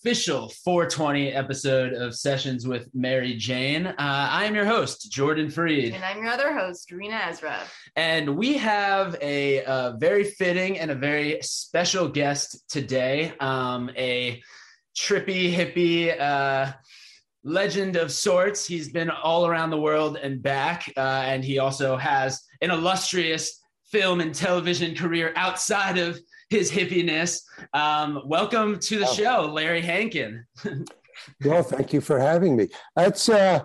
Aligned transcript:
official 0.00 0.48
420 0.64 1.32
episode 1.32 1.92
of 1.92 2.14
Sessions 2.14 2.68
with 2.68 2.88
Mary 2.94 3.34
Jane. 3.34 3.84
Uh, 3.86 3.94
I 3.98 4.44
am 4.44 4.54
your 4.54 4.64
host, 4.64 5.10
Jordan 5.10 5.50
Freed. 5.50 5.92
And 5.92 6.04
I'm 6.04 6.18
your 6.18 6.28
other 6.28 6.56
host, 6.56 6.92
Rena 6.92 7.20
Ezra. 7.28 7.58
And 7.96 8.36
we 8.36 8.56
have 8.58 9.16
a, 9.20 9.64
a 9.64 9.96
very 9.98 10.22
fitting 10.22 10.78
and 10.78 10.92
a 10.92 10.94
very 10.94 11.40
special 11.42 12.06
guest 12.06 12.62
today, 12.68 13.32
um, 13.40 13.90
a 13.96 14.40
trippy, 14.96 15.52
hippie, 15.52 16.18
uh, 16.20 16.72
legend 17.42 17.96
of 17.96 18.12
sorts. 18.12 18.68
He's 18.68 18.92
been 18.92 19.10
all 19.10 19.48
around 19.48 19.70
the 19.70 19.80
world 19.80 20.16
and 20.16 20.40
back, 20.40 20.92
uh, 20.96 21.00
and 21.00 21.44
he 21.44 21.58
also 21.58 21.96
has 21.96 22.40
an 22.62 22.70
illustrious 22.70 23.60
film 23.90 24.20
and 24.20 24.32
television 24.32 24.94
career 24.94 25.32
outside 25.34 25.98
of 25.98 26.20
his 26.50 26.70
hippiness. 26.70 27.42
Um, 27.72 28.22
welcome 28.24 28.78
to 28.80 28.98
the 28.98 29.08
oh. 29.08 29.12
show, 29.12 29.50
Larry 29.52 29.82
Hankin. 29.82 30.44
well, 31.44 31.62
thank 31.62 31.92
you 31.92 32.00
for 32.00 32.18
having 32.18 32.56
me. 32.56 32.68
That's 32.96 33.28
uh, 33.28 33.60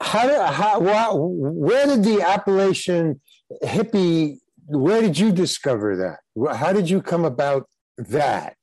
how, 0.00 0.44
how, 0.52 1.16
where 1.16 1.86
did 1.86 2.04
the 2.04 2.22
Appalachian 2.22 3.20
hippie? 3.62 4.38
Where 4.66 5.00
did 5.00 5.18
you 5.18 5.30
discover 5.30 5.96
that? 5.96 6.56
How 6.56 6.72
did 6.72 6.88
you 6.90 7.00
come 7.00 7.24
about 7.24 7.68
that? 7.96 8.56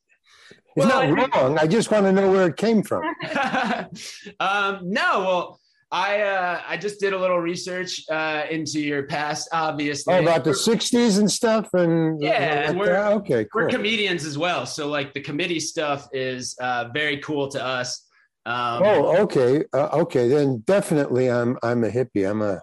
It's 0.75 0.85
well, 0.85 1.07
not 1.07 1.35
wrong. 1.35 1.57
I 1.57 1.67
just 1.67 1.91
want 1.91 2.05
to 2.05 2.11
know 2.11 2.31
where 2.31 2.47
it 2.47 2.55
came 2.55 2.81
from. 2.81 3.03
um, 4.39 4.79
no, 4.83 5.19
well, 5.19 5.59
I 5.91 6.21
uh, 6.21 6.61
I 6.65 6.77
just 6.77 7.01
did 7.01 7.11
a 7.11 7.17
little 7.17 7.39
research 7.39 8.01
uh, 8.09 8.43
into 8.49 8.79
your 8.79 9.03
past, 9.03 9.49
obviously. 9.51 10.13
Oh, 10.13 10.21
about 10.21 10.45
the 10.45 10.51
'60s 10.51 11.19
and 11.19 11.29
stuff, 11.29 11.73
and 11.73 12.21
yeah, 12.21 12.69
and 12.69 12.79
we're 12.79 12.97
okay. 12.97 13.45
Cool. 13.45 13.63
We're 13.63 13.69
comedians 13.69 14.23
as 14.25 14.37
well, 14.37 14.65
so 14.65 14.87
like 14.87 15.13
the 15.13 15.19
committee 15.19 15.59
stuff 15.59 16.07
is 16.13 16.55
uh, 16.61 16.89
very 16.93 17.17
cool 17.17 17.49
to 17.49 17.63
us. 17.63 18.07
Um, 18.45 18.83
oh, 18.83 19.17
okay, 19.23 19.65
uh, 19.73 19.89
okay. 19.93 20.29
Then 20.29 20.63
definitely, 20.65 21.29
I'm 21.29 21.57
I'm 21.61 21.83
a 21.83 21.89
hippie. 21.89 22.29
I'm 22.29 22.41
a 22.41 22.61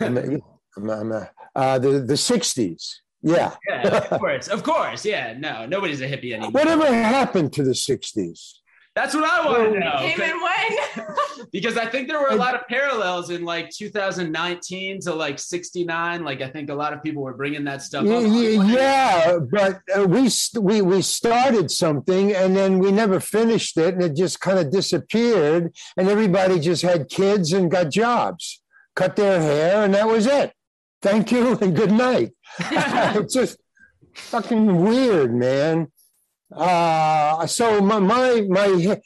I'm 0.00 0.16
a, 0.16 0.22
I'm 0.76 0.88
a, 0.88 1.00
I'm 1.00 1.12
a 1.12 1.30
uh, 1.54 1.78
the 1.78 2.00
the 2.00 2.14
'60s. 2.14 2.94
Yeah. 3.24 3.54
yeah, 3.68 3.98
of 4.10 4.18
course, 4.18 4.48
of 4.48 4.62
course. 4.64 5.04
Yeah, 5.04 5.34
no, 5.38 5.64
nobody's 5.64 6.00
a 6.00 6.08
hippie 6.08 6.32
anymore. 6.32 6.50
Whatever 6.50 6.86
happened 6.86 7.52
to 7.52 7.62
the 7.62 7.72
'60s? 7.72 8.61
That's 8.94 9.14
what 9.14 9.24
I 9.24 9.46
want 9.46 9.72
to 9.72 9.80
know. 9.80 9.96
Came 10.00 10.20
in 10.20 10.38
when? 10.38 11.46
because 11.52 11.78
I 11.78 11.86
think 11.86 12.08
there 12.08 12.20
were 12.20 12.28
a 12.28 12.36
lot 12.36 12.54
of 12.54 12.66
parallels 12.68 13.30
in 13.30 13.42
like 13.42 13.70
2019 13.70 15.00
to 15.00 15.14
like 15.14 15.38
69. 15.38 16.24
Like 16.24 16.42
I 16.42 16.50
think 16.50 16.68
a 16.68 16.74
lot 16.74 16.92
of 16.92 17.02
people 17.02 17.22
were 17.22 17.32
bringing 17.32 17.64
that 17.64 17.80
stuff 17.80 18.02
up. 18.02 18.22
Yeah, 18.26 19.38
but 19.50 19.80
uh, 19.96 20.06
we 20.06 20.28
we 20.60 20.82
we 20.82 21.00
started 21.00 21.70
something 21.70 22.34
and 22.34 22.54
then 22.54 22.78
we 22.78 22.92
never 22.92 23.18
finished 23.18 23.78
it, 23.78 23.94
and 23.94 24.02
it 24.02 24.14
just 24.14 24.40
kind 24.40 24.58
of 24.58 24.70
disappeared, 24.70 25.74
and 25.96 26.08
everybody 26.08 26.60
just 26.60 26.82
had 26.82 27.08
kids 27.08 27.54
and 27.54 27.70
got 27.70 27.90
jobs, 27.90 28.62
cut 28.94 29.16
their 29.16 29.40
hair, 29.40 29.84
and 29.84 29.94
that 29.94 30.06
was 30.06 30.26
it. 30.26 30.52
Thank 31.00 31.32
you 31.32 31.56
and 31.58 31.74
good 31.74 31.92
night. 31.92 32.32
it's 32.58 33.32
just 33.32 33.58
fucking 34.14 34.84
weird, 34.84 35.34
man. 35.34 35.90
Uh, 36.54 37.46
so 37.46 37.80
my, 37.80 37.98
my 37.98 38.42
my 38.48 39.00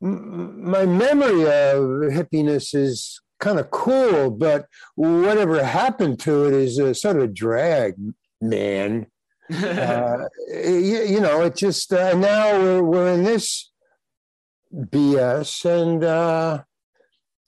my 0.00 0.86
memory 0.86 1.42
of 1.44 1.82
hippiness 2.12 2.74
is 2.74 3.20
kind 3.38 3.58
of 3.58 3.70
cool, 3.70 4.30
but 4.30 4.66
whatever 4.94 5.62
happened 5.64 6.20
to 6.20 6.46
it 6.46 6.54
is 6.54 6.78
a 6.78 6.94
sort 6.94 7.16
of 7.16 7.22
a 7.24 7.28
drag, 7.28 7.94
man. 8.40 9.06
uh, 9.52 10.28
you, 10.48 11.04
you, 11.08 11.20
know, 11.20 11.42
it 11.42 11.56
just 11.56 11.92
uh, 11.92 12.14
now 12.14 12.58
we're 12.58 12.82
we're 12.82 13.12
in 13.12 13.24
this 13.24 13.70
BS, 14.72 15.64
and 15.64 16.04
uh, 16.04 16.62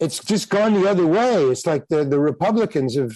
it's 0.01 0.19
just 0.19 0.51
gone 0.51 0.75
the 0.75 0.91
other 0.91 1.07
way. 1.07 1.45
It's 1.45 1.67
like 1.67 1.87
the 1.89 2.05
the 2.05 2.19
Republicans 2.19 2.97
have 2.97 3.13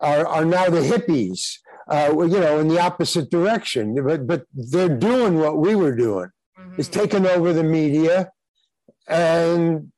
are 0.00 0.26
are 0.26 0.44
now 0.44 0.70
the 0.70 0.80
hippies 0.80 1.58
uh, 1.88 2.12
you 2.16 2.40
know, 2.40 2.58
in 2.58 2.68
the 2.68 2.80
opposite 2.80 3.30
direction. 3.30 3.94
But 4.04 4.26
but 4.26 4.44
they're 4.52 4.96
doing 4.96 5.38
what 5.38 5.58
we 5.58 5.74
were 5.74 5.94
doing. 5.94 6.30
Mm-hmm. 6.58 6.74
It's 6.78 6.88
taking 6.88 7.26
over 7.26 7.52
the 7.52 7.64
media, 7.64 8.30
and 9.06 9.92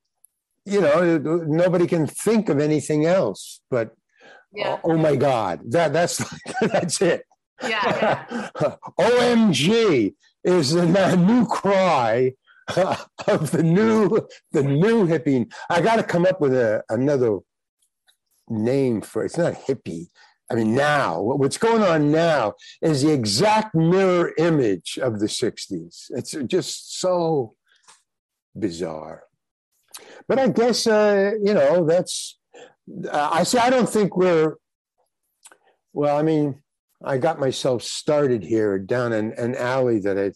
you 0.65 0.81
know, 0.81 1.19
nobody 1.19 1.87
can 1.87 2.07
think 2.07 2.49
of 2.49 2.61
anything 2.61 3.07
else. 3.07 3.61
But 3.71 3.95
yeah. 4.53 4.79
oh, 4.85 4.93
oh 4.93 4.97
my 4.97 5.17
God, 5.17 5.61
that 5.71 5.93
that's 5.93 6.19
that's 6.61 7.01
it. 7.01 7.25
Yeah. 7.63 8.25
yeah. 8.31 8.77
OMG 9.01 10.15
is 10.45 10.73
the 10.73 10.87
new 11.17 11.47
cry 11.47 12.33
of 13.27 13.51
the 13.51 13.63
new 13.63 14.29
the 14.53 14.63
new 14.63 15.07
hippie. 15.07 15.51
I 15.69 15.81
got 15.81 15.97
to 15.97 16.03
come 16.03 16.27
up 16.27 16.41
with 16.41 16.55
a, 16.55 16.83
another 16.89 17.39
name 18.49 19.01
for. 19.01 19.25
It's 19.25 19.39
not 19.39 19.55
hippie. 19.55 20.09
I 20.51 20.57
mean, 20.57 20.75
now, 20.75 21.21
what's 21.21 21.59
going 21.59 21.83
on 21.83 22.11
now 22.11 22.55
is 22.83 23.03
the 23.03 23.13
exact 23.13 23.75
mirror 23.75 24.33
image 24.37 24.99
of 25.01 25.21
the 25.21 25.27
60s. 25.27 26.07
It's 26.11 26.33
just 26.49 26.99
so 27.01 27.55
bizarre. 28.59 29.23
But 30.27 30.41
I 30.41 30.49
guess, 30.49 30.89
uh, 30.89 31.33
you 31.43 31.55
know, 31.55 31.87
that's, 31.87 32.39
uh, 33.09 33.31
I 33.33 33.45
say, 33.45 33.59
I 33.59 33.71
don't 33.71 33.89
think 33.89 34.17
we're, 34.17 34.57
well, 35.93 36.17
I 36.17 36.23
mean, 36.23 36.63
I 37.05 37.19
got 37.19 37.39
myself 37.39 37.83
started 37.83 38.43
here 38.43 38.79
down 38.79 39.13
in 39.13 39.33
an 39.35 39.55
alley 39.55 40.01
that 40.01 40.19
I 40.19 40.33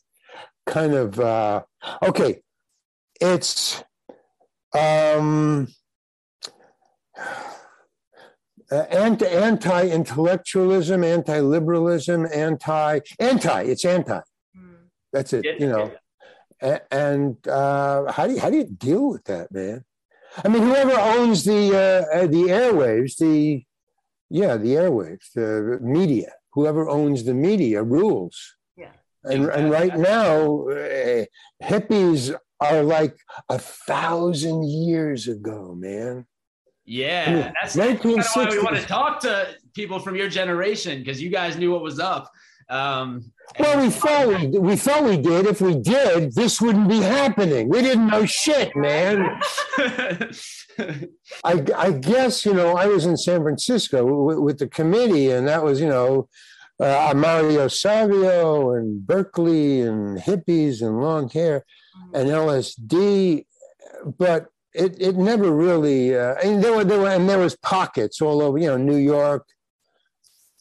kind 0.70 0.94
of, 0.94 1.18
uh, 1.18 1.62
okay, 2.02 2.40
it's, 3.20 3.82
um, 4.76 5.68
anti 8.90 9.26
anti 9.26 9.88
intellectualism, 9.88 11.04
anti 11.04 11.40
liberalism, 11.40 12.26
anti 12.32 13.00
anti. 13.18 13.62
It's 13.62 13.84
anti. 13.84 14.20
Mm. 14.56 14.76
That's 15.12 15.32
it. 15.32 15.44
Yeah, 15.44 15.52
you 15.58 15.68
know. 15.68 15.92
Yeah. 16.62 16.78
And 16.90 17.36
uh, 17.46 18.10
how 18.10 18.26
do 18.26 18.34
you, 18.34 18.40
how 18.40 18.50
do 18.50 18.56
you 18.56 18.64
deal 18.64 19.10
with 19.10 19.24
that, 19.24 19.52
man? 19.52 19.84
I 20.42 20.48
mean, 20.48 20.62
whoever 20.62 20.98
owns 20.98 21.44
the 21.44 21.62
uh, 21.74 22.18
uh, 22.18 22.26
the 22.26 22.44
airwaves, 22.44 23.16
the 23.16 23.64
yeah, 24.30 24.56
the 24.56 24.74
airwaves, 24.74 25.32
the 25.34 25.78
media, 25.80 26.32
whoever 26.52 26.88
owns 26.88 27.24
the 27.24 27.34
media 27.34 27.82
rules. 27.82 28.56
Yeah. 28.76 28.92
And 29.24 29.48
and 29.50 29.70
right 29.70 29.96
now, 29.96 30.68
uh, 30.68 31.24
hippies 31.62 32.34
are 32.60 32.82
like 32.82 33.16
a 33.48 33.58
thousand 33.58 34.64
years 34.64 35.28
ago, 35.28 35.74
man. 35.78 36.26
Yeah, 36.86 37.52
that's, 37.62 37.74
that's 37.74 38.02
kind 38.02 38.18
of 38.18 38.26
why 38.34 38.48
we 38.50 38.62
want 38.62 38.76
to 38.76 38.82
talk 38.82 39.20
to 39.20 39.56
people 39.74 39.98
from 39.98 40.16
your 40.16 40.28
generation 40.28 40.98
because 40.98 41.20
you 41.20 41.30
guys 41.30 41.56
knew 41.56 41.72
what 41.72 41.82
was 41.82 41.98
up. 41.98 42.30
Um, 42.68 43.32
well, 43.58 43.82
we 43.82 43.90
thought 43.90 44.26
we, 44.28 44.46
we 44.58 44.76
thought 44.76 45.04
we 45.04 45.16
did. 45.16 45.46
If 45.46 45.60
we 45.60 45.78
did, 45.78 46.34
this 46.34 46.60
wouldn't 46.60 46.88
be 46.88 47.00
happening. 47.00 47.68
We 47.68 47.82
didn't 47.82 48.08
know 48.08 48.24
shit, 48.26 48.74
man. 48.74 49.40
I, 51.44 51.64
I 51.76 51.92
guess 51.92 52.44
you 52.44 52.54
know 52.54 52.76
I 52.76 52.86
was 52.86 53.06
in 53.06 53.16
San 53.16 53.42
Francisco 53.42 54.04
with, 54.04 54.38
with 54.38 54.58
the 54.58 54.68
committee, 54.68 55.30
and 55.30 55.46
that 55.46 55.62
was 55.62 55.80
you 55.80 55.88
know 55.88 56.28
uh, 56.80 57.12
Mario 57.14 57.68
Savio 57.68 58.72
and 58.72 59.06
Berkeley 59.06 59.82
and 59.82 60.18
hippies 60.18 60.82
and 60.82 61.00
long 61.00 61.28
hair 61.28 61.64
and 62.12 62.28
LSD, 62.28 63.46
but 64.18 64.48
it 64.74 65.00
it 65.00 65.16
never 65.16 65.50
really. 65.50 66.16
Uh, 66.16 66.34
and 66.44 66.62
there 66.62 66.74
were 66.74 66.84
there 66.84 67.00
were 67.00 67.08
and 67.08 67.28
there 67.28 67.38
was 67.38 67.56
pockets 67.56 68.20
all 68.20 68.42
over, 68.42 68.58
you 68.58 68.68
know, 68.68 68.76
New 68.76 68.96
York. 68.96 69.46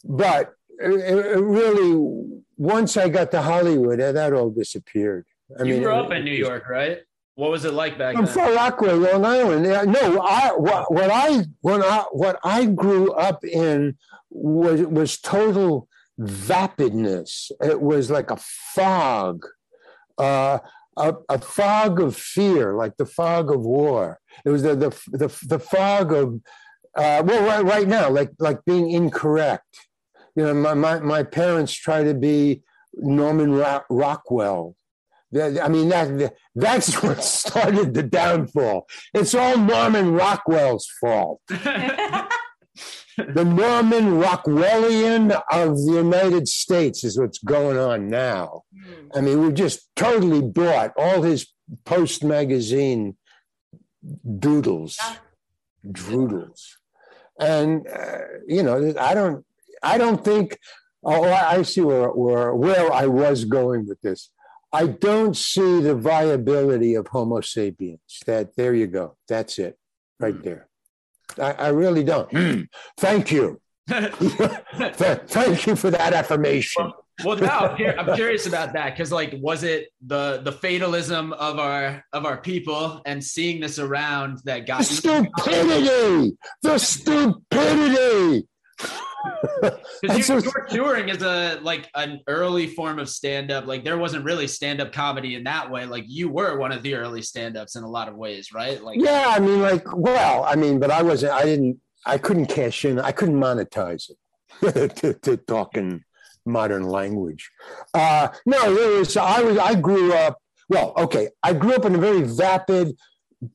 But 0.05 0.53
it, 0.79 0.91
it 0.91 1.39
really, 1.39 2.39
once 2.57 2.97
I 2.97 3.09
got 3.09 3.31
to 3.31 3.41
Hollywood, 3.41 3.99
that 3.99 4.33
all 4.33 4.49
disappeared. 4.49 5.25
I 5.59 5.63
you 5.63 5.73
mean, 5.75 5.83
grew 5.83 5.93
up 5.93 6.11
in 6.11 6.25
New 6.25 6.31
York, 6.31 6.67
right? 6.67 6.99
What 7.35 7.49
was 7.49 7.65
it 7.65 7.73
like 7.73 7.97
back 7.97 8.15
I'm 8.15 8.25
then? 8.25 8.33
Far 8.33 8.53
Rockaway, 8.53 8.93
Long 8.93 9.25
Island. 9.25 9.63
No, 9.91 10.19
I 10.19 10.49
what, 10.55 10.91
what 10.91 11.09
I 11.11 11.45
when 11.61 11.81
I 11.81 12.05
what 12.11 12.39
I 12.43 12.65
grew 12.65 13.11
up 13.13 13.43
in 13.43 13.97
was 14.29 14.81
was 14.81 15.17
total 15.17 15.87
vapidness. 16.19 17.51
It 17.61 17.81
was 17.81 18.11
like 18.11 18.29
a 18.29 18.37
fog. 18.37 19.45
Uh, 20.17 20.59
a, 20.97 21.15
a, 21.29 21.39
fog 21.39 21.99
of 21.99 22.15
fear, 22.15 22.75
like 22.75 22.97
the 22.97 23.05
fog 23.05 23.51
of 23.51 23.61
war. 23.61 24.19
It 24.45 24.49
was 24.49 24.63
the 24.63 24.75
the 24.75 24.89
the, 25.11 25.45
the 25.47 25.59
fog 25.59 26.13
of 26.13 26.41
uh, 26.95 27.23
well, 27.25 27.45
right, 27.45 27.65
right 27.65 27.87
now, 27.87 28.09
like 28.09 28.31
like 28.39 28.63
being 28.65 28.91
incorrect. 28.91 29.87
You 30.35 30.45
know, 30.45 30.53
my 30.53 30.73
my, 30.73 30.99
my 30.99 31.23
parents 31.23 31.73
try 31.73 32.03
to 32.03 32.13
be 32.13 32.63
Norman 32.93 33.53
Rockwell. 33.89 34.75
I 35.35 35.67
mean 35.67 35.89
that 35.89 36.35
that's 36.53 36.93
what 37.03 37.23
started 37.23 37.93
the 37.93 38.03
downfall. 38.03 38.87
It's 39.13 39.33
all 39.33 39.57
Norman 39.57 40.13
Rockwell's 40.13 40.87
fault. 41.01 41.41
the 43.17 43.45
Norman 43.45 44.19
Rockwellian 44.19 45.31
of 45.51 45.77
the 45.85 45.93
United 45.95 46.47
States 46.47 47.03
is 47.03 47.19
what's 47.19 47.39
going 47.39 47.77
on 47.77 48.09
now. 48.09 48.63
Mm. 48.75 49.09
I 49.15 49.21
mean, 49.21 49.45
we 49.45 49.53
just 49.53 49.89
totally 49.95 50.41
bought 50.41 50.93
all 50.97 51.21
his 51.21 51.47
post 51.85 52.23
magazine 52.23 53.17
doodles, 54.39 54.99
droodles, 55.89 56.77
and 57.39 57.87
uh, 57.87 58.19
you 58.47 58.63
know, 58.63 58.93
I 58.99 59.13
don't, 59.13 59.45
I 59.81 59.97
don't 59.97 60.23
think. 60.23 60.57
Oh, 61.05 61.23
I 61.23 61.57
I 61.57 61.61
see 61.63 61.81
where 61.81 62.09
where 62.09 62.55
where 62.55 62.91
I 62.91 63.07
was 63.07 63.45
going 63.45 63.87
with 63.87 63.99
this. 64.01 64.29
I 64.71 64.87
don't 64.87 65.37
see 65.37 65.81
the 65.81 65.95
viability 65.95 66.95
of 66.95 67.07
Homo 67.07 67.41
sapiens. 67.41 68.21
That 68.25 68.55
there 68.55 68.73
you 68.73 68.87
go. 68.87 69.17
That's 69.27 69.59
it, 69.59 69.77
right 70.19 70.41
there. 70.41 70.69
I, 71.39 71.51
I 71.53 71.67
really 71.69 72.03
don't. 72.03 72.29
Mm. 72.31 72.67
Thank 72.97 73.31
you. 73.31 73.59
Thank 73.87 75.67
you 75.67 75.75
for 75.75 75.91
that 75.91 76.13
affirmation. 76.13 76.91
well, 77.23 77.37
now 77.37 77.75
I'm, 77.77 78.15
curious 78.15 78.47
about 78.47 78.73
that 78.73 78.91
because, 78.91 79.11
like, 79.11 79.35
was 79.37 79.63
it 79.63 79.89
the 80.05 80.41
the 80.43 80.51
fatalism 80.51 81.33
of 81.33 81.59
our 81.59 82.03
of 82.13 82.25
our 82.25 82.37
people 82.37 83.01
and 83.05 83.23
seeing 83.23 83.59
this 83.59 83.77
around 83.77 84.39
that 84.45 84.65
got 84.65 84.79
you? 84.79 84.95
stupidity, 84.95 86.37
the 86.61 86.77
stupidity. 86.77 88.47
Because 89.61 89.79
That's 90.01 90.29
you, 90.29 90.35
just- 90.41 90.45
your 90.45 90.65
touring 90.69 91.09
is 91.09 91.21
a 91.21 91.59
like 91.61 91.89
an 91.95 92.21
early 92.27 92.67
form 92.67 92.99
of 92.99 93.09
stand 93.09 93.51
up. 93.51 93.65
Like 93.65 93.83
there 93.83 93.97
wasn't 93.97 94.25
really 94.25 94.47
stand 94.47 94.81
up 94.81 94.91
comedy 94.91 95.35
in 95.35 95.43
that 95.45 95.69
way. 95.71 95.85
Like 95.85 96.05
you 96.07 96.29
were 96.29 96.57
one 96.57 96.71
of 96.71 96.83
the 96.83 96.95
early 96.95 97.21
stand 97.21 97.57
ups 97.57 97.75
in 97.75 97.83
a 97.83 97.89
lot 97.89 98.07
of 98.07 98.15
ways, 98.15 98.53
right? 98.53 98.81
Like 98.83 98.99
Yeah, 98.99 99.25
I 99.27 99.39
mean, 99.39 99.61
like, 99.61 99.85
well, 99.95 100.43
I 100.43 100.55
mean, 100.55 100.79
but 100.79 100.91
I 100.91 101.01
wasn't, 101.01 101.33
I 101.33 101.43
didn't, 101.43 101.79
I 102.05 102.17
couldn't 102.17 102.47
cash 102.47 102.83
in, 102.85 102.99
I 102.99 103.11
couldn't 103.11 103.39
monetize 103.39 104.09
it 104.61 104.95
to, 104.97 105.13
to 105.13 105.37
talk 105.37 105.77
in 105.77 106.03
modern 106.45 106.83
language. 106.83 107.49
Uh, 107.93 108.27
no, 108.45 108.73
there 108.75 108.99
was, 108.99 109.15
I 109.15 109.41
was, 109.41 109.57
I 109.57 109.75
grew 109.75 110.13
up, 110.13 110.37
well, 110.69 110.93
okay, 110.97 111.29
I 111.41 111.53
grew 111.53 111.73
up 111.73 111.85
in 111.85 111.95
a 111.95 111.97
very 111.97 112.23
vapid, 112.23 112.97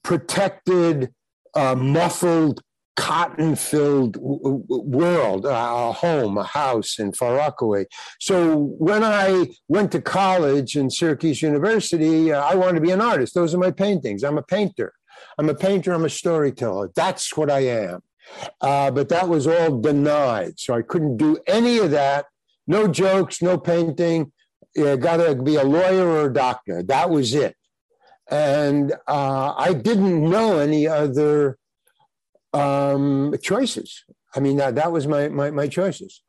protected, 0.02 1.12
uh, 1.54 1.74
muffled, 1.74 2.62
cotton 2.98 3.54
filled 3.54 4.16
world, 4.16 5.46
a 5.46 5.92
home, 5.92 6.36
a 6.36 6.42
house 6.42 6.98
in 6.98 7.12
Far 7.12 7.36
Rockaway. 7.36 7.86
So 8.18 8.56
when 8.56 9.04
I 9.04 9.46
went 9.68 9.92
to 9.92 10.02
college 10.02 10.76
in 10.76 10.90
Syracuse 10.90 11.40
University, 11.40 12.32
uh, 12.32 12.42
I 12.42 12.56
wanted 12.56 12.74
to 12.74 12.80
be 12.80 12.90
an 12.90 13.00
artist. 13.00 13.34
Those 13.34 13.54
are 13.54 13.58
my 13.58 13.70
paintings. 13.70 14.24
I'm 14.24 14.36
a 14.36 14.42
painter. 14.42 14.92
I'm 15.38 15.48
a 15.48 15.54
painter. 15.54 15.92
I'm 15.92 16.04
a 16.04 16.10
storyteller. 16.10 16.90
That's 16.96 17.36
what 17.36 17.52
I 17.52 17.60
am. 17.60 18.02
Uh, 18.60 18.90
but 18.90 19.08
that 19.10 19.28
was 19.28 19.46
all 19.46 19.80
denied. 19.80 20.58
So 20.58 20.74
I 20.74 20.82
couldn't 20.82 21.18
do 21.18 21.38
any 21.46 21.78
of 21.78 21.92
that. 21.92 22.26
No 22.66 22.88
jokes, 22.88 23.40
no 23.40 23.58
painting. 23.58 24.32
You 24.74 24.96
got 24.96 25.18
to 25.18 25.36
be 25.36 25.54
a 25.54 25.64
lawyer 25.64 26.06
or 26.06 26.26
a 26.26 26.32
doctor. 26.32 26.82
That 26.82 27.10
was 27.10 27.32
it. 27.32 27.54
And 28.28 28.92
uh, 29.06 29.54
I 29.56 29.72
didn't 29.72 30.28
know 30.28 30.58
any 30.58 30.88
other 30.88 31.58
um, 32.52 33.34
choices. 33.42 34.04
I 34.34 34.40
mean, 34.40 34.56
that, 34.58 34.74
that 34.74 34.92
was 34.92 35.06
my, 35.06 35.28
my, 35.28 35.50
my 35.50 35.68
choices 35.68 36.22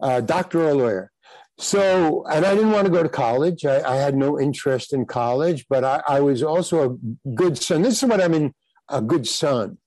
uh, 0.00 0.20
doctor 0.20 0.68
or 0.68 0.74
lawyer. 0.74 1.10
So, 1.58 2.24
and 2.26 2.44
I 2.44 2.54
didn't 2.54 2.72
want 2.72 2.86
to 2.86 2.92
go 2.92 3.02
to 3.02 3.08
college. 3.08 3.64
I, 3.64 3.80
I 3.92 3.96
had 3.96 4.16
no 4.16 4.40
interest 4.40 4.92
in 4.92 5.06
college, 5.06 5.66
but 5.68 5.84
I, 5.84 6.02
I 6.08 6.20
was 6.20 6.42
also 6.42 6.90
a 6.90 7.30
good 7.34 7.56
son. 7.58 7.82
This 7.82 8.02
is 8.02 8.08
what 8.08 8.20
I 8.20 8.28
mean 8.28 8.52
a 8.88 9.00
good 9.00 9.26
son. 9.26 9.78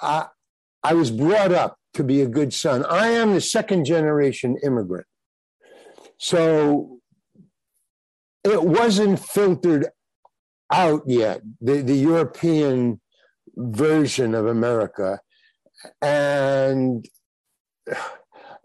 I, 0.00 0.26
I 0.82 0.94
was 0.94 1.10
brought 1.10 1.52
up 1.52 1.78
to 1.94 2.04
be 2.04 2.20
a 2.20 2.28
good 2.28 2.52
son. 2.52 2.84
I 2.84 3.08
am 3.08 3.32
the 3.32 3.40
second 3.40 3.86
generation 3.86 4.58
immigrant. 4.62 5.06
So 6.18 6.98
it 8.44 8.62
wasn't 8.62 9.18
filtered 9.18 9.88
out 10.70 11.02
yet, 11.06 11.40
the, 11.60 11.80
the 11.80 11.94
European 11.96 13.00
version 13.56 14.34
of 14.34 14.46
America. 14.46 15.20
And 16.00 17.06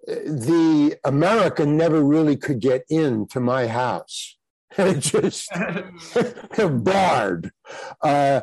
the 0.07 0.97
American 1.03 1.77
never 1.77 2.03
really 2.03 2.35
could 2.35 2.59
get 2.59 2.83
into 2.89 3.39
my 3.39 3.67
house. 3.67 4.35
It 4.77 4.99
just 4.99 5.49
barred. 6.83 7.51
Uh, 8.03 8.41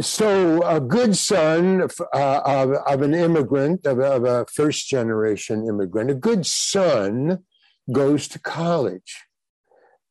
so 0.00 0.62
a 0.62 0.80
good 0.80 1.16
son 1.16 1.82
uh, 1.82 2.40
of, 2.44 2.70
of 2.70 3.02
an 3.02 3.12
immigrant, 3.12 3.86
of, 3.86 4.00
of 4.00 4.24
a 4.24 4.46
first 4.46 4.88
generation 4.88 5.66
immigrant, 5.68 6.10
a 6.10 6.14
good 6.14 6.46
son 6.46 7.44
goes 7.92 8.26
to 8.28 8.38
college 8.38 9.24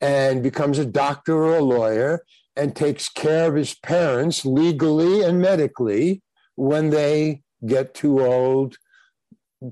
and 0.01 0.43
becomes 0.43 0.77
a 0.77 0.85
doctor 0.85 1.33
or 1.35 1.57
a 1.57 1.63
lawyer 1.63 2.23
and 2.55 2.75
takes 2.75 3.09
care 3.09 3.49
of 3.49 3.55
his 3.55 3.75
parents 3.75 4.45
legally 4.45 5.21
and 5.21 5.41
medically 5.41 6.21
when 6.55 6.89
they 6.89 7.41
get 7.65 7.93
too 7.93 8.25
old 8.25 8.77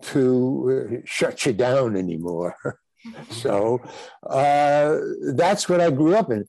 to 0.01 0.89
uh, 0.93 1.01
shut 1.05 1.45
you 1.45 1.53
down 1.53 1.95
anymore. 1.95 2.55
so 3.29 3.81
uh, 4.27 4.97
that's 5.33 5.67
what 5.67 5.81
I 5.81 5.89
grew 5.91 6.15
up 6.15 6.31
in. 6.31 6.45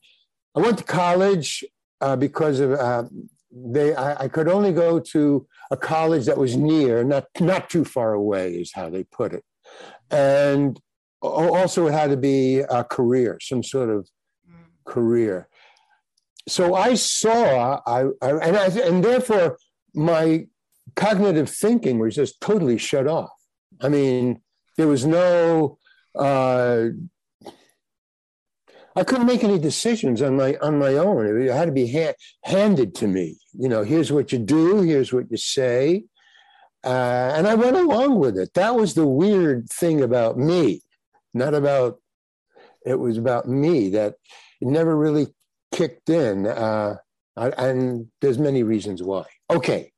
I 0.55 0.59
went 0.59 0.77
to 0.77 0.83
college 0.83 1.63
uh, 2.01 2.15
because 2.15 2.59
of 2.59 2.71
uh, 2.71 3.03
they. 3.51 3.93
I, 3.95 4.23
I 4.23 4.27
could 4.27 4.47
only 4.47 4.71
go 4.71 4.99
to 4.99 5.47
a 5.71 5.77
college 5.77 6.25
that 6.25 6.37
was 6.37 6.55
near, 6.55 7.03
not 7.03 7.25
not 7.39 7.69
too 7.69 7.83
far 7.83 8.13
away, 8.13 8.53
is 8.55 8.71
how 8.73 8.89
they 8.89 9.03
put 9.03 9.33
it, 9.33 9.43
and 10.09 10.79
also 11.21 11.87
it 11.87 11.91
had 11.91 12.11
to 12.11 12.17
be 12.17 12.59
a 12.59 12.83
career, 12.83 13.37
some 13.41 13.63
sort 13.63 13.89
of 13.89 14.07
career. 14.85 15.49
So 16.47 16.75
I 16.75 16.93
saw, 16.93 17.81
I, 17.85 18.05
I 18.21 18.29
and 18.29 18.55
I, 18.55 18.67
and 18.67 19.03
therefore 19.03 19.57
my 19.93 20.47
cognitive 20.95 21.49
thinking 21.49 21.99
was 21.99 22.15
just 22.15 22.39
totally 22.41 22.77
shut 22.77 23.07
off. 23.07 23.31
I 23.81 23.89
mean, 23.89 24.41
there 24.77 24.87
was 24.87 25.05
no. 25.05 25.77
Uh, 26.17 26.87
I 28.95 29.03
couldn't 29.03 29.25
make 29.25 29.43
any 29.43 29.59
decisions 29.59 30.21
on 30.21 30.37
my 30.37 30.55
on 30.61 30.79
my 30.79 30.93
own. 30.93 31.25
It 31.41 31.51
had 31.51 31.65
to 31.65 31.71
be 31.71 31.91
ha- 31.91 32.13
handed 32.43 32.95
to 32.95 33.07
me. 33.07 33.37
You 33.53 33.67
know, 33.67 33.83
here's 33.83 34.11
what 34.11 34.31
you 34.31 34.39
do. 34.39 34.81
Here's 34.81 35.11
what 35.11 35.29
you 35.29 35.37
say, 35.37 36.05
uh, 36.83 37.33
and 37.35 37.47
I 37.47 37.55
went 37.55 37.75
along 37.75 38.19
with 38.19 38.37
it. 38.37 38.53
That 38.53 38.75
was 38.75 38.93
the 38.93 39.07
weird 39.07 39.69
thing 39.69 40.01
about 40.01 40.37
me, 40.37 40.81
not 41.33 41.53
about. 41.53 41.99
It 42.85 42.99
was 42.99 43.17
about 43.17 43.47
me 43.47 43.89
that 43.89 44.13
it 44.61 44.67
never 44.67 44.95
really 44.95 45.27
kicked 45.73 46.09
in, 46.09 46.45
uh, 46.47 46.95
I- 47.35 47.49
and 47.49 48.07
there's 48.21 48.37
many 48.39 48.63
reasons 48.63 49.01
why. 49.03 49.25
Okay, 49.49 49.91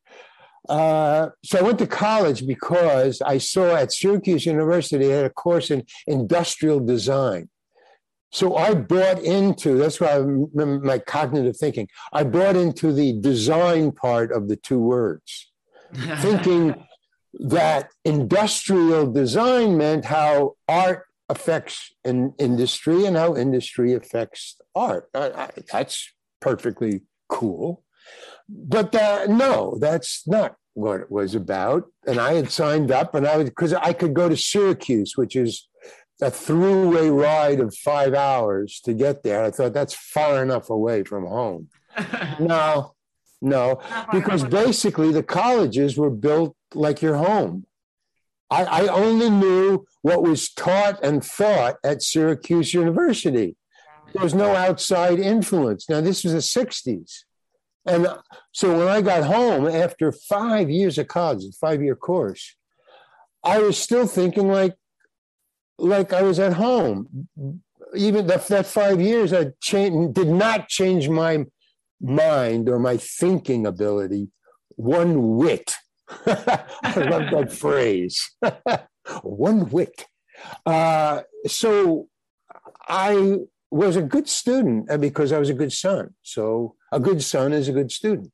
uh, 0.70 1.30
so 1.44 1.60
I 1.60 1.62
went 1.62 1.80
to 1.80 1.88
college 1.88 2.46
because 2.46 3.22
I 3.22 3.38
saw 3.38 3.76
at 3.76 3.94
Syracuse 3.94 4.46
University 4.46 4.98
they 4.98 5.14
had 5.14 5.26
a 5.26 5.30
course 5.30 5.72
in 5.72 5.84
industrial 6.06 6.80
design. 6.80 7.50
So 8.32 8.56
I 8.58 8.74
bought 8.74 9.20
into 9.20 9.78
that's 9.78 10.02
why 10.02 10.10
I 10.10 10.18
remember 10.18 10.86
my 10.86 11.00
cognitive 11.00 11.58
thinking. 11.58 11.88
I 12.12 12.24
bought 12.24 12.56
into 12.56 12.92
the 12.92 13.14
design 13.20 13.92
part 13.92 14.32
of 14.32 14.50
the 14.50 14.58
two 14.58 14.80
words, 14.80 15.52
thinking 16.18 16.76
that 17.40 17.90
industrial 18.04 19.12
design 19.12 19.78
meant 19.78 20.06
how 20.06 20.56
art 20.68 21.06
affects 21.30 21.94
in 22.04 22.34
industry 22.38 23.06
and 23.06 23.16
how 23.16 23.36
industry 23.36 23.94
affects 23.94 24.60
art. 24.76 25.10
I, 25.14 25.30
I, 25.30 25.50
that's 25.72 26.12
perfectly 26.42 27.02
cool. 27.30 27.84
But 28.50 28.96
uh, 28.96 29.26
no, 29.28 29.78
that's 29.80 30.28
not 30.28 30.56
what 30.74 31.02
it 31.02 31.12
was 31.12 31.36
about. 31.36 31.86
And 32.06 32.20
I 32.20 32.34
had 32.34 32.52
signed 32.52 32.92
up, 32.92 33.16
and 33.16 33.28
I 33.28 33.38
was 33.38 33.50
because 33.50 33.74
I 33.74 33.94
could 33.94 34.14
go 34.14 34.30
to 34.30 34.38
Syracuse, 34.38 35.14
which 35.16 35.36
is 35.36 35.68
a 36.22 36.32
throughway 36.32 37.16
ride 37.16 37.60
of 37.60 37.76
five 37.76 38.14
hours 38.14 38.80
to 38.86 38.94
get 38.94 39.24
there. 39.24 39.44
I 39.44 39.52
thought 39.52 39.74
that's 39.74 39.94
far 39.94 40.42
enough 40.42 40.70
away 40.70 41.04
from 41.04 41.26
home. 41.26 41.70
No, 42.40 42.94
no, 43.42 43.82
because 44.12 44.44
basically 44.44 45.12
the 45.12 45.24
colleges 45.24 45.98
were 45.98 46.12
built 46.12 46.56
like 46.76 47.02
your 47.02 47.16
home. 47.16 47.66
I, 48.50 48.64
I 48.64 48.88
only 48.88 49.30
knew 49.30 49.86
what 50.02 50.24
was 50.24 50.52
taught 50.54 51.04
and 51.04 51.24
thought 51.24 51.78
at 51.84 52.04
Syracuse 52.04 52.74
University. 52.74 53.58
There 54.14 54.24
was 54.24 54.34
no 54.34 54.56
outside 54.56 55.20
influence. 55.20 55.90
Now, 55.90 56.02
this 56.02 56.24
was 56.24 56.34
the 56.34 56.40
60s. 56.40 57.24
And 57.88 58.08
so 58.52 58.78
when 58.78 58.88
I 58.88 59.02
got 59.02 59.24
home 59.24 59.66
after 59.68 60.12
five 60.12 60.70
years 60.70 60.98
of 60.98 61.08
college, 61.08 61.44
a 61.46 61.52
five 61.54 61.82
year 61.82 61.96
course, 61.96 62.56
I 63.44 63.60
was 63.60 63.78
still 63.78 64.08
thinking 64.08 64.50
like, 64.50 64.76
like 65.78 66.12
I 66.12 66.22
was 66.22 66.40
at 66.40 66.54
home. 66.54 67.30
Even 67.96 68.28
that, 68.28 68.48
that 68.48 68.66
five 68.66 69.00
years, 69.00 69.32
I 69.32 69.52
changed, 69.62 70.16
did 70.16 70.28
not 70.28 70.68
change 70.68 71.08
my 71.08 71.46
mind 72.02 72.68
or 72.68 72.78
my 72.78 72.98
thinking 72.98 73.66
ability 73.66 74.30
one 74.78 75.38
whit. 75.38 75.74
I 76.26 76.64
love 76.96 77.32
that 77.32 77.52
phrase. 77.64 78.32
One 79.24 79.70
wit. 79.70 80.06
Uh, 80.66 81.22
so 81.46 82.08
I 82.88 83.38
was 83.72 83.96
a 83.96 84.02
good 84.02 84.30
student 84.30 84.90
uh, 84.90 84.98
because 84.98 85.32
I 85.32 85.40
was 85.40 85.50
a 85.50 85.54
good 85.54 85.74
son. 85.74 86.14
So 86.22 86.76
a 86.92 87.00
good 87.00 87.24
son 87.24 87.54
is 87.54 87.68
a 87.68 87.74
good 87.74 87.92
student. 87.92 88.32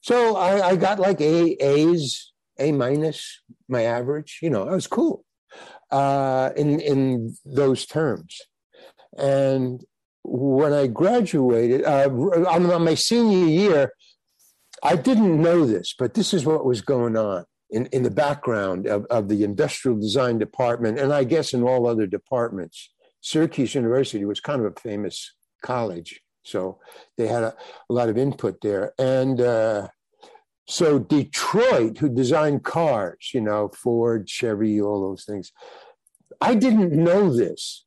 So 0.00 0.36
I, 0.36 0.68
I 0.70 0.76
got 0.76 0.98
like 0.98 1.20
A 1.20 1.52
A's, 1.64 2.32
A 2.58 2.72
minus, 2.72 3.42
my 3.68 3.82
average. 3.82 4.38
You 4.42 4.50
know, 4.50 4.68
I 4.68 4.74
was 4.74 4.86
cool 4.86 5.24
uh, 5.90 6.50
in 6.56 6.80
in 6.80 7.36
those 7.44 7.86
terms. 7.86 8.40
And 9.16 9.84
when 10.22 10.72
I 10.72 10.86
graduated, 10.86 11.84
uh, 11.84 12.08
on 12.08 12.84
my 12.84 12.94
senior 12.94 13.46
year, 13.46 13.92
I 14.82 14.94
didn't 14.96 15.40
know 15.40 15.66
this, 15.66 15.94
but 15.98 16.14
this 16.14 16.32
is 16.32 16.44
what 16.44 16.64
was 16.64 16.82
going 16.82 17.16
on 17.16 17.44
in, 17.70 17.86
in 17.86 18.02
the 18.02 18.10
background 18.10 18.86
of, 18.86 19.04
of 19.06 19.28
the 19.28 19.42
industrial 19.42 19.98
design 19.98 20.38
department, 20.38 20.98
and 20.98 21.12
I 21.12 21.24
guess 21.24 21.52
in 21.52 21.62
all 21.62 21.86
other 21.86 22.06
departments. 22.06 22.92
Syracuse 23.20 23.74
University 23.74 24.24
was 24.24 24.40
kind 24.40 24.64
of 24.64 24.72
a 24.72 24.80
famous 24.80 25.34
college, 25.62 26.20
so 26.48 26.78
they 27.16 27.26
had 27.26 27.42
a, 27.42 27.54
a 27.90 27.92
lot 27.92 28.08
of 28.08 28.18
input 28.18 28.60
there. 28.60 28.92
And 28.98 29.40
uh, 29.40 29.88
so 30.66 30.98
Detroit, 30.98 31.98
who 31.98 32.08
designed 32.08 32.64
cars, 32.64 33.30
you 33.32 33.40
know, 33.40 33.68
Ford, 33.68 34.28
Chevy, 34.28 34.80
all 34.80 35.00
those 35.00 35.24
things, 35.24 35.52
I 36.40 36.54
didn't 36.54 36.92
know 36.92 37.34
this 37.34 37.84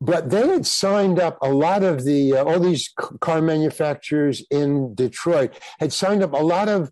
but 0.00 0.28
they 0.28 0.46
had 0.46 0.66
signed 0.66 1.18
up 1.18 1.38
a 1.40 1.48
lot 1.48 1.82
of 1.82 2.04
the 2.04 2.36
uh, 2.36 2.44
all 2.44 2.60
these 2.60 2.92
car 3.20 3.40
manufacturers 3.40 4.44
in 4.50 4.94
Detroit 4.94 5.58
had 5.78 5.92
signed 5.92 6.22
up 6.22 6.32
a 6.32 6.44
lot 6.54 6.68
of 6.68 6.90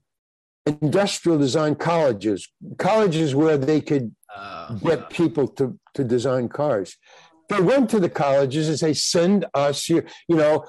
industrial 0.67 1.39
design 1.39 1.75
colleges, 1.75 2.49
colleges 2.79 3.35
where 3.35 3.59
they 3.59 3.81
could 3.81 4.15
uh, 4.35 4.75
get 4.77 5.11
people 5.11 5.47
to 5.49 5.79
to 5.95 6.05
design 6.05 6.49
cars. 6.49 6.97
They 7.53 7.61
went 7.61 7.91
to 7.91 8.01
the 8.01 8.09
colleges 8.09 8.69
and 8.69 8.79
say, 8.79 8.93
"Send 8.95 9.45
us 9.55 9.89
your, 9.89 10.05
you 10.29 10.37
know, 10.37 10.65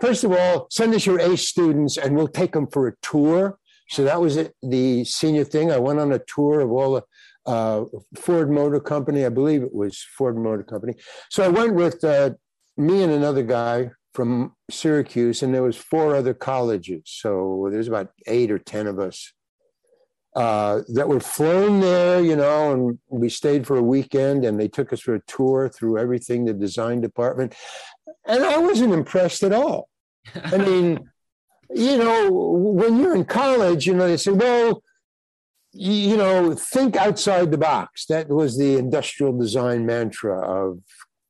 first 0.00 0.24
of 0.24 0.32
all, 0.32 0.66
send 0.70 0.94
us 0.94 1.06
your 1.06 1.18
A 1.18 1.36
students, 1.36 1.98
and 1.98 2.16
we'll 2.16 2.28
take 2.28 2.52
them 2.52 2.66
for 2.66 2.88
a 2.88 2.96
tour." 3.02 3.58
So 3.90 4.04
that 4.04 4.20
was 4.20 4.36
it, 4.36 4.54
the 4.62 5.04
senior 5.04 5.44
thing. 5.44 5.70
I 5.70 5.78
went 5.78 6.00
on 6.00 6.12
a 6.12 6.20
tour 6.34 6.60
of 6.60 6.70
all 6.72 6.94
the 6.94 7.02
uh, 7.46 7.84
Ford 8.16 8.50
Motor 8.50 8.80
Company. 8.80 9.26
I 9.26 9.28
believe 9.28 9.62
it 9.62 9.74
was 9.74 10.02
Ford 10.16 10.38
Motor 10.38 10.62
Company. 10.62 10.94
So 11.30 11.42
I 11.42 11.48
went 11.48 11.74
with 11.74 12.02
uh, 12.02 12.30
me 12.76 13.02
and 13.02 13.12
another 13.12 13.42
guy 13.42 13.90
from 14.14 14.54
Syracuse, 14.70 15.42
and 15.42 15.52
there 15.52 15.62
was 15.62 15.76
four 15.76 16.16
other 16.16 16.32
colleges. 16.32 17.02
So 17.04 17.68
there's 17.70 17.88
about 17.88 18.08
eight 18.26 18.50
or 18.50 18.58
ten 18.58 18.86
of 18.86 18.98
us 18.98 19.32
uh, 20.34 20.82
that 20.88 21.08
were 21.08 21.20
flown 21.20 21.80
there, 21.80 22.22
you 22.22 22.36
know, 22.36 22.72
and 22.72 22.98
we 23.08 23.28
stayed 23.28 23.66
for 23.66 23.76
a 23.76 23.82
weekend, 23.82 24.44
and 24.44 24.58
they 24.58 24.68
took 24.68 24.92
us 24.92 25.00
for 25.00 25.14
a 25.14 25.22
tour 25.26 25.68
through 25.68 25.98
everything, 25.98 26.44
the 26.44 26.52
design 26.52 27.00
department, 27.00 27.54
and 28.26 28.42
I 28.42 28.58
wasn't 28.58 28.94
impressed 28.94 29.42
at 29.42 29.52
all. 29.52 29.88
I 30.34 30.56
mean. 30.68 31.10
you 31.74 31.98
know, 31.98 32.30
when 32.30 32.98
you're 32.98 33.16
in 33.16 33.24
college, 33.24 33.86
you 33.86 33.94
know, 33.94 34.06
they 34.06 34.16
say, 34.16 34.32
well, 34.32 34.82
you 35.72 36.16
know, 36.16 36.54
think 36.54 36.96
outside 36.96 37.50
the 37.50 37.58
box. 37.58 38.06
That 38.06 38.28
was 38.28 38.56
the 38.56 38.76
industrial 38.78 39.36
design 39.36 39.84
mantra 39.84 40.40
of 40.40 40.80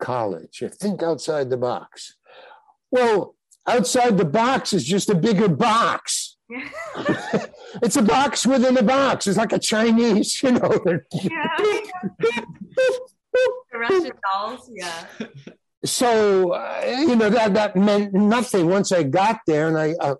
college. 0.01 0.63
Think 0.75 1.03
outside 1.03 1.49
the 1.49 1.57
box. 1.57 2.17
Well, 2.91 3.37
outside 3.67 4.19
the 4.19 4.25
box 4.25 4.73
is 4.73 4.85
just 4.85 5.09
a 5.09 5.15
bigger 5.15 5.49
box. 5.49 6.34
it's 7.83 7.97
a 7.97 8.03
box 8.03 8.47
within 8.47 8.77
a 8.77 8.83
box. 8.83 9.27
It's 9.27 9.39
like 9.39 9.53
a 9.53 9.59
Chinese, 9.59 10.43
you 10.43 10.53
know. 10.53 10.85
Yeah. 11.13 11.57
Russian 13.75 14.13
dolls, 14.33 14.71
yeah. 14.73 15.07
So 15.85 16.53
uh, 16.53 16.83
you 16.87 17.17
know 17.17 17.29
that 17.31 17.55
that 17.55 17.77
meant 17.77 18.15
nothing 18.15 18.69
once 18.69 18.93
I 18.93 19.03
got 19.03 19.41
there, 19.47 19.69
and 19.69 19.77
I 19.77 19.95
uh, 20.01 20.15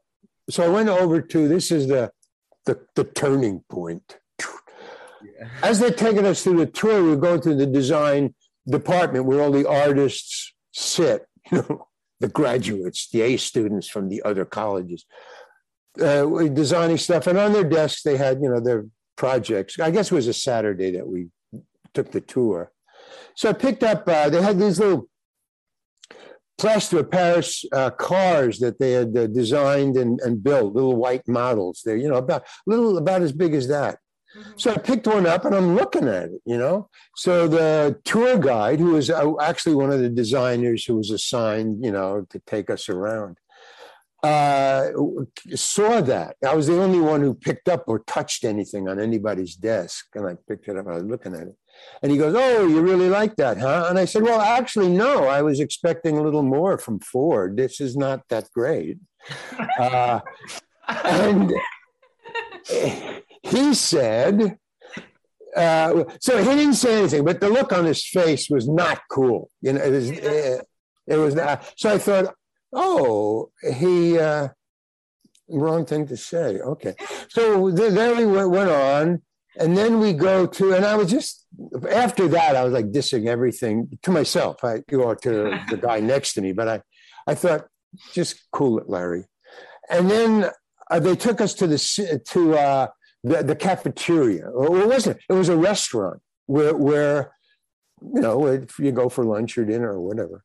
so 0.51 0.65
I 0.65 0.69
went 0.69 0.89
over 0.89 1.23
to 1.23 1.49
this 1.49 1.71
is 1.71 1.87
the 1.87 2.11
the, 2.67 2.81
the 2.95 3.05
turning 3.05 3.63
point. 3.71 4.19
Yeah. 4.41 5.49
As 5.63 5.79
they're 5.79 5.91
taking 5.91 6.27
us 6.27 6.43
through 6.43 6.59
the 6.59 6.67
tour, 6.67 7.03
we're 7.03 7.17
going 7.17 7.41
through 7.41 7.57
the 7.57 7.67
design 7.67 8.35
department 8.67 9.27
where 9.27 9.41
all 9.41 9.51
the 9.51 9.69
artists 9.69 10.55
sit, 10.73 11.27
you 11.53 11.59
know, 11.59 11.89
the 12.21 12.29
graduates, 12.29 13.09
the 13.11 13.23
A 13.23 13.37
students 13.37 13.89
from 13.89 14.09
the 14.09 14.23
other 14.23 14.45
colleges, 14.45 15.05
uh, 16.01 16.25
designing 16.49 16.99
stuff. 16.99 17.27
And 17.27 17.39
on 17.39 17.53
their 17.53 17.65
desks, 17.65 18.03
they 18.03 18.17
had, 18.17 18.41
you 18.43 18.49
know, 18.49 18.61
their 18.61 18.87
projects. 19.17 19.79
I 19.79 19.91
guess 19.91 20.11
it 20.11 20.15
was 20.15 20.27
a 20.27 20.35
Saturday 20.35 20.91
that 20.93 21.07
we 21.07 21.29
took 21.93 22.11
the 22.11 22.21
tour. 22.21 22.73
So 23.37 23.51
I 23.51 23.53
picked 23.53 23.83
up, 23.83 24.09
uh, 24.09 24.29
they 24.29 24.43
had 24.43 24.59
these 24.59 24.79
little 24.79 25.09
plaster 26.59 27.01
of 27.01 27.11
Paris 27.11 27.65
uh, 27.73 27.91
cars 27.91 28.59
that 28.61 28.79
they 28.79 28.93
had 28.93 29.17
uh, 29.17 29.27
designed 29.27 29.97
and, 29.97 30.21
and 30.21 30.43
built, 30.43 30.75
little 30.75 30.97
white 30.97 31.27
models. 31.27 31.83
They're, 31.85 31.97
you 31.97 32.09
know, 32.09 32.17
about 32.17 32.45
little 32.67 32.97
about 32.99 33.23
as 33.23 33.33
big 33.33 33.55
as 33.55 33.69
that. 33.69 33.99
Mm-hmm. 34.37 34.53
So 34.57 34.73
I 34.73 34.79
picked 34.79 35.07
one 35.07 35.27
up 35.27 35.45
and 35.45 35.55
I'm 35.55 35.75
looking 35.75 36.09
at 36.09 36.25
it, 36.25 36.43
you 36.45 36.59
know. 36.59 36.89
So 37.17 37.47
the 37.49 38.01
tour 38.05 38.39
guide, 38.39 38.81
who 38.81 38.93
was 38.93 39.11
uh, 39.11 39.33
actually 39.41 39.75
one 39.75 39.91
of 39.91 40.01
the 40.01 40.09
designers 40.09 40.85
who 40.85 40.97
was 40.97 41.11
assigned, 41.11 41.85
you 41.85 41.93
know, 41.93 42.27
to 42.31 42.39
take 42.41 42.71
us 42.71 42.89
around, 42.89 43.39
uh, 44.25 44.91
saw 45.55 46.01
that. 46.01 46.37
I 46.47 46.55
was 46.55 46.67
the 46.67 46.81
only 46.81 47.01
one 47.01 47.21
who 47.21 47.35
picked 47.35 47.69
up 47.69 47.85
or 47.89 47.99
touched 48.01 48.45
anything 48.45 48.89
on 48.89 48.99
anybody's 48.99 49.55
desk. 49.55 50.07
And 50.15 50.27
I 50.27 50.37
picked 50.49 50.67
it 50.69 50.79
up, 50.79 50.87
I 50.89 50.95
was 50.95 51.05
looking 51.05 51.35
at 51.35 51.49
it. 51.49 51.57
And 52.03 52.11
he 52.11 52.17
goes, 52.17 52.35
Oh, 52.35 52.67
you 52.67 52.81
really 52.81 53.09
like 53.09 53.37
that, 53.37 53.59
huh? 53.59 53.87
And 53.89 53.99
I 53.99 54.07
said, 54.07 54.23
Well, 54.23 54.41
actually, 54.41 54.89
no, 54.89 55.25
I 55.25 55.43
was 55.43 55.61
expecting 55.61 56.17
a 56.17 56.23
little 56.23 56.43
more 56.43 56.79
from 56.79 57.01
Ford. 57.01 57.57
This 57.57 57.81
is 57.81 57.97
not 57.97 58.23
that 58.31 58.49
great. 58.55 58.99
Uh, 59.79 60.21
and 60.89 61.53
he 63.43 63.75
said, 63.75 64.59
uh, 65.57 66.05
so 66.21 66.39
he 66.39 66.45
didn't 66.45 66.75
say 66.75 66.99
anything, 66.99 67.25
but 67.25 67.41
the 67.41 67.49
look 67.49 67.73
on 67.73 67.85
his 67.85 68.07
face 68.07 68.49
was 68.49 68.69
not 68.69 69.03
cool. 69.11 69.51
You 69.61 69.75
know, 69.75 69.83
it 69.83 69.91
was, 69.91 70.11
it, 70.11 70.67
it 71.07 71.17
was 71.17 71.35
not. 71.35 71.73
So 71.77 71.91
I 71.91 71.99
thought, 71.99 72.35
oh, 72.75 73.51
he, 73.75 74.19
uh, 74.19 74.49
wrong 75.49 75.87
thing 75.87 76.07
to 76.09 76.17
say. 76.17 76.59
Okay. 76.59 76.95
So 77.29 77.71
then 77.71 78.17
we 78.17 78.27
went 78.27 78.71
on. 78.71 79.23
And 79.57 79.77
then 79.77 80.01
we 80.01 80.13
go 80.13 80.47
to, 80.47 80.73
and 80.73 80.85
I 80.85 80.97
was 80.97 81.11
just, 81.11 81.47
after 81.89 82.27
that, 82.29 82.57
I 82.57 82.65
was 82.65 82.73
like 82.73 82.91
dissing 82.91 83.27
everything 83.27 83.99
to 84.03 84.11
myself. 84.11 84.65
I 84.65 84.83
go 84.91 85.15
to 85.15 85.61
the 85.71 85.77
guy 85.77 86.01
next 86.01 86.35
to 86.35 86.43
me, 86.43 86.53
but 86.53 86.69
I, 86.69 86.83
I 87.27 87.35
thought, 87.35 87.67
just 88.13 88.47
cool 88.51 88.79
it, 88.79 88.89
Larry. 88.89 89.27
And 89.89 90.11
then 90.11 90.51
uh, 90.91 90.99
they 90.99 91.15
took 91.15 91.41
us 91.41 91.55
to 91.55 91.67
the, 91.69 92.21
to 92.31 92.59
uh, 92.59 92.87
the, 93.23 93.43
the 93.45 93.57
cafeteria. 93.57 94.49
Or 94.49 94.81
it 94.81 94.89
wasn't, 94.89 95.21
it 95.29 95.33
was 95.35 95.49
a 95.49 95.57
restaurant 95.57 96.21
where, 96.47 96.75
where, 96.75 97.33
you 98.03 98.21
know, 98.21 98.47
if 98.47 98.79
you 98.79 98.91
go 98.91 99.09
for 99.09 99.25
lunch 99.25 99.57
or 99.57 99.65
dinner 99.65 99.93
or 99.93 100.01
whatever. 100.01 100.44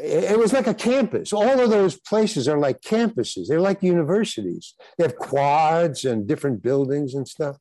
It, 0.00 0.38
was 0.38 0.52
like 0.52 0.66
a 0.66 0.74
campus. 0.74 1.32
All 1.32 1.60
of 1.60 1.70
those 1.70 1.98
places 1.98 2.48
are 2.48 2.58
like 2.58 2.80
campuses. 2.80 3.48
They're 3.48 3.60
like 3.60 3.82
universities. 3.82 4.74
They 4.96 5.04
have 5.04 5.16
quads 5.16 6.04
and 6.04 6.26
different 6.26 6.62
buildings 6.62 7.14
and 7.14 7.26
stuff. 7.26 7.56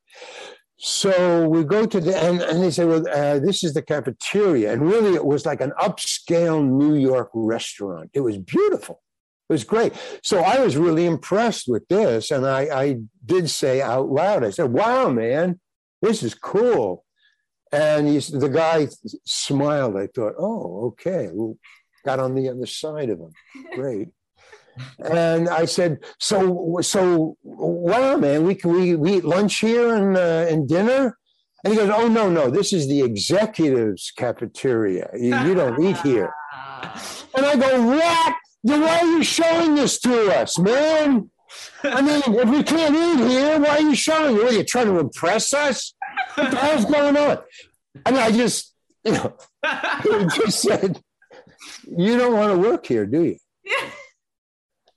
So 0.77 1.50
we 1.50 1.63
go 1.63 1.88
to 1.88 2.00
the, 2.00 2.15
and, 2.15 2.39
and 2.41 2.62
they 2.62 2.70
say, 2.70 2.86
well, 2.86 3.03
uh, 3.10 3.39
this 3.39 3.63
is 3.63 3.74
the 3.74 3.82
cafeteria. 3.82 4.72
And 4.72 4.84
really, 4.84 5.15
it 5.15 5.25
was 5.25 5.46
like 5.46 5.62
an 5.62 5.74
upscale 5.79 6.63
New 6.63 6.94
York 6.96 7.32
restaurant. 7.34 8.12
It 8.13 8.22
was 8.22 8.38
beautiful. 8.38 9.01
It 9.50 9.53
was 9.53 9.63
great. 9.63 9.94
So 10.22 10.41
I 10.41 10.60
was 10.60 10.77
really 10.77 11.06
impressed 11.06 11.67
with 11.67 11.88
this. 11.88 12.29
And 12.29 12.46
I, 12.46 12.62
I 12.62 12.98
did 13.25 13.50
say 13.50 13.82
out 13.82 14.10
loud, 14.10 14.44
I 14.44 14.51
said, 14.51 14.72
wow, 14.72 15.10
man, 15.10 15.60
this 16.01 16.22
is 16.22 16.36
cool. 16.36 17.03
And 17.72 18.08
he, 18.08 18.20
the 18.20 18.50
guy 18.50 18.88
smiled. 19.25 19.98
I 19.98 20.08
thought, 20.08 20.36
oh, 20.38 20.88
okay. 20.89 21.29
We 21.34 21.56
got 22.08 22.20
on 22.20 22.36
the 22.36 22.48
other 22.50 22.66
side 22.66 23.10
of 23.10 23.20
him. 23.20 23.34
Great. 23.76 24.10
And 25.00 25.50
I 25.50 25.66
said, 25.66 26.00
"So, 26.20 26.80
so, 26.82 27.36
wow, 27.44 28.16
man, 28.18 28.46
we 28.46 28.54
can 28.56 28.72
we, 28.72 28.96
we 28.96 29.18
eat 29.18 29.26
lunch 29.26 29.60
here 29.60 29.94
and 29.96 30.16
uh, 30.16 30.46
and 30.52 30.68
dinner." 30.68 31.18
And 31.64 31.74
he 31.74 31.80
goes, 31.80 31.90
"Oh 31.90 32.08
no, 32.08 32.30
no, 32.30 32.50
this 32.50 32.72
is 32.74 32.88
the 32.88 33.02
executives' 33.02 34.14
cafeteria. 34.16 35.10
You, 35.14 35.36
you 35.46 35.54
don't 35.56 35.84
eat 35.84 35.98
here." 36.02 36.32
And 37.36 37.46
I 37.46 37.56
go, 37.56 37.70
"What? 37.86 38.36
Then 38.64 38.82
why 38.82 39.00
are 39.00 39.06
you 39.06 39.24
showing 39.24 39.76
this 39.76 40.00
to 40.00 40.14
us, 40.40 40.58
man? 40.58 41.30
I 41.84 42.02
mean, 42.02 42.22
if 42.26 42.50
we 42.50 42.64
can't 42.64 42.96
eat 42.96 43.30
here, 43.30 43.60
why 43.60 43.78
are 43.78 43.82
you 43.82 43.96
showing 43.96 44.36
it? 44.36 44.44
What 44.44 44.54
are 44.54 44.58
you 44.58 44.64
trying 44.64 44.88
to 44.88 45.00
impress 45.00 45.54
us? 45.54 45.94
What 46.36 46.52
the 46.52 46.58
hell's 46.58 46.86
going 46.86 47.18
on?" 47.18 47.38
And 48.06 48.18
I 48.18 48.32
just, 48.32 48.74
you 49.04 49.12
know, 49.14 49.38
he 50.04 50.26
just 50.36 50.62
said, 50.62 51.02
"You 51.86 52.17
don't 52.17 52.33
want 52.33 52.53
to 52.53 52.69
work 52.69 52.86
here, 52.86 53.05
do 53.05 53.24
you?" 53.24 53.38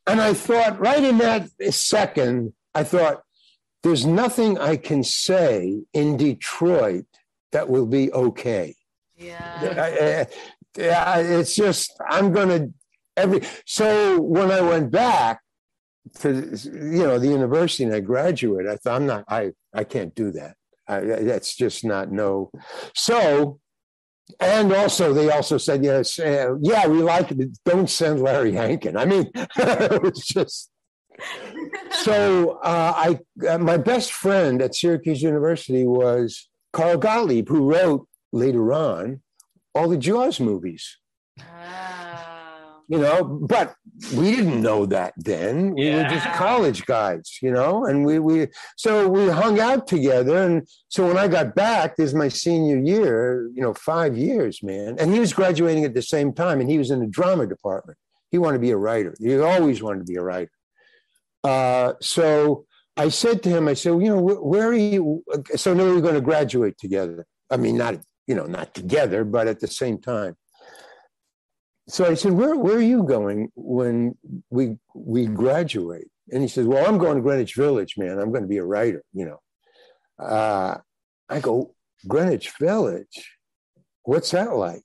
And 0.07 0.21
I 0.21 0.35
thought, 0.35 0.81
right 0.81 1.03
in 1.03 1.19
that 1.19 1.49
second, 1.73 2.53
I 2.75 2.83
thought, 2.83 3.23
there's 3.83 4.05
nothing 4.05 4.59
I 4.59 4.77
can 4.77 5.05
say 5.05 5.83
in 5.93 6.17
Detroit 6.17 7.07
that 7.53 7.69
will 7.69 7.87
be 7.87 8.13
okay. 8.13 8.75
Yeah. 9.17 10.27
yeah, 10.77 11.19
it's 11.19 11.55
just 11.55 11.93
I'm 12.09 12.33
gonna 12.33 12.69
every. 13.17 13.43
So 13.67 14.21
when 14.21 14.51
I 14.51 14.61
went 14.61 14.91
back 14.91 15.41
to 16.21 16.57
you 16.65 17.05
know 17.05 17.19
the 17.19 17.29
university 17.29 17.85
and 17.85 17.95
I 17.95 18.01
graduate. 18.01 18.67
I 18.67 18.77
thought 18.77 18.97
I'm 18.97 19.07
not. 19.07 19.25
I 19.29 19.53
I 19.73 19.85
can't 19.85 20.15
do 20.15 20.33
that. 20.33 20.57
I, 20.89 21.01
that's 21.01 21.55
just 21.55 21.85
not 21.85 22.11
no. 22.11 22.51
So. 22.95 23.61
And 24.39 24.73
also, 24.73 25.13
they 25.13 25.31
also 25.31 25.59
said, 25.59 25.83
yes, 25.85 26.19
uh, 26.19 26.55
yeah, 26.61 26.87
we 26.87 27.03
like 27.03 27.31
it. 27.31 27.59
Don't 27.65 27.89
send 27.89 28.21
Larry 28.21 28.53
Hankin. 28.53 28.97
I 28.97 29.05
mean, 29.05 29.31
it's 29.35 30.27
just 30.27 30.71
so 31.91 32.61
uh, 32.63 32.93
I 32.97 33.47
uh, 33.49 33.59
my 33.59 33.77
best 33.77 34.13
friend 34.13 34.63
at 34.63 34.75
Syracuse 34.75 35.23
University 35.23 35.85
was 35.85 36.49
Carl 36.73 36.99
Gottlieb, 36.99 37.49
who 37.49 37.71
wrote 37.71 38.09
later 38.33 38.73
on 38.73 39.23
all 39.75 39.89
the 39.89 39.99
Jaws 39.99 40.41
movies. 40.41 40.99
Oh. 41.41 42.00
You 42.91 42.99
know, 42.99 43.23
but 43.25 43.77
we 44.17 44.35
didn't 44.35 44.61
know 44.61 44.85
that 44.87 45.15
then. 45.17 45.75
We 45.77 45.91
were 45.91 46.09
just 46.09 46.27
college 46.33 46.85
guys, 46.87 47.39
you 47.41 47.53
know, 47.53 47.85
and 47.85 48.05
we 48.05 48.19
we 48.19 48.49
so 48.77 49.07
we 49.07 49.29
hung 49.29 49.61
out 49.61 49.87
together. 49.87 50.43
And 50.43 50.67
so 50.89 51.07
when 51.07 51.17
I 51.17 51.29
got 51.29 51.55
back, 51.55 51.95
this 51.95 52.09
is 52.09 52.15
my 52.17 52.27
senior 52.27 52.79
year, 52.79 53.49
you 53.55 53.63
know, 53.63 53.75
five 53.75 54.19
years, 54.19 54.61
man. 54.61 54.97
And 54.99 55.15
he 55.15 55.21
was 55.21 55.33
graduating 55.33 55.85
at 55.85 55.95
the 55.95 56.03
same 56.03 56.33
time, 56.33 56.61
and 56.61 56.69
he 56.69 56.79
was 56.79 56.91
in 56.91 56.99
the 56.99 57.07
drama 57.07 57.47
department. 57.47 57.97
He 58.33 58.39
wanted 58.39 58.59
to 58.59 58.63
be 58.63 58.73
a 58.73 58.77
writer. 58.77 59.15
He 59.21 59.39
always 59.39 59.81
wanted 59.81 60.01
to 60.01 60.13
be 60.13 60.17
a 60.17 60.23
writer. 60.23 60.51
Uh, 61.45 61.93
so 62.01 62.67
I 62.97 63.09
said 63.09 63.41
to 63.45 63.51
him, 63.51 63.69
I 63.69 63.75
said, 63.75 63.93
well, 63.93 64.03
you 64.03 64.09
know, 64.09 64.21
where, 64.21 64.43
where 64.43 64.69
are 64.69 64.75
you? 64.75 65.23
So 65.55 65.75
now 65.75 65.85
we're 65.85 66.01
going 66.01 66.15
to 66.15 66.21
graduate 66.21 66.77
together. 66.77 67.25
I 67.51 67.57
mean, 67.57 67.77
not, 67.77 68.01
you 68.27 68.35
know, 68.35 68.47
not 68.47 68.75
together, 68.75 69.23
but 69.25 69.47
at 69.47 69.61
the 69.61 69.69
same 69.69 69.99
time. 69.99 70.35
So 71.91 72.05
I 72.05 72.15
said, 72.15 72.33
where, 72.33 72.55
where 72.55 72.77
are 72.77 72.83
you 72.83 73.03
going 73.03 73.51
when 73.57 74.17
we, 74.49 74.79
we 74.95 75.27
graduate? 75.27 76.09
And 76.31 76.41
he 76.41 76.49
says, 76.49 76.67
well, 76.67 76.87
I'm 76.87 76.99
going 76.99 77.17
to 77.17 77.23
Greenwich 77.23 77.57
Village, 77.57 77.97
man. 77.99 78.19
I'm 78.19 78.31
going 78.31 78.43
to 78.43 78.49
be 78.49 78.59
a 78.59 78.65
writer, 78.65 79.03
you 79.13 79.27
know. 79.27 80.25
Uh, 80.25 80.79
I 81.29 81.41
go, 81.41 81.75
Greenwich 82.07 82.53
Village? 82.61 83.37
What's 84.05 84.31
that 84.31 84.55
like? 84.55 84.85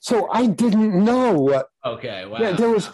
So 0.00 0.28
I 0.30 0.46
didn't 0.46 1.04
know 1.04 1.32
what 1.32 1.66
Okay. 1.84 2.24
Wow. 2.24 2.38
yeah, 2.40 2.52
there 2.52 2.70
was, 2.70 2.90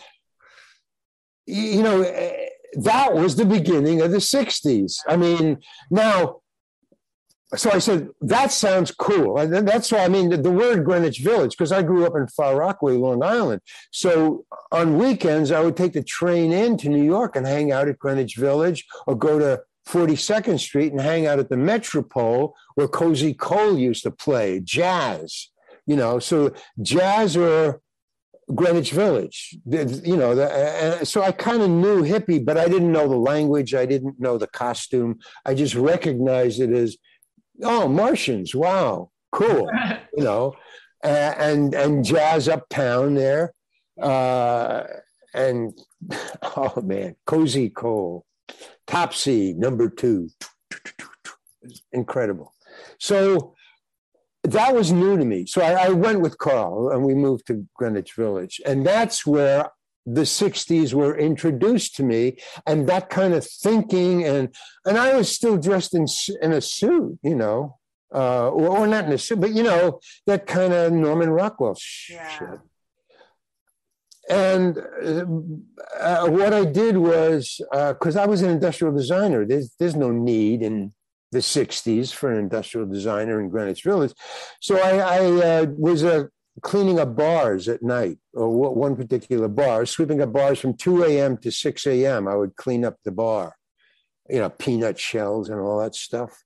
you 1.47 1.83
know, 1.83 2.01
eh, 2.01 2.47
that 2.79 3.15
was 3.15 3.37
the 3.37 3.45
beginning 3.45 4.01
of 4.01 4.11
the 4.11 4.19
60s. 4.19 4.97
I 5.07 5.17
mean, 5.17 5.59
now, 5.91 6.41
so 7.57 7.71
I 7.71 7.79
said, 7.79 8.09
that 8.21 8.53
sounds 8.53 8.91
cool. 8.91 9.39
And 9.39 9.67
that's 9.67 9.93
why, 9.93 10.05
I 10.05 10.09
mean, 10.09 10.31
the, 10.31 10.37
the 10.37 10.51
word 10.51 10.85
Greenwich 10.85 11.21
Village, 11.21 11.53
because 11.53 11.73
I 11.73 11.83
grew 11.83 12.07
up 12.07 12.17
in 12.17 12.27
Far 12.29 12.57
Rockaway, 12.57 12.95
Long 12.95 13.23
Island. 13.23 13.61
So 13.93 14.45
on 14.73 14.99
weekends, 14.99 15.51
I 15.51 15.61
would 15.61 15.77
take 15.77 15.93
the 15.93 16.03
train 16.03 16.53
in 16.53 16.77
to 16.79 16.89
New 16.89 17.03
York 17.05 17.37
and 17.37 17.47
hang 17.47 17.73
out 17.73 17.89
at 17.89 17.99
Greenwich 17.99 18.37
Village 18.37 18.87
or 19.07 19.15
go 19.15 19.39
to 19.39 19.63
42nd 19.87 20.59
Street 20.59 20.93
and 20.93 21.01
hang 21.01 21.27
out 21.27 21.39
at 21.39 21.51
the 21.51 21.57
Metropole 21.57 22.55
where 22.75 22.89
Cozy 22.89 23.35
Cole 23.35 23.79
used 23.79 24.03
to 24.05 24.11
play 24.11 24.61
jazz. 24.61 25.51
You 25.87 25.97
know, 25.97 26.19
so 26.19 26.55
jazz 26.81 27.37
or 27.37 27.83
Greenwich 28.55 28.93
Village. 28.93 29.57
You 29.67 30.17
know, 30.17 30.35
the, 30.35 30.51
uh, 30.51 31.05
so 31.05 31.23
I 31.23 31.33
kind 31.33 31.63
of 31.63 31.71
knew 31.71 32.03
hippie, 32.03 32.45
but 32.45 32.59
I 32.59 32.69
didn't 32.69 32.93
know 32.93 33.09
the 33.09 33.17
language. 33.17 33.75
I 33.75 33.87
didn't 33.87 34.21
know 34.21 34.39
the 34.39 34.47
costume. 34.47 35.19
I 35.45 35.55
just 35.55 35.75
recognized 35.75 36.61
it 36.61 36.71
as, 36.71 36.97
oh, 37.63 37.89
Martians. 37.89 38.55
Wow, 38.55 39.11
cool. 39.33 39.71
You 40.17 40.23
know, 40.23 40.55
and 41.03 41.75
and 41.75 42.05
jazz 42.05 42.49
uptown 42.49 43.15
there, 43.15 43.53
uh, 44.01 44.85
and 45.35 45.77
oh 46.57 46.81
man, 46.81 47.17
Cozy 47.27 47.69
Cole, 47.69 48.25
Topsy 48.87 49.53
number 49.55 49.89
two, 49.89 50.29
incredible. 51.93 52.55
So 53.01 53.55
that 54.45 54.75
was 54.75 54.93
new 54.93 55.17
to 55.17 55.25
me. 55.25 55.47
So 55.47 55.63
I, 55.63 55.87
I 55.87 55.89
went 55.89 56.21
with 56.21 56.39
Carl 56.39 56.91
and 56.91 57.03
we 57.03 57.15
moved 57.15 57.47
to 57.47 57.67
Greenwich 57.75 58.13
Village. 58.15 58.61
And 58.67 58.87
that's 58.87 59.27
where 59.27 59.71
the 60.07 60.23
60s 60.23 60.93
were 60.93 61.17
introduced 61.17 61.97
to 61.97 62.03
me 62.03 62.37
and 62.67 62.87
that 62.89 63.09
kind 63.09 63.33
of 63.33 63.47
thinking 63.47 64.25
and 64.25 64.55
and 64.85 64.99
I 64.99 65.15
was 65.17 65.31
still 65.31 65.57
dressed 65.57 65.95
in 65.95 66.07
in 66.43 66.53
a 66.53 66.61
suit, 66.61 67.19
you 67.23 67.35
know, 67.35 67.79
uh, 68.15 68.49
or, 68.51 68.79
or 68.79 68.87
not 68.87 69.07
in 69.07 69.13
a 69.13 69.19
suit, 69.19 69.41
but 69.41 69.53
you 69.53 69.63
know, 69.63 70.01
that 70.27 70.47
kind 70.47 70.73
of 70.73 70.93
Norman 70.93 71.31
Rockwell 71.31 71.77
Yeah. 72.11 72.29
shit. 72.29 72.61
And 74.29 74.79
uh, 74.79 75.27
uh, 76.01 76.29
what 76.29 76.55
I 76.55 76.65
did 76.65 76.97
was 76.97 77.61
because 77.71 78.17
I 78.17 78.27
was 78.27 78.41
an 78.43 78.51
industrial 78.51 78.95
designer, 78.95 79.45
there's 79.47 79.75
there's 79.79 79.97
no 79.97 80.11
need 80.11 80.63
in 80.63 80.95
the 81.33 81.41
60s 81.41 82.13
for 82.13 82.31
an 82.31 82.39
industrial 82.39 82.87
designer 82.87 83.41
in 83.41 83.49
Greenwich 83.51 83.83
Village. 83.83 84.15
So 84.61 84.79
I, 84.79 84.99
I 84.99 85.21
uh, 85.61 85.67
was 85.77 86.05
uh, 86.05 86.25
cleaning 86.63 87.01
up 87.01 87.17
bars 87.17 87.69
at 87.69 87.83
night, 87.83 88.19
or 88.33 88.49
one 88.75 88.97
particular 88.97 89.49
bar, 89.49 89.87
sweeping 89.87 90.23
up 90.23 90.33
bars 90.33 90.61
from 90.61 90.77
2 90.77 91.05
a.m. 91.05 91.37
to 91.39 91.51
6 91.51 91.87
a.m. 91.87 92.29
I 92.29 92.37
would 92.37 92.57
clean 92.57 92.85
up 92.85 92.97
the 93.05 93.13
bar, 93.13 93.57
you 94.29 94.39
know, 94.39 94.51
peanut 94.51 94.99
shells 94.99 95.49
and 95.49 95.61
all 95.61 95.81
that 95.81 95.95
stuff. 95.95 96.45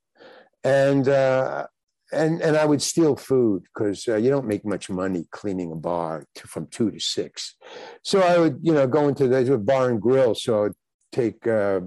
And, 0.64 1.08
uh, 1.08 1.66
and, 2.10 2.40
and 2.40 2.56
I 2.56 2.64
would 2.64 2.80
steal 2.80 3.16
food 3.16 3.64
because 3.64 4.08
uh, 4.08 4.16
you 4.16 4.30
don't 4.30 4.46
make 4.46 4.64
much 4.64 4.88
money 4.88 5.26
cleaning 5.30 5.72
a 5.72 5.76
bar 5.76 6.24
to, 6.36 6.48
from 6.48 6.66
two 6.68 6.90
to 6.90 6.98
six. 6.98 7.54
So 8.02 8.20
I 8.20 8.38
would, 8.38 8.60
you 8.62 8.72
know, 8.72 8.86
go 8.86 9.08
into 9.08 9.28
the 9.28 9.58
bar 9.58 9.90
and 9.90 10.00
grill. 10.00 10.34
So 10.34 10.64
I'd 10.64 10.72
take 11.12 11.46
uh, 11.46 11.80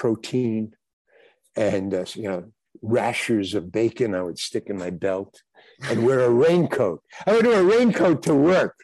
protein, 0.00 0.72
and 1.56 1.92
uh, 1.92 2.04
you 2.14 2.28
know 2.28 2.44
rashers 2.82 3.54
of 3.54 3.70
bacon 3.70 4.14
I 4.14 4.22
would 4.22 4.38
stick 4.38 4.68
in 4.68 4.78
my 4.78 4.88
belt 4.88 5.42
and 5.88 6.04
wear 6.04 6.20
a 6.20 6.30
raincoat. 6.30 7.02
I 7.26 7.32
would 7.32 7.46
wear 7.46 7.60
a 7.60 7.64
raincoat 7.64 8.22
to 8.24 8.34
work, 8.34 8.76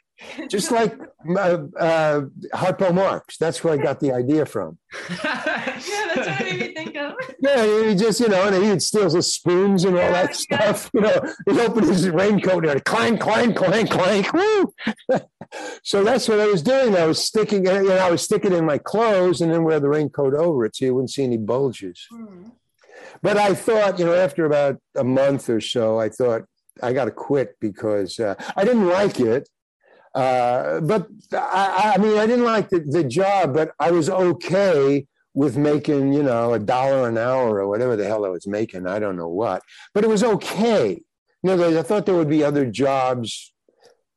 just 0.49 0.71
like 0.71 0.99
uh, 1.29 1.59
uh, 1.79 2.21
Harpo 2.55 2.95
Marx. 2.95 3.37
That's 3.37 3.63
where 3.63 3.75
I 3.75 3.77
got 3.77 4.01
the 4.01 4.13
idea 4.13 4.47
from. 4.47 4.79
yeah, 5.11 5.17
that's 5.25 5.89
what 6.17 6.41
made 6.41 6.61
me 6.61 6.75
think 6.75 6.97
of. 6.97 7.15
Yeah, 7.41 7.89
he 7.89 7.95
just 7.95 8.21
you 8.21 8.29
know, 8.29 8.49
and 8.49 8.65
he'd 8.65 8.83
steal 8.83 9.11
the 9.11 9.23
spoons 9.23 9.85
and 9.85 9.97
all 9.97 10.13
that 10.13 10.35
stuff. 10.37 10.91
You 10.95 11.03
know, 11.03 11.33
he'd 11.47 11.61
open 11.61 11.85
his 11.85 12.09
raincoat 12.09 12.67
and 12.67 12.85
clank, 12.85 13.21
clank, 13.21 13.57
clank, 13.57 13.91
clank. 13.91 14.33
Woo! 14.33 14.73
so 15.83 16.03
that's 16.03 16.29
what 16.29 16.41
I 16.41 16.47
was 16.47 16.63
doing. 16.63 16.97
I 16.97 17.07
was 17.07 17.23
sticking, 17.23 17.67
you 17.67 17.83
know, 17.83 17.97
I 17.97 18.11
was 18.11 18.23
sticking 18.23 18.53
in 18.53 18.65
my 18.65 18.79
clothes 18.79 19.41
and 19.41 19.53
then 19.53 19.65
wear 19.65 19.81
the 19.81 19.89
raincoat 19.89 20.35
over 20.35 20.65
it, 20.65 20.77
so 20.77 20.85
you 20.87 20.95
wouldn't 20.95 21.11
see 21.11 21.25
any 21.25 21.39
bulges. 21.39 22.07
Hmm. 22.11 22.49
But 23.23 23.37
I 23.37 23.55
thought, 23.55 23.99
you 23.99 24.05
know, 24.05 24.15
after 24.15 24.45
about 24.45 24.79
a 24.95 25.05
month 25.05 25.49
or 25.49 25.61
so, 25.61 25.99
I 25.99 26.09
thought 26.09 26.43
I 26.83 26.93
got 26.93 27.07
to 27.07 27.11
quit 27.11 27.57
because 27.61 28.19
uh, 28.19 28.35
I 28.57 28.65
didn't 28.65 28.89
like 28.89 29.21
it. 29.21 29.49
Uh, 30.15 30.81
but 30.81 31.09
I, 31.33 31.95
I 31.95 31.99
mean, 31.99 32.17
I 32.17 32.27
didn't 32.27 32.45
like 32.45 32.71
the, 32.71 32.81
the 32.81 33.05
job, 33.05 33.53
but 33.53 33.73
I 33.79 33.91
was 33.91 34.09
okay 34.09 35.07
with 35.35 35.59
making, 35.59 36.15
you 36.15 36.23
know, 36.23 36.55
a 36.55 36.59
dollar 36.59 37.09
an 37.09 37.19
hour 37.19 37.61
or 37.61 37.69
whatever 37.69 37.97
the 37.97 38.07
hell 38.07 38.25
I 38.25 38.31
was 38.31 38.47
making. 38.47 38.87
I 38.87 38.99
don't 38.99 39.17
know 39.17 39.29
what, 39.29 39.63
but 39.93 40.05
it 40.05 40.09
was 40.09 40.25
okay. 40.25 41.03
In 41.43 41.51
other 41.51 41.65
words, 41.65 41.77
I 41.77 41.83
thought 41.83 42.07
there 42.07 42.15
would 42.15 42.31
be 42.31 42.43
other 42.43 42.65
jobs 42.65 43.53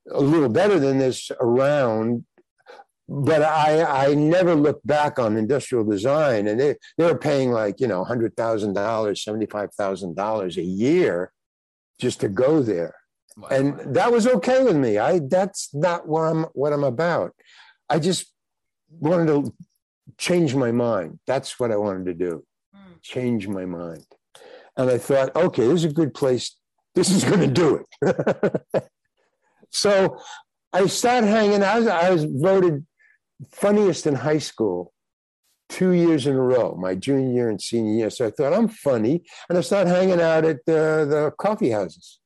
a 0.09 0.21
little 0.21 0.49
better 0.49 0.79
than 0.79 0.97
this 0.97 1.29
around 1.41 2.23
but 3.09 3.41
I, 3.41 4.09
I 4.09 4.13
never 4.13 4.53
looked 4.53 4.85
back 4.85 5.17
on 5.17 5.35
industrial 5.35 5.83
design 5.83 6.47
and 6.47 6.59
they, 6.59 6.75
they 6.97 7.05
were 7.05 7.17
paying 7.17 7.51
like, 7.51 7.79
you 7.79 7.87
know, 7.87 8.05
$100,000, 8.05 8.35
$75,000 8.35 10.57
a 10.57 10.61
year 10.61 11.33
just 11.99 12.21
to 12.21 12.29
go 12.29 12.61
there. 12.61 12.95
Wow. 13.37 13.47
And 13.49 13.95
that 13.95 14.11
was 14.11 14.27
okay 14.27 14.63
with 14.63 14.75
me. 14.75 14.97
I, 14.97 15.19
that's 15.19 15.69
not 15.73 16.07
what 16.07 16.21
I'm, 16.21 16.43
what 16.53 16.73
I'm 16.73 16.83
about. 16.83 17.33
I 17.89 17.99
just 17.99 18.33
wanted 18.89 19.27
to 19.27 19.53
change 20.17 20.55
my 20.55 20.71
mind. 20.71 21.19
That's 21.27 21.59
what 21.59 21.71
I 21.71 21.77
wanted 21.77 22.05
to 22.05 22.13
do. 22.13 22.43
Hmm. 22.73 22.93
Change 23.01 23.47
my 23.47 23.65
mind. 23.65 24.05
And 24.75 24.89
I 24.89 24.97
thought, 24.97 25.35
okay, 25.35 25.67
this 25.67 25.83
is 25.83 25.91
a 25.91 25.93
good 25.93 26.13
place. 26.13 26.55
This 26.95 27.11
is 27.11 27.23
going 27.23 27.41
to 27.41 27.47
do 27.47 27.85
it. 28.01 28.83
so 29.69 30.19
I 30.73 30.85
started 30.87 31.27
hanging 31.27 31.63
out. 31.63 31.75
I 31.75 31.79
was, 31.79 31.87
I 31.87 32.09
was 32.11 32.25
voted 32.25 32.85
funniest 33.51 34.05
in 34.07 34.15
high 34.15 34.37
school 34.37 34.91
two 35.69 35.91
years 35.91 36.25
in 36.27 36.35
a 36.35 36.41
row, 36.41 36.75
my 36.79 36.95
junior 36.95 37.31
year 37.31 37.49
and 37.49 37.61
senior 37.61 37.93
year. 37.93 38.09
So 38.09 38.25
I 38.27 38.31
thought 38.31 38.53
I'm 38.53 38.67
funny, 38.67 39.23
and 39.47 39.57
I 39.57 39.61
started 39.61 39.89
hanging 39.91 40.19
out 40.19 40.43
at 40.45 40.57
the, 40.65 41.05
the 41.09 41.33
coffee 41.37 41.69
houses 41.69 42.19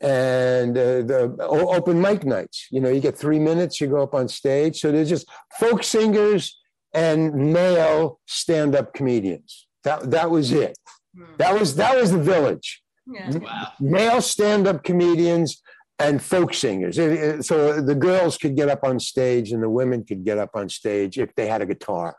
and 0.00 0.78
uh, 0.78 1.02
the 1.02 1.36
o- 1.40 1.74
open 1.74 2.00
mic 2.00 2.24
nights. 2.24 2.68
You 2.70 2.80
know, 2.80 2.88
you 2.88 3.00
get 3.00 3.16
three 3.16 3.38
minutes, 3.40 3.80
you 3.80 3.88
go 3.88 4.02
up 4.02 4.14
on 4.14 4.28
stage. 4.28 4.80
So 4.80 4.92
there's 4.92 5.08
just 5.08 5.28
folk 5.58 5.82
singers 5.82 6.58
and 6.94 7.52
male 7.52 8.20
stand-up 8.26 8.94
comedians. 8.94 9.66
That 9.84 10.10
that 10.10 10.30
was 10.30 10.52
it. 10.52 10.78
Hmm. 11.16 11.24
That 11.38 11.58
was 11.58 11.74
that 11.76 11.96
was 12.00 12.12
the 12.12 12.18
village. 12.22 12.82
Yeah. 13.06 13.30
Wow. 13.38 13.68
Male 13.80 14.20
stand-up 14.22 14.84
comedians 14.84 15.62
and 15.98 16.22
folk 16.22 16.54
singers. 16.54 16.96
It- 16.98 17.12
it- 17.12 17.44
So 17.44 17.80
the 17.80 17.94
girls 17.94 18.38
could 18.38 18.54
get 18.56 18.68
up 18.68 18.84
on 18.84 19.00
stage 19.00 19.50
and 19.52 19.62
the 19.62 19.70
women 19.70 20.04
could 20.04 20.24
get 20.24 20.38
up 20.38 20.50
on 20.54 20.68
stage 20.68 21.18
if 21.18 21.34
they 21.34 21.46
had 21.48 21.60
a 21.62 21.66
guitar. 21.66 22.16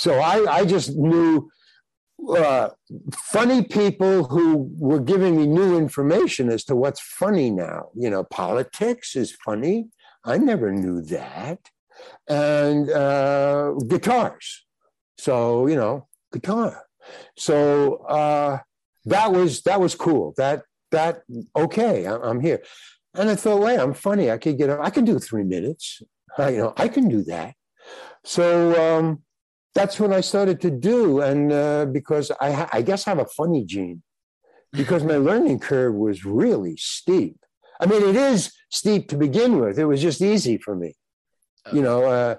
So 0.00 0.18
I, 0.18 0.60
I 0.60 0.64
just 0.64 0.96
knew 0.96 1.50
uh, 2.34 2.70
funny 3.12 3.62
people 3.62 4.24
who 4.24 4.70
were 4.78 4.98
giving 4.98 5.36
me 5.36 5.46
new 5.46 5.76
information 5.76 6.48
as 6.48 6.64
to 6.64 6.74
what's 6.74 7.02
funny 7.02 7.50
now. 7.50 7.90
You 7.94 8.08
know, 8.08 8.24
politics 8.24 9.14
is 9.14 9.36
funny. 9.44 9.90
I 10.24 10.38
never 10.38 10.72
knew 10.72 11.02
that. 11.02 11.58
And 12.26 12.88
uh, 12.90 13.74
guitars. 13.88 14.64
So, 15.18 15.66
you 15.66 15.76
know, 15.76 16.08
guitar. 16.32 16.82
So 17.36 17.96
uh, 18.08 18.60
that 19.04 19.32
was 19.32 19.60
that 19.64 19.82
was 19.82 19.94
cool. 19.94 20.32
That 20.38 20.62
that 20.92 21.24
okay, 21.54 22.06
I'm 22.06 22.40
here. 22.40 22.62
And 23.12 23.28
I 23.28 23.34
thought, 23.34 23.60
wait, 23.60 23.78
I'm 23.78 23.92
funny. 23.92 24.30
I 24.30 24.38
could 24.38 24.56
get. 24.56 24.70
I 24.70 24.88
can 24.88 25.04
do 25.04 25.18
three 25.18 25.44
minutes. 25.44 26.00
I, 26.38 26.48
you 26.50 26.58
know, 26.58 26.72
I 26.78 26.88
can 26.88 27.06
do 27.10 27.22
that. 27.24 27.52
So 28.24 28.46
um, 28.80 29.22
that's 29.74 30.00
what 30.00 30.12
I 30.12 30.20
started 30.20 30.60
to 30.62 30.70
do, 30.70 31.20
and 31.20 31.52
uh, 31.52 31.86
because 31.86 32.30
I, 32.40 32.50
ha- 32.52 32.70
I 32.72 32.82
guess 32.82 33.06
I 33.06 33.10
have 33.10 33.20
a 33.20 33.26
funny 33.26 33.64
gene, 33.64 34.02
because 34.72 35.04
my 35.04 35.16
learning 35.16 35.60
curve 35.60 35.94
was 35.94 36.24
really 36.24 36.76
steep. 36.76 37.36
I 37.80 37.86
mean, 37.86 38.02
it 38.02 38.16
is 38.16 38.52
steep 38.70 39.08
to 39.08 39.16
begin 39.16 39.58
with. 39.58 39.78
It 39.78 39.86
was 39.86 40.02
just 40.02 40.20
easy 40.20 40.58
for 40.58 40.74
me, 40.74 40.94
you 41.72 41.82
know. 41.82 42.04
Uh, 42.04 42.34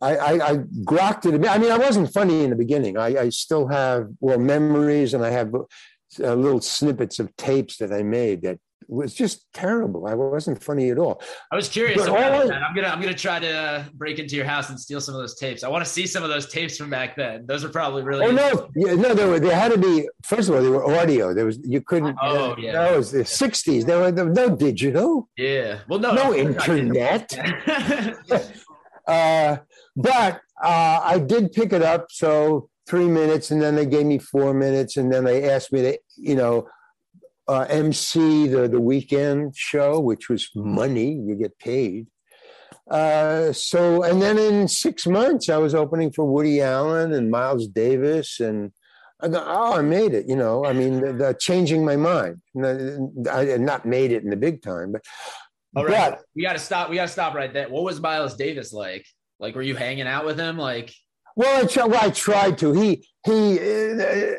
I, 0.00 0.16
I, 0.16 0.50
I 0.50 0.56
grokked 0.84 1.26
it 1.26 1.34
a 1.34 1.38
bit. 1.38 1.50
I 1.50 1.58
mean, 1.58 1.70
I 1.70 1.78
wasn't 1.78 2.12
funny 2.12 2.42
in 2.42 2.50
the 2.50 2.56
beginning. 2.56 2.98
I, 2.98 3.16
I 3.16 3.28
still 3.28 3.68
have 3.68 4.08
well 4.20 4.38
memories, 4.38 5.14
and 5.14 5.24
I 5.24 5.30
have 5.30 5.54
uh, 5.54 6.34
little 6.34 6.60
snippets 6.60 7.18
of 7.20 7.34
tapes 7.36 7.76
that 7.78 7.92
I 7.92 8.02
made 8.02 8.42
that 8.42 8.58
was 8.88 9.14
just 9.14 9.46
terrible. 9.52 10.06
I 10.06 10.14
wasn't 10.14 10.62
funny 10.62 10.90
at 10.90 10.98
all. 10.98 11.22
I 11.50 11.56
was 11.56 11.68
curious 11.68 12.02
about 12.02 12.16
I- 12.18 12.46
that. 12.46 12.62
I'm 12.62 12.74
gonna 12.74 12.88
I'm 12.88 13.00
gonna 13.00 13.14
try 13.14 13.38
to 13.40 13.50
uh, 13.52 13.84
break 13.94 14.18
into 14.18 14.36
your 14.36 14.44
house 14.44 14.70
and 14.70 14.78
steal 14.78 15.00
some 15.00 15.14
of 15.14 15.20
those 15.20 15.36
tapes. 15.38 15.62
I 15.64 15.68
want 15.68 15.84
to 15.84 15.90
see 15.90 16.06
some 16.06 16.22
of 16.22 16.28
those 16.30 16.48
tapes 16.48 16.76
from 16.76 16.90
back 16.90 17.16
then. 17.16 17.46
Those 17.46 17.64
are 17.64 17.68
probably 17.68 18.02
really. 18.02 18.26
Oh 18.26 18.30
no, 18.30 18.68
yeah, 18.74 18.94
no, 18.94 19.14
there 19.14 19.28
were 19.28 19.40
there 19.40 19.54
had 19.54 19.72
to 19.72 19.78
be. 19.78 20.08
First 20.24 20.48
of 20.48 20.54
all, 20.54 20.62
they 20.62 20.68
were 20.68 20.84
audio. 20.96 21.34
There 21.34 21.46
was 21.46 21.58
you 21.64 21.80
couldn't. 21.80 22.16
Oh, 22.22 22.52
uh, 22.52 22.56
yeah. 22.58 22.72
that 22.72 22.96
was 22.96 23.10
the 23.12 23.20
'60s. 23.20 23.84
There 23.86 23.98
were 23.98 24.12
there 24.12 24.26
was 24.26 24.36
no 24.36 24.54
digital, 24.54 25.28
Yeah. 25.36 25.80
Well, 25.88 25.98
no. 25.98 26.12
no 26.14 26.32
of 26.32 26.56
course 26.56 26.68
not. 26.68 26.78
internet. 26.78 28.52
Uh, 29.06 29.56
but 29.96 30.40
uh, 30.62 31.00
I 31.02 31.18
did 31.18 31.52
pick 31.52 31.72
it 31.72 31.82
up. 31.82 32.06
So 32.10 32.68
three 32.86 33.08
minutes, 33.08 33.50
and 33.50 33.60
then 33.60 33.74
they 33.74 33.86
gave 33.86 34.06
me 34.06 34.18
four 34.18 34.54
minutes, 34.54 34.96
and 34.96 35.12
then 35.12 35.24
they 35.24 35.50
asked 35.50 35.72
me 35.72 35.82
to, 35.82 35.98
you 36.16 36.36
know, 36.36 36.68
uh, 37.48 37.66
MC 37.68 38.46
the 38.48 38.68
the 38.68 38.80
weekend 38.80 39.56
show, 39.56 40.00
which 40.00 40.28
was 40.28 40.50
money. 40.54 41.12
You 41.12 41.34
get 41.34 41.58
paid. 41.58 42.06
Uh, 42.90 43.52
so, 43.52 44.02
and 44.02 44.20
then 44.20 44.38
in 44.38 44.68
six 44.68 45.06
months, 45.06 45.48
I 45.48 45.56
was 45.56 45.74
opening 45.74 46.12
for 46.12 46.24
Woody 46.24 46.60
Allen 46.60 47.12
and 47.12 47.30
Miles 47.30 47.68
Davis, 47.68 48.40
and 48.40 48.72
I 49.20 49.28
go, 49.28 49.42
oh, 49.46 49.74
I 49.78 49.82
made 49.82 50.14
it. 50.14 50.28
You 50.28 50.36
know, 50.36 50.64
I 50.64 50.72
mean, 50.72 51.00
the, 51.00 51.12
the 51.12 51.36
changing 51.38 51.84
my 51.84 51.96
mind. 51.96 52.42
I 52.62 53.44
had 53.44 53.60
not 53.60 53.86
made 53.86 54.10
it 54.10 54.24
in 54.24 54.30
the 54.30 54.36
big 54.36 54.62
time, 54.62 54.92
but 54.92 55.02
All 55.76 55.84
right. 55.84 56.10
But- 56.12 56.22
we 56.34 56.42
got 56.42 56.54
to 56.54 56.58
stop. 56.58 56.90
We 56.90 56.96
got 56.96 57.06
to 57.06 57.12
stop 57.12 57.34
right 57.34 57.52
there. 57.52 57.68
What 57.68 57.84
was 57.84 58.00
Miles 58.00 58.34
Davis 58.36 58.72
like? 58.72 59.06
Like, 59.38 59.54
were 59.54 59.62
you 59.62 59.76
hanging 59.76 60.06
out 60.06 60.24
with 60.24 60.38
him? 60.38 60.58
Like, 60.58 60.92
Well, 61.36 61.64
I, 61.64 61.66
try, 61.66 61.84
well, 61.84 62.04
I 62.04 62.10
tried 62.10 62.58
to. 62.58 62.72
He 62.72 63.06
he. 63.24 63.58
Uh, 63.58 64.34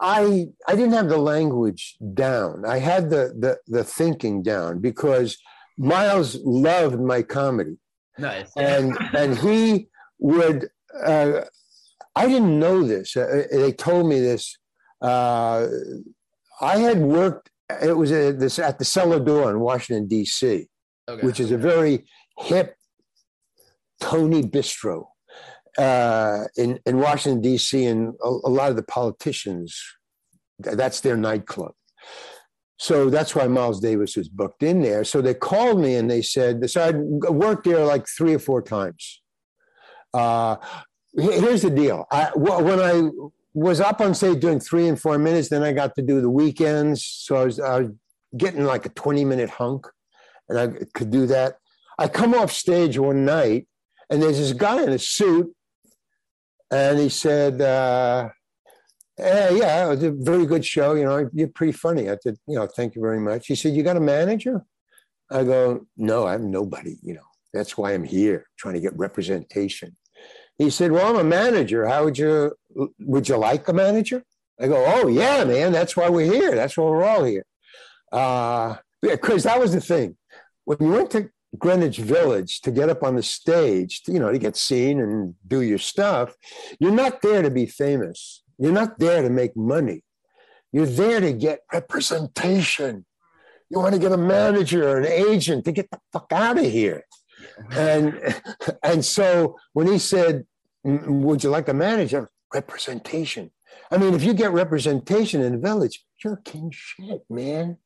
I 0.00 0.48
I 0.66 0.76
didn't 0.76 0.92
have 0.92 1.08
the 1.08 1.18
language 1.18 1.96
down. 2.14 2.64
I 2.66 2.78
had 2.78 3.10
the 3.10 3.34
the 3.38 3.58
the 3.66 3.84
thinking 3.84 4.42
down 4.42 4.80
because 4.80 5.38
Miles 5.76 6.36
loved 6.44 7.00
my 7.00 7.22
comedy, 7.22 7.76
nice. 8.18 8.50
and 8.56 8.96
and 9.14 9.38
he 9.38 9.88
would. 10.18 10.68
Uh, 11.04 11.42
I 12.16 12.26
didn't 12.26 12.58
know 12.58 12.82
this. 12.82 13.16
Uh, 13.16 13.44
they 13.52 13.72
told 13.72 14.08
me 14.08 14.20
this. 14.20 14.56
Uh, 15.00 15.66
I 16.60 16.78
had 16.78 16.98
worked. 17.00 17.50
It 17.82 17.96
was 17.96 18.10
a, 18.12 18.32
this 18.32 18.58
at 18.58 18.78
the 18.78 18.84
Cellar 18.84 19.20
Door 19.20 19.50
in 19.50 19.60
Washington 19.60 20.08
D.C 20.08 20.68
okay. 21.08 21.26
which 21.26 21.40
is 21.40 21.50
a 21.50 21.58
very 21.58 22.06
hip 22.38 22.76
Tony 24.00 24.42
Bistro 24.42 25.07
uh, 25.78 26.44
in 26.56 26.78
in 26.84 26.98
Washington 26.98 27.40
D.C. 27.40 27.84
and 27.86 28.14
a, 28.22 28.28
a 28.28 28.50
lot 28.50 28.70
of 28.70 28.76
the 28.76 28.82
politicians. 28.82 29.80
That's 30.58 31.00
their 31.00 31.16
nightclub. 31.16 31.72
So 32.78 33.10
that's 33.10 33.34
why 33.34 33.46
Miles 33.48 33.80
Davis 33.80 34.16
was 34.16 34.28
booked 34.28 34.62
in 34.62 34.82
there. 34.82 35.02
So 35.04 35.20
they 35.20 35.34
called 35.34 35.80
me 35.80 35.96
and 35.96 36.08
they 36.08 36.22
said, 36.22 36.68
so 36.70 36.84
I'd 36.84 36.96
worked 36.96 37.64
there 37.64 37.84
like 37.84 38.06
three 38.06 38.34
or 38.34 38.38
four 38.38 38.62
times. 38.62 39.20
Uh, 40.14 40.56
here's 41.16 41.62
the 41.62 41.70
deal. 41.70 42.06
I, 42.10 42.30
when 42.36 42.80
I 42.80 43.08
was 43.52 43.80
up 43.80 44.00
on 44.00 44.14
stage 44.14 44.40
doing 44.40 44.60
three 44.60 44.86
and 44.86 45.00
four 45.00 45.18
minutes, 45.18 45.48
then 45.48 45.64
I 45.64 45.72
got 45.72 45.96
to 45.96 46.02
do 46.02 46.20
the 46.20 46.30
weekends. 46.30 47.04
So 47.04 47.36
I 47.36 47.44
was, 47.44 47.58
I 47.58 47.80
was 47.80 47.90
getting 48.36 48.64
like 48.64 48.86
a 48.86 48.90
20 48.90 49.24
minute 49.24 49.50
hunk 49.50 49.86
and 50.48 50.58
I 50.58 50.68
could 50.94 51.10
do 51.10 51.26
that. 51.26 51.56
I 51.98 52.06
come 52.06 52.32
off 52.32 52.52
stage 52.52 52.96
one 52.96 53.24
night 53.24 53.66
and 54.08 54.22
there's 54.22 54.38
this 54.38 54.52
guy 54.52 54.82
in 54.82 54.90
a 54.90 54.98
suit 55.00 55.52
and 56.70 56.98
he 56.98 57.08
said, 57.08 57.60
uh, 57.60 58.28
"Eh, 59.18 59.50
yeah, 59.54 59.86
it 59.86 59.88
was 59.88 60.02
a 60.02 60.12
very 60.12 60.46
good 60.46 60.64
show. 60.64 60.94
You 60.94 61.04
know, 61.04 61.30
you're 61.32 61.48
pretty 61.48 61.72
funny. 61.72 62.10
I 62.10 62.16
said, 62.22 62.36
you 62.46 62.56
know, 62.56 62.66
thank 62.66 62.94
you 62.94 63.02
very 63.02 63.20
much. 63.20 63.46
He 63.46 63.54
said, 63.54 63.74
you 63.74 63.82
got 63.82 63.96
a 63.96 64.00
manager? 64.00 64.64
I 65.30 65.44
go, 65.44 65.86
no, 65.96 66.26
I'm 66.26 66.50
nobody, 66.50 66.96
you 67.02 67.14
know, 67.14 67.26
that's 67.52 67.76
why 67.76 67.92
I'm 67.92 68.04
here 68.04 68.46
trying 68.58 68.74
to 68.74 68.80
get 68.80 68.96
representation. 68.96 69.96
He 70.56 70.70
said, 70.70 70.90
well, 70.90 71.06
I'm 71.06 71.20
a 71.20 71.24
manager. 71.24 71.86
How 71.86 72.04
would 72.04 72.18
you, 72.18 72.52
would 73.00 73.28
you 73.28 73.36
like 73.36 73.68
a 73.68 73.72
manager? 73.72 74.24
I 74.60 74.66
go, 74.66 74.82
oh 74.86 75.08
yeah, 75.08 75.44
man, 75.44 75.70
that's 75.72 75.96
why 75.96 76.08
we're 76.08 76.32
here. 76.32 76.54
That's 76.54 76.76
why 76.76 76.84
we're 76.84 77.04
all 77.04 77.24
here. 77.24 77.44
Uh, 78.10 78.76
because 79.00 79.44
that 79.44 79.60
was 79.60 79.72
the 79.72 79.80
thing. 79.80 80.16
When 80.64 80.78
you 80.80 80.90
went 80.90 81.10
to 81.12 81.30
Greenwich 81.56 81.98
Village 81.98 82.60
to 82.60 82.70
get 82.70 82.90
up 82.90 83.02
on 83.02 83.16
the 83.16 83.22
stage, 83.22 84.02
to, 84.02 84.12
you 84.12 84.18
know, 84.18 84.30
to 84.30 84.38
get 84.38 84.56
seen 84.56 85.00
and 85.00 85.34
do 85.46 85.62
your 85.62 85.78
stuff, 85.78 86.34
you're 86.78 86.92
not 86.92 87.22
there 87.22 87.42
to 87.42 87.50
be 87.50 87.66
famous. 87.66 88.42
You're 88.58 88.72
not 88.72 88.98
there 88.98 89.22
to 89.22 89.30
make 89.30 89.56
money. 89.56 90.02
You're 90.72 90.86
there 90.86 91.20
to 91.20 91.32
get 91.32 91.60
representation. 91.72 93.06
You 93.70 93.78
want 93.78 93.94
to 93.94 94.00
get 94.00 94.12
a 94.12 94.18
manager 94.18 94.88
or 94.88 94.98
an 94.98 95.06
agent 95.06 95.64
to 95.64 95.72
get 95.72 95.90
the 95.90 95.98
fuck 96.12 96.32
out 96.32 96.58
of 96.58 96.64
here. 96.64 97.04
And 97.70 98.34
and 98.82 99.04
so 99.04 99.56
when 99.72 99.86
he 99.86 99.98
said, 99.98 100.46
"Mm, 100.86 101.22
"Would 101.22 101.44
you 101.44 101.50
like 101.50 101.68
a 101.68 101.74
manager?" 101.74 102.30
Representation. 102.52 103.50
I 103.90 103.98
mean, 103.98 104.14
if 104.14 104.22
you 104.22 104.34
get 104.34 104.52
representation 104.52 105.40
in 105.40 105.52
the 105.52 105.58
village, 105.58 106.04
you're 106.22 106.36
king 106.36 106.70
shit, 106.74 107.22
man. 107.30 107.78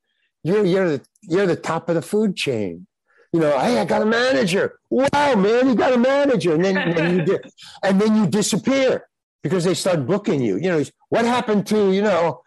You're 0.42 0.64
you're 0.64 0.88
the 0.88 1.05
you're 1.22 1.46
the 1.46 1.57
top 1.57 1.88
of 1.88 1.94
the 1.94 2.03
food 2.03 2.37
chain. 2.37 2.87
You 3.33 3.40
know, 3.40 3.59
hey, 3.59 3.79
I 3.79 3.85
got 3.85 4.03
a 4.03 4.07
manager. 4.07 4.79
Wow, 4.90 5.35
man, 5.37 5.68
you 5.68 5.75
got 5.75 5.95
a 5.95 5.99
manager, 5.99 6.55
and 6.55 6.64
then, 6.64 6.95
then 6.95 7.16
you 7.16 7.25
di- 7.25 7.51
and 7.83 8.01
then 8.01 8.16
you 8.16 8.27
disappear 8.27 9.09
because 9.42 9.64
they 9.64 9.75
start 9.75 10.07
booking 10.07 10.42
you. 10.42 10.57
You 10.57 10.68
know, 10.68 10.85
what 11.09 11.25
happened 11.25 11.66
to 11.68 11.92
you 11.92 12.03
know 12.03 12.42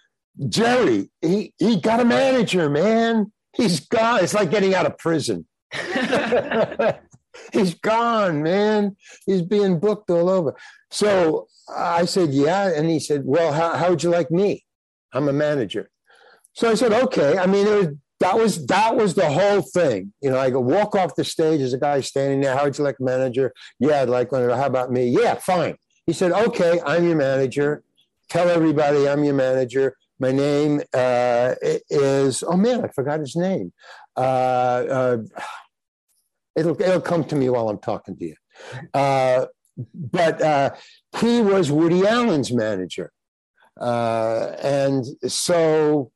Jerry? 0.48 1.10
He 1.22 1.54
he 1.58 1.80
got 1.80 2.00
a 2.00 2.06
manager, 2.06 2.70
man. 2.70 3.32
He's 3.56 3.80
gone. 3.80 4.24
It's 4.24 4.34
like 4.34 4.52
getting 4.52 4.76
out 4.76 4.86
of 4.86 4.98
prison. 4.98 5.48
He's 7.54 7.74
gone, 7.76 8.44
man. 8.44 8.96
He's 9.26 9.42
being 9.42 9.80
booked 9.80 10.10
all 10.10 10.30
over. 10.30 10.56
So 10.92 11.48
I 11.70 12.06
said, 12.06 12.32
yeah. 12.34 12.72
And 12.76 12.90
he 12.90 13.00
said, 13.00 13.24
well, 13.26 13.54
how, 13.54 13.76
how 13.76 13.90
would 13.90 14.04
you 14.04 14.10
like 14.10 14.32
me? 14.32 14.66
I'm 15.14 15.28
a 15.30 15.34
manager. 15.34 15.90
So 16.54 16.70
I 16.70 16.76
said, 16.76 16.94
okay. 16.94 17.38
I 17.38 17.46
mean, 17.46 17.68
it 17.68 17.76
was, 17.76 17.88
that 18.20 18.38
was 18.38 18.66
that 18.68 18.96
was 18.96 19.14
the 19.14 19.30
whole 19.30 19.62
thing. 19.62 20.14
You 20.22 20.32
know, 20.32 20.40
I 20.40 20.50
go 20.50 20.60
walk 20.60 20.96
off 20.96 21.16
the 21.16 21.24
stage. 21.24 21.60
There's 21.60 21.74
a 21.74 21.78
guy 21.78 22.02
standing 22.02 22.42
there. 22.42 22.56
How 22.56 22.64
would 22.64 22.78
you 22.78 22.84
like 22.84 23.00
manager? 23.00 23.54
Yeah, 23.80 24.02
I'd 24.02 24.10
like 24.10 24.32
one. 24.32 24.50
How 24.50 24.66
about 24.66 24.92
me? 24.92 25.08
Yeah, 25.08 25.36
fine. 25.36 25.76
He 26.06 26.14
said, 26.14 26.32
okay, 26.32 26.80
I'm 26.86 27.06
your 27.06 27.16
manager. 27.16 27.84
Tell 28.30 28.50
everybody 28.50 29.08
I'm 29.08 29.24
your 29.24 29.34
manager. 29.34 29.96
My 30.20 30.32
name 30.32 30.82
uh, 30.94 31.56
is, 31.62 32.44
oh 32.44 32.56
man, 32.56 32.86
I 32.86 32.88
forgot 32.90 33.20
his 33.20 33.36
name. 33.36 33.74
Uh, 34.16 34.20
uh, 34.20 35.18
it'll, 36.56 36.80
it'll 36.82 37.02
come 37.02 37.26
to 37.26 37.36
me 37.36 37.50
while 37.50 37.70
I'm 37.70 37.80
talking 37.80 38.16
to 38.18 38.26
you. 38.26 38.36
Uh, 38.94 39.48
but 39.94 40.42
uh, 40.42 40.70
he 41.20 41.42
was 41.42 41.72
Woody 41.72 42.08
Allen's 42.08 42.54
manager. 42.54 43.12
Uh, 43.80 44.56
and 44.62 45.06
so 45.28 46.12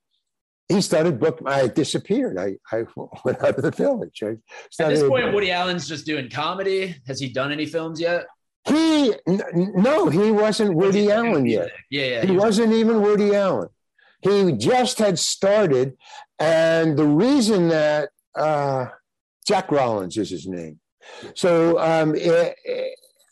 he 0.70 0.82
started 0.82 1.20
book. 1.20 1.42
I 1.46 1.68
disappeared. 1.68 2.38
I, 2.38 2.56
I 2.72 2.84
went 3.26 3.44
out 3.44 3.58
of 3.58 3.64
the 3.64 3.72
village. 3.72 4.22
I 4.24 4.38
At 4.82 4.90
this 4.90 5.04
point, 5.04 5.34
Woody 5.34 5.52
Allen's 5.52 5.88
just 5.88 6.06
doing 6.06 6.30
comedy. 6.30 6.96
Has 7.08 7.20
he 7.20 7.30
done 7.30 7.52
any 7.52 7.66
films 7.66 8.00
yet? 8.00 8.28
He 8.68 9.14
n- 9.28 9.74
no, 9.76 10.10
he 10.10 10.32
wasn't 10.32 10.76
Woody 10.76 11.12
Allen 11.12 11.46
yet. 11.46 11.72
Yeah, 11.90 12.06
yeah. 12.06 12.26
He 12.26 12.32
wasn't 12.32 12.74
even 12.74 13.02
Woody 13.02 13.36
Allen. 13.36 13.70
He 14.22 14.52
just 14.52 15.00
had 15.00 15.18
started, 15.18 15.98
and 16.40 16.98
the 16.98 17.06
reason 17.06 17.70
that 17.70 18.10
uh, 18.36 18.88
Jack 19.48 19.72
Rollins 19.72 20.18
is 20.18 20.30
his 20.30 20.46
name. 20.46 20.80
So 21.34 21.80
um, 21.80 22.16
eh, 22.16 22.54
eh, 22.66 22.88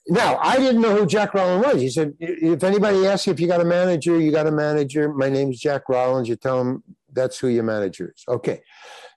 now 0.07 0.37
I 0.37 0.57
didn't 0.57 0.81
know 0.81 0.95
who 0.95 1.05
Jack 1.05 1.33
Rollins 1.33 1.65
was. 1.65 1.81
He 1.81 1.89
said, 1.89 2.13
if 2.19 2.63
anybody 2.63 3.05
asks 3.05 3.27
you 3.27 3.33
if 3.33 3.39
you 3.39 3.47
got 3.47 3.61
a 3.61 3.65
manager, 3.65 4.19
you 4.19 4.31
got 4.31 4.47
a 4.47 4.51
manager. 4.51 5.13
My 5.13 5.29
name's 5.29 5.59
Jack 5.59 5.89
Rollins. 5.89 6.29
You 6.29 6.37
tell 6.37 6.63
them 6.63 6.83
that's 7.17 7.39
who 7.39 7.47
your 7.47 7.63
manager 7.63 8.13
is. 8.15 8.23
Okay. 8.27 8.61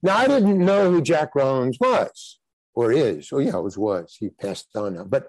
Now 0.03 0.17
I 0.17 0.27
didn't 0.27 0.59
know 0.59 0.91
who 0.91 1.03
Jack 1.03 1.35
Rollins 1.35 1.79
was 1.81 2.39
or 2.75 2.93
is. 2.93 3.29
Oh 3.33 3.39
yeah, 3.39 3.59
it 3.59 3.63
was 3.63 3.79
was. 3.79 4.17
He 4.19 4.31
passed 4.31 4.75
on 4.75 4.95
now. 4.95 5.05
But 5.05 5.29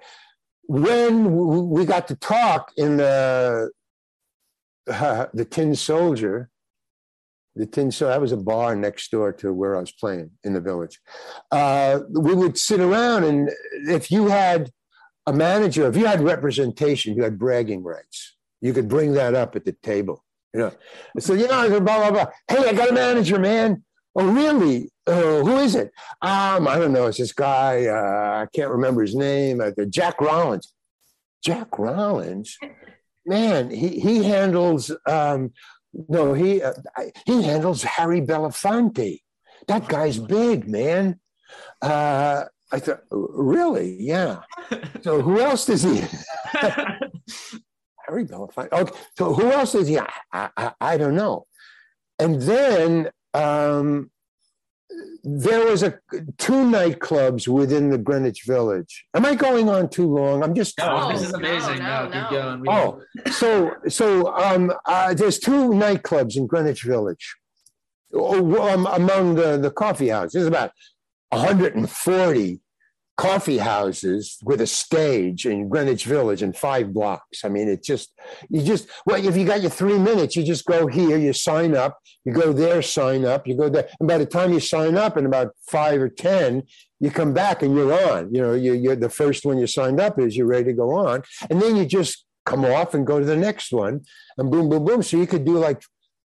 when 0.64 1.70
we 1.70 1.86
got 1.86 2.08
to 2.08 2.16
talk 2.16 2.72
in 2.78 2.98
the 2.98 3.70
uh, 4.90 5.26
the 5.34 5.46
Tin 5.46 5.76
Soldier, 5.76 6.50
the 7.56 7.66
Tin 7.66 7.92
Soldier, 7.92 8.14
that 8.14 8.22
was 8.22 8.32
a 8.32 8.38
bar 8.38 8.76
next 8.76 9.12
door 9.12 9.34
to 9.34 9.54
where 9.54 9.76
I 9.76 9.82
was 9.82 9.92
playing 9.92 10.32
in 10.44 10.54
the 10.54 10.62
village. 10.62 11.00
Uh, 11.52 12.00
we 12.10 12.34
would 12.34 12.58
sit 12.58 12.80
around, 12.80 13.26
and 13.26 13.52
if 13.88 14.10
you 14.12 14.28
had 14.28 14.72
a 15.28 15.34
manager, 15.34 15.88
if 15.88 15.98
you 15.98 16.06
had 16.06 16.22
representation, 16.22 17.16
you 17.16 17.24
had 17.24 17.38
bragging 17.38 17.84
rights. 17.84 18.38
You 18.62 18.74
could 18.74 18.88
bring 18.88 19.14
that 19.14 19.34
up 19.36 19.56
at 19.56 19.66
the 19.66 19.76
table. 19.84 20.24
You 20.54 20.60
know, 20.60 20.72
so 21.20 21.34
you 21.34 21.48
know, 21.48 21.80
blah 21.80 22.00
blah 22.00 22.12
blah. 22.12 22.26
Hey, 22.48 22.70
I 22.70 22.74
got 22.74 22.90
a 22.90 22.94
manager, 22.94 23.40
man. 23.40 23.84
Oh, 24.16 24.28
really? 24.28 24.92
Uh, 25.08 25.40
who 25.40 25.58
is 25.58 25.76
it? 25.76 25.92
Um, 26.22 26.68
I 26.68 26.78
don't 26.78 26.92
know. 26.92 27.08
It's 27.08 27.18
this 27.18 27.32
guy. 27.32 27.86
Uh, 27.86 28.44
I 28.44 28.48
can't 28.54 28.70
remember 28.70 29.02
his 29.02 29.16
name. 29.16 29.62
Uh, 29.62 29.72
Jack 29.90 30.20
Rollins. 30.20 30.74
Jack 31.44 31.80
Rollins, 31.80 32.58
man, 33.26 33.72
he 33.72 34.00
he 34.00 34.24
handles. 34.24 34.96
Um, 35.08 35.54
no, 36.08 36.34
he 36.34 36.62
uh, 36.62 36.74
he 37.26 37.42
handles 37.42 37.84
Harry 37.84 38.22
Belafonte. 38.22 39.20
That 39.68 39.88
guy's 39.88 40.20
big, 40.20 40.68
man. 40.68 41.20
Uh, 41.82 42.46
I 42.72 42.80
thought, 42.80 43.02
really? 43.10 43.98
Yeah. 44.00 44.42
So 45.02 45.22
who 45.22 45.40
else 45.40 45.66
does 45.66 45.84
he? 45.84 46.04
Harry 48.12 48.26
Belafonte. 48.26 48.72
Okay. 48.74 48.92
So 49.18 49.34
who 49.34 49.50
else 49.52 49.74
is 49.74 49.88
he? 49.88 49.98
I, 49.98 50.10
I, 50.34 50.74
I 50.82 50.98
don't 50.98 51.16
know. 51.16 51.46
And 52.20 52.42
then 52.42 53.10
um, 53.34 54.12
there 55.24 55.66
was 55.66 55.82
a 55.82 55.98
two 56.38 56.52
nightclubs 56.76 57.48
within 57.48 57.90
the 57.90 57.98
Greenwich 57.98 58.44
Village. 58.46 59.06
Am 59.14 59.26
I 59.26 59.34
going 59.36 59.70
on 59.70 59.88
too 59.88 60.08
long? 60.14 60.44
I'm 60.44 60.54
just 60.54 60.78
No, 60.78 60.86
talking. 60.88 61.18
this 61.20 61.28
is 61.30 61.34
amazing. 61.34 61.80
no, 61.80 62.04
No, 62.10 62.12
keep 62.12 62.14
no. 62.14 62.30
going. 62.32 62.60
We- 62.62 62.68
Oh, 62.70 63.02
so 63.32 63.72
so 63.88 64.28
um, 64.36 64.74
uh, 64.86 65.14
there's 65.14 65.40
two 65.40 65.70
nightclubs 65.70 66.36
in 66.36 66.48
Greenwich 66.48 66.84
Village. 66.84 67.36
Oh, 68.14 68.62
um, 68.74 68.86
among 68.88 69.36
the, 69.36 69.58
the 69.58 69.72
coffee 69.72 70.10
houses, 70.10 70.34
there's 70.34 70.48
about 70.48 70.72
140 71.30 72.60
coffee 73.18 73.58
houses 73.58 74.38
with 74.44 74.62
a 74.62 74.68
stage 74.68 75.46
in 75.46 75.70
Greenwich 75.70 76.06
Village 76.06 76.42
in 76.42 76.54
five 76.54 76.94
blocks. 76.94 77.44
I 77.44 77.50
mean, 77.50 77.68
it 77.68 77.84
just 77.84 78.14
you 78.50 78.64
just 78.64 78.90
well, 79.06 79.24
if 79.24 79.38
you 79.38 79.46
got 79.46 79.62
your 79.62 79.70
three 79.70 79.98
minutes, 79.98 80.36
you 80.36 80.44
just 80.44 80.66
go 80.66 80.88
here, 80.88 81.18
you 81.18 81.34
sign 81.34 81.76
up, 81.76 82.00
you 82.26 82.34
go 82.34 82.54
there, 82.54 82.82
sign 82.82 83.26
up, 83.26 83.48
you 83.48 83.56
go 83.56 83.70
there, 83.70 83.88
and 84.00 84.08
by 84.08 84.18
the 84.18 84.26
time 84.26 84.54
you 84.54 84.60
sign 84.60 84.98
up, 84.98 85.18
in 85.18 85.26
about 85.26 85.52
five 85.70 86.02
or 86.02 86.10
ten, 86.10 86.64
you 87.00 87.12
come 87.12 87.34
back 87.34 87.62
and 87.62 87.76
you're 87.76 88.12
on. 88.12 88.34
You 88.34 88.42
know, 88.42 88.54
you, 88.54 88.74
you're 88.74 88.96
the 88.96 89.10
first 89.10 89.46
one 89.46 89.58
you 89.58 89.68
signed 89.68 90.00
up 90.00 90.20
is 90.20 90.36
you're 90.36 90.48
ready 90.48 90.66
to 90.66 90.74
go 90.74 90.92
on, 90.92 91.24
and 91.50 91.62
then 91.62 91.76
you 91.76 91.86
just 91.86 92.26
come 92.46 92.66
off 92.66 92.94
and 92.94 93.06
go 93.06 93.20
to 93.20 93.26
the 93.26 93.38
next 93.38 93.72
one, 93.72 94.02
and 94.38 94.50
boom, 94.50 94.70
boom, 94.70 94.86
boom. 94.86 95.04
So 95.04 95.18
you 95.18 95.28
could 95.28 95.46
do 95.46 95.58
like 95.58 95.84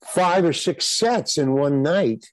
five 0.04 0.44
or 0.44 0.52
six 0.52 0.86
sets 0.86 1.36
in 1.36 1.52
one 1.52 1.82
night, 1.82 2.26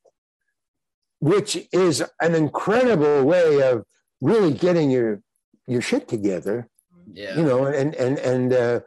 which 1.19 1.67
is 1.73 2.03
an 2.21 2.35
incredible 2.35 3.25
way 3.25 3.61
of 3.61 3.83
really 4.21 4.53
getting 4.53 4.89
your 4.89 5.21
your 5.67 5.81
shit 5.81 6.07
together 6.07 6.67
yeah. 7.13 7.35
you 7.37 7.43
know 7.43 7.65
and 7.65 7.95
and 7.95 8.17
and 8.19 8.53
uh, 8.53 8.79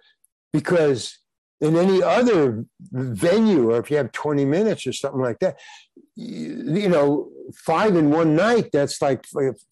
because 0.53 1.19
in 1.61 1.77
any 1.77 2.03
other 2.03 2.65
venue 2.93 3.71
or 3.71 3.79
if 3.79 3.91
you 3.91 3.97
have 3.97 4.13
20 4.13 4.45
minutes 4.45 4.87
or 4.87 4.93
something 4.93 5.21
like 5.21 5.39
that 5.41 5.59
you, 6.15 6.75
you 6.75 6.89
know 6.89 7.29
five 7.55 7.97
in 7.97 8.11
one 8.11 8.37
night 8.37 8.71
that's 8.73 9.01
like 9.01 9.25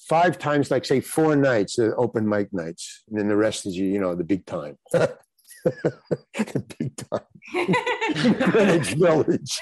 five 0.08 0.38
times 0.38 0.70
like 0.70 0.84
say 0.84 1.00
four 1.00 1.36
nights 1.36 1.78
uh, 1.78 1.90
open 1.96 2.28
mic 2.28 2.52
nights 2.52 3.04
and 3.08 3.18
then 3.18 3.28
the 3.28 3.36
rest 3.36 3.66
is 3.66 3.76
you 3.76 4.00
know 4.00 4.14
the 4.14 4.24
big 4.24 4.44
time 4.46 4.76
big 6.78 6.96
time 6.96 7.20
greenwich 8.50 8.94
village 8.94 9.60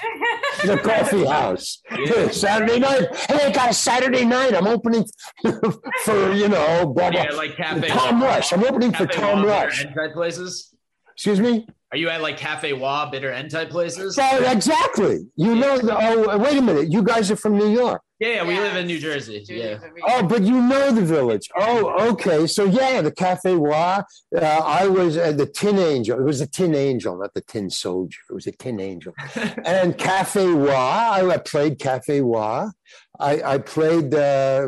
the 0.65 0.77
coffee 0.83 1.25
house 1.25 1.81
Yeah. 1.91 2.29
saturday 2.29 2.79
night 2.79 3.15
hey 3.29 3.45
i 3.47 3.51
got 3.51 3.69
a 3.69 3.73
saturday 3.73 4.25
night 4.25 4.55
i'm 4.55 4.67
opening 4.67 5.05
for 6.03 6.33
you 6.33 6.47
know 6.49 6.85
blah, 6.87 7.11
blah. 7.11 7.23
Yeah, 7.23 7.31
like 7.31 7.55
cafe. 7.55 7.87
Tom 7.89 8.21
Rush. 8.21 8.53
I'm 8.53 8.63
opening 8.63 8.91
for 8.91 9.05
Tom 9.05 9.43
Wah, 9.43 9.49
Rush. 9.63 9.83
Type 9.83 10.13
places. 10.13 10.73
Excuse 11.15 11.39
me? 11.39 11.67
Are 11.91 11.97
you 11.97 12.09
at 12.09 12.21
like 12.21 12.37
Cafe 12.37 12.73
Wah, 12.73 13.09
Bitter 13.09 13.31
End 13.31 13.51
type 13.51 13.69
places? 13.69 14.15
So 14.15 14.43
exactly. 14.51 15.27
You 15.35 15.55
know 15.55 15.77
the 15.77 15.95
oh 15.97 16.37
wait 16.37 16.57
a 16.57 16.61
minute. 16.61 16.91
You 16.91 17.03
guys 17.03 17.29
are 17.31 17.35
from 17.35 17.57
New 17.57 17.69
York. 17.69 18.01
Yeah, 18.19 18.29
yeah, 18.29 18.47
we 18.47 18.57
live 18.57 18.77
in 18.77 18.87
New 18.87 18.97
Jersey. 18.97 19.43
Yeah. 19.49 19.77
Oh, 20.07 20.23
but 20.23 20.41
you 20.41 20.61
know 20.61 20.93
the 20.93 21.01
village. 21.01 21.49
Oh, 21.57 22.11
okay. 22.11 22.47
So 22.47 22.63
yeah, 22.63 23.01
the 23.01 23.11
Cafe 23.11 23.55
Wah. 23.55 24.03
Uh, 24.33 24.39
I 24.39 24.87
was 24.87 25.17
at 25.17 25.37
the 25.37 25.45
Tin 25.45 25.77
Angel. 25.77 26.17
It 26.17 26.23
was 26.23 26.39
a 26.39 26.47
Tin 26.47 26.75
Angel, 26.75 27.17
not 27.17 27.33
the 27.33 27.41
Tin 27.41 27.69
Soldier. 27.69 28.19
It 28.29 28.33
was 28.33 28.47
a 28.47 28.53
Tin 28.53 28.79
Angel. 28.79 29.13
and 29.65 29.97
Cafe 29.97 30.53
Wah. 30.53 31.11
I 31.29 31.37
played 31.39 31.77
Cafe 31.77 32.21
Wah. 32.21 32.69
I, 33.19 33.41
I 33.43 33.57
played. 33.57 34.15
Uh, 34.15 34.67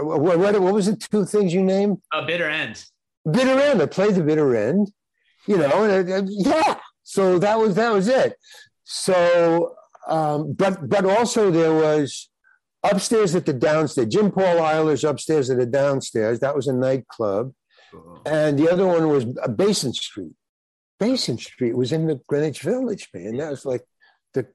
what, 0.00 0.38
what, 0.38 0.60
what 0.60 0.74
was 0.74 0.86
the 0.86 0.96
two 0.96 1.24
things 1.24 1.52
you 1.52 1.64
named? 1.64 1.98
A 2.12 2.24
bitter 2.24 2.48
end. 2.48 2.84
bitter 3.28 3.58
end. 3.60 3.82
I 3.82 3.86
played 3.86 4.14
the 4.14 4.22
bitter 4.22 4.54
end, 4.54 4.92
you 5.48 5.56
know, 5.56 5.84
and 5.84 6.08
uh, 6.08 6.22
yeah. 6.28 6.78
So 7.02 7.40
that 7.40 7.58
was 7.58 7.74
that 7.74 7.92
was 7.92 8.06
it. 8.06 8.36
So, 8.84 9.74
um, 10.06 10.52
but 10.52 10.88
but 10.88 11.04
also 11.04 11.50
there 11.50 11.74
was 11.74 12.28
upstairs 12.90 13.34
at 13.34 13.46
the 13.46 13.52
downstairs. 13.52 14.08
Jim 14.08 14.30
Paul 14.30 14.60
Eiler's 14.60 15.04
upstairs 15.04 15.50
at 15.50 15.58
the 15.58 15.66
downstairs. 15.66 16.40
That 16.40 16.56
was 16.56 16.66
a 16.66 16.72
nightclub, 16.72 17.52
and 18.24 18.58
the 18.58 18.70
other 18.70 18.86
one 18.86 19.08
was 19.08 19.26
uh, 19.42 19.48
Basin 19.48 19.92
Street. 19.92 20.34
Basin 20.98 21.38
Street 21.38 21.76
was 21.76 21.92
in 21.92 22.06
the 22.06 22.20
Greenwich 22.26 22.62
Village, 22.62 23.08
man. 23.12 23.36
That 23.36 23.50
was 23.50 23.64
like 23.64 23.84
the 24.34 24.46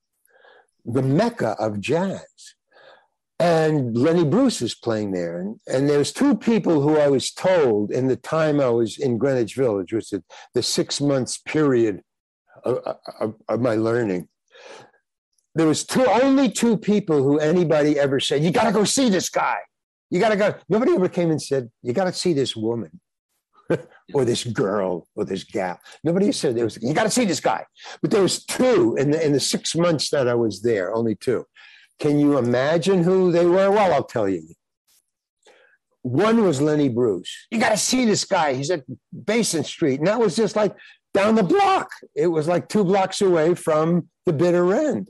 the 0.86 1.04
mecca 1.04 1.56
of 1.60 1.80
jazz 1.80 2.56
and 3.42 3.98
Lenny 3.98 4.24
Bruce 4.24 4.62
was 4.62 4.76
playing 4.76 5.14
there. 5.14 5.40
And, 5.40 5.60
and 5.66 5.90
there's 5.90 6.14
two 6.14 6.38
people 6.38 6.80
who 6.80 6.98
I 6.98 7.08
was 7.08 7.32
told 7.32 7.92
in 7.92 8.06
the 8.06 8.16
time 8.16 8.62
I 8.62 8.70
was 8.70 9.00
in 9.00 9.18
Greenwich 9.18 9.56
Village, 9.56 9.92
which 9.92 10.14
is 10.14 10.22
the 10.54 10.62
six 10.62 11.02
months 11.02 11.40
period 11.40 12.04
of, 12.64 12.78
of, 13.20 13.34
of 13.50 13.60
my 13.60 13.74
learning. 13.74 14.28
There 15.56 15.68
was 15.68 15.84
two, 15.84 16.06
only 16.06 16.50
two 16.50 16.78
people 16.78 17.22
who 17.24 17.40
anybody 17.40 18.00
ever 18.00 18.20
said, 18.20 18.44
you 18.44 18.52
got 18.52 18.66
to 18.66 18.72
go 18.72 18.84
see 18.84 19.10
this 19.10 19.30
guy. 19.30 19.58
You 20.10 20.20
got 20.20 20.30
to 20.30 20.36
go. 20.36 20.56
Nobody 20.70 20.94
ever 20.94 21.10
came 21.10 21.32
and 21.32 21.42
said, 21.42 21.70
you 21.82 21.94
got 21.94 22.06
to 22.06 22.14
see 22.14 22.34
this 22.34 22.56
woman 22.56 23.00
or 24.14 24.26
this 24.26 24.44
girl 24.44 25.08
or 25.16 25.26
this 25.26 25.44
gal. 25.44 25.80
Nobody 26.04 26.32
said 26.32 26.56
there 26.56 26.66
was, 26.66 26.78
you 26.82 26.94
got 26.94 27.04
to 27.04 27.10
see 27.10 27.26
this 27.26 27.40
guy. 27.40 27.66
But 28.02 28.12
there 28.12 28.22
was 28.22 28.46
two 28.46 28.96
in 28.98 29.12
the, 29.12 29.26
in 29.26 29.34
the 29.34 29.40
six 29.40 29.76
months 29.76 30.10
that 30.10 30.28
I 30.28 30.36
was 30.36 30.62
there, 30.62 30.94
only 30.94 31.16
two. 31.16 31.46
Can 32.00 32.20
you 32.20 32.38
imagine 32.38 33.04
who 33.04 33.32
they 33.32 33.46
were? 33.46 33.72
Well, 33.72 33.94
I'll 33.94 34.04
tell 34.04 34.28
you. 34.28 34.44
One 36.04 36.44
was 36.44 36.60
Lenny 36.60 36.90
Bruce. 36.90 37.48
You 37.52 37.60
got 37.60 37.70
to 37.70 37.78
see 37.78 38.06
this 38.06 38.26
guy. 38.26 38.54
He's 38.54 38.72
at 38.72 38.84
Basin 39.26 39.64
Street. 39.64 40.00
And 40.00 40.08
that 40.08 40.20
was 40.20 40.36
just 40.36 40.56
like 40.56 40.76
down 41.14 41.36
the 41.36 41.44
block. 41.44 41.90
It 42.16 42.28
was 42.28 42.48
like 42.48 42.70
two 42.70 42.84
blocks 42.84 43.22
away 43.22 43.56
from 43.56 44.10
the 44.26 44.34
bitter 44.34 44.74
end. 44.74 45.10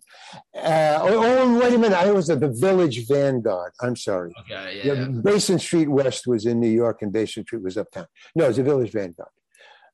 Uh, 0.56 1.00
oh, 1.02 1.24
oh, 1.24 1.60
wait 1.60 1.74
a 1.74 1.78
minute. 1.78 1.98
I 1.98 2.12
was 2.12 2.30
at 2.30 2.40
the 2.40 2.50
Village 2.50 3.08
Vanguard. 3.08 3.74
I'm 3.82 3.96
sorry. 3.96 4.32
Okay, 4.42 4.82
Yeah, 4.84 4.94
yeah. 4.94 5.06
Basin 5.06 5.60
Street 5.60 5.90
West 5.90 6.28
was 6.28 6.46
in 6.46 6.60
New 6.60 6.70
York 6.70 7.02
and 7.02 7.12
Basin 7.12 7.44
Street 7.44 7.62
was 7.64 7.78
uptown. 7.78 8.08
No, 8.36 8.46
it 8.46 8.50
was 8.50 8.58
the 8.58 8.64
Village 8.64 8.92
Vanguard. 8.92 9.30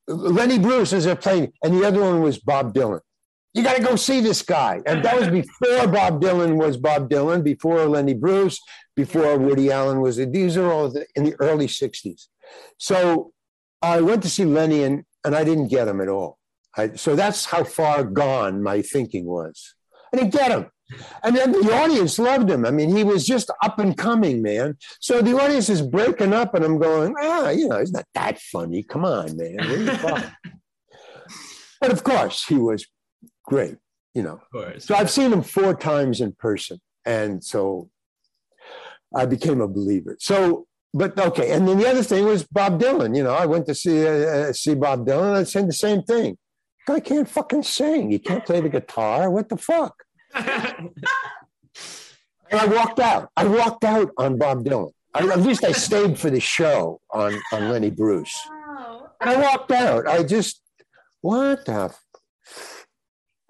Lenny 0.08 0.58
Bruce 0.60 0.93
was 0.93 1.04
there 1.04 1.15
playing, 1.17 1.52
and 1.63 1.74
the 1.74 1.86
other 1.86 2.00
one 2.02 2.22
was 2.22 2.38
Bob 2.39 2.74
Dylan. 2.74 3.02
You 3.54 3.63
got 3.63 3.76
to 3.76 3.84
go 3.84 3.96
see 3.98 4.22
this 4.22 4.41
guy. 4.41 4.82
And 4.86 5.04
that 5.04 5.20
was 5.20 5.28
before 5.30 5.88
Bob 5.88 6.22
Dylan 6.22 6.56
was 6.56 6.78
Bob 6.78 7.10
Dylan, 7.10 7.43
before 7.43 7.84
Lenny 7.86 8.13
Bruce, 8.13 8.60
before 8.96 9.38
Woody 9.38 9.72
Allen 9.72 10.00
was. 10.00 10.15
These 10.17 10.56
are 10.56 10.72
all 10.72 10.89
the- 10.89 11.06
in 11.15 11.24
the 11.26 11.36
early 11.41 11.67
60s. 11.67 12.28
So 12.78 13.34
I 13.82 14.00
went 14.02 14.24
to 14.24 14.30
see 14.30 14.46
Lenny, 14.46 14.84
and, 14.84 15.04
and 15.28 15.36
I 15.36 15.44
didn't 15.44 15.68
get 15.68 15.88
him 15.88 16.00
at 16.00 16.08
all. 16.08 16.40
I, 16.76 16.96
so 16.96 17.16
that's 17.16 17.46
how 17.46 17.63
far 17.63 18.04
gone 18.04 18.63
my 18.63 18.82
thinking 18.82 19.26
was. 19.26 19.76
I 20.13 20.18
didn't 20.18 20.32
get 20.32 20.52
him. 20.52 20.68
And 21.22 21.36
then 21.36 21.52
the 21.52 21.74
audience 21.74 22.18
loved 22.18 22.50
him. 22.50 22.66
I 22.66 22.72
mean, 22.72 22.96
he 22.96 23.04
was 23.04 23.28
just 23.28 23.52
up 23.62 23.78
and 23.78 23.98
coming, 23.98 24.42
man. 24.42 24.78
So 25.02 25.22
the 25.22 25.38
audience 25.38 25.70
is 25.70 25.82
breaking 25.82 26.32
up, 26.32 26.56
and 26.56 26.63
I'm 26.63 26.80
going, 26.80 27.13
ah, 27.20 27.50
you 27.50 27.68
know, 27.68 27.80
he's 27.80 27.92
not 27.92 28.06
that 28.13 28.40
funny. 28.40 28.84
Come 28.84 29.04
on, 29.04 29.36
man. 29.36 29.58
What 29.58 29.68
are 29.68 30.20
you 30.20 30.24
but 31.82 31.92
of 31.92 32.06
course, 32.06 32.46
he 32.46 32.56
was 32.56 32.88
great, 33.44 33.76
you 34.13 34.24
know. 34.24 34.36
Of 34.36 34.50
course. 34.50 34.86
So 34.86 34.96
I've 34.96 35.12
seen 35.12 35.34
him 35.34 35.42
four 35.42 35.76
times 35.76 36.22
in 36.22 36.32
person, 36.32 36.80
and 37.06 37.44
so 37.44 37.90
I 39.13 39.26
became 39.26 39.60
a 39.60 39.68
believer. 39.68 40.16
So, 40.20 40.68
but 40.93 41.17
okay, 41.19 41.52
and 41.52 41.67
then 41.67 41.78
the 41.78 41.88
other 41.88 42.04
thing 42.04 42.26
was 42.26 42.43
Bob 42.43 42.80
Dylan. 42.80 43.15
You 43.15 43.23
know, 43.23 43.34
I 43.34 43.45
went 43.45 43.65
to 43.67 43.76
see 43.76 44.06
uh, 44.06 44.54
see 44.54 44.76
Bob 44.76 45.06
Dylan. 45.06 45.36
I 45.36 45.43
said 45.43 45.67
the 45.67 45.73
same 45.73 46.04
thing. 46.04 46.38
Guy 46.86 47.00
can't 47.02 47.30
fucking 47.30 47.63
sing. 47.63 48.12
He 48.12 48.19
can't 48.19 48.45
play 48.45 48.62
the 48.62 48.69
guitar. 48.69 49.30
What 49.30 49.50
the 49.50 49.58
fuck? 49.58 50.04
And 52.50 52.62
I 52.62 52.65
walked 52.65 53.00
out. 53.00 53.30
I 53.36 53.45
walked 53.45 53.84
out 53.84 54.12
on 54.17 54.38
Bob 54.38 54.63
Dylan. 54.63 54.91
I, 55.13 55.28
at 55.28 55.41
least 55.41 55.63
I 55.63 55.71
stayed 55.71 56.17
for 56.17 56.30
the 56.30 56.39
show 56.39 57.02
on 57.12 57.39
on 57.52 57.69
Lenny 57.69 57.89
Bruce. 57.89 58.34
Wow. 58.50 59.12
And 59.19 59.30
I 59.30 59.41
walked 59.41 59.71
out. 59.71 60.08
I 60.08 60.23
just 60.23 60.62
what 61.21 61.65
the. 61.65 61.93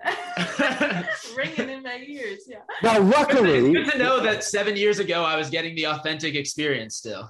F- 0.04 1.34
Ringing 1.38 1.70
in 1.70 1.84
my 1.84 2.04
ears. 2.08 2.42
Yeah. 2.48 2.58
now, 2.84 3.00
luckily, 3.02 3.74
Good 3.74 3.92
to 3.92 3.98
know 3.98 4.20
that 4.22 4.44
seven 4.44 4.76
years 4.76 5.00
ago 5.00 5.24
I 5.24 5.36
was 5.36 5.50
getting 5.50 5.76
the 5.76 5.88
authentic 5.88 6.36
experience 6.36 6.96
still. 6.96 7.30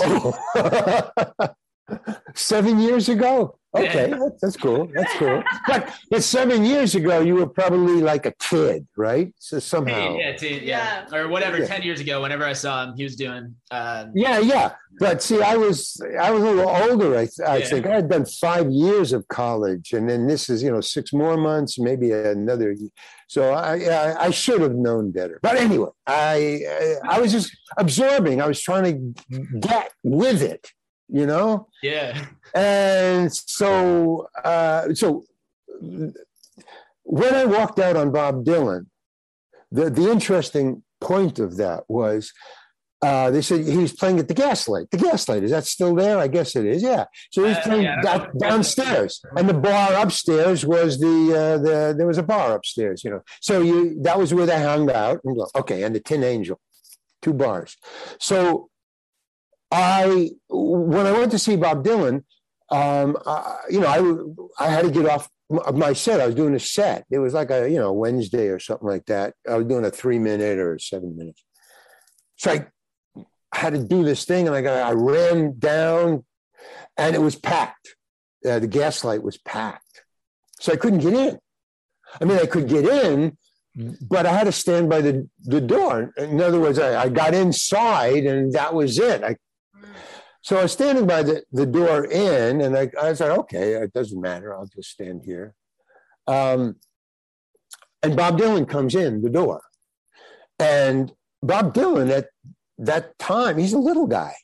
Oh. 0.00 0.34
seven 2.34 2.78
years 2.78 3.08
ago. 3.08 3.57
Okay, 3.76 4.08
that's, 4.10 4.40
that's 4.40 4.56
cool. 4.56 4.88
That's 4.94 5.12
cool. 5.14 5.42
But, 5.66 5.94
but 6.10 6.22
seven 6.24 6.64
years 6.64 6.94
ago, 6.94 7.20
you 7.20 7.34
were 7.34 7.46
probably 7.48 8.00
like 8.00 8.24
a 8.24 8.32
kid, 8.40 8.86
right? 8.96 9.32
So 9.38 9.58
somehow. 9.58 10.16
Yeah, 10.16 10.32
teen, 10.36 10.62
yeah, 10.64 11.04
or 11.12 11.28
whatever. 11.28 11.64
Ten 11.66 11.82
years 11.82 12.00
ago, 12.00 12.22
whenever 12.22 12.44
I 12.44 12.54
saw 12.54 12.84
him, 12.84 12.94
he 12.96 13.04
was 13.04 13.16
doing. 13.16 13.54
Um, 13.70 14.12
Yeah, 14.14 14.38
yeah. 14.38 14.72
But 14.98 15.22
see, 15.22 15.42
I 15.42 15.56
was 15.56 16.00
I 16.18 16.30
was 16.30 16.42
a 16.42 16.46
little 16.50 16.70
older. 16.70 17.18
I, 17.18 17.28
I 17.46 17.58
Yeah. 17.58 17.64
think 17.66 17.86
I 17.86 17.94
had 17.96 18.08
done 18.08 18.24
five 18.24 18.70
years 18.70 19.12
of 19.12 19.28
college, 19.28 19.92
and 19.92 20.08
then 20.08 20.26
this 20.26 20.48
is 20.48 20.62
you 20.62 20.70
know 20.72 20.80
six 20.80 21.12
more 21.12 21.36
months, 21.36 21.78
maybe 21.78 22.10
another. 22.12 22.74
y- 22.78 22.88
So 23.28 23.52
I 23.52 23.74
I, 23.84 24.24
I 24.26 24.30
should 24.30 24.62
have 24.62 24.74
known 24.74 25.12
better. 25.12 25.38
But 25.42 25.56
anyway, 25.56 25.90
I 26.06 26.62
I 27.14 27.20
was 27.20 27.30
just 27.32 27.50
absorbing. 27.76 28.40
I 28.40 28.46
was 28.48 28.60
trying 28.62 28.86
to 28.90 28.94
get 29.60 29.92
with 30.02 30.40
it, 30.42 30.64
you 31.08 31.26
know. 31.26 31.68
yeah, 31.82 32.26
And 32.54 33.32
so, 33.34 34.28
uh, 34.44 34.92
so 34.94 35.24
when 37.02 37.34
I 37.34 37.44
walked 37.44 37.78
out 37.78 37.96
on 37.96 38.12
Bob 38.12 38.44
Dylan, 38.44 38.86
the, 39.70 39.90
the 39.90 40.10
interesting 40.10 40.82
point 41.00 41.38
of 41.38 41.56
that 41.58 41.84
was 41.88 42.32
uh, 43.00 43.30
they 43.30 43.40
said 43.40 43.64
he 43.64 43.76
was 43.76 43.92
playing 43.92 44.18
at 44.18 44.26
the 44.26 44.34
Gaslight. 44.34 44.90
The 44.90 44.96
Gaslight 44.98 45.44
is 45.44 45.52
that 45.52 45.66
still 45.66 45.94
there? 45.94 46.18
I 46.18 46.26
guess 46.26 46.56
it 46.56 46.66
is. 46.66 46.82
Yeah. 46.82 47.04
So 47.30 47.42
he 47.44 47.50
was 47.50 47.58
Uh, 47.58 47.62
playing 47.62 47.82
yeah, 47.84 48.26
downstairs, 48.40 49.20
and 49.36 49.48
the 49.48 49.54
bar 49.54 49.92
upstairs 49.94 50.66
was 50.66 50.98
the 50.98 51.32
uh, 51.32 51.58
the 51.58 51.94
there 51.96 52.08
was 52.08 52.18
a 52.18 52.24
bar 52.24 52.56
upstairs. 52.56 53.04
You 53.04 53.10
know, 53.10 53.22
so 53.40 53.60
you 53.62 54.02
that 54.02 54.18
was 54.18 54.34
where 54.34 54.46
they 54.46 54.60
hung 54.60 54.90
out. 54.90 55.20
And 55.24 55.36
go, 55.36 55.46
okay, 55.54 55.84
and 55.84 55.94
the 55.94 56.00
Tin 56.00 56.24
Angel, 56.24 56.58
two 57.22 57.34
bars. 57.34 57.76
So 58.18 58.67
I 59.70 60.30
when 60.48 61.06
I 61.06 61.12
went 61.12 61.30
to 61.32 61.38
see 61.38 61.56
Bob 61.56 61.84
Dylan, 61.84 62.24
um, 62.70 63.16
I, 63.26 63.60
you 63.70 63.80
know, 63.80 63.86
I 64.58 64.64
I 64.66 64.70
had 64.70 64.84
to 64.84 64.90
get 64.90 65.06
off 65.06 65.28
my 65.50 65.92
set. 65.92 66.20
I 66.20 66.26
was 66.26 66.34
doing 66.34 66.54
a 66.54 66.60
set. 66.60 67.04
It 67.10 67.18
was 67.18 67.34
like 67.34 67.50
a 67.50 67.68
you 67.68 67.78
know 67.78 67.92
Wednesday 67.92 68.48
or 68.48 68.58
something 68.58 68.88
like 68.88 69.06
that. 69.06 69.34
I 69.48 69.56
was 69.56 69.66
doing 69.66 69.84
a 69.84 69.90
three 69.90 70.18
minute 70.18 70.58
or 70.58 70.78
seven 70.78 71.16
minutes. 71.16 71.42
So 72.36 72.52
I 72.52 72.66
had 73.52 73.74
to 73.74 73.82
do 73.82 74.04
this 74.04 74.24
thing, 74.24 74.46
and 74.46 74.56
I 74.56 74.62
got 74.62 74.86
I 74.86 74.92
ran 74.92 75.58
down, 75.58 76.24
and 76.96 77.14
it 77.14 77.20
was 77.20 77.36
packed. 77.36 77.94
Uh, 78.48 78.58
the 78.58 78.68
gaslight 78.68 79.22
was 79.22 79.38
packed, 79.38 80.04
so 80.60 80.72
I 80.72 80.76
couldn't 80.76 81.00
get 81.00 81.14
in. 81.14 81.38
I 82.20 82.24
mean, 82.24 82.38
I 82.38 82.46
could 82.46 82.68
get 82.68 82.86
in, 82.86 83.36
but 83.74 84.26
I 84.26 84.32
had 84.32 84.44
to 84.44 84.52
stand 84.52 84.88
by 84.88 85.00
the 85.00 85.28
the 85.40 85.60
door. 85.60 86.12
In 86.16 86.40
other 86.40 86.60
words, 86.60 86.78
I, 86.78 87.02
I 87.02 87.08
got 87.08 87.34
inside, 87.34 88.24
and 88.24 88.52
that 88.52 88.74
was 88.74 88.98
it. 88.98 89.24
I 89.24 89.36
so 90.48 90.56
I 90.56 90.62
was 90.62 90.72
standing 90.72 91.06
by 91.06 91.22
the, 91.22 91.44
the 91.52 91.66
door 91.66 92.06
in, 92.06 92.62
and 92.62 92.74
I, 92.74 92.90
I 92.98 93.12
said, 93.12 93.32
okay, 93.40 93.74
it 93.74 93.92
doesn't 93.92 94.18
matter. 94.18 94.54
I'll 94.54 94.64
just 94.64 94.88
stand 94.88 95.20
here. 95.22 95.52
Um, 96.26 96.76
and 98.02 98.16
Bob 98.16 98.38
Dylan 98.38 98.66
comes 98.66 98.94
in 98.94 99.20
the 99.20 99.28
door. 99.28 99.60
And 100.58 101.12
Bob 101.42 101.74
Dylan 101.74 102.10
at 102.10 102.28
that 102.78 103.18
time, 103.18 103.58
he's 103.58 103.74
a 103.74 103.78
little 103.78 104.06
guy. 104.06 104.36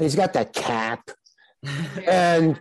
He's 0.00 0.16
got 0.16 0.32
that 0.32 0.54
cap 0.54 1.08
and 2.08 2.60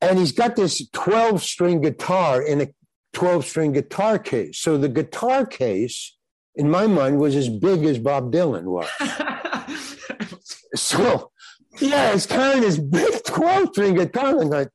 and 0.00 0.18
he's 0.18 0.32
got 0.32 0.56
this 0.56 0.88
12 0.90 1.44
string 1.44 1.80
guitar 1.80 2.42
in 2.42 2.60
a 2.60 2.66
12 3.12 3.44
string 3.44 3.72
guitar 3.72 4.18
case. 4.18 4.58
So 4.58 4.76
the 4.76 4.88
guitar 4.88 5.46
case, 5.46 6.16
in 6.56 6.68
my 6.68 6.88
mind, 6.88 7.20
was 7.20 7.36
as 7.36 7.48
big 7.48 7.84
as 7.84 8.00
Bob 8.00 8.32
Dylan 8.32 8.64
was. 8.64 8.88
So, 10.76 11.30
yeah, 11.80 12.12
it's 12.12 12.26
kind 12.26 12.54
of 12.58 12.60
this 12.60 12.78
big 12.78 13.24
12 13.24 13.68
string 13.72 13.94
guitar. 13.94 14.40
I'm 14.40 14.48
like, 14.48 14.68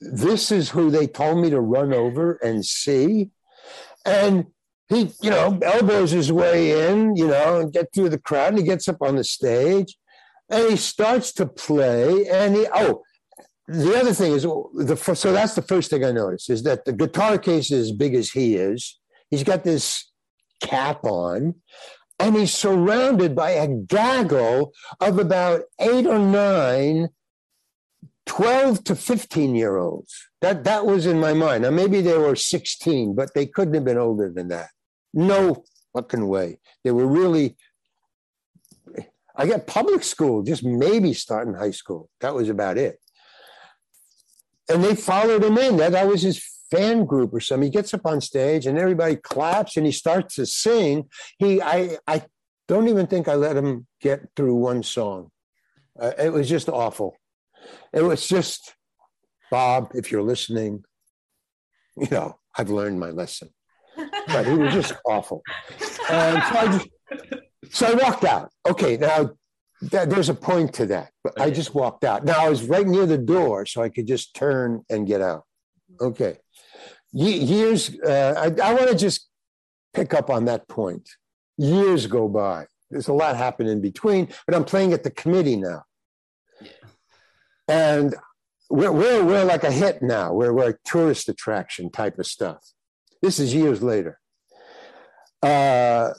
this 0.00 0.50
is 0.50 0.70
who 0.70 0.90
they 0.90 1.06
told 1.06 1.38
me 1.38 1.50
to 1.50 1.60
run 1.60 1.92
over 1.92 2.34
and 2.42 2.64
see. 2.64 3.30
And 4.04 4.46
he, 4.88 5.12
you 5.22 5.30
know, 5.30 5.58
elbows 5.62 6.10
his 6.10 6.32
way 6.32 6.88
in, 6.88 7.16
you 7.16 7.28
know, 7.28 7.60
and 7.60 7.72
get 7.72 7.92
through 7.94 8.10
the 8.10 8.18
crowd. 8.18 8.50
And 8.50 8.58
he 8.58 8.64
gets 8.64 8.88
up 8.88 9.00
on 9.00 9.16
the 9.16 9.24
stage 9.24 9.96
and 10.50 10.70
he 10.70 10.76
starts 10.76 11.32
to 11.34 11.46
play. 11.46 12.28
And 12.28 12.56
he, 12.56 12.66
oh, 12.74 13.02
the 13.68 13.96
other 13.98 14.12
thing 14.12 14.32
is, 14.32 14.42
the 14.42 15.14
so 15.14 15.32
that's 15.32 15.54
the 15.54 15.62
first 15.62 15.90
thing 15.90 16.04
I 16.04 16.10
noticed 16.10 16.50
is 16.50 16.62
that 16.64 16.84
the 16.84 16.92
guitar 16.92 17.38
case 17.38 17.70
is 17.70 17.90
as 17.90 17.92
big 17.92 18.14
as 18.14 18.30
he 18.30 18.56
is. 18.56 18.98
He's 19.30 19.44
got 19.44 19.64
this 19.64 20.10
cap 20.62 21.04
on 21.04 21.54
and 22.22 22.36
he's 22.36 22.54
surrounded 22.54 23.34
by 23.34 23.50
a 23.50 23.66
gaggle 23.66 24.72
of 25.00 25.18
about 25.18 25.62
eight 25.80 26.06
or 26.06 26.20
nine 26.20 27.08
12 28.26 28.84
to 28.84 28.94
15 28.94 29.56
year 29.56 29.76
olds. 29.76 30.28
That 30.40 30.62
that 30.62 30.86
was 30.86 31.06
in 31.06 31.18
my 31.18 31.32
mind. 31.32 31.64
Now 31.64 31.70
maybe 31.70 32.00
they 32.00 32.16
were 32.16 32.36
16 32.36 33.16
but 33.16 33.34
they 33.34 33.46
couldn't 33.46 33.74
have 33.74 33.84
been 33.84 33.98
older 33.98 34.30
than 34.30 34.48
that. 34.48 34.68
No 35.12 35.64
fucking 35.94 36.28
way. 36.28 36.60
They 36.84 36.92
were 36.92 37.06
really 37.06 37.56
i 39.34 39.46
got 39.46 39.66
public 39.66 40.04
school 40.04 40.42
just 40.42 40.62
maybe 40.62 41.12
starting 41.12 41.54
high 41.54 41.72
school. 41.72 42.08
That 42.20 42.34
was 42.34 42.48
about 42.48 42.78
it. 42.78 43.00
And 44.68 44.84
they 44.84 44.94
followed 44.94 45.42
him 45.42 45.58
in. 45.58 45.78
That, 45.78 45.92
that 45.92 46.06
was 46.06 46.22
his 46.22 46.51
fan 46.72 47.04
group 47.04 47.34
or 47.34 47.40
something 47.40 47.66
he 47.66 47.70
gets 47.70 47.92
up 47.92 48.06
on 48.06 48.20
stage 48.20 48.66
and 48.66 48.78
everybody 48.78 49.16
claps 49.16 49.76
and 49.76 49.84
he 49.84 49.92
starts 49.92 50.36
to 50.36 50.46
sing. 50.46 51.08
He 51.38 51.60
i 51.60 51.98
i 52.06 52.24
don't 52.66 52.88
even 52.88 53.06
think 53.06 53.28
i 53.28 53.34
let 53.34 53.56
him 53.56 53.86
get 54.00 54.20
through 54.34 54.54
one 54.54 54.82
song. 54.82 55.30
Uh, 56.00 56.12
it 56.18 56.32
was 56.32 56.48
just 56.48 56.70
awful. 56.70 57.16
It 57.92 58.02
was 58.02 58.26
just 58.26 58.74
bob 59.50 59.90
if 59.94 60.10
you're 60.10 60.22
listening 60.22 60.82
you 61.98 62.08
know 62.10 62.34
i've 62.56 62.70
learned 62.70 62.98
my 62.98 63.10
lesson. 63.10 63.50
But 64.28 64.46
it 64.46 64.58
was 64.58 64.72
just 64.72 64.94
awful. 65.06 65.42
And 66.08 66.42
so 66.42 66.58
I, 66.58 66.66
just, 66.72 66.88
so 67.76 67.86
I 67.86 67.94
walked 67.94 68.24
out. 68.24 68.50
Okay 68.66 68.96
now 68.96 69.30
th- 69.90 70.08
there's 70.08 70.30
a 70.30 70.34
point 70.34 70.72
to 70.74 70.86
that 70.86 71.10
but 71.22 71.38
i 71.38 71.50
just 71.50 71.74
walked 71.74 72.04
out. 72.04 72.24
Now 72.24 72.46
i 72.46 72.48
was 72.48 72.62
right 72.62 72.86
near 72.86 73.04
the 73.04 73.18
door 73.18 73.66
so 73.66 73.82
i 73.82 73.90
could 73.90 74.06
just 74.06 74.34
turn 74.34 74.82
and 74.88 75.06
get 75.06 75.20
out. 75.20 75.44
Okay 76.00 76.38
years 77.12 77.90
uh, 78.00 78.34
i, 78.36 78.70
I 78.70 78.74
want 78.74 78.88
to 78.88 78.96
just 78.96 79.28
pick 79.94 80.14
up 80.14 80.30
on 80.30 80.46
that 80.46 80.68
point 80.68 81.08
years 81.58 82.06
go 82.06 82.28
by 82.28 82.66
there's 82.90 83.08
a 83.08 83.12
lot 83.12 83.36
happened 83.36 83.68
in 83.68 83.80
between 83.80 84.28
but 84.46 84.54
i'm 84.54 84.64
playing 84.64 84.92
at 84.92 85.02
the 85.02 85.10
committee 85.10 85.56
now 85.56 85.84
and 87.68 88.14
we're, 88.72 88.90
we're, 88.90 89.22
we're 89.22 89.44
like 89.44 89.64
a 89.64 89.70
hit 89.70 90.02
now. 90.02 90.32
We're, 90.32 90.52
we're 90.52 90.70
a 90.70 90.78
tourist 90.84 91.28
attraction 91.28 91.90
type 91.90 92.18
of 92.18 92.26
stuff. 92.26 92.72
This 93.20 93.38
is 93.38 93.54
years 93.54 93.82
later. 93.82 94.18
Uh, 95.42 96.12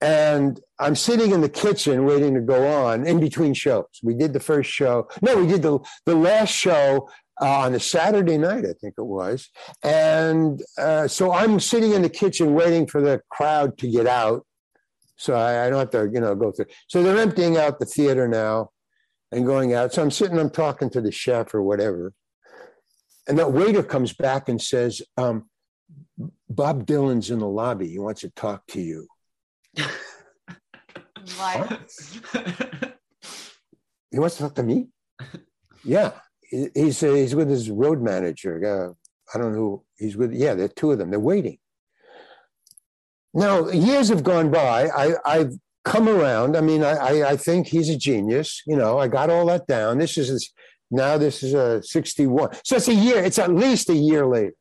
and 0.00 0.60
I'm 0.78 0.94
sitting 0.94 1.32
in 1.32 1.40
the 1.40 1.48
kitchen 1.48 2.04
waiting 2.04 2.34
to 2.34 2.40
go 2.40 2.68
on 2.68 3.04
in 3.04 3.18
between 3.18 3.54
shows. 3.54 3.86
We 4.04 4.14
did 4.14 4.32
the 4.32 4.40
first 4.40 4.70
show. 4.70 5.08
No, 5.20 5.36
we 5.36 5.48
did 5.48 5.62
the, 5.62 5.80
the 6.06 6.14
last 6.14 6.54
show 6.54 7.10
uh, 7.40 7.60
on 7.60 7.74
a 7.74 7.80
Saturday 7.80 8.38
night, 8.38 8.64
I 8.64 8.72
think 8.80 8.94
it 8.98 9.04
was. 9.04 9.48
And 9.82 10.62
uh, 10.78 11.08
so 11.08 11.32
I'm 11.32 11.60
sitting 11.60 11.92
in 11.92 12.02
the 12.02 12.08
kitchen 12.08 12.54
waiting 12.54 12.86
for 12.86 13.00
the 13.00 13.20
crowd 13.30 13.78
to 13.78 13.90
get 13.90 14.06
out. 14.06 14.44
So 15.16 15.34
I, 15.34 15.66
I 15.66 15.70
don't 15.70 15.78
have 15.78 15.90
to, 15.90 16.10
you 16.12 16.20
know, 16.20 16.34
go 16.34 16.52
through. 16.52 16.66
So 16.88 17.02
they're 17.02 17.18
emptying 17.18 17.56
out 17.56 17.78
the 17.78 17.86
theater 17.86 18.28
now 18.28 18.70
and 19.32 19.44
going 19.46 19.74
out. 19.74 19.92
So 19.92 20.02
I'm 20.02 20.10
sitting, 20.10 20.38
I'm 20.38 20.50
talking 20.50 20.90
to 20.90 21.00
the 21.00 21.12
chef 21.12 21.54
or 21.54 21.62
whatever. 21.62 22.12
And 23.26 23.38
that 23.38 23.52
waiter 23.52 23.82
comes 23.82 24.12
back 24.12 24.48
and 24.48 24.60
says, 24.60 25.02
um, 25.16 25.48
Bob 26.48 26.86
Dylan's 26.86 27.30
in 27.30 27.40
the 27.40 27.48
lobby. 27.48 27.88
He 27.88 27.98
wants 27.98 28.22
to 28.22 28.30
talk 28.30 28.66
to 28.68 28.80
you. 28.80 29.06
Like, 31.38 31.68
He 34.10 34.18
wants 34.18 34.36
to 34.36 34.44
talk 34.44 34.54
to 34.54 34.62
me? 34.62 34.88
Yeah. 35.84 36.12
He- 36.48 36.70
He's, 36.74 37.02
uh, 37.02 37.12
he's 37.12 37.34
with 37.34 37.50
his 37.50 37.70
road 37.70 38.02
manager. 38.02 38.54
Uh, 38.64 38.92
I 39.34 39.38
don't 39.38 39.52
know 39.52 39.58
who 39.58 39.84
he's 39.96 40.16
with. 40.16 40.32
Yeah, 40.32 40.54
there 40.54 40.66
are 40.66 40.68
two 40.68 40.92
of 40.92 40.98
them. 40.98 41.10
They're 41.10 41.20
waiting. 41.20 41.58
Now, 43.34 43.68
years 43.68 44.08
have 44.08 44.24
gone 44.24 44.50
by. 44.50 44.88
I, 44.88 45.14
I've 45.24 45.52
come 45.84 46.08
around. 46.08 46.56
I 46.56 46.60
mean, 46.60 46.82
I, 46.82 47.22
I, 47.22 47.36
think 47.36 47.66
he's 47.66 47.88
a 47.88 47.96
genius. 47.96 48.62
You 48.66 48.76
know, 48.76 48.98
I 48.98 49.08
got 49.08 49.30
all 49.30 49.46
that 49.46 49.66
down. 49.66 49.98
This 49.98 50.16
is 50.18 50.52
now 50.90 51.18
this 51.18 51.42
is 51.42 51.54
a 51.54 51.82
61. 51.82 52.50
So 52.64 52.76
it's 52.76 52.88
a 52.88 52.94
year. 52.94 53.22
It's 53.22 53.38
at 53.38 53.54
least 53.54 53.90
a 53.90 53.94
year 53.94 54.26
later. 54.26 54.54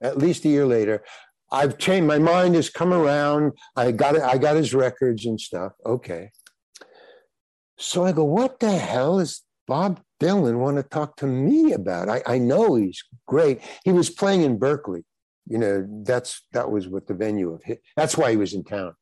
At 0.00 0.18
least 0.18 0.44
a 0.44 0.48
year 0.48 0.66
later. 0.66 1.04
I've 1.50 1.78
changed. 1.78 2.06
My 2.06 2.18
mind 2.18 2.54
has 2.54 2.70
come 2.70 2.92
around. 2.92 3.52
I 3.76 3.92
got 3.92 4.16
it. 4.16 4.22
I 4.22 4.38
got 4.38 4.56
his 4.56 4.74
records 4.74 5.26
and 5.26 5.40
stuff. 5.40 5.72
Okay. 5.84 6.30
So 7.76 8.04
I 8.04 8.12
go, 8.12 8.24
what 8.24 8.60
the 8.60 8.72
hell 8.72 9.18
is 9.18 9.42
Bob 9.66 10.00
Dylan 10.24 10.58
want 10.58 10.78
to 10.78 10.82
talk 10.82 11.16
to 11.16 11.26
me 11.26 11.72
about? 11.72 12.08
I, 12.08 12.22
I 12.26 12.38
know 12.38 12.76
he's 12.76 13.02
great. 13.26 13.60
He 13.84 13.92
was 13.92 14.08
playing 14.08 14.42
in 14.42 14.58
Berkeley. 14.58 15.04
You 15.46 15.58
know, 15.58 15.86
that's 16.04 16.42
that 16.52 16.70
was 16.70 16.88
what 16.88 17.06
the 17.06 17.12
venue 17.14 17.52
of 17.52 17.62
his, 17.62 17.76
that's 17.96 18.16
why 18.16 18.30
he 18.30 18.38
was 18.38 18.54
in 18.54 18.64
town. 18.64 18.94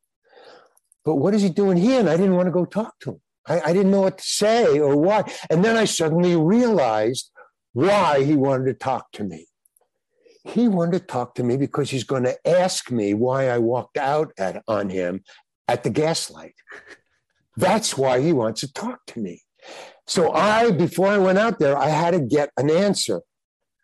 But 1.04 1.16
what 1.16 1.34
is 1.34 1.42
he 1.42 1.50
doing 1.50 1.76
here? 1.76 2.00
And 2.00 2.08
I 2.08 2.16
didn't 2.16 2.34
want 2.34 2.46
to 2.46 2.52
go 2.52 2.64
talk 2.64 2.98
to 3.00 3.10
him. 3.12 3.20
I, 3.46 3.60
I 3.60 3.72
didn't 3.72 3.92
know 3.92 4.02
what 4.02 4.18
to 4.18 4.24
say 4.24 4.80
or 4.80 4.96
why. 4.96 5.22
And 5.50 5.64
then 5.64 5.76
I 5.76 5.84
suddenly 5.84 6.34
realized 6.36 7.30
why 7.72 8.24
he 8.24 8.34
wanted 8.34 8.66
to 8.66 8.74
talk 8.74 9.12
to 9.12 9.24
me. 9.24 9.46
He 10.44 10.66
wanted 10.66 10.98
to 10.98 11.06
talk 11.06 11.36
to 11.36 11.44
me 11.44 11.56
because 11.56 11.90
he's 11.90 12.04
going 12.04 12.24
to 12.24 12.36
ask 12.48 12.90
me 12.90 13.14
why 13.14 13.48
I 13.48 13.58
walked 13.58 13.96
out 13.96 14.32
at, 14.36 14.62
on 14.66 14.90
him 14.90 15.22
at 15.68 15.84
the 15.84 15.90
gaslight. 15.90 16.54
That's 17.56 17.96
why 17.96 18.20
he 18.20 18.32
wants 18.32 18.60
to 18.62 18.72
talk 18.72 18.98
to 19.08 19.20
me. 19.20 19.42
So 20.07 20.32
I, 20.32 20.70
before 20.72 21.09
I 21.09 21.18
went 21.18 21.38
out 21.38 21.59
there, 21.59 21.76
I 21.76 21.88
had 21.88 22.12
to 22.12 22.20
get 22.20 22.50
an 22.57 22.70
answer. 22.70 23.20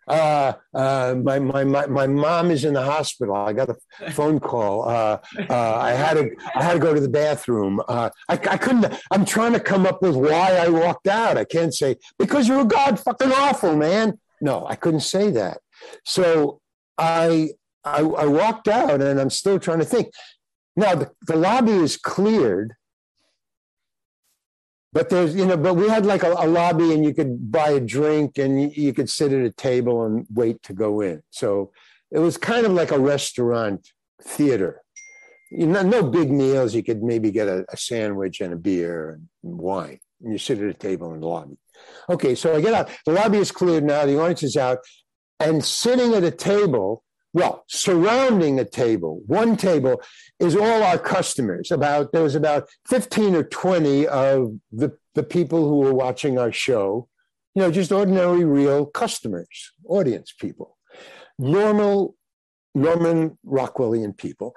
Uh, 0.09 0.55
uh, 0.73 1.15
my, 1.23 1.39
my, 1.39 1.65
my, 1.65 1.87
my 1.87 2.07
mom 2.07 2.51
is 2.51 2.65
in 2.65 2.73
the 2.73 2.83
hospital. 2.83 3.37
I 3.37 3.53
got 3.53 3.69
a 3.69 4.11
phone 4.11 4.41
call. 4.41 4.89
Uh, 4.89 5.19
uh, 5.51 5.77
I 5.77 5.93
had 5.93 6.15
to, 6.15 6.31
I 6.55 6.63
had 6.63 6.73
to 6.73 6.79
go 6.79 6.95
to 6.95 7.01
the 7.01 7.11
bathroom. 7.11 7.81
Uh, 7.87 8.09
I, 8.29 8.33
I 8.33 8.57
couldn't, 8.57 8.95
I'm 9.11 9.27
trying 9.27 9.53
to 9.53 9.61
come 9.61 9.85
up 9.85 10.01
with 10.01 10.17
why 10.17 10.57
I 10.57 10.69
walked 10.69 11.09
out. 11.09 11.37
I 11.37 11.45
can't 11.45 11.75
say, 11.75 11.97
because 12.19 12.49
you're 12.49 12.63
a 12.63 12.65
God 12.65 12.99
fucking 12.99 13.33
awful, 13.33 13.77
man. 13.77 14.19
No, 14.41 14.67
I 14.67 14.77
couldn't 14.77 15.01
say 15.01 15.31
that. 15.33 15.59
So 16.07 16.61
I, 16.97 17.51
I, 17.85 18.01
I 18.01 18.27
walked 18.27 18.67
out 18.67 19.03
and 19.03 19.21
I'm 19.21 19.31
still 19.31 19.59
trying 19.59 19.81
to 19.81 19.85
think. 19.85 20.13
Now 20.75 20.95
the, 20.95 21.11
the 21.27 21.37
lobby 21.37 21.73
is 21.73 21.97
cleared 21.97 22.73
but 24.99 25.11
there's 25.11 25.33
you 25.37 25.47
know 25.47 25.57
but 25.57 25.75
we 25.75 25.89
had 25.89 26.05
like 26.05 26.25
a, 26.25 26.33
a, 26.33 26.49
lobby 26.49 26.93
and 26.93 27.05
you 27.05 27.15
could 27.15 27.53
buy 27.53 27.69
a 27.69 27.79
drink 27.79 28.37
and 28.37 28.61
you, 28.61 28.69
you, 28.75 28.93
could 28.93 29.09
sit 29.09 29.33
at 29.33 29.45
a 29.45 29.53
table 29.53 30.05
and 30.05 30.27
wait 30.35 30.61
to 30.65 30.73
go 30.73 31.01
in. 31.03 31.23
So 31.31 31.71
it 32.11 32.19
was 32.19 32.37
kind 32.37 32.67
of 32.67 32.73
like 32.73 32.91
a 32.91 32.99
restaurant 32.99 33.93
theater. 34.21 34.83
You 35.53 35.69
know 35.69 35.83
no 35.83 36.03
big 36.03 36.33
meals. 36.33 36.75
You 36.75 36.83
could 36.83 37.01
maybe 37.01 37.31
get 37.31 37.47
a, 37.47 37.65
a 37.69 37.77
sandwich 37.77 38.41
and 38.41 38.53
a 38.53 38.57
beer 38.57 39.11
and 39.13 39.29
wine. 39.41 40.01
And 40.21 40.33
you 40.33 40.39
sit 40.39 40.59
at 40.59 40.69
a 40.69 40.75
table 40.75 41.15
in 41.15 41.21
the 41.21 41.29
lobby. 41.29 41.59
Okay 42.11 42.35
so 42.35 42.57
i 42.57 42.61
get 42.61 42.75
out. 42.75 42.91
The 43.07 43.13
lobby 43.13 43.39
is 43.39 43.53
cleared 43.53 43.85
now. 43.85 44.05
The 44.05 44.21
audience 44.21 44.43
is 44.43 44.57
out. 44.57 44.79
And 45.39 45.65
sitting 45.65 46.15
at 46.15 46.25
a 46.25 46.33
table 46.33 47.05
well, 47.39 47.65
surrounding 47.69 48.59
a 48.59 48.65
table, 48.65 49.23
one 49.27 49.57
table 49.57 50.03
is 50.41 50.57
all 50.57 50.83
our 50.83 50.99
customers. 50.99 51.71
About 51.71 52.11
there 52.11 52.25
was 52.25 52.35
about 52.35 52.69
15 52.89 53.37
or 53.37 53.45
20 53.45 54.09
of 54.09 54.59
the, 54.73 54.99
the 55.15 55.23
people 55.23 55.69
who 55.69 55.77
were 55.77 55.95
watching 55.95 56.37
our 56.37 56.51
show, 56.51 57.09
you 57.55 57.63
know, 57.63 57.71
just 57.71 57.93
ordinary, 57.93 58.45
real 58.45 58.87
customers, 58.87 59.71
audience 59.87 60.33
people, 60.33 60.77
normal 61.39 62.17
Norman 62.75 63.39
Rockwellian 63.47 64.17
people 64.17 64.57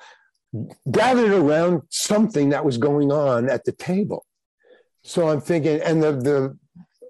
gathered 0.89 1.31
around 1.31 1.83
something 1.89 2.49
that 2.49 2.65
was 2.65 2.79
going 2.79 3.11
on 3.11 3.47
at 3.47 3.63
the 3.63 3.71
table. 3.71 4.25
So 5.03 5.29
I'm 5.29 5.39
thinking, 5.39 5.79
and 5.81 6.01
the, 6.01 6.13
the 6.13 6.57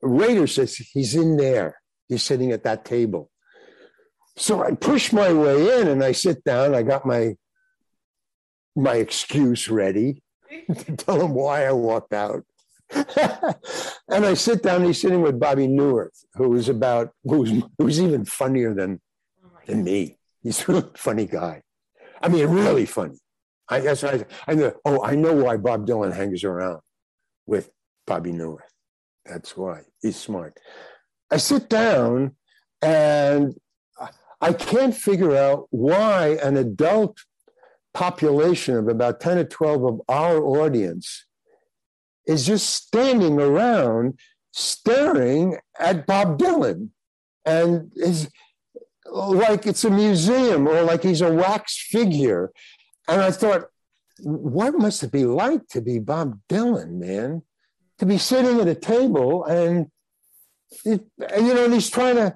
waiter 0.04 0.48
says, 0.48 0.76
he's 0.76 1.16
in 1.16 1.38
there. 1.38 1.78
He's 2.10 2.24
sitting 2.24 2.52
at 2.52 2.64
that 2.64 2.84
table. 2.84 3.31
So 4.42 4.64
I 4.64 4.72
push 4.72 5.14
my 5.14 5.32
way 5.32 5.80
in 5.80 5.88
and 5.88 6.04
I 6.04 6.14
sit 6.14 6.44
down. 6.44 6.74
I 6.74 6.82
got 6.82 7.06
my 7.06 7.36
my 8.76 8.96
excuse 8.96 9.70
ready 9.70 10.24
to 10.76 10.96
tell 10.96 11.22
him 11.22 11.36
why 11.36 11.68
I 11.68 11.72
walked 11.74 12.12
out. 12.12 12.44
and 12.90 14.26
I 14.26 14.34
sit 14.34 14.64
down. 14.64 14.84
He's 14.84 15.00
sitting 15.00 15.22
with 15.22 15.40
Bobby 15.40 15.68
Neuwirth, 15.68 16.26
who 16.34 16.50
was 16.50 16.70
about 16.70 17.12
who's 17.24 17.54
who's 17.78 18.02
even 18.02 18.26
funnier 18.26 18.74
than 18.74 19.00
than 19.68 19.84
me. 19.84 20.18
He's 20.42 20.68
a 20.68 20.90
funny 20.96 21.28
guy. 21.28 21.62
I 22.20 22.28
mean, 22.28 22.48
really 22.48 22.88
funny. 22.88 23.20
I 23.70 23.80
guess 23.80 24.04
I 24.04 24.26
I 24.48 24.56
know. 24.56 24.74
Oh, 24.86 25.06
I 25.06 25.14
know 25.14 25.36
why 25.36 25.58
Bob 25.58 25.86
Dylan 25.86 26.14
hangs 26.16 26.44
around 26.44 26.82
with 27.46 27.70
Bobby 28.08 28.32
Neuwirth. 28.32 28.74
That's 29.24 29.56
why 29.56 29.82
he's 30.02 30.16
smart. 30.16 30.60
I 31.30 31.38
sit 31.38 31.70
down 31.70 32.36
and 32.82 33.54
I 34.42 34.54
can't 34.54 34.96
figure 34.96 35.36
out 35.36 35.68
why 35.70 36.40
an 36.44 36.58
adult 36.58 37.20
population 37.94 38.76
of 38.76 38.88
about 38.88 39.20
10 39.20 39.38
or 39.38 39.44
12 39.44 39.84
of 39.84 40.02
our 40.10 40.44
audience 40.44 41.26
is 42.26 42.46
just 42.46 42.70
standing 42.70 43.40
around 43.40 44.18
staring 44.52 45.58
at 45.80 46.06
Bob 46.08 46.40
Dylan 46.40 46.90
and 47.46 47.92
is 47.96 48.30
like 49.06 49.66
it's 49.68 49.84
a 49.84 49.90
museum 49.90 50.68
or 50.68 50.84
like 50.84 51.04
he's 51.04 51.22
a 51.22 51.32
wax 51.32 51.78
figure. 51.90 52.52
And 53.08 53.22
I 53.22 53.32
thought, 53.32 53.66
what 54.20 54.78
must 54.78 55.04
it 55.04 55.12
be 55.12 55.26
like 55.26 55.68
to 55.70 55.82
be 55.82 56.00
Bob 56.00 56.40
Dylan, 56.50 57.00
man? 57.00 57.44
To 58.00 58.06
be 58.06 58.18
sitting 58.18 58.60
at 58.60 58.68
a 58.68 58.76
table 58.76 59.46
and, 59.46 59.88
it, 60.86 61.02
and 61.30 61.48
you 61.48 61.54
know, 61.54 61.66
and 61.66 61.74
he's 61.74 61.90
trying 61.90 62.16
to 62.16 62.36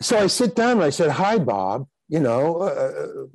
so 0.00 0.18
I 0.18 0.26
sit 0.26 0.54
down 0.54 0.72
and 0.72 0.82
I 0.82 0.90
said, 0.90 1.10
"Hi, 1.10 1.38
Bob," 1.38 1.86
you 2.08 2.20
know, 2.20 2.58
uh, 2.58 3.26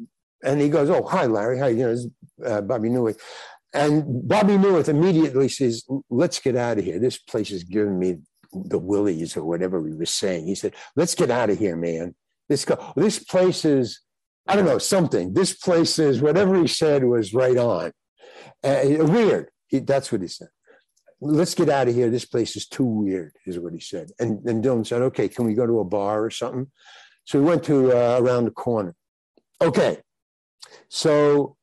and 0.44 0.62
he 0.62 0.70
goes, 0.70 0.90
"Oh, 0.90 1.04
hi, 1.04 1.26
Larry. 1.26 1.60
Hi, 1.60 1.70
you 1.70 1.86
know, 1.86 2.46
uh, 2.46 2.62
Bobby 2.62 2.90
Neuwirth." 2.90 3.20
And 3.74 4.28
Bobby 4.28 4.54
Neuwirth 4.54 4.90
immediately 4.90 5.50
says, 5.50 5.86
"Let's 6.10 6.40
get 6.40 6.56
out 6.56 6.78
of 6.78 6.86
here. 6.86 7.00
This 7.00 7.18
place 7.18 7.52
is 7.52 7.64
giving 7.64 8.00
me 8.00 8.18
the 8.52 8.80
willies 8.80 9.38
or 9.38 9.44
whatever 9.44 9.86
he 9.86 9.94
was 9.94 10.10
saying." 10.10 10.48
He 10.48 10.56
said, 10.56 10.74
"Let's 10.96 11.16
get 11.16 11.32
out 11.32 11.50
of 11.50 11.58
here, 11.58 11.76
man. 11.76 12.16
This 12.48 12.66
go. 12.66 12.94
This 12.96 13.20
place 13.20 13.66
is, 13.66 14.02
I 14.48 14.56
don't 14.56 14.66
know, 14.66 14.80
something. 14.80 15.34
This 15.34 15.54
place 15.54 16.00
is 16.00 16.22
whatever 16.22 16.60
he 16.60 16.68
said 16.68 17.04
was 17.04 17.34
right 17.34 17.58
on. 17.58 17.92
Uh, 18.64 18.82
weird. 19.00 19.50
He, 19.68 19.80
that's 19.80 20.12
what 20.12 20.22
he 20.22 20.28
said." 20.28 20.50
Let's 21.22 21.54
get 21.54 21.70
out 21.70 21.88
of 21.88 21.96
here. 21.96 22.10
This 22.10 22.26
place 22.26 22.56
is 22.56 22.68
too 22.68 22.86
weird, 22.86 23.34
is 23.46 23.60
what 23.60 23.74
he 23.74 23.80
said. 23.80 24.12
And 24.20 24.40
then 24.44 24.62
Dylan 24.62 24.86
said, 24.86 25.02
okay, 25.04 25.28
can 25.28 25.46
we 25.46 25.54
go 25.54 25.66
to 25.66 25.80
a 25.80 25.86
bar 25.86 26.24
or 26.24 26.30
something? 26.30 26.68
So 27.26 27.40
we 27.40 27.46
went 27.46 27.64
to 27.66 27.92
uh, 27.92 28.20
around 28.20 28.46
the 28.46 28.52
corner. 28.52 28.96
Okay. 29.62 30.00
So 30.88 31.58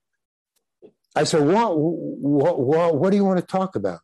I 1.14 1.24
said, 1.24 1.46
what, 1.46 1.78
what, 1.78 2.60
what, 2.60 2.96
what 2.98 3.10
do 3.10 3.16
you 3.16 3.24
want 3.24 3.40
to 3.40 3.46
talk 3.46 3.74
about? 3.74 4.00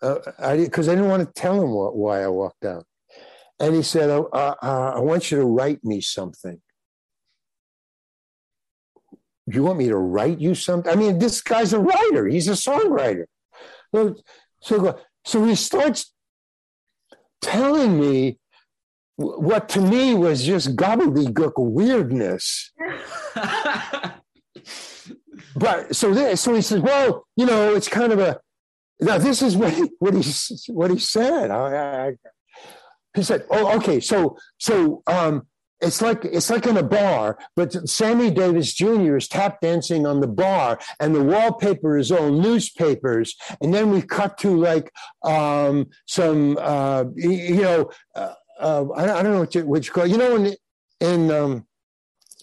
Because 0.00 0.28
uh, 0.38 0.42
I, 0.42 0.52
I, 0.52 0.94
didn't 0.94 1.08
want 1.08 1.26
to 1.26 1.40
tell 1.40 1.62
him 1.62 1.70
what, 1.70 1.96
why 1.96 2.22
I 2.22 2.28
walked 2.28 2.64
out. 2.64 2.84
And 3.58 3.74
he 3.74 3.82
said, 3.82 4.08
uh, 4.08 4.22
uh, 4.30 4.92
I 4.96 5.00
want 5.00 5.30
you 5.30 5.38
to 5.38 5.44
write 5.44 5.84
me 5.84 6.00
something. 6.00 6.60
Do 9.48 9.56
you 9.56 9.64
want 9.64 9.78
me 9.78 9.88
to 9.88 9.96
write 9.96 10.38
you 10.38 10.54
something? 10.54 10.90
I 10.90 10.94
mean, 10.94 11.18
this 11.18 11.42
guy's 11.42 11.72
a 11.72 11.80
writer. 11.80 12.26
He's 12.28 12.48
a 12.48 12.52
songwriter. 12.52 13.24
So, 14.62 14.98
so 15.24 15.44
he 15.44 15.54
starts 15.54 16.12
telling 17.40 17.98
me 17.98 18.38
what 19.16 19.68
to 19.70 19.80
me 19.80 20.14
was 20.14 20.44
just 20.44 20.76
gobbledygook 20.76 21.52
weirdness. 21.56 22.72
but 25.56 25.94
so 25.94 26.14
this, 26.14 26.40
so 26.40 26.54
he 26.54 26.62
says, 26.62 26.80
well, 26.80 27.26
you 27.36 27.44
know, 27.46 27.74
it's 27.74 27.88
kind 27.88 28.12
of 28.12 28.18
a. 28.18 28.40
Now 29.00 29.18
this 29.18 29.42
is 29.42 29.56
what 29.56 29.72
he 29.72 29.90
what 29.98 30.14
he 30.14 30.22
what 30.72 30.90
he 30.90 30.98
said. 30.98 31.50
I, 31.50 32.08
I, 32.08 32.12
he 33.14 33.22
said, 33.22 33.46
oh, 33.50 33.76
okay, 33.78 34.00
so 34.00 34.36
so 34.58 35.02
um, 35.06 35.46
it's 35.80 36.02
like 36.02 36.24
it's 36.24 36.50
like 36.50 36.66
in 36.66 36.76
a 36.76 36.82
bar, 36.82 37.38
but 37.56 37.88
Sammy 37.88 38.30
Davis 38.30 38.72
Jr. 38.72 39.16
is 39.16 39.28
tap 39.28 39.60
dancing 39.60 40.06
on 40.06 40.20
the 40.20 40.28
bar, 40.28 40.78
and 40.98 41.14
the 41.14 41.22
wallpaper 41.22 41.96
is 41.96 42.12
all 42.12 42.30
newspapers, 42.30 43.36
and 43.60 43.72
then 43.72 43.90
we 43.90 44.02
cut 44.02 44.38
to 44.38 44.56
like 44.56 44.92
um, 45.22 45.88
some 46.06 46.58
uh, 46.60 47.04
you 47.16 47.62
know 47.62 47.90
uh, 48.14 48.34
uh, 48.58 48.84
I, 48.94 49.06
don't 49.22 49.32
know 49.32 49.40
what 49.40 49.54
you, 49.54 49.66
what 49.66 49.86
you 49.86 49.92
call 49.92 50.06
you 50.06 50.18
know 50.18 50.36
in 50.36 50.54
in 51.00 51.30
um, 51.30 51.66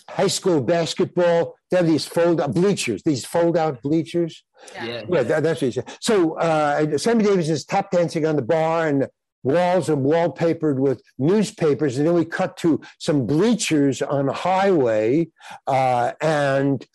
high 0.10 0.28
school 0.28 0.62
basketball. 0.62 1.56
They 1.70 1.78
have 1.78 1.88
these 1.88 2.06
fold 2.06 2.42
out 2.42 2.54
bleachers, 2.54 3.04
these 3.04 3.26
fold 3.26 3.58
out 3.58 3.82
bleachers. 3.82 4.44
Yeah. 4.74 5.04
Yeah, 5.10 5.24
that, 5.24 5.44
that's 5.44 5.62
what 5.62 5.68
he 5.68 5.72
said. 5.72 5.98
So 6.00 6.38
uh, 6.40 6.98
Sammy 6.98 7.24
Davis 7.24 7.50
is 7.50 7.66
tap 7.66 7.92
dancing 7.92 8.26
on 8.26 8.36
the 8.36 8.42
bar, 8.42 8.88
and 8.88 9.04
the 9.04 9.10
walls 9.44 9.90
are 9.90 9.98
wallpapered 9.98 10.78
with 10.78 11.02
newspapers. 11.18 11.98
And 11.98 12.08
then 12.08 12.14
we 12.14 12.26
cut 12.26 12.58
to 12.58 12.82
some 13.00 13.26
bleachers 13.26 14.02
on 14.02 14.30
a 14.30 14.34
highway, 14.34 15.30
uh, 15.66 16.14
and 16.22 16.86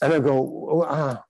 and 0.00 0.12
I 0.12 0.18
go, 0.18 0.84
ah. 0.88 1.22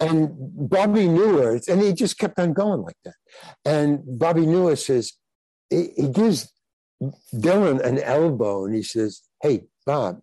and 0.00 0.30
Bobby 0.34 1.06
Neuwirth, 1.06 1.68
and 1.68 1.82
he 1.82 1.92
just 1.92 2.18
kept 2.18 2.38
on 2.38 2.54
going 2.54 2.82
like 2.82 2.96
that. 3.04 3.16
And 3.64 4.18
Bobby 4.18 4.42
Neuwirth 4.42 4.84
says, 4.84 5.12
he, 5.68 5.90
he 5.96 6.08
gives 6.08 6.50
Dylan 7.34 7.80
an 7.84 7.98
elbow, 7.98 8.64
and 8.64 8.74
he 8.74 8.82
says, 8.82 9.22
"Hey, 9.42 9.66
Bob, 9.86 10.20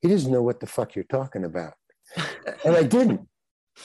he 0.00 0.08
doesn't 0.08 0.30
know 0.30 0.42
what 0.42 0.60
the 0.60 0.66
fuck 0.66 0.94
you're 0.94 1.04
talking 1.04 1.44
about," 1.44 1.74
and 2.64 2.76
I 2.76 2.82
didn't. 2.82 3.28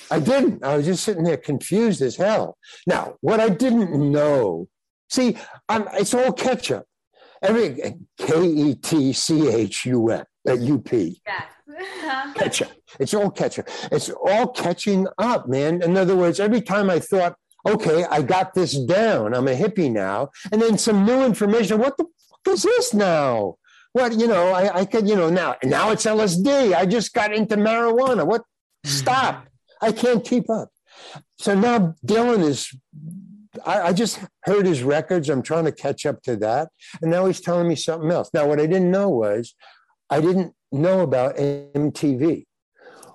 I 0.10 0.20
didn't. 0.20 0.64
I 0.64 0.78
was 0.78 0.86
just 0.86 1.04
sitting 1.04 1.24
there 1.24 1.38
confused 1.38 2.02
as 2.02 2.16
hell. 2.16 2.58
Now, 2.88 3.16
what 3.22 3.40
I 3.40 3.50
didn't 3.50 4.12
know, 4.12 4.68
see, 5.12 5.38
I'm, 5.70 5.88
it's 5.94 6.14
all 6.14 6.32
ketchup. 6.32 6.86
Every 7.42 7.96
K 8.18 8.46
E 8.46 8.76
T 8.76 9.14
C 9.14 9.48
H 9.50 9.86
U 9.88 10.10
M 10.10 10.26
at 10.48 10.60
UP. 10.60 10.94
Uh, 10.94 10.98
yeah. 11.26 11.44
Catch 12.36 12.62
up. 12.62 12.72
It's 13.00 13.14
all 13.14 13.32
catch 13.32 13.58
up. 13.58 13.68
It's 13.92 14.10
all 14.10 14.48
catching 14.48 15.08
up, 15.18 15.48
man. 15.48 15.82
In 15.82 15.98
other 15.98 16.16
words, 16.16 16.40
every 16.40 16.62
time 16.62 16.90
I 16.90 17.00
thought, 17.00 17.36
okay, 17.68 18.06
I 18.12 18.22
got 18.22 18.54
this 18.54 18.78
down, 18.78 19.34
I'm 19.34 19.48
a 19.48 19.56
hippie 19.56 19.92
now, 19.92 20.30
and 20.52 20.62
then 20.62 20.78
some 20.78 21.06
new 21.06 21.24
information. 21.24 21.80
What 21.80 21.98
the 21.98 22.04
fuck 22.04 22.54
is 22.54 22.64
this 22.64 22.94
now? 22.94 23.56
What 23.94 24.20
you 24.20 24.28
know? 24.28 24.50
I, 24.50 24.80
I 24.80 24.86
could 24.86 25.08
you 25.08 25.16
know 25.16 25.30
now 25.30 25.56
now 25.64 25.92
it's 25.92 26.06
LSD. 26.06 26.74
I 26.74 26.86
just 26.86 27.14
got 27.14 27.34
into 27.34 27.56
marijuana. 27.58 28.26
What? 28.26 28.44
Stop. 28.84 29.36
Mm-hmm. 29.36 29.86
I 29.86 29.92
can't 29.92 30.24
keep 30.24 30.50
up. 30.50 30.70
So 31.40 31.56
now 31.56 31.96
Dylan 32.06 32.44
is, 32.44 32.74
I, 33.66 33.82
I, 33.82 33.94
just 33.94 34.20
heard 34.44 34.66
his 34.66 34.84
records. 34.84 35.30
I'm 35.30 35.42
trying 35.42 35.66
to 35.66 35.72
catch 35.72 36.06
up 36.06 36.22
to 36.24 36.36
that. 36.38 36.70
And 37.02 37.12
now 37.12 37.26
he's 37.26 37.42
telling 37.42 37.68
me 37.68 37.76
something 37.76 38.12
else. 38.12 38.30
Now, 38.34 38.48
what 38.48 38.60
I 38.60 38.66
didn't 38.66 38.92
know 38.92 39.10
was 39.10 39.56
I 40.10 40.22
didn't 40.22 40.54
know 40.72 41.02
about 41.02 41.38
MTV. 41.38 42.46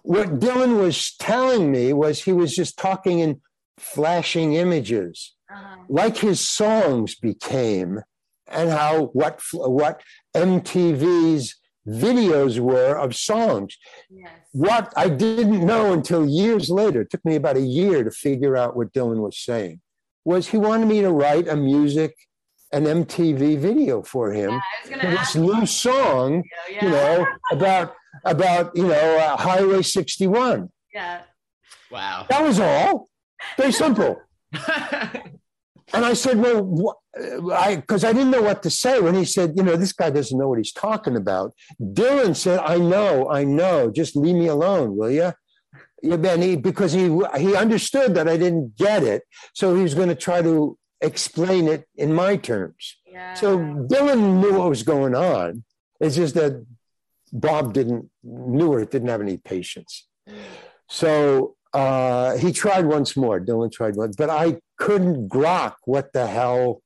What 0.03 0.39
Dylan 0.39 0.79
was 0.79 1.17
telling 1.17 1.71
me 1.73 1.93
was 1.93 2.23
he 2.23 2.33
was 2.33 2.55
just 2.55 2.79
talking 2.79 3.19
in 3.19 3.41
flashing 3.79 4.55
images, 4.55 5.35
uh-huh. 5.51 5.77
like 5.89 6.17
his 6.17 6.41
songs 6.41 7.15
became, 7.17 8.01
and 8.47 8.71
how 8.71 9.07
what 9.07 9.41
what 9.53 10.03
MTV's 10.35 11.57
videos 11.87 12.59
were 12.59 12.97
of 12.97 13.15
songs. 13.15 13.77
Yes. 14.11 14.31
What 14.53 14.93
I 14.97 15.09
didn't 15.09 15.65
know 15.65 15.93
until 15.93 16.27
years 16.27 16.71
later, 16.71 17.03
it 17.03 17.11
took 17.11 17.25
me 17.25 17.37
about 17.37 17.57
a 17.57 17.61
year 17.61 18.03
to 18.05 18.11
figure 18.11 18.57
out 18.57 18.77
what 18.77 18.93
Dylan 18.93 19.19
was 19.19 19.39
saying, 19.39 19.81
was 20.27 20.49
he 20.49 20.59
wanted 20.59 20.87
me 20.87 21.01
to 21.01 21.11
write 21.11 21.47
a 21.47 21.57
music, 21.57 22.15
an 22.73 22.85
MTV 22.85 23.59
video 23.59 24.03
for 24.03 24.33
him. 24.33 24.61
Yeah, 24.91 25.11
this 25.11 25.37
new 25.37 25.65
song, 25.65 26.43
yeah. 26.69 26.85
you 26.85 26.91
know, 26.91 27.27
about 27.53 27.95
about 28.25 28.77
you 28.77 28.89
know 28.89 29.19
uh, 29.19 29.37
Highway 29.37 29.83
61. 29.83 30.69
Yeah. 30.93 31.23
Wow. 31.91 32.27
That 32.29 32.43
was 32.43 32.59
all. 32.59 33.09
Very 33.57 33.73
simple. 33.73 34.21
And 35.93 36.05
I 36.05 36.15
said, 36.15 36.39
well, 36.39 37.01
I 37.53 37.77
because 37.77 38.03
I 38.05 38.13
didn't 38.13 38.33
know 38.33 38.43
what 38.43 38.63
to 38.65 38.71
say 38.71 39.01
when 39.01 39.15
he 39.15 39.25
said, 39.25 39.55
you 39.57 39.63
know, 39.63 39.77
this 39.77 39.93
guy 39.93 40.11
doesn't 40.11 40.37
know 40.37 40.49
what 40.49 40.59
he's 40.59 40.73
talking 40.73 41.17
about. 41.17 41.55
Dylan 41.81 42.35
said, 42.35 42.59
I 42.59 42.79
know, 42.79 43.31
I 43.31 43.45
know. 43.45 43.91
Just 43.91 44.17
leave 44.17 44.35
me 44.35 44.49
alone, 44.49 44.97
will 44.97 45.11
you? 45.11 45.33
Man, 46.07 46.43
he, 46.43 46.57
because 46.57 46.93
he 46.93 47.05
he 47.39 47.57
understood 47.57 48.15
that 48.15 48.29
I 48.29 48.37
didn't 48.37 48.77
get 48.77 49.03
it, 49.03 49.23
so 49.55 49.75
he 49.75 49.83
was 49.83 49.95
going 49.95 50.09
to 50.09 50.15
try 50.15 50.43
to 50.43 50.79
explain 51.01 51.69
it 51.69 51.87
in 51.97 52.13
my 52.13 52.37
terms. 52.37 52.97
Yeah. 53.07 53.35
So 53.35 53.59
Dylan 53.59 54.41
knew 54.41 54.59
what 54.59 54.69
was 54.69 54.83
going 54.83 55.15
on. 55.15 55.65
It's 56.01 56.17
just 56.17 56.35
that 56.35 56.65
Bob 57.33 57.73
didn't 57.73 58.11
knew 58.23 58.73
or 58.73 58.85
didn't 58.85 59.09
have 59.09 59.21
any 59.21 59.37
patience. 59.37 60.07
So 60.89 61.57
uh, 61.73 62.37
he 62.37 62.53
tried 62.53 62.87
once 62.87 63.17
more. 63.17 63.41
Dylan 63.41 63.73
tried 63.73 63.97
once, 63.97 64.17
but 64.17 64.31
I 64.31 64.59
couldn't 64.79 65.29
grok 65.29 65.75
what 65.85 66.13
the 66.13 66.27
hell 66.27 66.83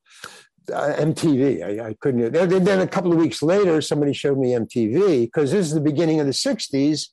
uh, 0.72 0.94
MTV. 0.98 1.80
I, 1.80 1.88
I 1.88 1.94
couldn't. 2.00 2.32
Then, 2.32 2.64
then 2.64 2.80
a 2.80 2.86
couple 2.86 3.12
of 3.12 3.18
weeks 3.18 3.42
later, 3.42 3.80
somebody 3.80 4.12
showed 4.12 4.38
me 4.38 4.50
MTV 4.50 5.22
because 5.22 5.52
this 5.52 5.66
is 5.66 5.74
the 5.74 5.80
beginning 5.80 6.20
of 6.20 6.26
the 6.26 6.32
'60s, 6.32 7.08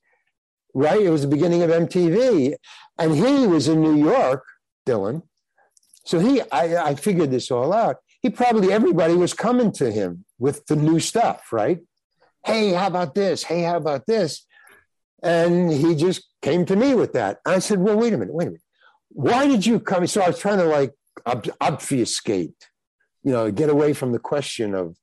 right? 0.77 1.01
It 1.01 1.09
was 1.09 1.23
the 1.23 1.27
beginning 1.27 1.63
of 1.63 1.71
MTV, 1.71 2.53
and 2.99 3.15
he 3.15 3.47
was 3.47 3.67
in 3.67 3.81
New 3.81 3.95
York, 3.95 4.43
Dylan. 4.85 5.23
So 6.05 6.19
he, 6.19 6.39
I, 6.51 6.89
I 6.89 6.95
figured 6.95 7.31
this 7.31 7.49
all 7.49 7.73
out. 7.73 7.97
He 8.21 8.29
probably 8.29 8.71
everybody 8.71 9.15
was 9.15 9.33
coming 9.33 9.71
to 9.73 9.91
him 9.91 10.23
with 10.37 10.67
the 10.67 10.75
new 10.75 10.99
stuff, 10.99 11.51
right? 11.51 11.79
Hey, 12.45 12.73
how 12.73 12.87
about 12.87 13.15
this? 13.15 13.43
Hey, 13.43 13.63
how 13.63 13.77
about 13.77 14.05
this? 14.05 14.45
And 15.23 15.71
he 15.71 15.95
just 15.95 16.27
came 16.43 16.63
to 16.67 16.75
me 16.75 16.93
with 16.93 17.13
that. 17.13 17.39
I 17.43 17.57
said, 17.57 17.79
well, 17.79 17.97
wait 17.97 18.13
a 18.13 18.17
minute, 18.17 18.35
wait 18.35 18.47
a 18.47 18.51
minute. 18.51 18.61
Why 19.09 19.47
did 19.47 19.65
you 19.65 19.79
come? 19.79 20.05
So 20.05 20.21
I 20.21 20.27
was 20.27 20.37
trying 20.37 20.59
to 20.59 20.65
like 20.65 20.93
ob- 21.25 21.49
obfuscate, 21.59 22.69
you 23.23 23.31
know, 23.31 23.49
get 23.51 23.69
away 23.71 23.93
from 23.93 24.11
the 24.11 24.19
question 24.19 24.75
of, 24.75 24.95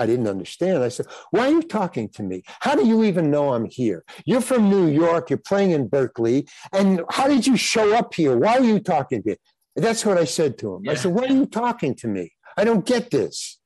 I 0.00 0.06
didn't 0.06 0.26
understand. 0.26 0.82
I 0.82 0.88
said, 0.88 1.06
why 1.30 1.48
are 1.48 1.52
you 1.52 1.62
talking 1.62 2.08
to 2.10 2.22
me? 2.22 2.42
How 2.60 2.74
do 2.74 2.86
you 2.86 3.04
even 3.04 3.30
know 3.30 3.52
I'm 3.52 3.66
here? 3.66 4.02
You're 4.24 4.40
from 4.40 4.70
New 4.70 4.86
York, 4.86 5.28
you're 5.28 5.38
playing 5.38 5.72
in 5.72 5.88
Berkeley. 5.88 6.48
And 6.72 7.02
how 7.10 7.28
did 7.28 7.46
you 7.46 7.56
show 7.56 7.94
up 7.94 8.14
here? 8.14 8.36
Why 8.36 8.56
are 8.56 8.64
you 8.64 8.80
talking 8.80 9.22
to 9.22 9.30
me? 9.30 9.36
That's 9.76 10.04
what 10.04 10.18
I 10.18 10.24
said 10.24 10.58
to 10.58 10.74
him. 10.74 10.84
Yeah. 10.84 10.92
I 10.92 10.94
said, 10.94 11.12
why 11.12 11.24
are 11.24 11.32
you 11.32 11.46
talking 11.46 11.94
to 11.96 12.08
me? 12.08 12.32
I 12.56 12.64
don't 12.64 12.84
get 12.84 13.10
this. 13.10 13.60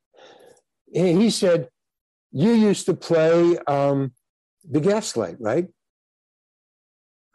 And 0.95 1.23
he 1.23 1.31
said, 1.31 1.69
you 2.33 2.53
used 2.53 2.87
to 2.87 2.95
play 2.95 3.57
um, 3.67 4.13
the 4.69 4.81
gaslight, 4.81 5.37
right? 5.41 5.69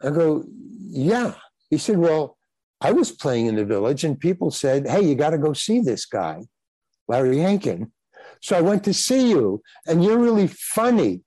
I 0.02 0.10
go, 0.10 0.44
yeah. 0.88 1.34
He 1.70 1.78
said, 1.78 1.98
well, 1.98 2.36
I 2.80 2.92
was 2.92 3.10
playing 3.10 3.46
in 3.46 3.56
the 3.56 3.64
village 3.64 4.04
and 4.04 4.18
people 4.18 4.50
said, 4.50 4.86
hey, 4.86 5.02
you 5.02 5.14
got 5.14 5.30
to 5.30 5.38
go 5.38 5.52
see 5.52 5.80
this 5.80 6.04
guy, 6.06 6.46
Larry 7.08 7.38
Hankin. 7.38 7.92
So 8.40 8.56
I 8.56 8.60
went 8.60 8.84
to 8.84 8.94
see 8.94 9.28
you 9.30 9.62
and 9.86 10.02
you're 10.02 10.18
really 10.18 10.46
funny, 10.46 11.22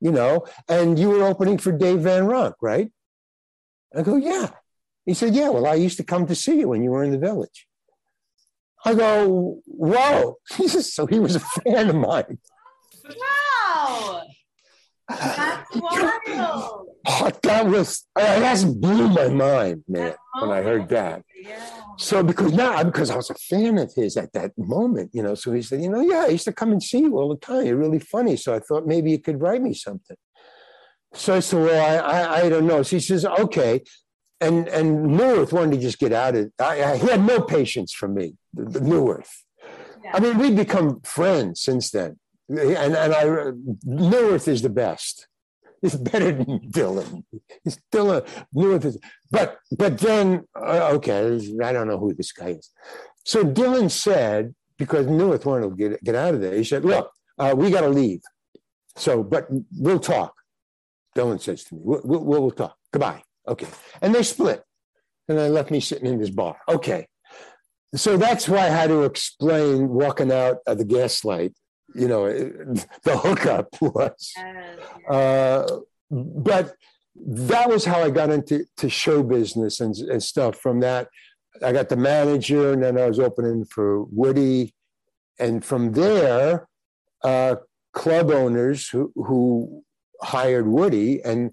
you 0.00 0.12
know, 0.12 0.46
and 0.68 0.98
you 0.98 1.08
were 1.10 1.24
opening 1.24 1.58
for 1.58 1.72
Dave 1.72 2.00
Van 2.00 2.24
Ronk, 2.24 2.54
right? 2.62 2.90
I 3.94 4.02
go, 4.02 4.16
yeah. 4.16 4.50
He 5.04 5.14
said, 5.14 5.34
yeah, 5.34 5.48
well, 5.48 5.66
I 5.66 5.74
used 5.74 5.96
to 5.96 6.04
come 6.04 6.26
to 6.26 6.34
see 6.34 6.60
you 6.60 6.68
when 6.68 6.82
you 6.82 6.90
were 6.90 7.02
in 7.02 7.10
the 7.10 7.18
village. 7.18 7.66
I 8.84 8.94
go, 8.94 9.60
whoa. 9.66 10.38
so 10.56 11.06
he 11.06 11.18
was 11.18 11.36
a 11.36 11.40
fan 11.40 11.90
of 11.90 11.96
mine. 11.96 12.38
Wow. 13.04 14.22
That's 15.08 15.76
wild. 15.76 16.91
Oh, 17.06 17.30
that 17.42 17.66
was 17.66 18.06
that 18.14 18.74
blew 18.80 19.08
my 19.08 19.28
mind, 19.28 19.84
man, 19.88 20.14
when 20.38 20.50
I 20.50 20.62
heard 20.62 20.88
that. 20.90 21.24
So 21.98 22.22
because 22.22 22.52
now 22.52 22.82
because 22.84 23.10
I 23.10 23.16
was 23.16 23.30
a 23.30 23.34
fan 23.34 23.78
of 23.78 23.92
his 23.94 24.16
at 24.16 24.32
that 24.32 24.52
moment, 24.56 25.10
you 25.12 25.22
know. 25.22 25.34
So 25.34 25.52
he 25.52 25.62
said, 25.62 25.82
you 25.82 25.90
know, 25.90 26.00
yeah, 26.00 26.22
I 26.22 26.28
used 26.28 26.44
to 26.44 26.52
come 26.52 26.72
and 26.72 26.82
see 26.82 27.00
you 27.00 27.18
all 27.18 27.28
the 27.28 27.40
time. 27.40 27.66
You're 27.66 27.76
really 27.76 27.98
funny. 27.98 28.36
So 28.36 28.54
I 28.54 28.60
thought 28.60 28.86
maybe 28.86 29.10
you 29.10 29.18
could 29.18 29.40
write 29.40 29.62
me 29.62 29.74
something. 29.74 30.16
So 31.14 31.36
I 31.36 31.40
said, 31.40 31.64
well, 31.64 32.02
I 32.04 32.18
I, 32.20 32.40
I 32.42 32.48
don't 32.48 32.66
know. 32.66 32.82
So 32.82 32.96
he 32.96 33.00
says, 33.00 33.24
okay. 33.24 33.82
And 34.40 34.68
and 34.68 35.18
Neuwirth 35.18 35.52
wanted 35.52 35.76
to 35.76 35.82
just 35.82 35.98
get 35.98 36.12
out 36.12 36.36
of. 36.36 36.52
I, 36.58 36.82
I, 36.82 36.96
he 36.96 37.06
had 37.08 37.24
no 37.24 37.40
patience 37.40 37.92
for 37.92 38.08
me, 38.08 38.34
Neuwirth. 38.56 39.30
Yeah. 40.04 40.12
I 40.14 40.20
mean, 40.20 40.38
we've 40.38 40.56
become 40.56 41.00
friends 41.02 41.60
since 41.60 41.90
then 41.90 42.16
and 42.58 42.96
and 42.96 43.14
I 43.14 43.24
Neuwirth 43.86 44.48
is 44.48 44.62
the 44.62 44.70
best. 44.70 45.26
He's 45.82 45.96
better 45.96 46.30
than 46.32 46.60
Dylan. 46.70 47.24
He's 47.64 47.74
still 47.74 48.12
a 48.12 48.22
Neuwirth. 48.54 48.96
but 49.30 49.58
but 49.76 49.98
then 49.98 50.44
uh, 50.54 50.90
okay, 50.94 51.40
I 51.62 51.72
don't 51.72 51.88
know 51.88 51.98
who 51.98 52.14
this 52.14 52.30
guy 52.32 52.50
is. 52.50 52.70
So 53.24 53.44
Dylan 53.44 53.90
said 53.90 54.54
because 54.78 55.06
Neuwirth 55.06 55.44
wanted 55.44 55.70
to 55.70 55.76
get 55.76 56.04
get 56.04 56.14
out 56.14 56.34
of 56.34 56.40
there. 56.40 56.54
He 56.54 56.64
said, 56.64 56.84
"Look, 56.84 57.10
uh, 57.36 57.54
we 57.56 57.70
got 57.70 57.82
to 57.82 57.88
leave. 57.88 58.20
So, 58.96 59.24
but 59.24 59.48
we'll 59.76 59.98
talk." 59.98 60.34
Dylan 61.16 61.40
says 61.40 61.64
to 61.64 61.74
me, 61.74 61.80
"We'll, 61.84 62.02
we'll, 62.04 62.24
we'll 62.24 62.50
talk. 62.52 62.76
Goodbye." 62.92 63.22
Okay, 63.48 63.68
and 64.00 64.14
they 64.14 64.22
split, 64.22 64.62
and 65.28 65.36
they 65.36 65.48
left 65.48 65.72
me 65.72 65.80
sitting 65.80 66.06
in 66.06 66.18
this 66.20 66.30
bar. 66.30 66.58
Okay, 66.68 67.08
so 67.96 68.16
that's 68.16 68.48
why 68.48 68.58
I 68.58 68.70
had 68.70 68.88
to 68.88 69.02
explain 69.02 69.88
walking 69.88 70.30
out 70.30 70.58
of 70.66 70.78
the 70.78 70.84
gaslight 70.84 71.54
you 71.94 72.08
know, 72.08 72.26
the 73.04 73.16
hookup 73.16 73.68
was. 73.80 74.32
Uh, 75.08 75.66
but 76.10 76.74
that 77.14 77.68
was 77.68 77.84
how 77.84 78.02
I 78.02 78.10
got 78.10 78.30
into 78.30 78.64
to 78.78 78.88
show 78.88 79.22
business 79.22 79.80
and, 79.80 79.94
and, 79.96 80.22
stuff. 80.22 80.56
From 80.56 80.80
that, 80.80 81.08
I 81.64 81.72
got 81.72 81.88
the 81.88 81.96
manager, 81.96 82.72
and 82.72 82.82
then 82.82 82.98
I 82.98 83.06
was 83.06 83.18
opening 83.18 83.64
for 83.64 84.04
Woody, 84.04 84.74
and 85.38 85.64
from 85.64 85.92
there, 85.92 86.68
uh, 87.22 87.56
club 87.92 88.30
owners 88.30 88.88
who, 88.88 89.12
who 89.14 89.82
hired 90.22 90.66
Woody, 90.66 91.22
and 91.22 91.50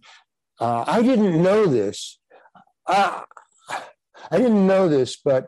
uh, 0.59 0.85
I 0.87 1.01
didn't 1.01 1.41
know 1.41 1.65
this. 1.65 2.19
Uh, 2.85 3.21
I 4.31 4.37
didn't 4.37 4.65
know 4.65 4.87
this, 4.87 5.17
but 5.17 5.47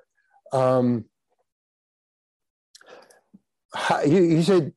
um, 0.54 1.06
you, 4.06 4.22
you 4.24 4.44
said 4.44 4.74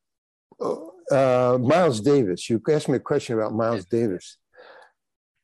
uh, 0.60 1.58
Miles 1.60 2.00
Davis. 2.00 2.48
You 2.48 2.60
asked 2.70 2.88
me 2.88 2.96
a 2.96 3.00
question 3.00 3.38
about 3.38 3.54
Miles 3.54 3.84
Davis. 3.84 4.38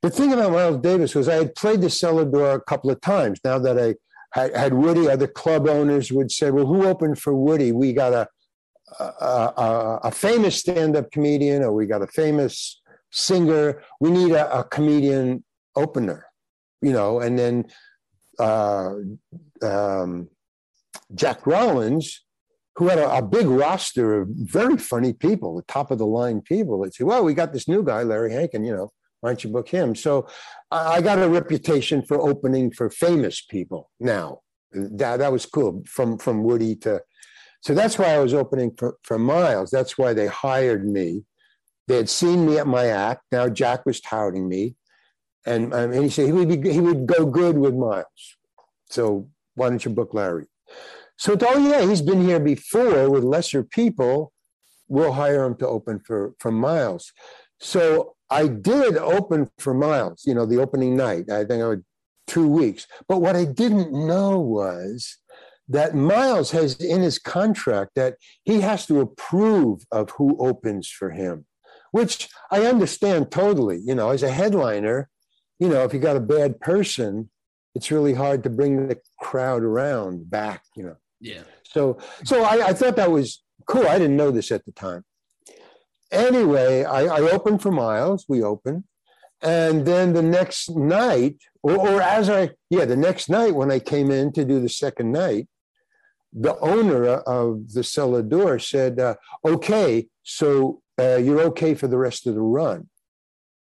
The 0.02 0.10
thing 0.10 0.32
about 0.32 0.52
Miles 0.52 0.78
Davis 0.78 1.14
was 1.14 1.28
I 1.28 1.34
had 1.34 1.54
played 1.54 1.82
the 1.82 1.90
cellar 1.90 2.24
door 2.24 2.52
a 2.52 2.60
couple 2.60 2.90
of 2.90 3.00
times. 3.00 3.38
Now 3.44 3.58
that 3.58 3.78
I 3.78 3.94
had, 4.32 4.56
had 4.56 4.74
Woody, 4.74 5.08
other 5.08 5.26
club 5.26 5.68
owners 5.68 6.10
would 6.10 6.30
say, 6.30 6.50
"Well, 6.50 6.66
who 6.66 6.86
opened 6.86 7.18
for 7.18 7.34
Woody? 7.34 7.72
We 7.72 7.92
got 7.92 8.12
a 8.12 8.28
a, 8.98 9.04
a, 9.04 10.00
a 10.04 10.10
famous 10.10 10.56
stand-up 10.56 11.10
comedian, 11.12 11.62
or 11.62 11.72
we 11.72 11.86
got 11.86 12.02
a 12.02 12.06
famous 12.06 12.80
singer. 13.10 13.82
We 14.00 14.10
need 14.10 14.32
a, 14.32 14.60
a 14.60 14.64
comedian 14.64 15.44
opener, 15.76 16.26
you 16.80 16.92
know." 16.92 17.20
And 17.20 17.38
then 17.38 17.66
uh, 18.38 18.94
um, 19.62 20.30
Jack 21.14 21.46
Rollins, 21.46 22.24
who 22.80 22.88
had 22.88 22.98
a, 22.98 23.18
a, 23.18 23.20
big 23.20 23.46
roster 23.46 24.22
of 24.22 24.28
very 24.30 24.78
funny 24.78 25.12
people, 25.12 25.54
the 25.54 25.62
top 25.64 25.90
of 25.90 25.98
the 25.98 26.06
line 26.06 26.40
people, 26.40 26.80
that 26.80 26.94
say, 26.94 27.04
"Well, 27.04 27.22
we 27.22 27.34
got 27.34 27.52
this 27.52 27.68
new 27.68 27.84
guy, 27.84 28.02
Larry 28.02 28.32
Hankin. 28.32 28.64
You 28.64 28.74
know, 28.74 28.92
why 29.20 29.28
don't 29.28 29.44
you 29.44 29.50
book 29.50 29.68
him?" 29.68 29.94
So 29.94 30.26
I 30.70 31.02
got 31.02 31.18
a 31.18 31.28
reputation 31.28 32.02
for 32.02 32.18
opening 32.18 32.72
for 32.72 32.88
famous 32.88 33.42
people. 33.42 33.90
Now 34.00 34.40
that 34.72 35.18
that 35.18 35.30
was 35.30 35.44
cool 35.44 35.82
from 35.86 36.16
from 36.16 36.42
Woody 36.42 36.74
to. 36.76 37.02
So 37.60 37.74
that's 37.74 37.98
why 37.98 38.14
I 38.14 38.18
was 38.18 38.32
opening 38.32 38.70
for, 38.78 38.96
for 39.02 39.18
Miles. 39.18 39.70
That's 39.70 39.98
why 39.98 40.14
they 40.14 40.26
hired 40.26 40.88
me. 40.88 41.24
They 41.86 41.96
had 41.96 42.08
seen 42.08 42.46
me 42.46 42.56
at 42.56 42.66
my 42.66 42.86
act. 42.86 43.24
Now 43.30 43.50
Jack 43.50 43.84
was 43.84 44.00
touting 44.00 44.48
me, 44.48 44.76
and, 45.44 45.74
and 45.74 45.92
he 45.92 46.08
said 46.08 46.24
he 46.24 46.32
would 46.32 46.62
be, 46.62 46.72
he 46.72 46.80
would 46.80 47.06
go 47.06 47.26
good 47.26 47.58
with 47.58 47.74
Miles. 47.74 48.38
So 48.88 49.28
why 49.54 49.68
don't 49.68 49.84
you 49.84 49.90
book 49.90 50.14
Larry? 50.14 50.46
So, 51.20 51.36
oh 51.38 51.58
yeah, 51.58 51.86
he's 51.86 52.00
been 52.00 52.26
here 52.26 52.40
before 52.40 53.10
with 53.10 53.24
lesser 53.24 53.62
people. 53.62 54.32
We'll 54.88 55.12
hire 55.12 55.44
him 55.44 55.54
to 55.56 55.68
open 55.68 56.00
for, 56.00 56.32
for 56.38 56.50
Miles. 56.50 57.12
So 57.60 58.14
I 58.30 58.46
did 58.46 58.96
open 58.96 59.50
for 59.58 59.74
Miles, 59.74 60.22
you 60.24 60.32
know, 60.32 60.46
the 60.46 60.62
opening 60.62 60.96
night. 60.96 61.30
I 61.30 61.44
think 61.44 61.62
I 61.62 61.68
would 61.68 61.84
two 62.26 62.48
weeks. 62.48 62.86
But 63.06 63.20
what 63.20 63.36
I 63.36 63.44
didn't 63.44 63.92
know 63.92 64.40
was 64.40 65.18
that 65.68 65.94
Miles 65.94 66.52
has 66.52 66.76
in 66.76 67.02
his 67.02 67.18
contract 67.18 67.96
that 67.96 68.16
he 68.44 68.62
has 68.62 68.86
to 68.86 69.00
approve 69.00 69.82
of 69.92 70.08
who 70.12 70.38
opens 70.38 70.88
for 70.88 71.10
him, 71.10 71.44
which 71.90 72.30
I 72.50 72.64
understand 72.64 73.30
totally. 73.30 73.78
You 73.84 73.94
know, 73.94 74.08
as 74.08 74.22
a 74.22 74.30
headliner, 74.30 75.10
you 75.58 75.68
know, 75.68 75.84
if 75.84 75.92
you 75.92 76.00
got 76.00 76.16
a 76.16 76.20
bad 76.20 76.60
person, 76.60 77.28
it's 77.74 77.90
really 77.90 78.14
hard 78.14 78.42
to 78.44 78.48
bring 78.48 78.88
the 78.88 78.98
crowd 79.20 79.62
around 79.62 80.30
back, 80.30 80.62
you 80.74 80.84
know. 80.84 80.96
Yeah. 81.20 81.42
So 81.64 81.98
so 82.24 82.42
I, 82.42 82.68
I 82.68 82.72
thought 82.72 82.96
that 82.96 83.10
was 83.10 83.42
cool. 83.66 83.86
I 83.86 83.98
didn't 83.98 84.16
know 84.16 84.30
this 84.30 84.50
at 84.50 84.64
the 84.64 84.72
time. 84.72 85.04
Anyway, 86.10 86.84
I, 86.84 87.02
I 87.04 87.20
opened 87.30 87.62
for 87.62 87.70
Miles. 87.70 88.24
We 88.28 88.42
opened. 88.42 88.84
And 89.42 89.86
then 89.86 90.12
the 90.12 90.22
next 90.22 90.70
night, 90.70 91.36
or, 91.62 91.76
or 91.78 92.02
as 92.02 92.28
I, 92.28 92.50
yeah, 92.68 92.84
the 92.84 92.96
next 92.96 93.30
night 93.30 93.54
when 93.54 93.70
I 93.70 93.78
came 93.78 94.10
in 94.10 94.32
to 94.32 94.44
do 94.44 94.60
the 94.60 94.68
second 94.68 95.12
night, 95.12 95.48
the 96.32 96.58
owner 96.58 97.06
of 97.06 97.72
the 97.72 97.82
cellar 97.82 98.22
door 98.22 98.58
said, 98.58 99.00
uh, 99.00 99.14
okay, 99.44 100.08
so 100.22 100.82
uh, 100.98 101.16
you're 101.16 101.40
okay 101.42 101.74
for 101.74 101.88
the 101.88 101.96
rest 101.96 102.26
of 102.26 102.34
the 102.34 102.42
run. 102.42 102.88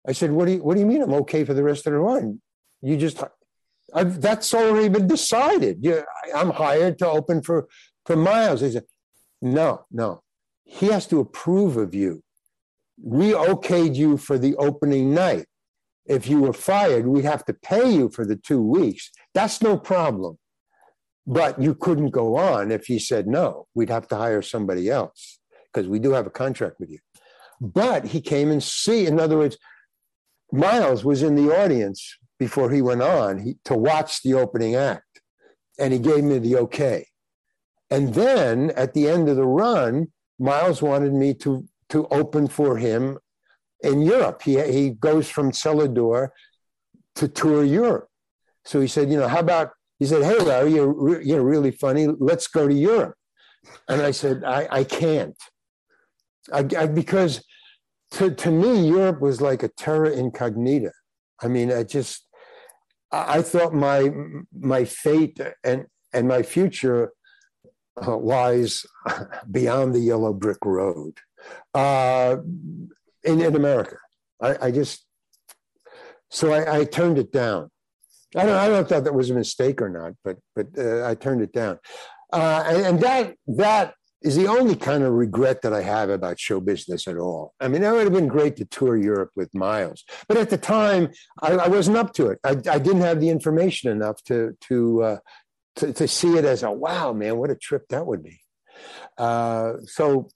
I 0.06 0.12
said, 0.12 0.30
what 0.30 0.46
do 0.46 0.52
you, 0.52 0.62
what 0.62 0.74
do 0.74 0.80
you 0.80 0.86
mean 0.86 1.02
I'm 1.02 1.14
okay 1.14 1.44
for 1.44 1.54
the 1.54 1.64
rest 1.64 1.86
of 1.86 1.92
the 1.92 1.98
run? 1.98 2.40
You 2.80 2.96
just 2.96 3.22
I've, 3.96 4.20
that's 4.20 4.52
already 4.52 4.90
been 4.90 5.08
decided. 5.08 5.78
Yeah, 5.80 6.02
I'm 6.34 6.50
hired 6.50 6.98
to 6.98 7.08
open 7.08 7.42
for 7.42 7.66
for 8.04 8.14
Miles. 8.14 8.60
He 8.60 8.70
said, 8.70 8.84
no, 9.40 9.86
no, 9.90 10.22
he 10.64 10.86
has 10.88 11.06
to 11.08 11.18
approve 11.20 11.76
of 11.78 11.94
you. 11.94 12.22
We 13.02 13.32
okayed 13.32 13.94
you 13.96 14.18
for 14.18 14.38
the 14.38 14.54
opening 14.56 15.14
night. 15.14 15.46
If 16.04 16.28
you 16.28 16.40
were 16.40 16.52
fired, 16.52 17.06
we'd 17.06 17.24
have 17.24 17.44
to 17.46 17.54
pay 17.54 17.90
you 17.90 18.10
for 18.10 18.24
the 18.24 18.36
two 18.36 18.62
weeks. 18.62 19.10
That's 19.34 19.60
no 19.60 19.76
problem. 19.76 20.38
But 21.26 21.60
you 21.60 21.74
couldn't 21.74 22.10
go 22.10 22.36
on 22.36 22.70
if 22.70 22.86
he 22.86 22.98
said 22.98 23.26
no. 23.26 23.66
We'd 23.74 23.90
have 23.90 24.06
to 24.08 24.16
hire 24.16 24.42
somebody 24.42 24.88
else 24.88 25.40
because 25.66 25.88
we 25.88 25.98
do 25.98 26.12
have 26.12 26.26
a 26.26 26.30
contract 26.30 26.76
with 26.78 26.90
you. 26.90 27.00
But 27.60 28.06
he 28.06 28.20
came 28.20 28.52
and 28.52 28.62
see. 28.62 29.06
In 29.06 29.18
other 29.18 29.36
words, 29.36 29.58
Miles 30.52 31.04
was 31.04 31.22
in 31.24 31.34
the 31.34 31.50
audience 31.56 32.16
before 32.38 32.70
he 32.70 32.82
went 32.82 33.02
on 33.02 33.38
he, 33.38 33.56
to 33.64 33.74
watch 33.74 34.22
the 34.22 34.34
opening 34.34 34.74
act. 34.74 35.20
And 35.78 35.92
he 35.92 35.98
gave 35.98 36.24
me 36.24 36.38
the 36.38 36.56
okay. 36.56 37.06
And 37.90 38.14
then 38.14 38.70
at 38.70 38.94
the 38.94 39.08
end 39.08 39.28
of 39.28 39.36
the 39.36 39.46
run, 39.46 40.08
Miles 40.38 40.82
wanted 40.82 41.12
me 41.12 41.34
to, 41.34 41.66
to 41.90 42.06
open 42.08 42.48
for 42.48 42.76
him 42.78 43.18
in 43.82 44.02
Europe. 44.02 44.42
He, 44.42 44.60
he 44.60 44.90
goes 44.90 45.30
from 45.30 45.52
cellar 45.52 45.88
door 45.88 46.32
to 47.16 47.28
tour 47.28 47.64
Europe. 47.64 48.08
So 48.64 48.80
he 48.80 48.88
said, 48.88 49.10
you 49.10 49.18
know, 49.18 49.28
how 49.28 49.40
about, 49.40 49.70
he 49.98 50.06
said, 50.06 50.22
hey, 50.22 50.38
Larry, 50.38 50.74
you're, 50.74 51.22
you're 51.22 51.44
really 51.44 51.70
funny. 51.70 52.06
Let's 52.06 52.48
go 52.48 52.66
to 52.66 52.74
Europe. 52.74 53.14
And 53.88 54.02
I 54.02 54.10
said, 54.10 54.44
I, 54.44 54.68
I 54.70 54.84
can't. 54.84 55.36
I, 56.52 56.66
I, 56.78 56.86
because 56.86 57.44
to, 58.12 58.30
to 58.34 58.50
me, 58.50 58.88
Europe 58.88 59.20
was 59.20 59.40
like 59.40 59.62
a 59.62 59.68
terra 59.68 60.10
incognita. 60.10 60.92
I 61.42 61.48
mean, 61.48 61.72
I 61.72 61.82
just, 61.82 62.25
I 63.12 63.42
thought 63.42 63.74
my 63.74 64.10
my 64.52 64.84
fate 64.84 65.40
and 65.62 65.86
and 66.12 66.28
my 66.28 66.42
future 66.42 67.12
uh, 68.04 68.16
lies 68.16 68.84
beyond 69.50 69.94
the 69.94 70.00
yellow 70.00 70.32
brick 70.32 70.64
road 70.64 71.18
uh, 71.74 72.36
in 73.24 73.40
in 73.40 73.54
America. 73.54 73.96
I, 74.40 74.66
I 74.66 74.70
just 74.70 75.04
so 76.30 76.52
I, 76.52 76.80
I, 76.80 76.84
turned 76.84 77.18
it 77.18 77.32
down. 77.32 77.70
I 78.34 78.44
don't 78.44 78.56
I 78.56 78.64
don't 78.66 78.74
know 78.74 78.80
if 78.80 78.88
that, 78.88 79.04
that 79.04 79.14
was 79.14 79.30
a 79.30 79.34
mistake 79.34 79.80
or 79.80 79.88
not, 79.88 80.14
but 80.24 80.38
but 80.54 80.66
uh, 80.76 81.06
I 81.06 81.14
turned 81.14 81.42
it 81.42 81.52
down, 81.52 81.78
uh, 82.32 82.64
and, 82.66 82.86
and 82.86 83.00
that 83.00 83.34
that 83.46 83.94
is 84.22 84.36
the 84.36 84.46
only 84.46 84.74
kind 84.74 85.02
of 85.02 85.12
regret 85.12 85.62
that 85.62 85.72
I 85.72 85.82
have 85.82 86.08
about 86.08 86.40
show 86.40 86.60
business 86.60 87.06
at 87.06 87.18
all. 87.18 87.54
I 87.60 87.68
mean, 87.68 87.82
it 87.82 87.92
would 87.92 88.04
have 88.04 88.12
been 88.12 88.28
great 88.28 88.56
to 88.56 88.64
tour 88.64 88.96
Europe 88.96 89.30
with 89.36 89.54
Miles, 89.54 90.04
but 90.26 90.36
at 90.36 90.50
the 90.50 90.58
time, 90.58 91.10
I, 91.42 91.52
I 91.52 91.68
wasn't 91.68 91.98
up 91.98 92.12
to 92.14 92.28
it. 92.28 92.38
I, 92.42 92.50
I, 92.70 92.78
didn't 92.78 93.02
have 93.02 93.20
the 93.20 93.28
information 93.28 93.90
enough 93.90 94.22
to 94.24 94.56
to, 94.68 95.02
uh, 95.02 95.18
to, 95.76 95.92
to 95.92 96.08
see 96.08 96.36
it 96.36 96.44
as 96.44 96.62
a 96.62 96.70
wow, 96.70 97.12
man, 97.12 97.36
what 97.36 97.50
a 97.50 97.56
trip 97.56 97.86
that 97.90 98.06
would 98.06 98.22
be. 98.22 98.40
Uh, 99.18 99.74
so, 99.84 100.28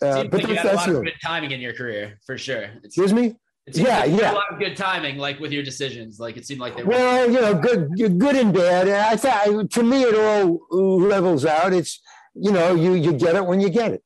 uh, 0.00 0.24
but 0.24 0.34
like 0.34 0.48
you 0.48 0.54
had 0.54 0.66
a 0.66 0.76
lot 0.76 0.88
of 0.88 1.04
good 1.04 1.12
timing 1.22 1.50
in 1.50 1.60
your 1.60 1.74
career 1.74 2.18
for 2.26 2.38
sure. 2.38 2.70
It's, 2.82 2.96
Excuse 2.96 3.12
me. 3.12 3.36
yeah, 3.72 4.00
like 4.00 4.20
yeah. 4.20 4.32
A 4.32 4.34
lot 4.34 4.52
of 4.52 4.58
good 4.58 4.76
timing, 4.76 5.18
like 5.18 5.40
with 5.40 5.52
your 5.52 5.62
decisions. 5.62 6.20
Like 6.20 6.36
it 6.36 6.46
seemed 6.46 6.60
like 6.60 6.76
they 6.76 6.84
were. 6.84 6.90
Well, 6.90 7.30
you 7.30 7.40
know, 7.40 7.54
good, 7.54 7.90
good 7.96 8.36
and 8.36 8.52
bad. 8.52 8.88
I 8.88 9.16
thought 9.16 9.70
to 9.70 9.82
me 9.82 10.02
it 10.02 10.14
all 10.14 11.00
levels 11.00 11.44
out. 11.44 11.72
It's 11.72 12.00
you 12.34 12.52
know, 12.52 12.74
you 12.74 12.94
you 12.94 13.12
get 13.12 13.36
it 13.36 13.46
when 13.46 13.60
you 13.60 13.70
get 13.70 13.92
it. 13.92 14.02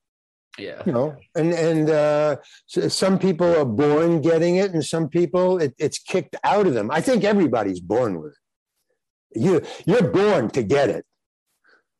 Yeah. 0.58 0.82
You 0.84 0.92
know, 0.92 1.16
and 1.36 1.52
and 1.52 1.90
uh, 1.90 2.36
some 2.66 3.18
people 3.18 3.46
are 3.56 3.64
born 3.64 4.20
getting 4.20 4.56
it, 4.56 4.72
and 4.72 4.84
some 4.84 5.08
people 5.08 5.58
it, 5.58 5.74
it's 5.78 5.98
kicked 5.98 6.36
out 6.42 6.66
of 6.66 6.74
them. 6.74 6.90
I 6.90 7.00
think 7.00 7.24
everybody's 7.24 7.80
born 7.80 8.20
with 8.20 8.32
it. 8.32 9.40
You 9.40 9.62
you're 9.86 10.10
born 10.10 10.50
to 10.50 10.62
get 10.62 10.88
it, 10.90 11.04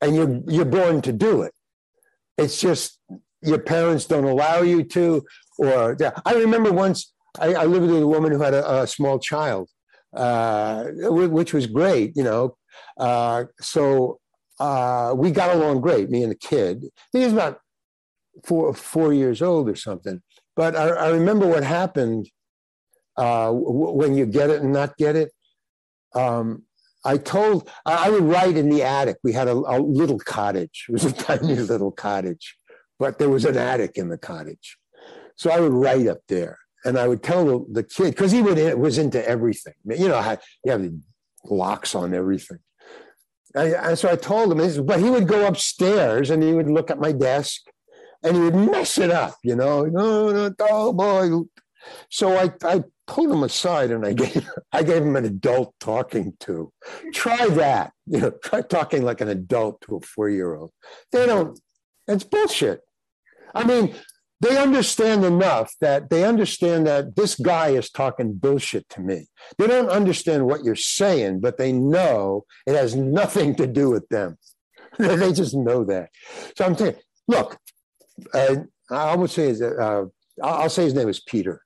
and 0.01 0.15
you're 0.15 0.41
you're 0.49 0.65
born 0.65 1.03
to 1.03 1.13
do 1.13 1.43
it. 1.43 1.53
It's 2.37 2.61
just 2.61 3.01
your 3.43 3.59
parents 3.59 4.07
don't 4.07 4.25
allow 4.25 4.63
you 4.63 4.83
to. 4.85 5.23
Or 5.59 5.97
yeah. 5.99 6.13
I 6.25 6.35
remember 6.35 6.73
once 6.73 7.13
I, 7.39 7.55
I 7.55 7.65
lived 7.65 7.87
with 7.87 8.03
a 8.03 8.07
woman 8.07 8.33
who 8.33 8.41
had 8.41 8.55
a, 8.55 8.83
a 8.83 8.87
small 8.87 9.19
child, 9.19 9.69
uh, 10.17 10.85
which 10.87 11.53
was 11.53 11.67
great. 11.67 12.17
You 12.17 12.25
know, 12.25 12.57
uh, 12.99 13.45
so 13.61 14.19
uh, 14.61 15.15
we 15.17 15.31
got 15.31 15.55
along 15.55 15.81
great, 15.81 16.11
me 16.11 16.23
and 16.23 16.33
the 16.33 16.37
kid. 16.37 16.85
He 17.13 17.21
was 17.21 17.33
about 17.33 17.61
four 18.45 18.75
four 18.75 19.13
years 19.13 19.43
old 19.43 19.69
or 19.69 19.77
something. 19.77 20.23
But 20.57 20.75
I, 20.75 20.89
I 20.89 21.09
remember 21.11 21.47
what 21.47 21.63
happened 21.63 22.29
uh, 23.17 23.47
w- 23.47 23.93
when 23.93 24.17
you 24.17 24.27
get 24.27 24.51
it 24.51 24.63
and 24.63 24.73
not 24.73 24.97
get 24.97 25.17
it. 25.17 25.31
Um, 26.15 26.65
I 27.05 27.17
told 27.17 27.71
I 27.87 28.11
would 28.11 28.25
write 28.25 28.57
in 28.57 28.69
the 28.69 28.83
attic. 28.83 29.19
We 29.23 29.33
had 29.33 29.49
a, 29.49 29.53
a, 29.53 29.79
little 29.81 30.19
cottage. 30.19 30.87
It 30.89 30.93
was 30.93 31.05
a 31.05 31.13
tiny 31.29 31.55
little 31.55 31.93
cottage, 31.93 32.57
but 32.99 33.19
there 33.19 33.29
was 33.29 33.45
an 33.45 33.57
attic 33.57 33.93
in 33.97 34.09
the 34.09 34.19
cottage. 34.19 34.77
So 35.37 35.51
I 35.51 35.61
would 35.61 35.73
write 35.73 36.09
up 36.09 36.19
there, 36.27 36.59
and 36.85 36.99
I 36.99 37.07
would 37.07 37.23
tell 37.23 37.45
the, 37.45 37.65
the 37.71 37.83
kid 37.85 38.11
because 38.11 38.33
he 38.33 38.43
would 38.43 38.59
was 38.79 38.99
into 38.99 39.27
everything. 39.27 39.75
You 39.85 40.09
know, 40.09 40.37
you 40.65 40.73
have 40.73 40.91
locks 41.45 41.95
on 41.95 42.15
everything. 42.15 42.59
I, 43.57 43.95
so 43.95 44.11
I 44.11 44.17
told 44.17 44.53
him, 44.53 44.87
but 44.87 45.01
he 45.01 45.11
would 45.11 45.27
go 45.27 45.47
upstairs 45.47 46.31
and 46.31 46.43
he 46.43 46.53
would 46.53 46.69
look 46.69 46.91
at 46.91 47.01
my 47.01 47.13
desk 47.13 47.63
and 48.23 48.37
he 48.37 48.43
would 48.43 48.55
mess 48.55 48.99
it 48.99 49.11
up, 49.11 49.37
you 49.43 49.57
know. 49.57 49.85
No, 49.85 50.31
no, 50.31 50.55
oh 50.61 50.93
boy, 50.93 51.31
So 52.11 52.37
I, 52.37 52.53
I 52.63 52.85
pulled 53.07 53.31
him 53.31 53.43
aside 53.43 53.91
and 53.91 54.05
I 54.05 54.13
gave 54.13 54.49
I 54.73 54.83
gave 54.83 55.03
him 55.03 55.17
an 55.17 55.25
adult 55.25 55.75
talking 55.81 56.35
to. 56.41 56.73
Try 57.15 57.47
that. 57.49 57.93
You 58.07 58.21
know, 58.21 58.31
try 58.31 58.61
talking 58.63 59.03
like 59.03 59.21
an 59.21 59.29
adult 59.29 59.81
to 59.83 59.97
a 59.97 60.01
four-year-old. 60.01 60.71
They 61.13 61.27
don't, 61.27 61.59
it's 62.07 62.25
bullshit. 62.25 62.81
I 63.55 63.65
mean, 63.65 63.95
they 64.41 64.57
understand 64.57 65.25
enough 65.25 65.75
that 65.81 66.11
they 66.11 66.25
understand 66.25 66.87
that 66.87 67.17
this 67.17 67.35
guy 67.35 67.69
is 67.71 67.91
talking 67.91 68.35
bullshit 68.35 68.89
to 68.91 69.01
me. 69.01 69.27
They 69.59 69.67
don't 69.67 69.89
understand 69.89 70.47
what 70.47 70.65
you're 70.65 70.77
saying, 70.77 71.41
but 71.41 71.59
they 71.59 71.73
know 71.73 72.45
it 72.67 72.75
has 72.75 72.95
nothing 72.95 73.57
to 73.57 73.67
do 73.67 73.91
with 73.91 74.09
them. 74.09 74.39
they 74.99 75.33
just 75.33 75.55
know 75.57 75.85
that. 75.85 76.11
So 76.57 76.65
I'm 76.65 76.77
saying, 76.77 76.97
look, 77.27 77.59
uh, 78.33 78.57
I 78.91 79.17
would 79.17 79.31
say 79.31 79.49
is 79.49 79.61
uh, 79.61 80.05
I'll 80.43 80.71
say 80.71 80.85
his 80.85 80.95
name 80.95 81.09
is 81.09 81.21
Peter. 81.21 81.63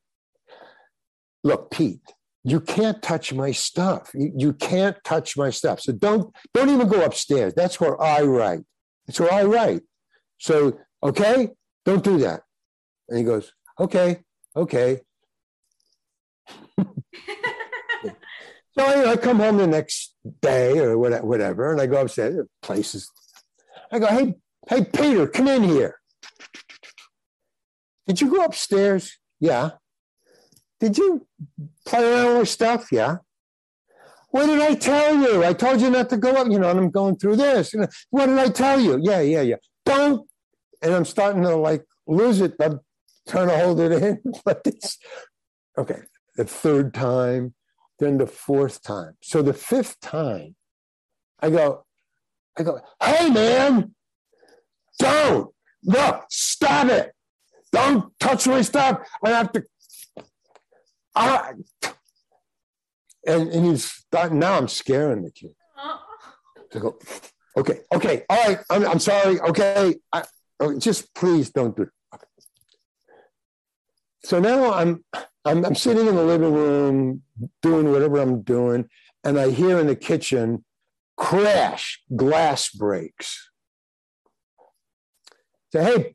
Look, 1.44 1.70
Pete, 1.70 2.00
you 2.44 2.60
can't 2.60 3.02
touch 3.02 3.32
my 3.32 3.52
stuff. 3.52 4.10
You, 4.14 4.32
you 4.36 4.52
can't 4.54 4.96
touch 5.04 5.36
my 5.36 5.50
stuff. 5.50 5.80
So 5.80 5.92
don't 5.92 6.34
don't 6.54 6.70
even 6.70 6.88
go 6.88 7.04
upstairs. 7.04 7.52
That's 7.54 7.80
where 7.80 8.00
I 8.00 8.22
write. 8.22 8.64
That's 9.06 9.20
where 9.20 9.32
I 9.32 9.44
write. 9.44 9.82
So 10.38 10.78
okay, 11.02 11.50
don't 11.84 12.04
do 12.04 12.18
that. 12.18 12.42
And 13.08 13.18
he 13.18 13.24
goes, 13.24 13.52
okay, 13.78 14.20
okay. 14.56 15.00
so 16.78 16.84
I, 18.78 19.12
I, 19.12 19.16
come 19.16 19.38
home 19.38 19.58
the 19.58 19.66
next 19.66 20.14
day 20.40 20.78
or 20.78 20.98
whatever, 20.98 21.72
and 21.72 21.80
I 21.80 21.86
go 21.86 22.00
upstairs. 22.00 22.36
The 22.36 22.48
place 22.62 22.94
is. 22.94 23.10
I 23.90 23.98
go, 23.98 24.06
hey, 24.06 24.34
hey, 24.68 24.84
Peter, 24.84 25.26
come 25.26 25.48
in 25.48 25.62
here. 25.64 25.96
Did 28.06 28.20
you 28.20 28.30
go 28.30 28.44
upstairs? 28.44 29.18
Yeah. 29.40 29.70
Did 30.80 30.98
you 30.98 31.26
play 31.86 32.02
around 32.02 32.38
with 32.38 32.48
stuff? 32.48 32.90
Yeah. 32.90 33.18
What 34.30 34.46
did 34.46 34.60
I 34.60 34.74
tell 34.74 35.14
you? 35.14 35.44
I 35.44 35.52
told 35.52 35.80
you 35.80 35.90
not 35.90 36.08
to 36.08 36.16
go 36.16 36.32
up, 36.32 36.48
you 36.50 36.58
know, 36.58 36.70
and 36.70 36.78
I'm 36.78 36.90
going 36.90 37.16
through 37.16 37.36
this. 37.36 37.74
What 38.10 38.26
did 38.26 38.38
I 38.38 38.48
tell 38.48 38.80
you? 38.80 38.98
Yeah, 39.00 39.20
yeah, 39.20 39.42
yeah. 39.42 39.56
Don't. 39.84 40.26
And 40.80 40.94
I'm 40.94 41.04
starting 41.04 41.42
to 41.42 41.54
like 41.54 41.84
lose 42.06 42.40
it. 42.40 42.54
I'm 42.60 42.80
trying 43.32 43.48
to 43.48 43.58
hold 43.58 43.80
it 43.80 43.92
in. 43.92 44.22
But 44.44 44.60
it's 44.66 44.98
okay. 45.76 46.02
The 46.36 46.44
third 46.44 46.94
time, 46.94 47.54
then 47.98 48.18
the 48.18 48.26
fourth 48.26 48.82
time. 48.82 49.14
So 49.22 49.42
the 49.42 49.54
fifth 49.54 50.00
time, 50.00 50.54
I 51.40 51.50
go, 51.50 51.84
I 52.58 52.62
go, 52.62 52.80
hey 53.02 53.30
man, 53.30 53.94
don't 54.98 55.50
look, 55.84 56.24
stop 56.30 56.88
it. 56.88 57.12
Don't 57.72 58.12
touch 58.20 58.46
my 58.46 58.60
stuff. 58.62 58.98
I 59.24 59.30
have 59.30 59.50
to. 59.52 59.64
I, 61.14 61.52
and, 63.26 63.48
and 63.48 63.66
he's 63.66 64.04
now 64.12 64.58
I'm 64.58 64.68
scaring 64.68 65.22
the 65.22 65.30
kid. 65.30 65.54
To 66.72 66.80
go, 66.80 66.98
okay, 67.56 67.80
okay, 67.94 68.24
all 68.28 68.44
right. 68.46 68.58
I'm, 68.70 68.86
I'm 68.86 68.98
sorry. 68.98 69.40
Okay, 69.40 69.94
I, 70.12 70.24
just 70.78 71.14
please 71.14 71.50
don't 71.50 71.76
do 71.76 71.82
it. 71.82 71.88
So 74.24 74.38
now 74.38 74.72
I'm, 74.72 75.04
I'm 75.44 75.64
I'm 75.64 75.74
sitting 75.74 76.06
in 76.06 76.14
the 76.14 76.24
living 76.24 76.52
room 76.52 77.22
doing 77.60 77.90
whatever 77.90 78.18
I'm 78.18 78.42
doing, 78.42 78.88
and 79.24 79.38
I 79.38 79.50
hear 79.50 79.78
in 79.78 79.88
the 79.88 79.96
kitchen 79.96 80.64
crash, 81.16 82.02
glass 82.14 82.70
breaks. 82.70 83.50
Say, 85.72 85.82
hey, 85.82 86.14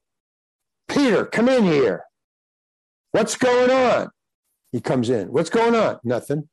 Peter, 0.87 1.25
come 1.25 1.49
in 1.49 1.63
here. 1.63 2.03
What's 3.11 3.35
going 3.35 3.71
on? 3.71 4.09
He 4.71 4.81
comes 4.81 5.09
in. 5.09 5.31
What's 5.31 5.49
going 5.49 5.75
on? 5.75 5.99
Nothing. 6.03 6.49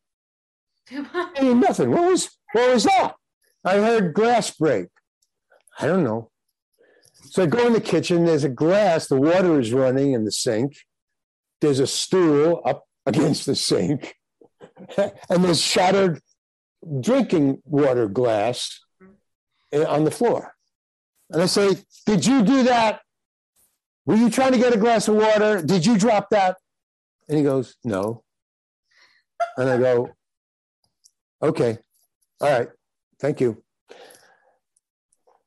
hey, 0.89 1.55
nothing. 1.55 1.91
What 1.91 2.11
was 2.11 2.31
what 2.53 2.73
was 2.73 2.85
that? 2.85 3.15
I 3.65 3.77
heard 3.77 4.15
glass 4.15 4.51
break. 4.51 4.89
I 5.79 5.87
don't 5.87 6.05
know. 6.05 6.31
So 7.31 7.43
I 7.43 7.47
go 7.47 7.67
in 7.67 7.73
the 7.73 7.81
kitchen. 7.81 8.25
There's 8.25 8.45
a 8.45 8.49
glass. 8.49 9.09
The 9.09 9.21
water 9.21 9.59
is 9.59 9.73
running 9.73 10.13
in 10.13 10.25
the 10.25 10.33
sink. 10.33 10.77
There's 11.61 11.81
a 11.81 11.87
stool 11.87 12.63
up 12.65 12.85
against 13.07 13.47
the 13.47 13.55
sink, 13.55 14.15
and 14.97 15.45
there's 15.45 15.61
shattered 15.61 16.21
drinking 17.01 17.63
water 17.65 18.09
glass 18.09 18.81
on 19.73 20.05
the 20.05 20.11
floor. 20.11 20.55
And 21.31 21.43
I 21.43 21.47
say, 21.47 21.77
"Did 22.07 22.25
you 22.27 22.43
do 22.43 22.63
that?" 22.65 23.01
Were 24.07 24.17
you 24.17 24.29
trying 24.29 24.53
to 24.53 24.59
get 24.59 24.75
a 24.75 24.77
glass 24.77 25.09
of 25.09 25.15
water? 25.15 25.63
Did 25.63 25.87
you 25.87 25.97
drop 25.97 26.29
that? 26.31 26.59
And 27.29 27.39
he 27.39 27.45
goes, 27.45 27.77
No. 27.85 28.23
And 29.57 29.71
I 29.71 29.79
go, 29.79 30.11
Okay. 31.43 31.79
All 32.41 32.51
right. 32.51 32.69
Thank 33.19 33.41
you. 33.41 33.63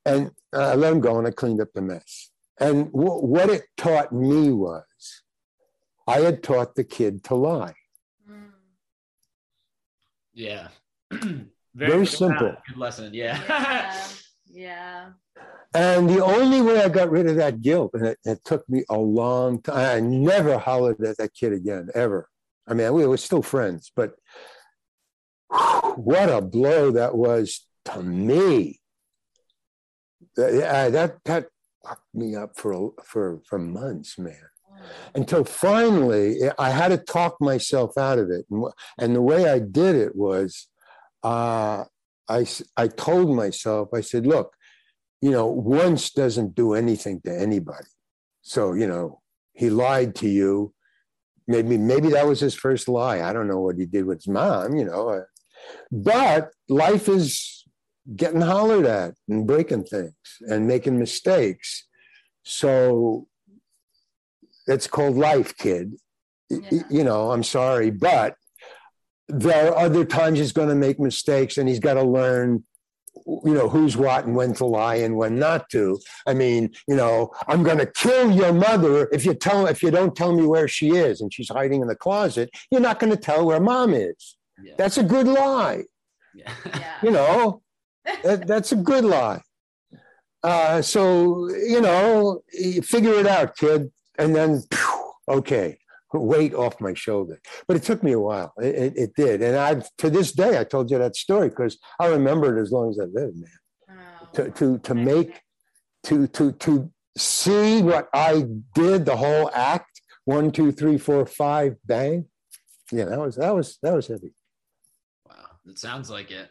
And 0.05 0.31
I 0.53 0.73
let 0.75 0.91
him 0.91 1.01
go 1.01 1.19
and 1.19 1.27
I 1.27 1.31
cleaned 1.31 1.61
up 1.61 1.67
the 1.73 1.81
mess. 1.81 2.31
And 2.59 2.91
w- 2.91 3.25
what 3.25 3.49
it 3.49 3.65
taught 3.77 4.11
me 4.11 4.51
was 4.51 4.83
I 6.07 6.19
had 6.19 6.41
taught 6.41 6.75
the 6.75 6.83
kid 6.83 7.23
to 7.25 7.35
lie. 7.35 7.75
Yeah. 10.33 10.67
Very, 11.11 11.47
Very 11.73 12.05
simple. 12.05 12.55
Good 12.67 12.77
lesson. 12.77 13.13
Yeah. 13.13 13.39
yeah. 13.47 14.07
yeah. 14.47 15.09
And 15.73 16.09
the 16.09 16.23
only 16.23 16.61
way 16.61 16.81
I 16.81 16.89
got 16.89 17.11
rid 17.11 17.27
of 17.27 17.35
that 17.35 17.61
guilt, 17.61 17.91
and 17.93 18.05
it, 18.05 18.17
it, 18.23 18.39
took 18.45 18.67
me 18.69 18.83
a 18.89 18.97
long 18.97 19.61
time, 19.61 19.97
I 19.97 19.99
never 19.99 20.57
hollered 20.57 21.01
at 21.01 21.17
that 21.17 21.33
kid 21.33 21.53
again, 21.53 21.89
ever. 21.93 22.29
I 22.67 22.73
mean, 22.73 22.93
we 22.93 23.05
were 23.05 23.17
still 23.17 23.41
friends, 23.41 23.91
but 23.95 24.13
what 25.95 26.29
a 26.29 26.41
blow 26.41 26.91
that 26.91 27.15
was 27.15 27.65
to 27.85 28.01
me. 28.01 28.79
That, 30.35 30.91
that, 30.93 31.17
that 31.25 31.47
fucked 31.85 32.13
me 32.13 32.35
up 32.35 32.57
for, 32.57 32.93
for, 33.03 33.41
for 33.47 33.59
months, 33.59 34.17
man. 34.17 34.49
Until 35.15 35.43
finally, 35.43 36.37
I 36.57 36.69
had 36.69 36.89
to 36.89 36.97
talk 36.97 37.37
myself 37.39 37.97
out 37.97 38.19
of 38.19 38.29
it. 38.29 38.45
And, 38.97 39.15
the 39.15 39.21
way 39.21 39.49
I 39.49 39.59
did 39.59 39.95
it 39.95 40.15
was 40.15 40.67
uh, 41.23 41.85
I, 42.29 42.45
I 42.75 42.87
told 42.87 43.35
myself, 43.35 43.89
I 43.93 44.01
said, 44.01 44.27
look, 44.27 44.55
you 45.21 45.31
know, 45.31 45.47
once 45.47 46.11
doesn't 46.11 46.55
do 46.55 46.73
anything 46.73 47.21
to 47.21 47.35
anybody. 47.35 47.87
So, 48.41 48.73
you 48.73 48.87
know, 48.87 49.21
he 49.53 49.69
lied 49.69 50.15
to 50.15 50.29
you. 50.29 50.73
Maybe, 51.47 51.77
maybe 51.77 52.09
that 52.09 52.27
was 52.27 52.39
his 52.39 52.53
first 52.53 52.87
lie. 52.87 53.21
I 53.21 53.33
don't 53.33 53.47
know 53.47 53.61
what 53.61 53.77
he 53.77 53.85
did 53.85 54.05
with 54.05 54.19
his 54.19 54.27
mom, 54.27 54.75
you 54.75 54.85
know. 54.85 55.09
Uh, 55.09 55.21
but 55.91 56.51
life 56.69 57.07
is 57.07 57.65
getting 58.15 58.41
hollered 58.41 58.85
at 58.85 59.15
and 59.27 59.47
breaking 59.47 59.85
things 59.85 60.13
and 60.41 60.67
making 60.67 60.99
mistakes. 60.99 61.87
So 62.43 63.27
it's 64.67 64.87
called 64.87 65.17
life, 65.17 65.55
kid. 65.57 65.93
Yeah. 66.49 66.83
You 66.89 67.03
know, 67.03 67.31
I'm 67.31 67.43
sorry, 67.43 67.89
but 67.89 68.35
there 69.27 69.73
are 69.73 69.85
other 69.85 70.05
times 70.05 70.39
he's 70.39 70.53
going 70.53 70.69
to 70.69 70.75
make 70.75 70.99
mistakes 70.99 71.57
and 71.57 71.67
he's 71.67 71.79
got 71.79 71.95
to 71.95 72.03
learn 72.03 72.63
you 73.25 73.53
know 73.53 73.67
who's 73.67 73.97
what 73.97 74.25
and 74.25 74.35
when 74.35 74.53
to 74.53 74.65
lie 74.65 74.95
and 74.95 75.15
when 75.15 75.37
not 75.37 75.69
to 75.69 75.99
i 76.27 76.33
mean 76.33 76.69
you 76.87 76.95
know 76.95 77.31
i'm 77.47 77.63
going 77.63 77.77
to 77.77 77.85
kill 77.85 78.31
your 78.31 78.53
mother 78.53 79.09
if 79.11 79.25
you 79.25 79.33
tell 79.33 79.65
if 79.65 79.81
you 79.81 79.91
don't 79.91 80.15
tell 80.15 80.33
me 80.33 80.45
where 80.45 80.67
she 80.67 80.91
is 80.91 81.19
and 81.19 81.33
she's 81.33 81.49
hiding 81.49 81.81
in 81.81 81.87
the 81.87 81.95
closet 81.95 82.49
you're 82.71 82.81
not 82.81 82.99
going 82.99 83.11
to 83.11 83.17
tell 83.17 83.45
where 83.45 83.59
mom 83.59 83.93
is 83.93 84.37
yeah. 84.63 84.73
that's 84.77 84.97
a 84.97 85.03
good 85.03 85.27
lie 85.27 85.83
yeah. 86.35 86.53
you 87.01 87.11
know 87.11 87.61
that, 88.23 88.47
that's 88.47 88.71
a 88.71 88.75
good 88.75 89.03
lie 89.03 89.41
uh, 90.43 90.81
so 90.81 91.49
you 91.49 91.81
know 91.81 92.41
figure 92.83 93.15
it 93.15 93.27
out 93.27 93.57
kid 93.57 93.91
and 94.17 94.35
then 94.35 94.63
okay 95.27 95.77
weight 96.13 96.53
off 96.53 96.79
my 96.79 96.93
shoulder. 96.93 97.39
But 97.67 97.77
it 97.77 97.83
took 97.83 98.03
me 98.03 98.13
a 98.13 98.19
while. 98.19 98.53
It, 98.57 98.75
it, 98.75 98.97
it 98.97 99.15
did. 99.15 99.41
And 99.41 99.57
I, 99.57 99.83
to 99.99 100.09
this 100.09 100.31
day, 100.31 100.59
I 100.59 100.63
told 100.63 100.89
you 100.89 100.97
that 100.97 101.15
story 101.15 101.49
because 101.49 101.77
I 101.99 102.07
remember 102.07 102.57
it 102.57 102.61
as 102.61 102.71
long 102.71 102.89
as 102.89 102.99
I 102.99 103.03
live, 103.03 103.35
man. 103.35 103.49
Oh, 103.89 104.27
to, 104.33 104.51
to, 104.51 104.77
to 104.79 104.95
make, 104.95 105.41
to, 106.03 106.27
to, 106.27 106.51
to 106.53 106.91
see 107.17 107.81
what 107.81 108.09
I 108.13 108.45
did, 108.73 109.05
the 109.05 109.17
whole 109.17 109.51
act, 109.53 110.01
one, 110.25 110.51
two, 110.51 110.71
three, 110.71 110.97
four, 110.97 111.25
five, 111.25 111.75
bang. 111.85 112.25
Yeah, 112.91 113.05
that 113.05 113.19
was, 113.19 113.35
that 113.35 113.53
was, 113.53 113.77
that 113.83 113.93
was 113.93 114.07
heavy. 114.07 114.33
Wow. 115.27 115.35
It 115.65 115.77
sounds 115.77 116.09
like 116.09 116.31
it. 116.31 116.49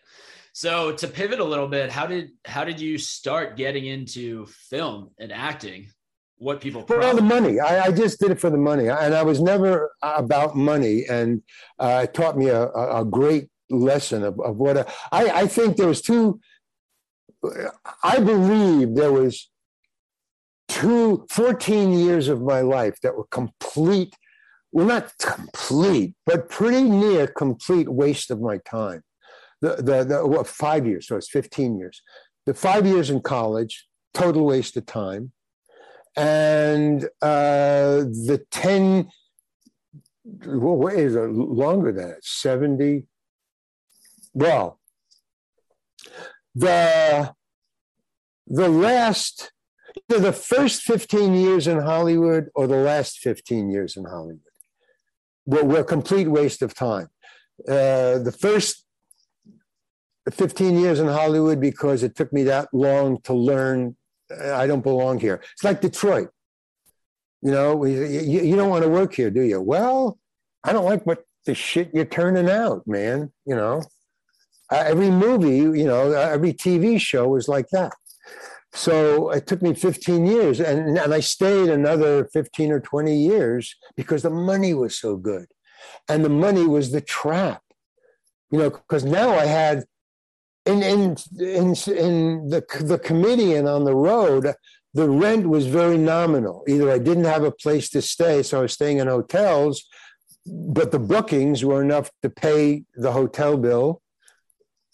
So 0.52 0.92
to 0.92 1.08
pivot 1.08 1.40
a 1.40 1.44
little 1.44 1.68
bit, 1.68 1.90
how 1.90 2.06
did, 2.06 2.30
how 2.44 2.64
did 2.64 2.80
you 2.80 2.96
start 2.98 3.56
getting 3.56 3.86
into 3.86 4.46
film 4.46 5.10
and 5.18 5.30
acting? 5.30 5.88
What 6.38 6.60
people 6.60 6.82
for 6.82 7.02
all 7.02 7.14
the 7.14 7.22
money. 7.22 7.60
I, 7.60 7.86
I, 7.86 7.92
just 7.92 8.20
did 8.20 8.30
it 8.30 8.40
for 8.40 8.50
the 8.50 8.58
money, 8.58 8.88
and 8.88 9.14
I 9.14 9.22
was 9.22 9.40
never 9.40 9.92
about 10.02 10.56
money. 10.56 11.04
And 11.08 11.42
uh, 11.78 12.02
it 12.04 12.14
taught 12.14 12.36
me 12.36 12.48
a, 12.48 12.68
a 12.68 13.04
great 13.04 13.48
lesson 13.70 14.22
of, 14.22 14.38
of 14.40 14.56
what 14.56 14.76
a, 14.76 14.86
I, 15.12 15.30
I 15.30 15.46
think 15.46 15.76
there 15.76 15.88
was 15.88 16.02
two. 16.02 16.40
I 18.02 18.18
believe 18.18 18.96
there 18.96 19.12
was 19.12 19.50
two 20.68 21.26
14 21.30 21.92
years 21.92 22.28
of 22.28 22.42
my 22.42 22.60
life 22.60 23.00
that 23.02 23.16
were 23.16 23.26
complete 23.30 24.14
well, 24.76 24.86
not 24.86 25.16
complete, 25.18 26.14
but 26.26 26.50
pretty 26.50 26.82
near 26.82 27.26
complete 27.26 27.88
waste 27.88 28.30
of 28.30 28.42
my 28.42 28.58
time. 28.58 29.02
The, 29.62 29.76
the, 29.76 30.04
the 30.04 30.26
well, 30.26 30.44
five 30.44 30.86
years, 30.86 31.08
so 31.08 31.16
it's 31.16 31.30
15 31.30 31.78
years. 31.78 32.02
The 32.44 32.52
five 32.52 32.86
years 32.86 33.08
in 33.08 33.22
college, 33.22 33.86
total 34.12 34.44
waste 34.44 34.76
of 34.76 34.84
time. 34.84 35.32
And 36.16 37.04
uh, 37.20 38.04
the 38.26 38.44
10, 38.50 39.10
well, 40.46 40.76
what 40.76 40.94
is 40.94 41.14
it, 41.14 41.30
longer 41.30 41.92
than 41.92 42.08
that? 42.08 42.24
70. 42.24 43.06
Well, 44.32 44.80
the, 46.54 47.34
the 48.46 48.68
last, 48.68 49.52
either 50.10 50.20
the 50.20 50.32
first 50.32 50.82
15 50.82 51.34
years 51.34 51.66
in 51.66 51.80
Hollywood 51.80 52.48
or 52.54 52.66
the 52.66 52.76
last 52.76 53.18
15 53.18 53.70
years 53.70 53.96
in 53.96 54.04
Hollywood 54.04 54.40
were, 55.44 55.64
were 55.64 55.80
a 55.80 55.84
complete 55.84 56.28
waste 56.28 56.62
of 56.62 56.74
time. 56.74 57.08
Uh, 57.68 58.18
the 58.18 58.36
first 58.38 58.86
15 60.32 60.78
years 60.78 60.98
in 60.98 61.06
Hollywood 61.06 61.60
because 61.60 62.02
it 62.02 62.16
took 62.16 62.32
me 62.32 62.42
that 62.44 62.68
long 62.72 63.20
to 63.22 63.32
learn 63.32 63.96
I 64.30 64.66
don't 64.66 64.82
belong 64.82 65.20
here. 65.20 65.40
It's 65.52 65.64
like 65.64 65.80
Detroit. 65.80 66.30
You 67.42 67.50
know, 67.52 67.84
you, 67.84 68.00
you 68.00 68.56
don't 68.56 68.70
want 68.70 68.82
to 68.82 68.88
work 68.90 69.14
here, 69.14 69.30
do 69.30 69.42
you? 69.42 69.60
Well, 69.60 70.18
I 70.64 70.72
don't 70.72 70.84
like 70.84 71.06
what 71.06 71.24
the 71.44 71.54
shit 71.54 71.90
you're 71.94 72.04
turning 72.04 72.50
out, 72.50 72.86
man. 72.86 73.32
You 73.44 73.54
know, 73.54 73.82
every 74.72 75.10
movie, 75.10 75.78
you 75.78 75.84
know, 75.84 76.12
uh, 76.12 76.28
every 76.28 76.52
TV 76.52 77.00
show 77.00 77.36
is 77.36 77.48
like 77.48 77.68
that. 77.70 77.92
So 78.72 79.30
it 79.30 79.46
took 79.46 79.62
me 79.62 79.74
15 79.74 80.26
years, 80.26 80.60
and, 80.60 80.98
and 80.98 81.14
I 81.14 81.20
stayed 81.20 81.70
another 81.70 82.26
15 82.26 82.72
or 82.72 82.80
20 82.80 83.16
years 83.16 83.74
because 83.96 84.22
the 84.22 84.30
money 84.30 84.74
was 84.74 84.98
so 84.98 85.16
good. 85.16 85.46
And 86.08 86.24
the 86.24 86.30
money 86.30 86.66
was 86.66 86.90
the 86.90 87.00
trap, 87.00 87.62
you 88.50 88.58
know, 88.58 88.70
because 88.70 89.04
now 89.04 89.30
I 89.30 89.46
had 89.46 89.84
in 90.66 90.82
in 90.82 91.16
in, 91.38 91.74
in 91.86 92.48
the 92.48 92.64
the 92.80 93.54
and 93.56 93.68
on 93.68 93.84
the 93.84 93.94
road, 93.94 94.52
the 94.94 95.08
rent 95.08 95.48
was 95.48 95.66
very 95.66 95.98
nominal. 95.98 96.64
Either 96.68 96.90
I 96.90 96.98
didn't 96.98 97.24
have 97.24 97.44
a 97.44 97.50
place 97.50 97.88
to 97.90 98.02
stay, 98.02 98.42
so 98.42 98.58
I 98.58 98.62
was 98.62 98.72
staying 98.72 98.98
in 98.98 99.06
hotels, 99.06 99.84
but 100.46 100.90
the 100.90 100.98
bookings 100.98 101.64
were 101.64 101.82
enough 101.82 102.10
to 102.22 102.30
pay 102.30 102.84
the 102.94 103.12
hotel 103.12 103.56
bill 103.56 104.02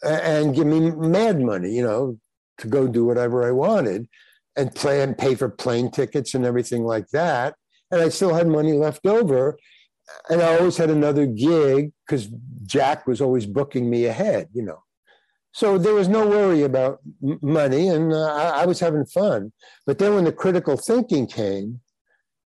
and 0.03 0.55
give 0.55 0.67
me 0.67 0.91
mad 0.91 1.41
money, 1.41 1.71
you 1.71 1.83
know, 1.83 2.19
to 2.59 2.67
go 2.67 2.89
do 2.89 3.05
whatever 3.05 3.47
I 3.47 3.53
wanted 3.53 4.09
and 4.57 4.75
play 4.75 5.03
and 5.03 5.17
pay 5.17 5.35
for 5.35 5.49
plane 5.49 5.91
tickets 5.91 6.35
and 6.35 6.45
everything 6.45 6.85
like 6.85 7.09
that. 7.11 7.55
And 7.91 8.01
I 8.01 8.09
still 8.09 8.35
had 8.35 8.49
money 8.49 8.73
left 8.73 9.07
over. 9.07 9.57
And 10.29 10.43
I 10.43 10.59
always 10.59 10.77
had 10.77 10.91
another 10.91 11.27
gig 11.27 11.93
because 12.07 12.29
Jack 12.65 13.07
was 13.07 13.21
always 13.21 13.47
booking 13.47 13.89
me 13.89 14.07
ahead, 14.07 14.49
you 14.53 14.63
know. 14.63 14.83
So 15.53 15.77
there 15.77 15.95
was 15.95 16.09
no 16.09 16.27
worry 16.27 16.63
about 16.63 17.01
money, 17.21 17.89
and 17.89 18.13
uh, 18.13 18.35
I, 18.35 18.63
I, 18.63 18.67
was 18.67 18.81
having 18.81 19.05
fun. 19.05 19.53
But 19.87 19.99
then 19.99 20.15
when 20.15 20.25
the 20.25 20.33
critical 20.33 20.79
thinking 20.79 21.27
came, 21.27 21.81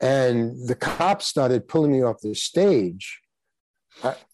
and 0.00 0.66
the 0.66 0.74
cops 0.74 1.26
started 1.26 1.68
pulling 1.68 1.92
me 1.92 2.02
off 2.02 2.20
the 2.22 2.34
stage, 2.34 3.20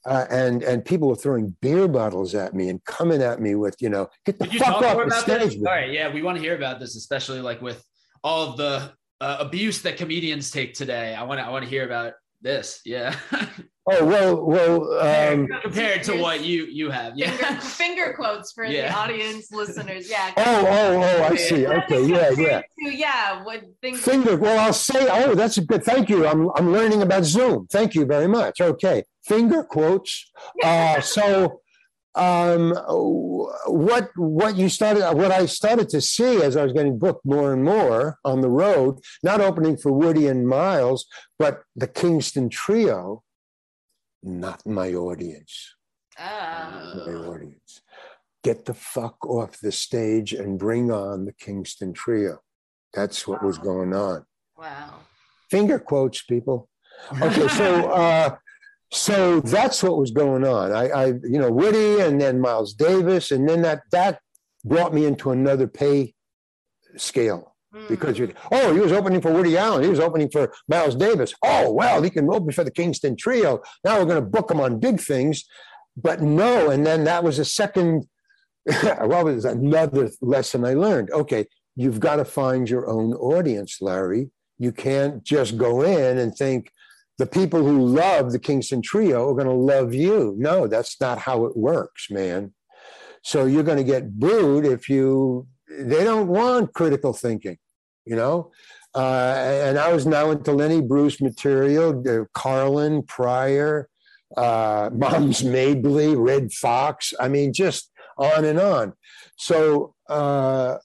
and 0.04 0.62
and 0.62 0.84
people 0.84 1.08
were 1.08 1.16
throwing 1.16 1.56
beer 1.60 1.88
bottles 1.88 2.34
at 2.36 2.54
me 2.54 2.68
and 2.68 2.82
coming 2.84 3.22
at 3.22 3.40
me 3.40 3.56
with, 3.56 3.76
you 3.80 3.88
know, 3.88 4.08
get 4.24 4.38
the 4.38 4.46
fuck 4.46 4.82
off 4.82 5.08
the 5.08 5.20
stage. 5.20 5.56
All 5.56 5.64
right, 5.64 5.90
yeah, 5.90 6.12
we 6.12 6.22
want 6.22 6.36
to 6.36 6.42
hear 6.42 6.54
about 6.54 6.78
this, 6.78 6.96
especially 6.96 7.40
like 7.40 7.60
with 7.60 7.84
all 8.22 8.50
of 8.50 8.56
the 8.56 8.92
uh, 9.20 9.36
abuse 9.40 9.82
that 9.82 9.96
comedians 9.96 10.50
take 10.50 10.74
today. 10.74 11.14
I 11.14 11.24
want 11.24 11.40
to 11.40 11.44
I 11.44 11.50
want 11.50 11.64
to 11.64 11.70
hear 11.70 11.84
about 11.84 12.14
this. 12.40 12.80
Yeah. 12.84 13.16
Oh 13.92 14.04
well, 14.04 14.44
well. 14.44 14.98
Um, 15.00 15.48
compared 15.62 16.02
to 16.04 16.16
what 16.16 16.44
you 16.44 16.66
you 16.66 16.90
have, 16.90 17.16
yeah. 17.16 17.30
Finger, 17.30 17.60
finger 17.60 18.12
quotes 18.14 18.52
for 18.52 18.64
yeah. 18.64 18.92
the 18.92 18.98
audience 18.98 19.50
listeners, 19.50 20.08
yeah. 20.08 20.32
Oh, 20.36 20.66
oh, 20.68 21.02
oh! 21.02 21.24
I 21.24 21.36
see. 21.36 21.66
Okay, 21.66 22.06
yeah, 22.06 22.30
yeah. 22.30 22.60
To, 22.60 22.96
yeah, 22.96 23.42
what 23.42 23.62
things? 23.82 24.00
Finger. 24.00 24.36
Well, 24.36 24.58
I'll 24.58 24.72
say. 24.72 25.08
Oh, 25.10 25.34
that's 25.34 25.58
a 25.58 25.64
good. 25.64 25.82
Thank 25.82 26.08
you. 26.08 26.26
I'm 26.26 26.50
I'm 26.54 26.72
learning 26.72 27.02
about 27.02 27.24
Zoom. 27.24 27.66
Thank 27.66 27.94
you 27.94 28.04
very 28.06 28.28
much. 28.28 28.60
Okay, 28.60 29.04
finger 29.24 29.64
quotes. 29.64 30.30
Uh, 30.62 31.00
so, 31.00 31.60
um, 32.14 32.74
what 33.66 34.10
what 34.16 34.56
you 34.56 34.68
started, 34.68 35.14
what 35.14 35.30
I 35.30 35.46
started 35.46 35.88
to 35.90 36.00
see 36.00 36.42
as 36.42 36.56
I 36.56 36.64
was 36.64 36.72
getting 36.72 36.98
booked 36.98 37.24
more 37.24 37.52
and 37.52 37.64
more 37.64 38.18
on 38.24 38.40
the 38.40 38.50
road, 38.50 38.98
not 39.22 39.40
opening 39.40 39.76
for 39.76 39.92
Woody 39.92 40.26
and 40.26 40.46
Miles, 40.46 41.06
but 41.38 41.62
the 41.76 41.86
Kingston 41.86 42.48
Trio 42.50 43.22
not 44.22 44.64
my 44.66 44.92
audience. 44.92 45.74
Ah. 46.18 46.92
My 47.06 47.12
audience. 47.12 47.82
Get 48.42 48.64
the 48.64 48.74
fuck 48.74 49.24
off 49.26 49.60
the 49.60 49.72
stage 49.72 50.32
and 50.32 50.58
bring 50.58 50.90
on 50.90 51.24
the 51.24 51.32
Kingston 51.32 51.92
Trio. 51.92 52.38
That's 52.94 53.26
what 53.26 53.42
wow. 53.42 53.46
was 53.46 53.58
going 53.58 53.94
on. 53.94 54.24
Wow. 54.58 54.94
Finger 55.50 55.78
quotes, 55.78 56.22
people. 56.22 56.68
Okay, 57.20 57.48
so 57.48 57.90
uh, 57.92 58.36
so 58.92 59.40
that's 59.40 59.82
what 59.82 59.98
was 59.98 60.10
going 60.10 60.44
on. 60.44 60.72
I, 60.72 60.88
I, 60.88 61.06
you 61.06 61.38
know, 61.38 61.50
Woody 61.50 62.00
and 62.00 62.20
then 62.20 62.40
Miles 62.40 62.74
Davis, 62.74 63.30
and 63.30 63.48
then 63.48 63.62
that 63.62 63.82
that 63.92 64.20
brought 64.64 64.92
me 64.92 65.06
into 65.06 65.30
another 65.30 65.66
pay 65.66 66.14
scale 66.96 67.49
Hmm. 67.72 67.86
because 67.88 68.18
you 68.18 68.32
oh 68.50 68.74
he 68.74 68.80
was 68.80 68.90
opening 68.90 69.20
for 69.20 69.32
Woody 69.32 69.56
Allen, 69.56 69.84
he 69.84 69.90
was 69.90 70.00
opening 70.00 70.28
for 70.28 70.52
Miles 70.66 70.96
Davis. 70.96 71.32
Oh 71.44 71.70
well, 71.70 72.02
he 72.02 72.10
can 72.10 72.28
open 72.28 72.50
for 72.50 72.64
the 72.64 72.70
Kingston 72.70 73.16
Trio. 73.16 73.62
Now 73.84 73.98
we're 73.98 74.06
going 74.06 74.22
to 74.22 74.28
book 74.28 74.50
him 74.50 74.60
on 74.60 74.80
big 74.80 75.00
things, 75.00 75.44
but 75.96 76.20
no. 76.20 76.70
And 76.70 76.84
then 76.84 77.04
that 77.04 77.22
was 77.22 77.38
a 77.38 77.44
second. 77.44 78.08
well, 78.82 79.28
it 79.28 79.34
was 79.34 79.44
another 79.44 80.10
lesson 80.20 80.64
I 80.64 80.74
learned. 80.74 81.10
Okay, 81.12 81.46
you've 81.76 82.00
got 82.00 82.16
to 82.16 82.24
find 82.24 82.68
your 82.68 82.88
own 82.88 83.14
audience, 83.14 83.80
Larry. 83.80 84.30
You 84.58 84.72
can't 84.72 85.22
just 85.22 85.56
go 85.56 85.82
in 85.82 86.18
and 86.18 86.34
think 86.34 86.72
the 87.18 87.26
people 87.26 87.62
who 87.64 87.86
love 87.86 88.32
the 88.32 88.38
Kingston 88.38 88.82
Trio 88.82 89.30
are 89.30 89.34
going 89.34 89.46
to 89.46 89.52
love 89.52 89.94
you. 89.94 90.34
No, 90.36 90.66
that's 90.66 91.00
not 91.00 91.18
how 91.18 91.44
it 91.44 91.56
works, 91.56 92.10
man. 92.10 92.52
So 93.22 93.44
you're 93.44 93.62
going 93.62 93.78
to 93.78 93.84
get 93.84 94.18
booed 94.18 94.64
if 94.64 94.88
you 94.88 95.46
they 95.78 96.04
don't 96.04 96.28
want 96.28 96.74
critical 96.74 97.12
thinking, 97.12 97.58
you 98.04 98.16
know. 98.16 98.50
Uh, 98.94 99.34
and 99.66 99.78
I 99.78 99.92
was 99.92 100.04
now 100.04 100.30
into 100.30 100.52
Lenny 100.52 100.80
Bruce 100.80 101.20
material, 101.20 102.02
uh, 102.08 102.24
Carlin, 102.34 103.02
Pryor, 103.04 103.88
uh, 104.36 104.90
Moms 104.94 105.44
Mabley, 105.44 106.16
Redd 106.16 106.52
Foxx. 106.52 107.14
I 107.20 107.28
mean, 107.28 107.52
just 107.52 107.90
on 108.18 108.44
and 108.44 108.58
on. 108.58 108.94
So 109.36 109.94
uh, 110.08 110.76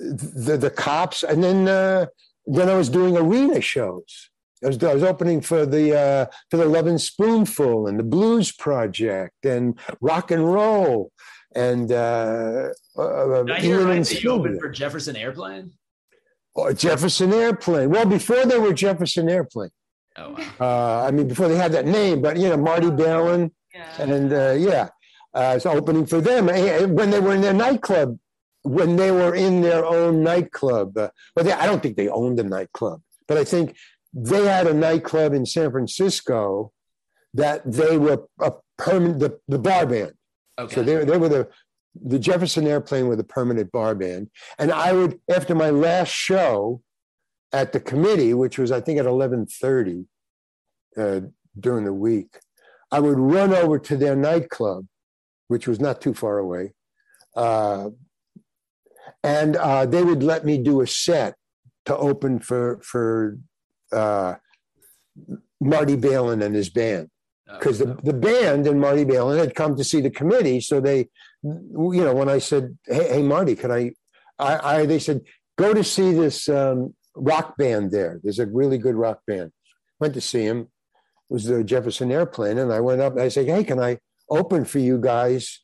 the 0.00 0.56
the 0.56 0.70
cops, 0.70 1.22
and 1.22 1.44
then 1.44 1.68
uh, 1.68 2.06
then 2.46 2.68
I 2.68 2.74
was 2.74 2.88
doing 2.88 3.16
arena 3.16 3.60
shows. 3.60 4.30
I 4.64 4.68
was, 4.68 4.82
I 4.82 4.94
was 4.94 5.02
opening 5.02 5.40
for 5.40 5.66
the 5.66 5.98
uh, 5.98 6.26
for 6.50 6.56
the 6.56 6.64
Lovin' 6.64 6.98
Spoonful 6.98 7.86
and 7.88 7.98
the 7.98 8.04
Blues 8.04 8.52
Project 8.52 9.44
and 9.44 9.78
rock 10.00 10.30
and 10.30 10.50
roll 10.50 11.12
and 11.54 11.92
uh, 11.92 12.68
uh, 12.98 13.44
I 13.50 13.60
hear 13.60 13.84
right 13.84 14.04
that 14.04 14.22
you 14.22 14.30
opened 14.30 14.60
for 14.60 14.68
Jefferson 14.68 15.16
Airplane. 15.16 15.72
Oh, 16.54 16.72
Jefferson 16.72 17.32
Airplane. 17.32 17.88
Well, 17.88 18.04
before 18.04 18.44
they 18.44 18.58
were 18.58 18.74
Jefferson 18.74 19.28
Airplane. 19.28 19.70
Oh, 20.18 20.32
wow. 20.32 20.44
uh, 20.60 21.06
I 21.06 21.10
mean, 21.10 21.26
before 21.26 21.48
they 21.48 21.56
had 21.56 21.72
that 21.72 21.86
name, 21.86 22.20
but 22.20 22.36
you 22.36 22.50
know, 22.50 22.58
Marty 22.58 22.90
Balin, 22.90 23.50
yeah. 23.74 23.88
and 23.98 24.32
uh, 24.32 24.52
yeah, 24.52 24.88
uh, 25.32 25.54
it's 25.56 25.64
opening 25.64 26.04
for 26.04 26.20
them 26.20 26.46
when 26.46 27.10
they 27.10 27.20
were 27.20 27.34
in 27.34 27.40
their 27.40 27.54
nightclub. 27.54 28.18
When 28.64 28.94
they 28.94 29.10
were 29.10 29.34
in 29.34 29.60
their 29.60 29.84
own 29.84 30.22
nightclub, 30.22 30.96
uh, 30.96 31.08
but 31.34 31.46
they, 31.46 31.52
I 31.52 31.66
don't 31.66 31.82
think 31.82 31.96
they 31.96 32.08
owned 32.08 32.38
a 32.38 32.44
nightclub, 32.44 33.00
but 33.26 33.36
I 33.36 33.42
think 33.42 33.74
they 34.12 34.44
had 34.46 34.68
a 34.68 34.74
nightclub 34.74 35.32
in 35.32 35.46
San 35.46 35.72
Francisco 35.72 36.70
that 37.34 37.62
they 37.64 37.98
were 37.98 38.24
a 38.38 38.52
permanent 38.78 39.18
the, 39.18 39.40
the 39.48 39.58
bar 39.58 39.84
band 39.86 40.12
Okay. 40.58 40.74
So 40.74 40.82
they, 40.82 41.04
they 41.04 41.16
were 41.16 41.28
the 41.28 41.48
the 41.94 42.18
Jefferson 42.18 42.66
Airplane 42.66 43.08
with 43.08 43.20
a 43.20 43.24
permanent 43.24 43.70
bar 43.72 43.94
band, 43.94 44.30
and 44.58 44.72
I 44.72 44.92
would 44.92 45.20
after 45.30 45.54
my 45.54 45.70
last 45.70 46.08
show 46.08 46.82
at 47.52 47.72
the 47.72 47.80
committee, 47.80 48.34
which 48.34 48.58
was 48.58 48.72
I 48.72 48.80
think 48.80 48.98
at 48.98 49.06
eleven 49.06 49.46
thirty 49.46 50.06
uh, 50.96 51.20
during 51.58 51.84
the 51.84 51.92
week, 51.92 52.38
I 52.90 53.00
would 53.00 53.18
run 53.18 53.52
over 53.52 53.78
to 53.78 53.96
their 53.96 54.16
nightclub, 54.16 54.86
which 55.48 55.68
was 55.68 55.80
not 55.80 56.00
too 56.00 56.14
far 56.14 56.38
away, 56.38 56.72
uh, 57.36 57.90
and 59.22 59.56
uh, 59.56 59.86
they 59.86 60.02
would 60.02 60.22
let 60.22 60.44
me 60.44 60.58
do 60.58 60.80
a 60.80 60.86
set 60.86 61.34
to 61.84 61.96
open 61.96 62.38
for 62.38 62.80
for 62.82 63.38
uh, 63.92 64.36
Marty 65.60 65.96
Balin 65.96 66.42
and 66.42 66.54
his 66.54 66.70
band 66.70 67.10
because 67.58 67.78
the, 67.78 67.96
the 68.02 68.12
band 68.12 68.66
and 68.66 68.80
Marty 68.80 69.04
Balin 69.04 69.38
had 69.38 69.54
come 69.54 69.76
to 69.76 69.84
see 69.84 70.00
the 70.00 70.10
committee. 70.10 70.60
So 70.60 70.80
they, 70.80 71.08
you 71.42 72.04
know, 72.04 72.14
when 72.14 72.28
I 72.28 72.38
said, 72.38 72.76
"Hey, 72.86 73.14
hey 73.14 73.22
Marty, 73.22 73.56
could 73.56 73.70
I, 73.70 73.92
I, 74.38 74.76
I," 74.76 74.86
they 74.86 74.98
said, 74.98 75.22
"Go 75.58 75.74
to 75.74 75.82
see 75.82 76.12
this 76.12 76.48
um, 76.48 76.94
rock 77.16 77.56
band 77.56 77.90
there. 77.90 78.20
There's 78.22 78.38
a 78.38 78.46
really 78.46 78.78
good 78.78 78.94
rock 78.94 79.20
band." 79.26 79.52
Went 80.00 80.14
to 80.14 80.20
see 80.20 80.44
him, 80.44 80.68
was 81.28 81.44
the 81.44 81.64
Jefferson 81.64 82.10
Airplane, 82.10 82.58
and 82.58 82.72
I 82.72 82.80
went 82.80 83.00
up 83.00 83.14
and 83.14 83.22
I 83.22 83.28
said, 83.28 83.46
"Hey, 83.46 83.64
can 83.64 83.80
I 83.80 83.98
open 84.30 84.64
for 84.64 84.78
you 84.78 84.98
guys 84.98 85.60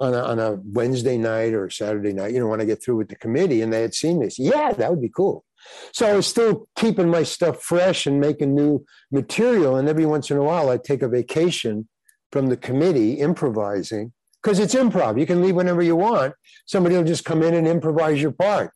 on 0.00 0.14
a, 0.14 0.18
on 0.18 0.38
a 0.38 0.58
Wednesday 0.64 1.18
night 1.18 1.52
or 1.52 1.68
Saturday 1.68 2.12
night? 2.12 2.32
You 2.32 2.40
know, 2.40 2.48
when 2.48 2.60
I 2.60 2.64
get 2.64 2.82
through 2.82 2.96
with 2.96 3.08
the 3.08 3.16
committee?" 3.16 3.62
And 3.62 3.72
they 3.72 3.82
had 3.82 3.94
seen 3.94 4.20
this. 4.20 4.38
Yeah, 4.38 4.72
that 4.72 4.90
would 4.90 5.02
be 5.02 5.12
cool. 5.14 5.44
So 5.92 6.06
I 6.06 6.14
was 6.14 6.26
still 6.26 6.68
keeping 6.76 7.10
my 7.10 7.24
stuff 7.24 7.60
fresh 7.62 8.06
and 8.06 8.20
making 8.20 8.54
new 8.54 8.84
material. 9.10 9.76
And 9.76 9.88
every 9.88 10.06
once 10.06 10.30
in 10.30 10.36
a 10.36 10.42
while, 10.42 10.70
I'd 10.70 10.84
take 10.84 11.02
a 11.02 11.08
vacation 11.08 11.88
from 12.30 12.46
the 12.46 12.56
committee, 12.56 13.14
improvising 13.14 14.12
because 14.48 14.60
it's 14.60 14.74
improv. 14.74 15.20
You 15.20 15.26
can 15.26 15.42
leave 15.42 15.56
whenever 15.56 15.82
you 15.82 15.94
want. 15.94 16.32
Somebody 16.64 16.96
will 16.96 17.04
just 17.04 17.26
come 17.26 17.42
in 17.42 17.52
and 17.52 17.68
improvise 17.68 18.22
your 18.22 18.32
part. 18.32 18.70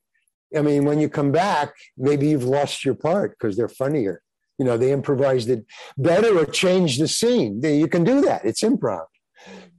I 0.54 0.60
mean, 0.60 0.84
when 0.84 1.00
you 1.00 1.08
come 1.08 1.32
back, 1.32 1.72
maybe 1.96 2.28
you've 2.28 2.44
lost 2.44 2.84
your 2.84 2.94
part 2.94 3.30
because 3.30 3.56
they're 3.56 3.70
funnier. 3.70 4.20
You 4.58 4.66
know, 4.66 4.76
they 4.76 4.92
improvised 4.92 5.48
it 5.48 5.64
better 5.96 6.38
or 6.38 6.44
changed 6.44 7.00
the 7.00 7.08
scene. 7.08 7.62
You 7.62 7.88
can 7.88 8.04
do 8.04 8.20
that. 8.20 8.44
It's 8.44 8.62
improv. 8.62 9.06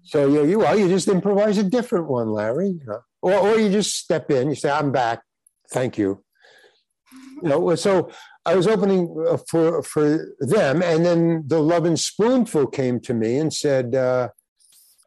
So 0.02 0.28
you, 0.28 0.44
you 0.46 0.60
well, 0.60 0.76
you 0.76 0.90
just 0.90 1.08
improvise 1.08 1.60
a 1.60 1.64
different 1.64 2.08
one, 2.08 2.32
Larry. 2.32 2.70
You 2.70 2.86
know? 2.88 3.02
or, 3.22 3.34
or 3.36 3.60
you 3.60 3.70
just 3.70 3.96
step 3.96 4.32
in. 4.32 4.50
You 4.50 4.56
say, 4.56 4.72
"I'm 4.72 4.92
back. 4.92 5.22
Thank 5.70 6.00
you." 6.00 6.24
You 7.44 7.50
know. 7.50 7.76
So 7.76 8.10
I 8.48 8.56
was 8.56 8.66
opening 8.66 9.16
uh, 9.30 9.38
for 9.48 9.84
for 9.84 10.36
them, 10.40 10.82
and 10.82 11.06
then 11.06 11.44
the 11.46 11.62
Lovin' 11.62 11.98
Spoonful 11.98 12.68
came 12.68 13.00
to 13.02 13.14
me 13.14 13.38
and 13.38 13.54
said, 13.54 13.94
uh, 13.94 14.30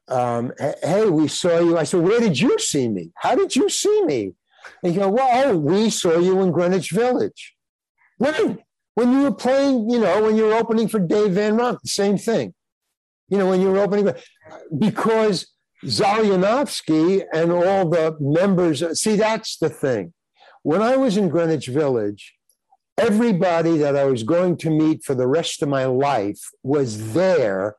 um, 0.09 0.53
"Hey, 0.59 1.09
we 1.09 1.29
saw 1.29 1.59
you." 1.59 1.79
I 1.79 1.85
said, 1.85 2.01
"Where 2.01 2.21
did 2.21 2.39
you 2.39 2.59
see 2.59 2.89
me? 2.89 3.11
How 3.17 3.35
did 3.35 3.55
you 3.57 3.69
see 3.69 4.05
me?" 4.05 4.33
And 4.83 4.95
you 4.95 5.01
go, 5.01 5.09
"Well, 5.09 5.59
we 5.59 5.91
saw 5.91 6.19
you 6.19 6.41
in 6.43 6.53
Greenwich 6.53 6.91
Village." 6.91 7.55
When? 8.19 8.59
When 8.97 9.13
you 9.13 9.25
were 9.25 9.35
playing, 9.35 9.91
you 9.91 10.01
know, 10.01 10.23
when 10.23 10.37
you 10.39 10.45
were 10.45 10.55
opening 10.55 10.89
for 10.89 10.99
Dave 10.99 11.33
Van 11.33 11.59
Ronk, 11.59 11.81
same 11.85 12.17
thing. 12.17 12.55
You 13.29 13.37
know, 13.37 13.51
when 13.51 13.61
you 13.61 13.71
were 13.71 13.81
opening, 13.81 14.11
because 14.79 15.49
Zal 15.87 16.25
Yanovsky 16.25 17.23
and 17.31 17.53
all 17.53 17.91
the 17.91 18.17
members, 18.19 18.83
see, 18.99 19.17
that's 19.17 19.59
the 19.59 19.69
thing. 19.69 20.15
When 20.63 20.81
I 20.81 20.97
was 20.97 21.19
in 21.19 21.29
Greenwich 21.29 21.67
Village, 21.67 22.35
everybody 22.97 23.77
that 23.77 23.97
I 23.97 24.05
was 24.05 24.23
going 24.23 24.57
to 24.59 24.71
meet 24.71 25.05
for 25.05 25.15
the 25.15 25.29
rest 25.29 25.61
of 25.61 25.69
my 25.69 25.85
life 25.85 26.41
was 26.63 27.13
there 27.13 27.77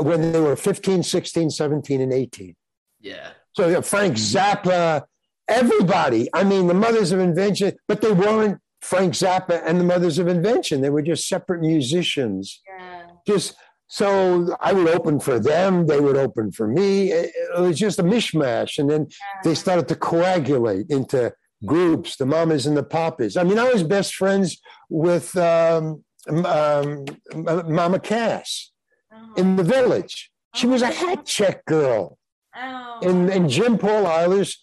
when 0.00 0.32
they 0.32 0.40
were 0.40 0.56
15, 0.56 1.02
16, 1.02 1.50
17, 1.50 2.00
and 2.00 2.12
18. 2.12 2.54
Yeah. 3.00 3.30
So 3.54 3.82
Frank 3.82 4.16
Zappa, 4.16 5.04
everybody. 5.48 6.28
I 6.32 6.44
mean, 6.44 6.66
the 6.66 6.74
Mothers 6.74 7.12
of 7.12 7.20
Invention, 7.20 7.72
but 7.86 8.00
they 8.00 8.12
weren't 8.12 8.60
Frank 8.80 9.14
Zappa 9.14 9.62
and 9.64 9.80
the 9.80 9.84
Mothers 9.84 10.18
of 10.18 10.28
Invention. 10.28 10.80
They 10.80 10.90
were 10.90 11.02
just 11.02 11.26
separate 11.26 11.60
musicians. 11.60 12.60
Yeah. 12.66 13.06
Just 13.26 13.56
so 13.88 14.54
I 14.60 14.72
would 14.72 14.88
open 14.88 15.18
for 15.18 15.40
them, 15.40 15.86
they 15.86 15.98
would 15.98 16.16
open 16.16 16.52
for 16.52 16.68
me. 16.68 17.10
It, 17.10 17.32
was 17.58 17.78
just 17.78 17.98
a 17.98 18.02
mishmash. 18.02 18.78
And 18.78 18.90
then 18.90 19.06
yeah. 19.08 19.40
they 19.42 19.54
started 19.54 19.88
to 19.88 19.96
coagulate 19.96 20.90
into 20.90 21.32
groups, 21.64 22.16
the 22.16 22.26
mamas 22.26 22.66
and 22.66 22.76
the 22.76 22.82
papas. 22.84 23.36
I 23.36 23.42
mean, 23.42 23.58
I 23.58 23.72
was 23.72 23.82
best 23.82 24.14
friends 24.14 24.58
with 24.88 25.36
um, 25.36 26.04
um, 26.28 27.04
Mama 27.34 27.98
Cass 27.98 28.70
oh. 29.18 29.34
in 29.36 29.56
the 29.56 29.64
village. 29.64 30.30
She 30.54 30.66
was 30.66 30.82
a 30.82 30.86
hat 30.86 31.26
check 31.26 31.64
girl. 31.66 32.18
Oh. 32.56 32.98
And, 33.02 33.30
and 33.30 33.50
Jim 33.50 33.78
Paul 33.78 34.04
Eilers, 34.04 34.56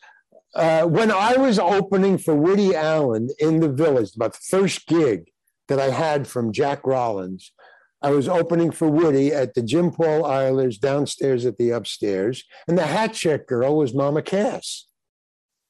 uh, 0.55 0.83
when 0.83 1.11
I 1.11 1.37
was 1.37 1.59
opening 1.59 2.17
for 2.17 2.35
Woody 2.35 2.75
Allen 2.75 3.29
in 3.39 3.59
the 3.59 3.69
village, 3.69 4.15
about 4.15 4.33
the 4.33 4.39
first 4.49 4.87
gig 4.87 5.31
that 5.67 5.79
I 5.79 5.89
had 5.89 6.27
from 6.27 6.51
Jack 6.51 6.85
Rollins, 6.85 7.51
I 8.01 8.11
was 8.11 8.27
opening 8.27 8.71
for 8.71 8.87
Woody 8.87 9.33
at 9.33 9.53
the 9.53 9.63
Jim 9.63 9.91
Paul 9.91 10.23
Eilers 10.23 10.79
downstairs 10.79 11.45
at 11.45 11.57
the 11.57 11.71
upstairs, 11.71 12.43
and 12.67 12.77
the 12.77 12.85
hat 12.85 13.13
check 13.13 13.47
girl 13.47 13.77
was 13.77 13.93
Mama 13.93 14.21
Cass. 14.21 14.85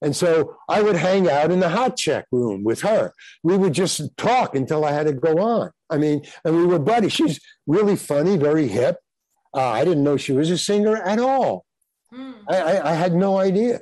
And 0.01 0.15
so 0.15 0.57
I 0.67 0.81
would 0.81 0.97
hang 0.97 1.29
out 1.29 1.51
in 1.51 1.61
the 1.61 1.69
hot 1.69 1.95
check 1.97 2.25
room 2.31 2.63
with 2.63 2.81
her. 2.81 3.13
We 3.43 3.55
would 3.55 3.73
just 3.73 4.17
talk 4.17 4.55
until 4.55 4.83
I 4.83 4.91
had 4.91 5.07
to 5.07 5.13
go 5.13 5.38
on. 5.39 5.71
I 5.89 5.97
mean, 5.97 6.25
and 6.43 6.55
we 6.55 6.65
were 6.65 6.79
buddies. 6.79 7.13
She's 7.13 7.39
really 7.67 7.95
funny, 7.95 8.38
very 8.38 8.67
hip. 8.67 8.97
Uh, 9.53 9.69
I 9.69 9.86
didn't 9.86 10.03
know 10.03 10.17
she 10.17 10.33
was 10.33 10.49
a 10.51 10.57
singer 10.57 10.97
at 10.97 11.19
all. 11.19 11.65
Hmm. 12.11 12.33
I, 12.49 12.57
I, 12.57 12.91
I, 12.91 12.93
had 12.93 13.13
no 13.13 13.38
idea. 13.38 13.79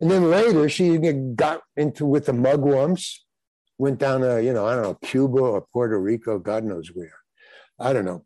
And 0.00 0.10
then 0.10 0.30
later, 0.30 0.68
she 0.68 0.98
got 0.98 1.62
into 1.76 2.04
with 2.04 2.26
the 2.26 2.32
mugwumps, 2.32 3.20
went 3.78 3.98
down 3.98 4.20
to, 4.20 4.42
you 4.42 4.52
know, 4.52 4.66
I 4.66 4.74
don't 4.74 4.82
know, 4.82 4.98
Cuba 5.02 5.38
or 5.38 5.66
Puerto 5.72 5.98
Rico, 5.98 6.38
God 6.38 6.64
knows 6.64 6.88
where. 6.92 7.14
I 7.78 7.92
don't 7.92 8.04
know, 8.04 8.24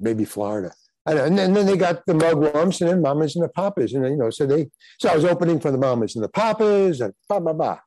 maybe 0.00 0.24
Florida. 0.24 0.72
And 1.06 1.18
then, 1.18 1.38
and 1.38 1.56
then 1.56 1.66
they 1.66 1.76
got 1.76 2.04
the 2.06 2.12
mugwumps 2.12 2.80
and 2.80 2.90
then 2.90 3.02
mamas 3.02 3.34
and 3.34 3.44
the 3.44 3.48
papas. 3.48 3.94
And 3.94 4.04
then, 4.04 4.12
you 4.12 4.18
know, 4.18 4.30
so 4.30 4.46
they, 4.46 4.68
so 5.00 5.08
I 5.08 5.14
was 5.14 5.24
opening 5.24 5.58
for 5.58 5.70
the 5.70 5.78
mamas 5.78 6.14
and 6.14 6.24
the 6.24 6.28
papas 6.28 7.00
and 7.00 7.14
blah, 7.28 7.40
blah, 7.40 7.52
blah. 7.52 7.78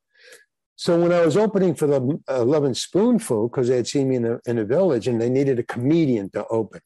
So 0.82 1.00
when 1.00 1.12
I 1.12 1.24
was 1.24 1.38
opening 1.38 1.76
for 1.76 1.86
the 1.86 2.20
uh, 2.28 2.44
Lovin' 2.44 2.74
Spoonful, 2.74 3.50
because 3.50 3.68
they 3.68 3.76
had 3.76 3.86
seen 3.86 4.10
me 4.10 4.16
in 4.16 4.26
a, 4.26 4.40
in 4.48 4.56
the 4.56 4.66
village 4.66 5.08
and 5.08 5.22
they 5.22 5.30
needed 5.30 5.60
a 5.60 5.64
comedian 5.64 6.32
to 6.32 6.44
open. 6.48 6.82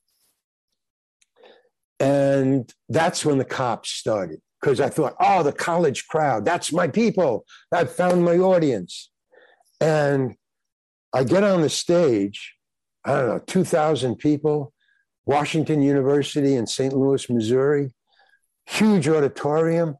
And 2.01 2.69
that's 2.89 3.23
when 3.23 3.37
the 3.37 3.45
cops 3.45 3.91
started, 3.91 4.41
because 4.59 4.81
I 4.81 4.89
thought, 4.89 5.15
oh, 5.21 5.43
the 5.43 5.53
college 5.53 6.07
crowd, 6.07 6.43
that's 6.43 6.73
my 6.73 6.89
people. 6.89 7.45
I've 7.71 7.89
found 7.89 8.25
my 8.25 8.37
audience. 8.37 9.11
And 9.79 10.35
I 11.13 11.23
get 11.23 11.45
on 11.45 11.61
the 11.61 11.69
stage, 11.69 12.53
I 13.05 13.13
don't 13.13 13.29
know, 13.29 13.39
2,000 13.47 14.17
people 14.17 14.73
Washington 15.25 15.81
University 15.81 16.55
in 16.55 16.67
St. 16.67 16.93
Louis, 16.93 17.29
Missouri, 17.29 17.93
huge 18.65 19.07
auditorium. 19.07 19.95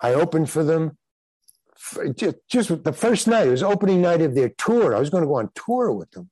I 0.00 0.14
opened 0.14 0.50
for 0.50 0.64
them. 0.64 0.98
Just, 2.14 2.36
just 2.48 2.84
the 2.84 2.92
first 2.92 3.26
night, 3.26 3.46
it 3.46 3.50
was 3.50 3.62
opening 3.62 4.00
night 4.00 4.22
of 4.22 4.34
their 4.34 4.50
tour. 4.58 4.94
I 4.94 5.00
was 5.00 5.10
going 5.10 5.22
to 5.22 5.28
go 5.28 5.36
on 5.36 5.50
tour 5.54 5.92
with 5.92 6.10
them. 6.12 6.30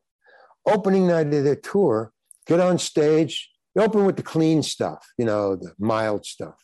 Opening 0.66 1.08
night 1.08 1.32
of 1.32 1.44
their 1.44 1.56
tour, 1.56 2.12
get 2.46 2.60
on 2.60 2.78
stage, 2.78 3.50
you 3.74 3.82
open 3.82 4.04
with 4.04 4.16
the 4.16 4.22
clean 4.22 4.62
stuff, 4.62 5.06
you 5.16 5.24
know, 5.24 5.56
the 5.56 5.72
mild 5.78 6.26
stuff. 6.26 6.56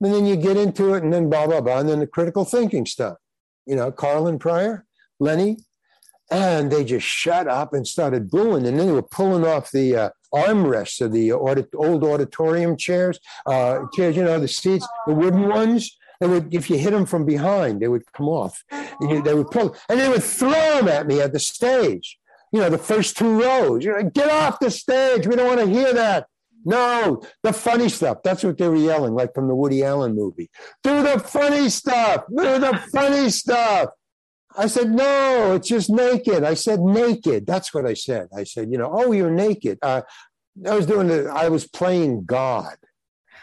And 0.00 0.12
then 0.12 0.26
you 0.26 0.36
get 0.36 0.56
into 0.56 0.94
it 0.94 1.02
and 1.02 1.12
then 1.12 1.30
blah, 1.30 1.46
blah, 1.46 1.60
blah. 1.60 1.78
And 1.78 1.88
then 1.88 2.00
the 2.00 2.06
critical 2.06 2.44
thinking 2.44 2.86
stuff, 2.86 3.16
you 3.66 3.76
know, 3.76 3.92
Carlin 3.92 4.38
Pryor, 4.38 4.84
Lenny. 5.20 5.58
And 6.30 6.72
they 6.72 6.84
just 6.84 7.06
shut 7.06 7.46
up 7.46 7.74
and 7.74 7.86
started 7.86 8.30
booing. 8.30 8.66
And 8.66 8.78
then 8.78 8.86
they 8.86 8.92
were 8.92 9.02
pulling 9.02 9.46
off 9.46 9.70
the 9.70 9.96
uh, 9.96 10.10
armrests 10.34 11.00
of 11.00 11.12
the 11.12 11.32
audit, 11.32 11.68
old 11.74 12.04
auditorium 12.04 12.76
chairs, 12.76 13.18
uh, 13.46 13.80
chairs, 13.92 14.16
you 14.16 14.24
know, 14.24 14.40
the 14.40 14.48
seats, 14.48 14.86
the 15.06 15.14
wooden 15.14 15.48
ones. 15.48 15.96
They 16.22 16.28
would, 16.28 16.54
if 16.54 16.70
you 16.70 16.78
hit 16.78 16.92
them 16.92 17.04
from 17.04 17.26
behind, 17.26 17.80
they 17.80 17.88
would 17.88 18.04
come 18.12 18.28
off. 18.28 18.62
You, 19.00 19.22
they 19.22 19.34
would 19.34 19.50
pull, 19.50 19.74
and 19.88 19.98
they 19.98 20.08
would 20.08 20.22
throw 20.22 20.52
them 20.52 20.86
at 20.86 21.08
me 21.08 21.20
at 21.20 21.32
the 21.32 21.40
stage. 21.40 22.16
You 22.52 22.60
know, 22.60 22.70
the 22.70 22.78
first 22.78 23.16
two 23.16 23.42
rows. 23.42 23.84
You 23.84 23.90
know, 23.90 24.08
get 24.08 24.30
off 24.30 24.60
the 24.60 24.70
stage. 24.70 25.26
We 25.26 25.34
don't 25.34 25.48
want 25.48 25.58
to 25.58 25.66
hear 25.66 25.92
that. 25.94 26.28
No, 26.64 27.24
the 27.42 27.52
funny 27.52 27.88
stuff. 27.88 28.18
That's 28.22 28.44
what 28.44 28.56
they 28.56 28.68
were 28.68 28.76
yelling, 28.76 29.14
like 29.14 29.34
from 29.34 29.48
the 29.48 29.56
Woody 29.56 29.82
Allen 29.82 30.14
movie. 30.14 30.48
Do 30.84 31.02
the 31.02 31.18
funny 31.18 31.68
stuff. 31.68 32.22
Do 32.28 32.60
the 32.60 32.80
funny 32.92 33.28
stuff. 33.30 33.88
I 34.56 34.68
said, 34.68 34.92
no, 34.92 35.54
it's 35.56 35.66
just 35.66 35.90
naked. 35.90 36.44
I 36.44 36.54
said, 36.54 36.78
naked. 36.78 37.46
That's 37.48 37.74
what 37.74 37.84
I 37.84 37.94
said. 37.94 38.28
I 38.32 38.44
said, 38.44 38.70
you 38.70 38.78
know, 38.78 38.92
oh, 38.92 39.10
you're 39.10 39.28
naked. 39.28 39.80
Uh, 39.82 40.02
I 40.64 40.76
was 40.76 40.86
doing 40.86 41.10
it. 41.10 41.26
I 41.26 41.48
was 41.48 41.66
playing 41.66 42.26
God. 42.26 42.76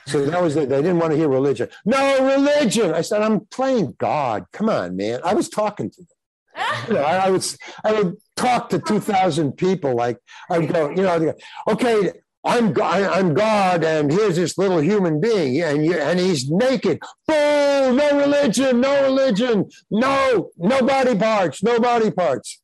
So 0.09 0.25
that 0.25 0.41
was 0.41 0.55
it. 0.55 0.69
They 0.69 0.81
didn't 0.81 0.99
want 0.99 1.11
to 1.11 1.17
hear 1.17 1.29
religion. 1.29 1.69
No 1.85 2.35
religion. 2.35 2.93
I 2.93 3.01
said, 3.01 3.21
I'm 3.21 3.41
playing 3.47 3.95
God. 3.97 4.45
Come 4.51 4.69
on, 4.69 4.95
man. 4.95 5.19
I 5.23 5.33
was 5.33 5.49
talking 5.49 5.89
to 5.91 5.97
them. 5.97 6.07
You 6.87 6.95
know, 6.95 7.03
I, 7.03 7.27
I 7.27 7.29
would 7.29 7.45
I 7.83 7.93
would 7.93 8.17
talk 8.35 8.69
to 8.69 8.79
two 8.79 8.99
thousand 8.99 9.53
people. 9.53 9.95
Like 9.95 10.17
I'd 10.49 10.71
go, 10.71 10.89
you 10.89 11.03
know, 11.03 11.33
okay, 11.67 12.11
I'm 12.43 12.73
God, 12.73 13.03
I'm 13.03 13.33
God, 13.33 13.83
and 13.83 14.11
here's 14.11 14.37
this 14.37 14.57
little 14.57 14.79
human 14.79 15.19
being, 15.19 15.61
and 15.61 15.85
you, 15.85 15.93
and 15.93 16.19
he's 16.19 16.49
naked. 16.49 16.99
Boom! 17.27 17.97
No 17.97 18.17
religion, 18.17 18.79
no 18.81 19.03
religion, 19.03 19.69
no, 19.91 20.49
no 20.57 20.81
body 20.81 21.15
parts, 21.17 21.61
no 21.61 21.79
body 21.79 22.11
parts. 22.11 22.61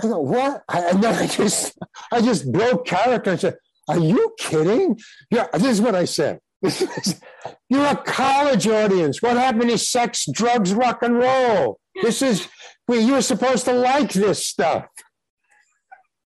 I 0.00 0.08
go, 0.08 0.20
what? 0.20 0.62
And 0.72 1.02
then 1.02 1.14
I 1.14 1.26
just, 1.26 1.76
I 2.12 2.20
just 2.20 2.52
broke 2.52 2.86
character 2.86 3.30
and 3.30 3.40
said, 3.40 3.56
"Are 3.88 3.98
you 3.98 4.34
kidding?" 4.38 4.98
Yeah, 5.30 5.46
this 5.54 5.64
is 5.64 5.80
what 5.80 5.94
I 5.94 6.04
said. 6.04 6.40
You're 7.68 7.86
a 7.86 7.96
college 7.96 8.66
audience. 8.66 9.22
What 9.22 9.36
happened 9.36 9.70
to 9.70 9.78
sex, 9.78 10.26
drugs, 10.30 10.74
rock 10.74 11.02
and 11.02 11.18
roll? 11.18 11.78
This 12.02 12.22
is, 12.22 12.48
well, 12.86 13.00
you're 13.00 13.22
supposed 13.22 13.64
to 13.66 13.72
like 13.72 14.12
this 14.12 14.46
stuff. 14.46 14.86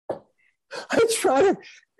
I 0.09 1.05
try 1.19 1.41
to 1.41 1.57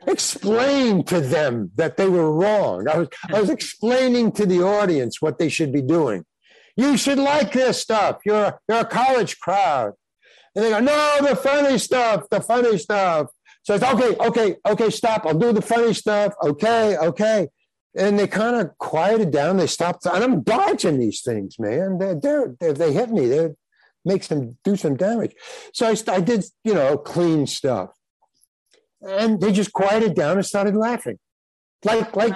explain 0.07 1.03
to 1.05 1.19
them 1.19 1.71
that 1.75 1.97
they 1.97 2.07
were 2.07 2.31
wrong. 2.31 2.87
I 2.87 2.99
was, 2.99 3.07
I 3.29 3.41
was 3.41 3.49
explaining 3.49 4.31
to 4.33 4.45
the 4.45 4.63
audience 4.63 5.21
what 5.21 5.37
they 5.37 5.49
should 5.49 5.71
be 5.71 5.81
doing. 5.81 6.25
You 6.75 6.97
should 6.97 7.17
like 7.17 7.51
this 7.53 7.81
stuff. 7.81 8.19
You're, 8.25 8.59
you're 8.67 8.79
a 8.79 8.85
college 8.85 9.39
crowd. 9.39 9.93
And 10.55 10.65
they 10.65 10.69
go, 10.69 10.79
no, 10.79 11.17
the 11.21 11.35
funny 11.35 11.77
stuff, 11.77 12.27
the 12.29 12.41
funny 12.41 12.77
stuff. 12.77 13.27
So 13.63 13.75
it's 13.75 13.83
okay, 13.83 14.15
okay, 14.17 14.55
okay, 14.67 14.89
stop. 14.89 15.25
I'll 15.25 15.37
do 15.37 15.53
the 15.53 15.61
funny 15.61 15.93
stuff. 15.93 16.33
Okay, 16.43 16.97
okay. 16.97 17.47
And 17.95 18.17
they 18.17 18.27
kind 18.27 18.55
of 18.55 18.77
quieted 18.77 19.31
down. 19.31 19.57
They 19.57 19.67
stopped, 19.67 20.05
and 20.05 20.23
I'm 20.23 20.43
dodging 20.43 20.97
these 20.97 21.21
things, 21.21 21.59
man. 21.59 21.97
They're, 21.97 22.15
they're, 22.15 22.55
they're 22.59 22.73
they 22.73 22.93
hit 22.93 23.09
me. 23.09 23.27
They 23.27 23.49
makes 24.05 24.27
them 24.27 24.57
do 24.63 24.75
some 24.75 24.95
damage. 24.95 25.33
So 25.73 25.87
I, 25.87 25.95
I 26.11 26.21
did, 26.21 26.45
you 26.63 26.73
know, 26.73 26.97
clean 26.97 27.47
stuff, 27.47 27.91
and 29.01 29.39
they 29.39 29.51
just 29.51 29.73
quieted 29.73 30.15
down 30.15 30.37
and 30.37 30.45
started 30.45 30.75
laughing, 30.75 31.19
like 31.83 32.15
like 32.15 32.35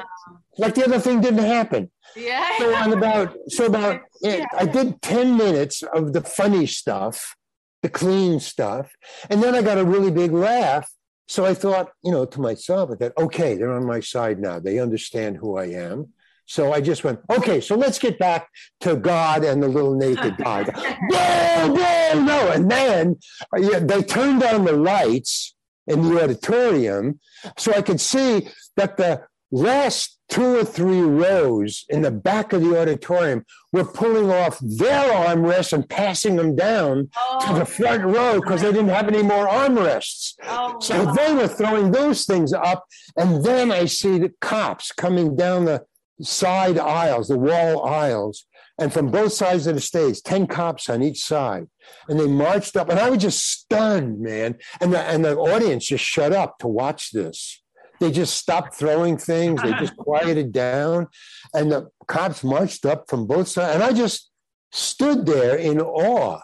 like 0.58 0.76
the 0.76 0.86
other 0.86 1.00
thing 1.00 1.22
didn't 1.22 1.44
happen. 1.44 1.92
Yeah. 2.16 2.58
So 2.58 2.76
on 2.76 2.94
about 2.94 3.36
so 3.48 3.66
about 3.66 4.02
yeah, 4.22 4.46
I 4.58 4.66
did 4.66 5.02
ten 5.02 5.38
minutes 5.38 5.84
of 5.84 6.14
the 6.14 6.22
funny 6.22 6.66
stuff, 6.66 7.36
the 7.82 7.90
clean 7.90 8.40
stuff, 8.40 8.92
and 9.30 9.42
then 9.42 9.56
I 9.56 9.62
got 9.62 9.78
a 9.78 9.86
really 9.86 10.12
big 10.12 10.32
laugh. 10.32 10.90
So 11.28 11.46
I 11.46 11.54
thought, 11.54 11.92
you 12.04 12.12
know, 12.12 12.26
to 12.26 12.42
myself, 12.42 12.98
that 13.00 13.14
okay, 13.18 13.56
they're 13.56 13.74
on 13.74 13.86
my 13.86 14.00
side 14.00 14.40
now. 14.40 14.60
They 14.60 14.80
understand 14.80 15.38
who 15.38 15.58
I 15.58 15.66
am. 15.66 16.14
So 16.48 16.72
I 16.72 16.80
just 16.80 17.04
went, 17.04 17.20
okay, 17.30 17.60
so 17.60 17.76
let's 17.76 17.98
get 17.98 18.20
back 18.20 18.50
to 18.82 18.96
God 18.96 19.44
and 19.44 19.64
the 19.64 19.68
little 19.68 19.96
naked 19.96 20.38
guy. 20.44 20.64
no, 21.10 21.74
no, 21.74 22.24
no. 22.24 22.52
And 22.52 22.70
then 22.70 23.18
uh, 23.56 23.80
they 23.80 24.04
turned 24.04 24.44
on 24.44 24.66
the 24.66 24.74
lights 24.74 25.56
in 25.88 26.02
the 26.04 26.24
auditorium 26.24 27.20
so 27.58 27.74
I 27.74 27.82
could 27.82 28.00
see 28.00 28.48
that 28.76 28.98
the 28.98 29.24
last 29.52 30.20
two 30.30 30.58
or 30.58 30.66
three 30.66 31.02
rows 31.02 31.86
in 31.90 32.02
the 32.02 32.12
back 32.12 32.52
of 32.52 32.62
the 32.62 32.80
auditorium 32.80 33.46
were 33.72 33.86
pulling 33.86 34.32
off 34.32 34.58
their 34.60 35.12
armrests 35.12 35.74
and 35.74 35.88
passing 35.88 36.36
them 36.36 36.56
down 36.56 37.10
oh, 37.18 37.46
to 37.46 37.54
the 37.54 37.62
oh. 37.62 37.66
front 37.66 38.04
row 38.04 38.42
because 38.42 38.62
they 38.62 38.72
didn't 38.72 38.90
have 38.90 39.08
any 39.08 39.22
more 39.22 39.48
armrests. 39.48 40.34
Oh, 40.44 40.80
so 40.80 41.06
wow. 41.06 41.14
they 41.14 41.34
were 41.34 41.48
throwing 41.48 41.92
those 41.92 42.26
things 42.26 42.54
up. 42.54 42.86
And 43.18 43.44
then 43.44 43.72
I 43.72 43.86
see 43.86 44.18
the 44.18 44.34
cops 44.42 44.92
coming 44.92 45.36
down 45.36 45.66
the 45.66 45.86
side 46.22 46.80
aisles, 46.80 47.28
the 47.28 47.38
wall 47.38 47.86
aisles, 47.86 48.46
and 48.78 48.92
from 48.92 49.12
both 49.12 49.32
sides 49.32 49.68
of 49.68 49.76
the 49.76 49.82
stage, 49.82 50.22
10 50.24 50.48
cops 50.48 50.90
on 50.90 51.02
each 51.02 51.24
side. 51.24 51.68
And 52.10 52.20
they 52.20 52.28
marched 52.28 52.76
up, 52.76 52.90
and 52.90 53.00
I 53.00 53.10
was 53.10 53.22
just 53.22 53.46
stunned, 53.46 54.20
man. 54.20 54.58
And 54.82 54.94
the, 54.94 55.00
and 55.00 55.24
the 55.24 55.38
audience 55.38 55.86
just 55.86 56.04
shut 56.04 56.34
up 56.34 56.58
to 56.60 56.68
watch 56.68 57.12
this. 57.12 57.62
They 58.00 58.12
just 58.12 58.36
stopped 58.38 58.74
throwing 58.76 59.18
things, 59.18 59.62
they 59.62 59.72
just 59.74 59.96
quieted 59.98 60.52
down. 60.52 61.08
And 61.54 61.72
the 61.72 61.90
cops 62.08 62.44
marched 62.44 62.86
up 62.86 63.10
from 63.10 63.28
both 63.28 63.48
sides. 63.48 63.76
And 63.76 63.84
I 63.84 63.94
just 63.94 64.32
stood 64.72 65.26
there 65.26 65.56
in 65.56 65.80
awe. 65.80 66.40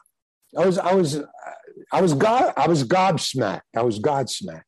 I 0.58 0.66
was, 0.66 0.78
I 0.78 0.94
was, 0.94 1.22
I 1.92 2.02
was 2.02 2.14
God, 2.14 2.54
I 2.58 2.68
was 2.68 2.84
gobsmacked. 2.84 3.62
I 3.76 3.84
was 3.84 4.00
godsmacked. 4.00 4.64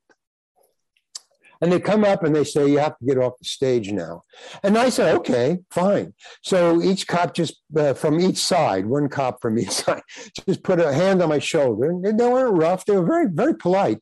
And 1.63 1.71
they 1.71 1.79
come 1.79 2.03
up 2.03 2.23
and 2.23 2.35
they 2.35 2.43
say, 2.43 2.69
You 2.69 2.79
have 2.79 2.97
to 2.97 3.05
get 3.05 3.17
off 3.17 3.39
the 3.39 3.45
stage 3.45 3.89
now. 3.89 4.23
And 4.63 4.77
I 4.77 4.89
said, 4.89 5.15
Okay, 5.15 5.59
fine. 5.71 6.13
So 6.41 6.81
each 6.81 7.07
cop 7.07 7.33
just 7.33 7.61
uh, 7.77 7.93
from 7.93 8.19
each 8.19 8.37
side, 8.37 8.85
one 8.85 9.07
cop 9.07 9.41
from 9.41 9.57
each 9.57 9.71
side, 9.83 10.01
just 10.45 10.61
put 10.63 10.81
a 10.81 10.91
hand 10.93 11.21
on 11.21 11.29
my 11.29 11.39
shoulder. 11.39 11.89
And 11.89 12.19
they 12.19 12.27
weren't 12.27 12.57
rough, 12.57 12.85
they 12.85 12.97
were 12.97 13.05
very, 13.05 13.27
very 13.31 13.55
polite. 13.55 13.99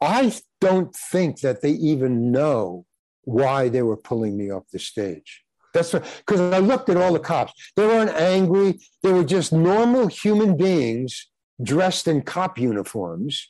I 0.00 0.32
don't 0.60 0.94
think 0.94 1.40
that 1.40 1.62
they 1.62 1.72
even 1.72 2.30
know 2.30 2.86
why 3.22 3.68
they 3.68 3.82
were 3.82 3.96
pulling 3.96 4.36
me 4.36 4.50
off 4.50 4.64
the 4.72 4.78
stage. 4.78 5.44
That's 5.74 5.92
because 5.92 6.40
I 6.40 6.58
looked 6.58 6.88
at 6.88 6.96
all 6.96 7.12
the 7.12 7.18
cops. 7.18 7.52
They 7.76 7.86
weren't 7.86 8.10
angry. 8.10 8.80
They 9.02 9.12
were 9.12 9.24
just 9.24 9.52
normal 9.52 10.06
human 10.06 10.56
beings 10.56 11.28
dressed 11.62 12.08
in 12.08 12.22
cop 12.22 12.58
uniforms, 12.58 13.48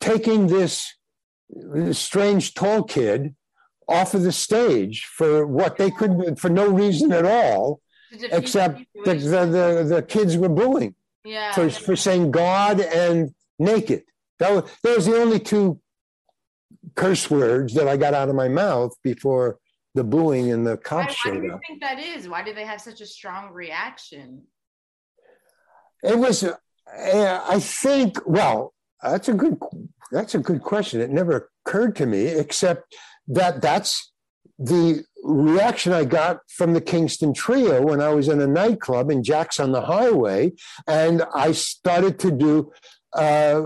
taking 0.00 0.46
this 0.46 0.94
this 1.48 1.98
strange 1.98 2.54
tall 2.54 2.82
kid 2.82 3.34
off 3.88 4.14
of 4.14 4.22
the 4.22 4.32
stage 4.32 5.04
for 5.04 5.46
what 5.46 5.76
they 5.76 5.90
could 5.90 6.38
for 6.38 6.48
no 6.48 6.68
reason 6.68 7.12
at 7.12 7.24
all 7.24 7.80
except 8.32 8.82
that 9.04 9.20
the, 9.20 9.46
the, 9.46 9.94
the, 9.94 10.02
kids 10.02 10.36
were 10.36 10.48
booing 10.48 10.94
yeah. 11.24 11.52
for, 11.52 11.70
for 11.70 11.94
saying 11.94 12.32
god 12.32 12.80
and 12.80 13.32
naked 13.60 14.02
that 14.38 14.52
was, 14.52 14.70
that 14.82 14.96
was 14.96 15.06
the 15.06 15.16
only 15.16 15.38
two 15.38 15.80
curse 16.94 17.30
words 17.30 17.74
that 17.74 17.88
i 17.88 17.96
got 17.96 18.14
out 18.14 18.28
of 18.28 18.34
my 18.34 18.48
mouth 18.48 18.94
before 19.02 19.58
the 19.94 20.04
booing 20.04 20.52
and 20.52 20.66
the 20.66 20.76
cops 20.76 21.16
why, 21.24 21.32
why 21.32 21.40
do 21.40 21.46
you 21.46 21.60
think 21.66 21.80
that 21.80 21.98
is? 21.98 22.28
Why 22.28 22.42
do 22.42 22.52
they 22.52 22.66
have 22.66 22.82
such 22.82 23.00
a 23.00 23.06
strong 23.06 23.50
reaction? 23.52 24.42
It 26.02 26.18
was 26.18 26.44
uh, 26.44 26.54
i 27.48 27.58
think 27.58 28.18
well 28.26 28.74
that's 29.02 29.28
a 29.28 29.34
good 29.34 29.58
that's 30.10 30.34
a 30.34 30.38
good 30.38 30.62
question. 30.62 31.00
It 31.00 31.10
never 31.10 31.50
occurred 31.64 31.96
to 31.96 32.06
me, 32.06 32.26
except 32.26 32.94
that 33.28 33.60
that's 33.60 34.12
the 34.58 35.04
reaction 35.22 35.92
I 35.92 36.04
got 36.04 36.38
from 36.48 36.72
the 36.72 36.80
Kingston 36.80 37.34
Trio 37.34 37.82
when 37.82 38.00
I 38.00 38.10
was 38.10 38.28
in 38.28 38.40
a 38.40 38.46
nightclub 38.46 39.10
in 39.10 39.22
Jack's 39.22 39.60
on 39.60 39.72
the 39.72 39.82
Highway, 39.82 40.52
and 40.86 41.24
I 41.34 41.52
started 41.52 42.18
to 42.20 42.30
do 42.30 42.72
uh, 43.12 43.64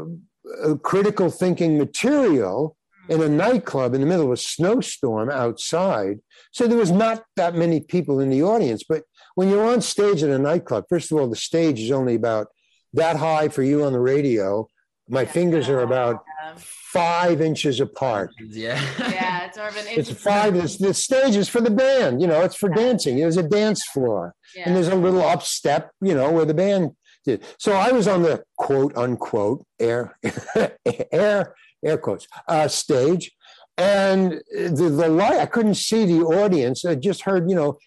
critical 0.82 1.30
thinking 1.30 1.78
material 1.78 2.76
in 3.08 3.22
a 3.22 3.28
nightclub 3.28 3.94
in 3.94 4.00
the 4.00 4.06
middle 4.06 4.26
of 4.26 4.32
a 4.32 4.36
snowstorm 4.36 5.30
outside. 5.30 6.20
So 6.52 6.66
there 6.66 6.78
was 6.78 6.90
not 6.90 7.24
that 7.36 7.54
many 7.54 7.80
people 7.80 8.20
in 8.20 8.30
the 8.30 8.42
audience. 8.42 8.84
But 8.88 9.02
when 9.34 9.48
you're 9.48 9.66
on 9.66 9.80
stage 9.80 10.22
at 10.22 10.30
a 10.30 10.38
nightclub, 10.38 10.84
first 10.88 11.10
of 11.10 11.18
all, 11.18 11.28
the 11.28 11.36
stage 11.36 11.80
is 11.80 11.90
only 11.90 12.14
about 12.14 12.48
that 12.92 13.16
high 13.16 13.48
for 13.48 13.62
you 13.62 13.84
on 13.84 13.92
the 13.92 14.00
radio 14.00 14.68
my 15.10 15.24
fingers 15.24 15.68
are 15.68 15.80
about 15.80 16.24
five 16.56 17.40
inches 17.40 17.80
apart. 17.80 18.30
Yeah. 18.40 18.80
yeah, 18.98 19.46
it's 19.46 19.56
more 19.56 19.68
of 19.68 19.76
an 19.76 19.84
It's 19.88 20.10
five. 20.10 20.54
It's, 20.56 20.76
the 20.76 20.94
stage 20.94 21.36
is 21.36 21.48
for 21.48 21.60
the 21.60 21.70
band. 21.70 22.20
You 22.20 22.26
know, 22.26 22.42
it's 22.42 22.56
for 22.56 22.68
dancing. 22.68 23.16
There's 23.16 23.36
a 23.36 23.42
dance 23.42 23.84
floor, 23.84 24.34
yeah. 24.56 24.64
and 24.66 24.76
there's 24.76 24.88
a 24.88 24.94
little 24.94 25.22
up 25.22 25.42
step. 25.42 25.90
You 26.00 26.14
know, 26.14 26.30
where 26.30 26.44
the 26.44 26.54
band 26.54 26.90
did. 27.24 27.44
So 27.58 27.72
I 27.72 27.92
was 27.92 28.08
on 28.08 28.22
the 28.22 28.42
quote 28.56 28.96
unquote 28.96 29.64
air 29.78 30.18
air 31.12 31.54
air 31.84 31.98
quotes 31.98 32.26
uh, 32.48 32.68
stage, 32.68 33.32
and 33.76 34.42
the 34.52 34.90
the 34.90 35.08
light. 35.08 35.38
I 35.38 35.46
couldn't 35.46 35.74
see 35.74 36.04
the 36.06 36.22
audience. 36.24 36.84
I 36.84 36.94
just 36.94 37.22
heard 37.22 37.48
you 37.48 37.56
know 37.56 37.78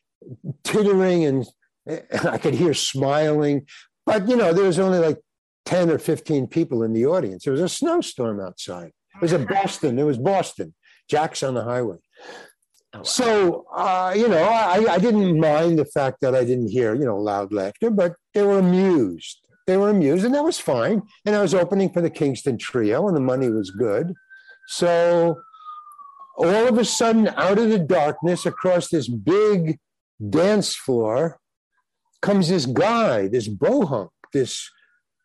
tittering 0.63 1.25
and 1.25 1.45
I 2.25 2.38
could 2.38 2.53
hear 2.53 2.73
smiling, 2.73 3.65
but 4.05 4.27
you 4.27 4.36
know 4.36 4.53
there 4.53 4.65
was 4.65 4.79
only 4.79 4.99
like 4.99 5.19
10 5.65 5.89
or 5.89 5.97
15 5.97 6.47
people 6.47 6.84
in 6.84 6.93
the 6.93 7.05
audience. 7.05 7.45
There 7.45 7.53
was 7.53 7.61
a 7.61 7.69
snowstorm 7.69 8.39
outside. 8.39 8.91
It 9.15 9.21
was 9.21 9.34
in 9.34 9.45
Boston. 9.45 9.99
It 9.99 10.03
was 10.03 10.17
Boston. 10.17 10.73
Jack's 11.09 11.43
on 11.43 11.53
the 11.53 11.63
highway. 11.63 11.97
Oh. 12.93 13.03
So, 13.03 13.65
uh, 13.73 14.13
you 14.15 14.27
know, 14.27 14.43
I, 14.43 14.93
I 14.93 14.97
didn't 14.99 15.39
mind 15.39 15.79
the 15.79 15.85
fact 15.85 16.17
that 16.21 16.35
I 16.35 16.43
didn't 16.43 16.69
hear, 16.69 16.93
you 16.93 17.05
know, 17.05 17.17
loud 17.17 17.51
laughter, 17.51 17.89
but 17.89 18.15
they 18.33 18.43
were 18.43 18.59
amused. 18.59 19.39
They 19.65 19.78
were 19.78 19.89
amused, 19.89 20.25
and 20.25 20.36
that 20.36 20.43
was 20.43 20.59
fine. 20.59 21.01
And 21.25 21.36
I 21.36 21.41
was 21.41 21.53
opening 21.53 21.91
for 21.91 22.01
the 22.01 22.09
Kingston 22.09 22.57
Trio, 22.57 23.07
and 23.07 23.15
the 23.15 23.21
money 23.21 23.49
was 23.49 23.71
good. 23.71 24.13
So, 24.67 25.39
all 26.37 26.67
of 26.67 26.78
a 26.78 26.86
sudden, 26.86 27.29
out 27.29 27.59
of 27.59 27.70
the 27.70 27.79
darkness, 27.79 28.45
across 28.45 28.89
this 28.89 29.07
big 29.07 29.79
dance 30.29 30.75
floor, 30.75 31.39
comes 32.21 32.49
this 32.49 32.65
guy, 32.65 33.28
this 33.28 33.47
bohunk, 33.47 34.09
this 34.33 34.70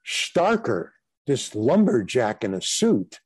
Starker, 0.06 0.90
this 1.26 1.54
lumberjack 1.54 2.44
in 2.44 2.54
a 2.54 2.62
suit, 2.62 3.20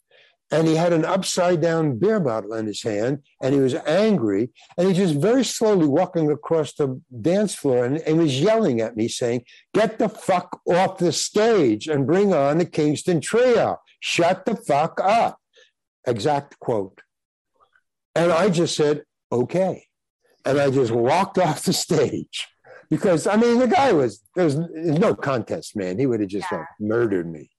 and 0.52 0.68
he 0.68 0.76
had 0.76 0.92
an 0.92 1.04
upside 1.04 1.62
down 1.62 1.98
beer 1.98 2.20
bottle 2.20 2.52
in 2.52 2.66
his 2.66 2.82
hand, 2.82 3.22
and 3.40 3.54
he 3.54 3.60
was 3.60 3.74
angry, 3.74 4.50
and 4.76 4.86
he 4.86 4.94
just 4.94 5.14
very 5.14 5.42
slowly 5.42 5.86
walking 5.86 6.30
across 6.30 6.74
the 6.74 7.00
dance 7.20 7.54
floor 7.54 7.84
and, 7.86 7.98
and 8.00 8.18
was 8.18 8.38
yelling 8.40 8.80
at 8.80 8.96
me, 8.96 9.08
saying, 9.08 9.44
"Get 9.74 9.98
the 9.98 10.10
fuck 10.10 10.60
off 10.68 10.98
the 10.98 11.12
stage 11.12 11.88
and 11.88 12.06
bring 12.06 12.34
on 12.34 12.58
the 12.58 12.66
Kingston 12.66 13.20
Trio. 13.20 13.78
Shut 14.00 14.44
the 14.44 14.54
fuck 14.54 15.00
up." 15.02 15.38
Exact 16.06 16.58
quote. 16.58 17.00
And 18.14 18.30
I 18.30 18.50
just 18.50 18.76
said, 18.76 19.04
"Okay," 19.32 19.86
and 20.44 20.60
I 20.60 20.70
just 20.70 20.92
walked 20.92 21.38
off 21.38 21.64
the 21.64 21.72
stage 21.72 22.46
because 22.90 23.26
I 23.26 23.36
mean 23.36 23.58
the 23.58 23.68
guy 23.68 23.92
was 23.92 24.22
there's 24.36 24.56
no 24.56 25.14
contest, 25.14 25.76
man. 25.76 25.98
He 25.98 26.04
would 26.04 26.20
have 26.20 26.28
just 26.28 26.46
yeah. 26.52 26.58
like 26.58 26.66
murdered 26.78 27.32
me. 27.32 27.50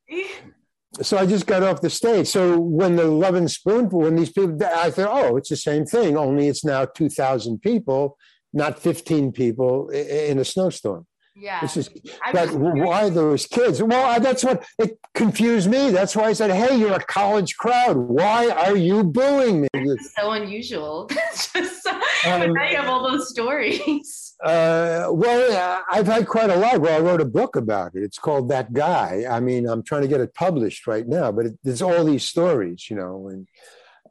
So 1.01 1.17
I 1.17 1.25
just 1.25 1.47
got 1.47 1.63
off 1.63 1.81
the 1.81 1.89
stage. 1.89 2.27
So 2.27 2.59
when 2.59 2.95
the 2.95 3.05
Lovin' 3.05 3.47
Spoonful, 3.47 4.01
when 4.01 4.15
these 4.15 4.31
people, 4.31 4.57
I 4.63 4.91
thought, 4.91 5.09
oh, 5.11 5.37
it's 5.37 5.49
the 5.49 5.55
same 5.55 5.85
thing. 5.85 6.17
Only 6.17 6.47
it's 6.47 6.63
now 6.63 6.85
two 6.85 7.09
thousand 7.09 7.61
people, 7.61 8.17
not 8.53 8.79
fifteen 8.79 9.31
people 9.31 9.89
in 9.89 10.39
a 10.39 10.45
snowstorm. 10.45 11.07
Yeah. 11.35 11.61
It's 11.63 11.73
just, 11.73 11.97
but 12.31 12.53
why 12.53 13.09
those 13.09 13.47
kids? 13.47 13.81
Well, 13.81 14.19
that's 14.19 14.43
what 14.43 14.63
it 14.77 14.99
confused 15.15 15.67
me. 15.67 15.89
That's 15.89 16.15
why 16.15 16.25
I 16.25 16.33
said, 16.33 16.51
"Hey, 16.51 16.77
you're 16.77 16.93
a 16.93 17.03
college 17.03 17.57
crowd. 17.57 17.97
Why 17.97 18.49
are 18.51 18.77
you 18.77 19.03
booing 19.03 19.61
me?" 19.61 19.67
It's 19.73 20.13
so 20.15 20.31
unusual. 20.31 21.09
just 21.53 21.82
Um, 22.25 22.53
now 22.53 22.69
you 22.69 22.77
have 22.77 22.89
all 22.89 23.09
those 23.09 23.29
stories. 23.29 24.19
Uh, 24.43 25.07
well, 25.09 25.81
I've 25.89 26.07
had 26.07 26.27
quite 26.27 26.49
a 26.49 26.55
lot. 26.57 26.81
Well, 26.81 26.93
I 26.93 26.99
wrote 26.99 27.21
a 27.21 27.25
book 27.25 27.55
about 27.55 27.95
it. 27.95 28.03
It's 28.03 28.17
called 28.17 28.49
That 28.49 28.73
Guy. 28.73 29.23
I 29.29 29.39
mean, 29.39 29.69
I'm 29.69 29.83
trying 29.83 30.01
to 30.01 30.07
get 30.09 30.19
it 30.19 30.33
published 30.33 30.85
right 30.85 31.07
now, 31.07 31.31
but 31.31 31.45
it, 31.45 31.59
there's 31.63 31.81
all 31.81 32.03
these 32.03 32.25
stories, 32.25 32.89
you 32.89 32.97
know, 32.97 33.29
and 33.29 33.47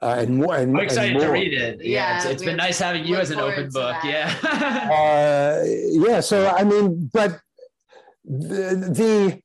uh, 0.00 0.16
and 0.20 0.38
more. 0.38 0.56
And, 0.56 0.74
I'm 0.74 0.84
excited 0.84 1.16
and 1.16 1.20
to 1.20 1.30
read 1.30 1.52
it. 1.52 1.84
Yeah, 1.84 1.90
Yeah, 1.90 2.16
it's, 2.16 2.24
it's 2.26 2.40
we 2.40 2.46
been 2.46 2.56
nice 2.56 2.78
having 2.78 3.04
you 3.04 3.16
as 3.16 3.30
an 3.30 3.40
open 3.40 3.68
book. 3.68 3.96
that. 4.02 4.04
Yeah. 4.42 5.60
uh, 5.62 5.64
yeah. 6.08 6.20
So 6.20 6.48
I 6.48 6.64
mean, 6.64 7.10
but 7.12 7.38
the, 8.24 8.90
the 8.90 9.42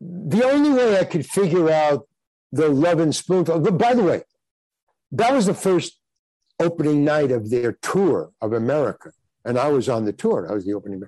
the 0.00 0.44
only 0.44 0.70
way 0.70 1.00
I 1.00 1.04
could 1.04 1.26
figure 1.26 1.68
out 1.68 2.06
the 2.52 2.68
Lovin' 2.68 3.12
Spoonful. 3.12 3.60
But 3.60 3.76
by 3.76 3.94
the 3.94 4.04
way, 4.04 4.22
that 5.12 5.32
was 5.32 5.46
the 5.46 5.54
first 5.54 5.98
opening 6.60 7.04
night 7.04 7.30
of 7.30 7.50
their 7.50 7.72
tour 7.72 8.30
of 8.40 8.52
America, 8.52 9.12
and 9.44 9.58
I 9.58 9.68
was 9.68 9.88
on 9.88 10.04
the 10.04 10.12
tour. 10.12 10.46
I 10.50 10.54
was 10.54 10.64
the 10.66 10.74
opening. 10.74 11.02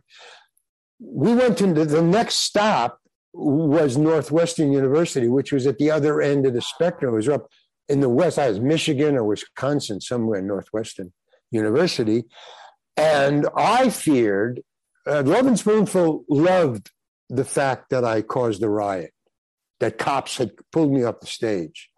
We 1.01 1.35
went 1.35 1.60
into 1.60 1.85
the, 1.85 2.02
next 2.02 2.36
stop 2.36 3.01
was 3.32 3.97
Northwestern 3.97 4.72
University, 4.72 5.28
which 5.28 5.52
was 5.52 5.66
at 5.66 5.78
the 5.78 5.90
other 5.90 6.20
end 6.20 6.47
of 6.47 6.55
the 6.55 6.62
spectrum. 6.62 7.12
It 7.12 7.16
was 7.16 7.28
up 7.28 7.48
in 7.89 8.01
the 8.01 8.09
west. 8.09 8.39
I 8.39 8.48
was 8.48 8.60
Michigan 8.60 9.16
or 9.16 9.24
Wisconsin, 9.24 10.01
somewhere 10.01 10.43
Northwestern 10.43 11.12
University, 11.51 12.24
and 12.97 13.48
I 13.56 13.90
feared. 13.90 14.62
Uh, 15.06 15.24
and 15.24 15.59
Spoonful 15.59 16.24
loved 16.28 16.90
the 17.31 17.44
fact 17.44 17.90
that 17.90 18.05
I 18.05 18.22
caused 18.22 18.62
a 18.62 18.68
riot, 18.68 19.12
that 19.78 19.98
cops 19.98 20.36
had 20.36 20.51
pulled 20.72 20.93
me 20.93 21.05
off 21.05 21.20
the 21.20 21.27
stage. 21.27 21.89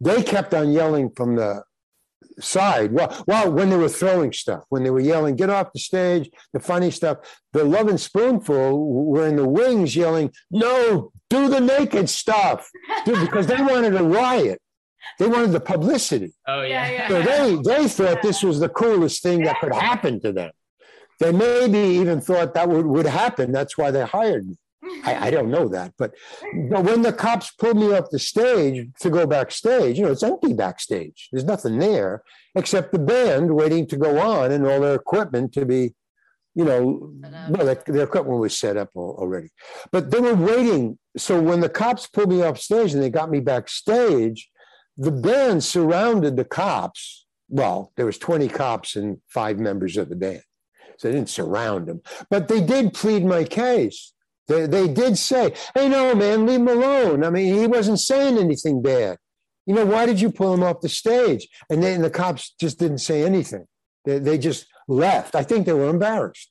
They 0.00 0.22
kept 0.22 0.54
on 0.54 0.72
yelling 0.72 1.10
from 1.10 1.36
the 1.36 1.64
side. 2.42 2.92
Well, 2.92 3.24
well, 3.26 3.50
when 3.52 3.70
they 3.70 3.76
were 3.76 3.88
throwing 3.88 4.32
stuff, 4.32 4.64
when 4.68 4.82
they 4.82 4.90
were 4.90 5.00
yelling, 5.00 5.36
"Get 5.36 5.50
off 5.50 5.72
the 5.72 5.80
stage!" 5.80 6.30
The 6.52 6.60
funny 6.60 6.90
stuff. 6.90 7.18
The 7.52 7.64
Lovin' 7.64 7.98
Spoonful 7.98 9.06
were 9.10 9.26
in 9.26 9.36
the 9.36 9.48
wings 9.48 9.94
yelling, 9.96 10.32
"No, 10.50 11.12
do 11.30 11.48
the 11.48 11.60
naked 11.60 12.08
stuff," 12.08 12.70
Dude, 13.04 13.20
because 13.20 13.46
they 13.46 13.60
wanted 13.60 13.94
a 13.94 14.02
riot. 14.02 14.60
They 15.18 15.26
wanted 15.26 15.52
the 15.52 15.60
publicity. 15.60 16.32
oh 16.46 16.62
yeah. 16.62 16.90
Yeah, 16.90 17.08
So 17.08 17.22
they 17.22 17.56
they 17.62 17.88
thought 17.88 18.22
this 18.22 18.42
was 18.42 18.60
the 18.60 18.68
coolest 18.68 19.22
thing 19.22 19.42
that 19.44 19.60
could 19.60 19.74
happen 19.74 20.20
to 20.20 20.32
them. 20.32 20.52
They 21.18 21.32
maybe 21.32 21.78
even 21.78 22.20
thought 22.20 22.54
that 22.54 22.68
would, 22.68 22.86
would 22.86 23.06
happen. 23.06 23.52
That's 23.52 23.76
why 23.78 23.90
they 23.90 24.04
hired 24.04 24.48
me. 24.48 24.56
I, 25.04 25.28
I 25.28 25.30
don't 25.30 25.50
know 25.50 25.68
that, 25.68 25.92
but 25.96 26.12
but 26.68 26.84
when 26.84 27.02
the 27.02 27.12
cops 27.12 27.52
pulled 27.52 27.76
me 27.76 27.92
off 27.92 28.10
the 28.10 28.18
stage 28.18 28.88
to 29.00 29.10
go 29.10 29.26
backstage, 29.26 29.96
you 29.96 30.04
know, 30.04 30.10
it's 30.10 30.24
empty 30.24 30.54
backstage. 30.54 31.28
There's 31.30 31.44
nothing 31.44 31.78
there 31.78 32.22
except 32.56 32.92
the 32.92 32.98
band 32.98 33.54
waiting 33.54 33.86
to 33.88 33.96
go 33.96 34.18
on 34.18 34.50
and 34.50 34.66
all 34.66 34.80
their 34.80 34.96
equipment 34.96 35.52
to 35.54 35.64
be, 35.64 35.94
you 36.54 36.64
know, 36.64 37.12
well, 37.48 37.66
their, 37.66 37.82
their 37.86 38.04
equipment 38.04 38.40
was 38.40 38.58
set 38.58 38.76
up 38.76 38.90
already. 38.96 39.50
But 39.92 40.10
they 40.10 40.20
were 40.20 40.34
waiting. 40.34 40.98
So 41.16 41.40
when 41.40 41.60
the 41.60 41.68
cops 41.68 42.08
pulled 42.08 42.30
me 42.30 42.42
off 42.42 42.58
stage 42.58 42.92
and 42.92 43.02
they 43.02 43.10
got 43.10 43.30
me 43.30 43.40
backstage, 43.40 44.50
the 44.96 45.12
band 45.12 45.62
surrounded 45.62 46.36
the 46.36 46.44
cops. 46.44 47.26
Well, 47.48 47.92
there 47.96 48.06
was 48.06 48.18
20 48.18 48.48
cops 48.48 48.96
and 48.96 49.18
five 49.28 49.58
members 49.58 49.96
of 49.96 50.08
the 50.08 50.16
band. 50.16 50.42
So 50.98 51.08
they 51.08 51.14
didn't 51.14 51.30
surround 51.30 51.86
them, 51.86 52.00
but 52.30 52.48
they 52.48 52.60
did 52.60 52.94
plead 52.94 53.24
my 53.24 53.44
case. 53.44 54.12
They, 54.48 54.66
they 54.66 54.88
did 54.88 55.16
say, 55.16 55.54
hey, 55.74 55.88
no, 55.88 56.14
man, 56.14 56.46
leave 56.46 56.60
him 56.60 56.68
alone. 56.68 57.24
I 57.24 57.30
mean, 57.30 57.54
he 57.54 57.66
wasn't 57.66 58.00
saying 58.00 58.38
anything 58.38 58.82
bad. 58.82 59.18
You 59.66 59.74
know, 59.74 59.86
why 59.86 60.06
did 60.06 60.20
you 60.20 60.30
pull 60.30 60.52
him 60.52 60.62
off 60.64 60.80
the 60.80 60.88
stage? 60.88 61.48
And 61.70 61.82
then 61.82 62.02
the 62.02 62.10
cops 62.10 62.54
just 62.60 62.78
didn't 62.78 62.98
say 62.98 63.22
anything. 63.22 63.66
They, 64.04 64.18
they 64.18 64.38
just 64.38 64.66
left. 64.88 65.36
I 65.36 65.44
think 65.44 65.66
they 65.66 65.72
were 65.72 65.88
embarrassed. 65.88 66.50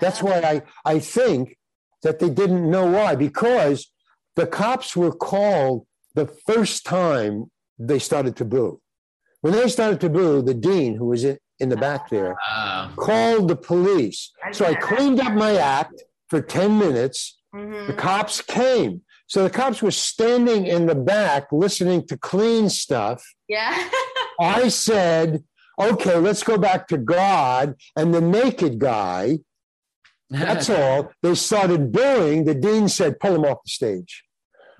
That's 0.00 0.22
why 0.22 0.40
I, 0.40 0.62
I 0.84 1.00
think 1.00 1.58
that 2.02 2.20
they 2.20 2.30
didn't 2.30 2.70
know 2.70 2.86
why, 2.86 3.16
because 3.16 3.92
the 4.36 4.46
cops 4.46 4.96
were 4.96 5.12
called 5.12 5.86
the 6.14 6.26
first 6.46 6.84
time 6.86 7.50
they 7.78 7.98
started 7.98 8.36
to 8.36 8.44
boo. 8.44 8.80
When 9.40 9.52
they 9.52 9.68
started 9.68 10.00
to 10.02 10.08
boo, 10.08 10.42
the 10.42 10.54
dean, 10.54 10.94
who 10.94 11.06
was 11.06 11.24
in, 11.24 11.38
in 11.58 11.68
the 11.68 11.76
back 11.76 12.08
there, 12.08 12.36
Um, 12.54 12.94
called 12.96 13.48
the 13.48 13.56
police. 13.56 14.30
So 14.52 14.64
I 14.64 14.74
cleaned 14.74 15.20
up 15.20 15.32
my 15.34 15.56
act 15.56 16.04
for 16.32 16.40
10 16.40 16.78
minutes. 16.78 17.38
The 17.52 17.58
Mhm. 17.58 17.98
cops 17.98 18.40
came. 18.40 19.02
So 19.26 19.42
the 19.42 19.50
cops 19.50 19.82
were 19.82 19.90
standing 19.90 20.66
in 20.66 20.86
the 20.86 20.94
back 20.94 21.42
listening 21.52 22.06
to 22.06 22.16
clean 22.16 22.70
stuff. 22.70 23.22
Yeah. 23.48 23.72
I 24.40 24.68
said, 24.68 25.44
okay, 25.78 26.16
let's 26.16 26.42
go 26.42 26.56
back 26.56 26.88
to 26.88 26.96
God 26.96 27.74
and 27.96 28.14
the 28.14 28.22
naked 28.22 28.78
guy. 28.78 29.40
That's 30.30 30.70
all. 30.78 31.12
They 31.22 31.34
started 31.34 31.92
booing. 31.92 32.46
The 32.46 32.54
dean 32.54 32.88
said, 32.88 33.20
pull 33.20 33.34
him 33.34 33.44
off 33.44 33.58
the 33.64 33.70
stage. 33.70 34.24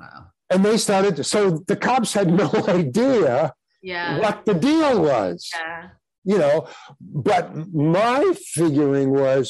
wow. 0.01 0.29
And 0.51 0.65
they 0.65 0.77
started, 0.79 1.17
to, 1.17 1.25
so 1.25 1.41
the 1.67 1.77
cops 1.77 2.15
had 2.15 2.29
no 2.45 2.51
idea 2.69 3.53
Yeah. 3.83 4.19
what 4.23 4.47
the 4.47 4.55
deal 4.55 5.03
was. 5.03 5.51
Yeah. 5.55 5.83
you 6.25 6.39
know 6.39 6.57
but 7.01 7.45
my 7.75 8.21
figuring 8.59 9.11
was 9.11 9.45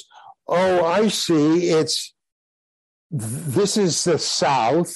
oh 0.52 0.84
i 0.84 1.08
see. 1.08 1.70
It's 1.70 2.14
this 3.10 3.76
is 3.76 4.04
the 4.04 4.18
south. 4.18 4.92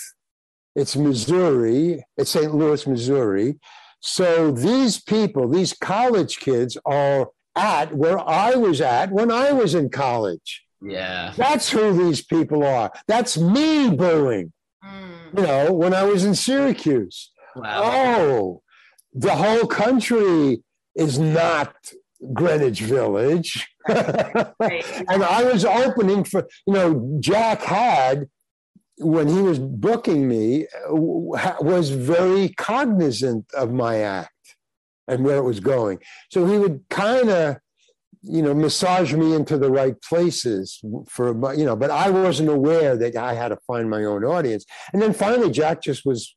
It's 0.75 0.97
missouri. 0.97 2.05
It's 2.17 2.31
st 2.31 2.55
louis 2.55 2.87
missouri. 2.87 3.59
So 4.01 4.51
these 4.51 5.01
people 5.03 5.49
these 5.49 5.73
college 5.73 6.39
kids 6.39 6.77
are 6.85 7.29
at 7.57 7.95
where 7.95 8.19
i 8.29 8.55
was 8.55 8.81
at 8.81 9.11
when 9.11 9.31
i 9.31 9.49
was 9.53 9.75
in 9.75 9.89
college. 9.91 10.49
Yeah. 10.83 11.33
that's 11.37 11.71
who 11.71 11.85
these 12.05 12.23
people 12.35 12.63
are. 12.65 12.93
That's 13.09 13.37
me 13.39 13.91
booing 13.91 14.53
Mm. 14.85 15.39
you 15.39 15.43
know 15.47 15.73
when 15.73 15.93
i 15.95 16.05
was 16.05 16.23
in 16.29 16.35
syracuse. 16.35 17.19
Wow. 17.57 17.83
oh, 17.83 18.63
the 19.15 19.35
whole 19.43 19.67
country 19.67 20.63
is 20.95 21.19
not 21.19 21.75
Greenwich 22.33 22.81
Village. 22.81 23.69
Right. 23.89 24.85
and 25.09 25.23
I 25.23 25.45
was 25.45 25.65
opening 25.65 26.25
for, 26.25 26.49
you 26.67 26.75
know, 26.75 27.17
Jack 27.21 27.63
had, 27.63 28.29
when 28.99 29.29
he 29.29 29.41
was 29.41 29.61
booking 29.61 30.27
me, 30.27 30.67
was 30.89 31.91
very 31.91 32.49
cognizant 32.49 33.47
of 33.55 33.73
my 33.73 33.99
act 33.99 34.33
and 35.07 35.25
where 35.25 35.37
it 35.37 35.45
was 35.45 35.61
going. 35.61 36.01
So 36.33 36.47
he 36.47 36.59
would 36.59 36.85
kind 36.91 37.29
of, 37.31 37.59
you 38.23 38.43
know, 38.43 38.55
massage 38.55 39.15
me 39.15 39.35
into 39.35 39.57
the 39.57 39.71
right 39.71 40.01
places 40.03 40.81
for, 41.09 41.29
you 41.55 41.65
know, 41.65 41.77
but 41.77 41.93
I 41.93 42.11
wasn't 42.11 42.49
aware 42.49 42.97
that 42.97 43.15
I 43.15 43.35
had 43.35 43.49
to 43.49 43.59
find 43.69 43.89
my 43.89 44.05
own 44.05 44.25
audience. 44.25 44.65
And 44.93 45.01
then 45.01 45.13
finally, 45.13 45.51
Jack 45.51 45.83
just 45.83 46.05
was 46.05 46.35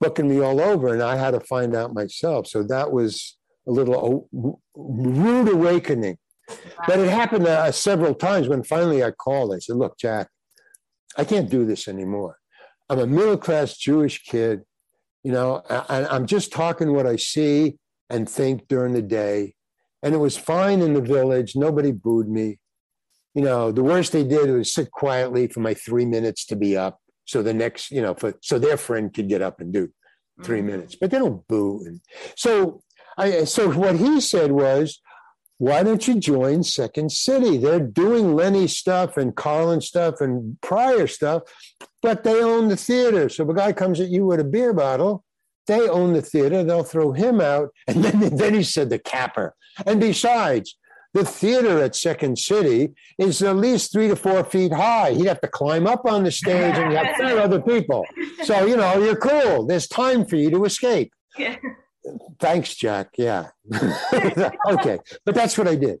booking 0.00 0.28
me 0.28 0.40
all 0.40 0.60
over, 0.60 0.92
and 0.92 1.02
I 1.02 1.16
had 1.16 1.32
to 1.32 1.40
find 1.40 1.74
out 1.74 1.94
myself. 1.94 2.46
So 2.46 2.62
that 2.64 2.92
was 2.92 3.37
a 3.68 3.70
little 3.70 4.28
rude 4.74 5.48
awakening. 5.48 6.16
But 6.86 6.98
it 6.98 7.10
happened 7.10 7.46
uh, 7.46 7.70
several 7.72 8.14
times 8.14 8.48
when 8.48 8.62
finally 8.62 9.04
I 9.04 9.10
called. 9.10 9.54
I 9.54 9.58
said, 9.58 9.76
Look, 9.76 9.98
Jack, 9.98 10.28
I 11.16 11.24
can't 11.24 11.50
do 11.50 11.66
this 11.66 11.86
anymore. 11.88 12.38
I'm 12.88 12.98
a 12.98 13.06
middle 13.06 13.36
class 13.36 13.76
Jewish 13.76 14.22
kid, 14.22 14.62
you 15.22 15.32
know, 15.32 15.62
and 15.68 16.06
I'm 16.06 16.26
just 16.26 16.50
talking 16.52 16.94
what 16.94 17.06
I 17.06 17.16
see 17.16 17.76
and 18.08 18.28
think 18.28 18.66
during 18.68 18.94
the 18.94 19.02
day. 19.02 19.54
And 20.02 20.14
it 20.14 20.18
was 20.18 20.36
fine 20.38 20.80
in 20.80 20.94
the 20.94 21.02
village. 21.02 21.54
Nobody 21.54 21.92
booed 21.92 22.28
me. 22.30 22.58
You 23.34 23.42
know, 23.42 23.70
the 23.70 23.82
worst 23.82 24.12
they 24.12 24.24
did 24.24 24.48
was 24.50 24.72
sit 24.72 24.90
quietly 24.90 25.48
for 25.48 25.60
my 25.60 25.74
three 25.74 26.06
minutes 26.06 26.46
to 26.46 26.56
be 26.56 26.76
up. 26.78 26.98
So 27.26 27.42
the 27.42 27.52
next, 27.52 27.90
you 27.90 28.00
know, 28.00 28.14
for 28.14 28.32
so 28.40 28.58
their 28.58 28.78
friend 28.78 29.12
could 29.12 29.28
get 29.28 29.42
up 29.42 29.60
and 29.60 29.70
do 29.70 29.90
three 30.42 30.60
Mhm. 30.60 30.64
minutes, 30.66 30.96
but 30.98 31.10
they 31.10 31.18
don't 31.18 31.46
boo. 31.46 31.82
And 31.84 32.00
so 32.36 32.80
I 33.18 33.44
so 33.44 33.70
what 33.72 33.96
he 33.96 34.20
said 34.20 34.52
was, 34.52 35.00
why 35.58 35.82
don't 35.82 36.06
you 36.06 36.14
join 36.20 36.62
Second 36.62 37.10
City? 37.10 37.58
They're 37.58 37.80
doing 37.80 38.34
Lenny 38.34 38.68
stuff 38.68 39.16
and 39.16 39.34
Carlin 39.34 39.80
stuff 39.80 40.20
and 40.20 40.58
Pryor 40.60 41.08
stuff, 41.08 41.42
but 42.00 42.22
they 42.22 42.42
own 42.42 42.68
the 42.68 42.76
theater. 42.76 43.28
So 43.28 43.42
if 43.42 43.48
a 43.48 43.54
guy 43.54 43.72
comes 43.72 43.98
at 44.00 44.08
you 44.08 44.24
with 44.26 44.38
a 44.38 44.44
beer 44.44 44.72
bottle, 44.72 45.24
they 45.66 45.88
own 45.88 46.12
the 46.12 46.22
theater, 46.22 46.62
they'll 46.62 46.84
throw 46.84 47.12
him 47.12 47.40
out. 47.40 47.70
And 47.88 48.04
then, 48.04 48.36
then 48.36 48.54
he 48.54 48.62
said 48.62 48.88
the 48.88 48.98
capper. 48.98 49.54
And 49.84 50.00
besides, 50.00 50.76
the 51.12 51.24
theater 51.24 51.82
at 51.82 51.96
Second 51.96 52.38
City 52.38 52.90
is 53.18 53.42
at 53.42 53.56
least 53.56 53.92
three 53.92 54.08
to 54.08 54.16
four 54.16 54.44
feet 54.44 54.72
high. 54.72 55.12
He'd 55.12 55.26
have 55.26 55.40
to 55.40 55.48
climb 55.48 55.86
up 55.86 56.04
on 56.06 56.22
the 56.22 56.30
stage 56.30 56.76
and 56.76 56.92
you 56.92 56.98
have 56.98 57.38
other 57.38 57.60
people. 57.60 58.04
So, 58.44 58.66
you 58.66 58.76
know, 58.76 59.02
you're 59.02 59.16
cool. 59.16 59.66
There's 59.66 59.88
time 59.88 60.24
for 60.24 60.36
you 60.36 60.50
to 60.50 60.64
escape. 60.64 61.12
Yeah. 61.38 61.54
Thanks, 62.38 62.74
Jack. 62.74 63.10
Yeah. 63.16 63.48
okay. 64.70 64.98
But 65.24 65.34
that's 65.34 65.56
what 65.58 65.68
I 65.68 65.74
did. 65.74 65.98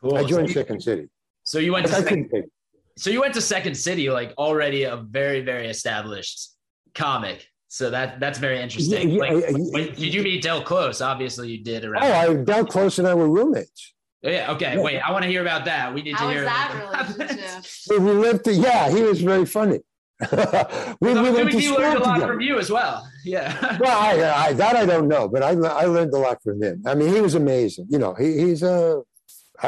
Cool. 0.00 0.16
I 0.16 0.24
joined 0.24 0.48
so, 0.48 0.58
you, 0.58 0.64
Second 0.64 0.82
City. 0.82 1.08
so 1.44 1.58
you 1.58 1.72
went 1.72 1.86
But 1.86 1.96
to 1.96 2.02
second, 2.02 2.28
couldn't 2.30 2.50
so 2.98 3.10
you 3.10 3.20
went 3.20 3.34
to 3.34 3.40
Second 3.40 3.76
City, 3.76 4.10
like 4.10 4.32
already 4.38 4.84
a 4.84 4.96
very 4.96 5.40
very 5.40 5.68
established 5.68 6.50
comic. 6.94 7.46
So 7.68 7.90
that 7.90 8.20
that's 8.20 8.38
very 8.38 8.60
interesting. 8.60 9.10
Yeah, 9.10 9.18
like, 9.20 9.30
yeah, 9.30 9.52
when- 9.52 9.86
yeah. 9.88 9.94
did 9.94 10.14
you 10.14 10.22
meet 10.22 10.42
Del 10.42 10.62
Close? 10.62 11.00
Obviously, 11.00 11.50
you 11.50 11.62
did. 11.62 11.84
Around. 11.84 12.04
Oh, 12.04 12.12
I 12.12 12.34
Del 12.34 12.64
Close 12.66 12.98
and 12.98 13.06
I 13.08 13.14
were 13.14 13.28
roommates. 13.28 13.94
Oh, 14.24 14.30
yeah. 14.30 14.52
Okay. 14.52 14.74
Yeah. 14.74 14.82
Wait. 14.82 14.98
I 15.00 15.12
want 15.12 15.24
to 15.24 15.30
hear 15.30 15.42
about 15.42 15.64
that. 15.66 15.92
We 15.94 16.02
need 16.02 16.14
How 16.14 16.24
to 16.24 16.30
is 16.30 16.36
hear 16.36 16.44
that 16.44 16.74
about 16.88 17.18
relationship? 17.18 17.90
We 17.90 17.98
we 17.98 18.12
lived. 18.12 18.44
To, 18.44 18.52
yeah, 18.54 18.90
he 18.90 19.02
was 19.02 19.20
very 19.20 19.44
funny. 19.46 19.80
we, 21.00 21.14
So 21.14 21.22
we 21.22 21.30
went 21.30 21.50
to 21.50 21.60
school 21.60 21.78
learned 21.78 21.98
a 21.98 22.02
lot 22.02 22.14
together. 22.14 22.32
from 22.32 22.40
you 22.40 22.58
as 22.58 22.70
well. 22.70 23.08
Yeah. 23.24 23.76
Well, 23.80 23.90
I, 23.90 24.22
I 24.48 24.52
that 24.52 24.76
I 24.76 24.86
don't 24.86 25.08
know, 25.08 25.28
but 25.28 25.42
I 25.42 25.50
I 25.50 25.86
learned 25.86 26.14
a 26.14 26.18
lot 26.18 26.40
from 26.42 26.62
him. 26.62 26.82
I 26.86 26.94
mean, 26.94 27.12
he 27.12 27.20
was 27.20 27.34
amazing. 27.34 27.86
You 27.90 27.98
know, 27.98 28.14
he, 28.14 28.38
he's 28.38 28.62
a 28.62 29.02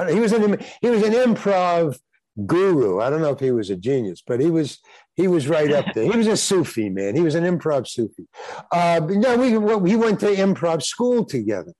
he 0.08 0.20
was 0.20 0.32
an 0.32 0.64
he 0.80 0.90
was 0.90 1.02
an 1.02 1.12
improv 1.12 1.98
guru. 2.46 3.00
I 3.00 3.10
don't 3.10 3.20
know 3.20 3.32
if 3.32 3.40
he 3.40 3.50
was 3.50 3.68
a 3.70 3.76
genius, 3.76 4.22
but 4.24 4.38
he 4.38 4.48
was 4.48 4.78
he 5.16 5.26
was 5.26 5.48
right 5.48 5.72
up 5.72 5.86
there. 5.92 6.04
He 6.04 6.16
was 6.16 6.28
a 6.28 6.36
Sufi 6.36 6.88
man. 6.88 7.16
He 7.16 7.22
was 7.22 7.34
an 7.34 7.44
improv 7.44 7.88
Sufi. 7.88 8.28
Uh, 8.70 9.00
no, 9.04 9.36
we 9.36 9.58
we 9.58 9.96
went 9.96 10.20
to 10.20 10.26
improv 10.28 10.82
school 10.82 11.24
together. 11.24 11.72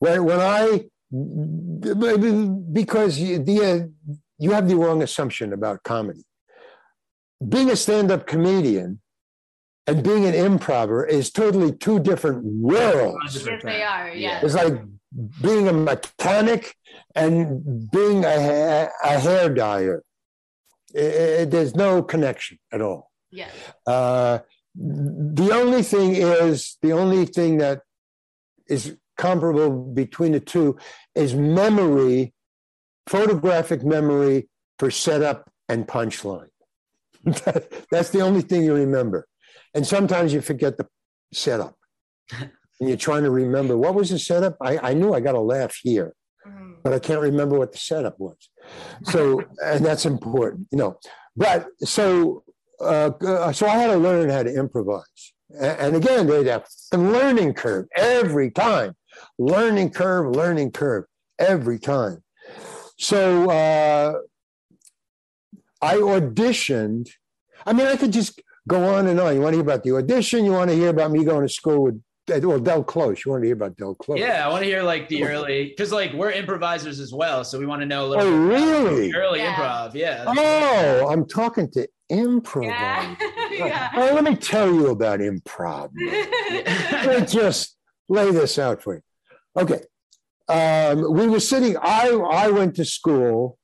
When 0.00 0.24
when 0.24 0.40
I 0.40 0.86
because 2.72 3.16
the 3.16 3.60
uh, 3.62 4.14
you 4.38 4.50
have 4.50 4.68
the 4.68 4.76
wrong 4.76 5.02
assumption 5.02 5.52
about 5.52 5.82
comedy. 5.84 6.24
Being 7.48 7.70
a 7.70 7.76
stand-up 7.76 8.26
comedian 8.26 9.00
and 9.86 10.02
being 10.04 10.24
an 10.26 10.34
improver 10.34 11.04
is 11.04 11.30
totally 11.30 11.72
two 11.72 11.98
different 11.98 12.44
worlds. 12.44 13.44
Yes, 13.46 13.62
they 13.62 13.82
are. 13.82 14.08
Yeah. 14.08 14.14
Yes. 14.14 14.44
It's 14.44 14.54
like 14.54 14.74
being 15.42 15.68
a 15.68 15.72
mechanic 15.72 16.74
and 17.14 17.90
being 17.90 18.24
a, 18.24 18.88
a 19.04 19.18
hair 19.18 19.48
dyer. 19.48 20.02
I- 20.96 21.40
I- 21.40 21.44
there's 21.46 21.74
no 21.74 22.02
connection 22.02 22.58
at 22.72 22.80
all. 22.80 23.10
Yes. 23.30 23.50
Uh, 23.86 24.38
the 24.74 25.50
only 25.52 25.82
thing 25.82 26.14
is, 26.16 26.76
the 26.82 26.92
only 26.92 27.24
thing 27.26 27.58
that 27.58 27.80
is 28.68 28.96
comparable 29.18 29.70
between 29.70 30.32
the 30.32 30.40
two 30.40 30.76
is 31.14 31.34
memory, 31.34 32.32
photographic 33.08 33.82
memory 33.84 34.48
for 34.78 34.90
setup 34.90 35.50
and 35.68 35.86
punchline. 35.86 36.48
That's 37.90 38.10
the 38.10 38.20
only 38.20 38.42
thing 38.42 38.62
you 38.64 38.74
remember. 38.74 39.26
And 39.74 39.86
sometimes 39.86 40.32
you 40.32 40.40
forget 40.40 40.76
the 40.76 40.86
setup. 41.32 41.76
and 42.40 42.50
you're 42.80 42.96
trying 42.96 43.22
to 43.24 43.30
remember 43.30 43.76
what 43.76 43.94
was 43.94 44.10
the 44.10 44.18
setup? 44.18 44.56
I, 44.60 44.78
I 44.90 44.94
knew 44.94 45.14
I 45.14 45.20
got 45.20 45.34
a 45.34 45.40
laugh 45.40 45.76
here, 45.82 46.14
Mhm. 46.46 46.82
but 46.82 46.92
I 46.92 46.98
can't 46.98 47.20
remember 47.20 47.56
what 47.58 47.72
the 47.72 47.78
setup 47.78 48.18
was. 48.18 48.36
So, 49.04 49.42
and 49.64 49.84
that's 49.84 50.04
important, 50.06 50.66
you 50.72 50.78
know. 50.78 50.98
But 51.36 51.66
so, 51.80 52.42
uh, 52.80 53.10
uh, 53.24 53.52
so 53.52 53.66
I 53.66 53.76
had 53.76 53.88
to 53.88 53.96
learn 53.96 54.28
how 54.28 54.42
to 54.42 54.52
improvise. 54.52 55.04
And 55.60 55.94
again, 55.96 56.26
there's 56.26 56.46
that 56.46 56.66
the 56.90 56.98
learning 56.98 57.54
curve 57.54 57.86
every 57.94 58.50
time, 58.50 58.96
learning 59.38 59.90
curve, 59.90 60.34
learning 60.34 60.72
curve 60.72 61.04
every 61.38 61.78
time. 61.78 62.22
So 62.98 63.50
uh, 63.50 64.14
I 65.82 65.96
auditioned. 65.96 67.10
I 67.66 67.72
mean, 67.72 67.86
I 67.86 67.96
could 67.96 68.12
just 68.12 68.40
go 68.68 68.94
on 68.94 69.08
and 69.08 69.18
on. 69.20 69.34
You 69.34 69.40
want 69.40 69.52
to 69.52 69.56
hear 69.56 69.62
about 69.62 69.82
the 69.82 69.96
audition? 69.96 70.44
You 70.44 70.52
want 70.52 70.70
to 70.70 70.76
hear 70.76 70.88
about 70.90 71.10
me 71.10 71.24
going 71.24 71.46
to 71.46 71.52
school 71.52 71.82
with 71.82 72.00
well, 72.28 72.60
Del 72.60 72.84
Close. 72.84 73.24
You 73.24 73.32
want 73.32 73.42
to 73.42 73.48
hear 73.48 73.56
about 73.56 73.76
Del 73.76 73.94
Close? 73.96 74.18
Yeah, 74.18 74.46
I 74.46 74.48
want 74.48 74.62
to 74.62 74.66
hear 74.66 74.82
like 74.82 75.08
the 75.08 75.24
early, 75.24 75.68
because 75.68 75.90
like 75.92 76.12
we're 76.12 76.30
improvisers 76.30 77.00
as 77.00 77.12
well, 77.12 77.42
so 77.44 77.58
we 77.58 77.66
want 77.66 77.82
to 77.82 77.86
know 77.86 78.06
a 78.06 78.08
little. 78.08 78.24
Oh, 78.24 78.48
bit 78.48 78.62
about 78.62 78.90
really? 78.90 79.10
the 79.10 79.18
Early 79.18 79.40
Yeah. 79.40 79.54
improv, 79.54 79.94
yeah. 79.94 80.24
Oh, 80.26 81.08
I'm 81.10 81.26
talking 81.26 81.68
to 81.72 81.88
improv. 82.10 82.64
Yeah. 82.64 83.16
yeah. 83.50 83.90
Oh, 83.96 84.14
let 84.14 84.24
me 84.24 84.36
tell 84.36 84.72
you 84.72 84.88
about 84.90 85.20
improv. 85.20 85.90
Let 85.96 87.20
me 87.20 87.26
just 87.26 87.76
lay 88.08 88.30
this 88.30 88.58
out 88.58 88.82
for 88.82 88.94
you. 88.94 89.00
Okay. 89.56 89.80
Um, 90.48 91.12
we 91.12 91.26
were 91.26 91.40
sitting, 91.40 91.76
I, 91.80 92.10
I 92.10 92.50
went 92.50 92.76
to 92.76 92.84
school 92.84 93.58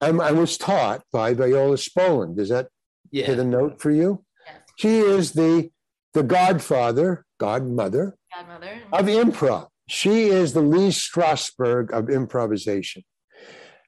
and 0.00 0.20
I 0.20 0.32
was 0.32 0.58
taught 0.58 1.02
by 1.12 1.34
Viola 1.34 1.76
Spolin. 1.76 2.36
Does 2.36 2.48
that 2.50 2.68
yeah. 3.10 3.26
hit 3.26 3.38
a 3.38 3.44
note 3.44 3.80
for 3.80 3.90
you? 3.90 4.24
Yes. 4.46 4.56
She 4.76 4.98
is 4.98 5.32
the, 5.32 5.70
the 6.14 6.22
godfather, 6.22 7.24
godmother 7.38 8.16
Godmother. 8.34 8.82
of 8.92 9.06
improv. 9.06 9.68
She 9.88 10.26
is 10.26 10.52
the 10.52 10.60
Lee 10.60 10.88
Strasberg 10.88 11.90
of 11.92 12.10
improvisation. 12.10 13.02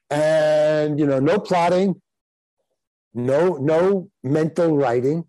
And, 0.09 0.99
you 0.99 1.05
know, 1.05 1.19
no 1.19 1.39
plotting, 1.39 2.01
no, 3.13 3.55
no 3.55 4.09
mental 4.23 4.75
writing, 4.75 5.25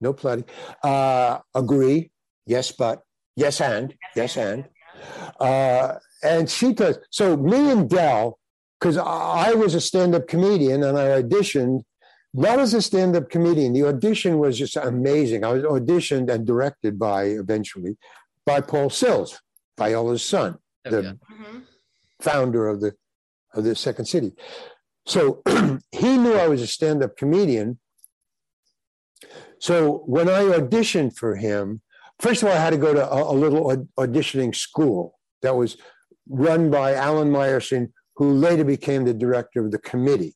no 0.00 0.12
plotting. 0.12 0.44
Uh, 0.82 1.40
agree, 1.54 2.10
yes, 2.46 2.72
but, 2.72 3.02
yes, 3.34 3.60
and, 3.60 3.94
yes, 4.14 4.36
and. 4.36 4.68
Uh, 5.38 5.94
and 6.22 6.48
she 6.48 6.72
does. 6.72 6.98
So 7.10 7.36
me 7.36 7.70
and 7.70 7.90
Del, 7.90 8.38
because 8.78 8.96
I 8.98 9.52
was 9.54 9.74
a 9.74 9.80
stand-up 9.80 10.28
comedian 10.28 10.82
and 10.82 10.98
I 10.98 11.22
auditioned, 11.22 11.82
not 12.34 12.58
as 12.58 12.74
a 12.74 12.82
stand-up 12.82 13.30
comedian. 13.30 13.72
The 13.72 13.84
audition 13.86 14.38
was 14.38 14.58
just 14.58 14.76
amazing. 14.76 15.44
I 15.44 15.52
was 15.52 15.62
auditioned 15.62 16.30
and 16.30 16.46
directed 16.46 16.98
by 16.98 17.24
eventually 17.24 17.96
by 18.44 18.60
Paul 18.60 18.90
Sills, 18.90 19.40
Viola's 19.78 20.22
son, 20.22 20.58
the 20.84 20.98
Okay. 20.98 21.08
Mhm. 21.32 21.62
founder 22.20 22.68
of 22.68 22.80
the 22.80 22.94
of 23.54 23.64
the 23.64 23.74
Second 23.74 24.04
City. 24.04 24.34
So 25.06 25.42
he 25.92 26.18
knew 26.18 26.34
I 26.34 26.46
was 26.48 26.60
a 26.60 26.66
stand-up 26.66 27.16
comedian. 27.16 27.78
So 29.58 30.02
when 30.06 30.28
I 30.28 30.42
auditioned 30.42 31.16
for 31.16 31.36
him, 31.36 31.80
first 32.20 32.42
of 32.42 32.48
all, 32.48 32.54
I 32.54 32.58
had 32.60 32.70
to 32.70 32.76
go 32.76 32.92
to 32.92 33.10
a, 33.10 33.32
a 33.32 33.34
little 33.34 33.70
aud- 33.70 33.88
auditioning 33.98 34.54
school 34.54 35.18
that 35.40 35.56
was 35.56 35.78
run 36.28 36.70
by 36.70 36.92
Alan 36.94 37.30
Myerson, 37.30 37.92
who 38.16 38.32
later 38.32 38.64
became 38.64 39.04
the 39.04 39.14
director 39.14 39.64
of 39.64 39.70
the 39.70 39.78
committee, 39.78 40.34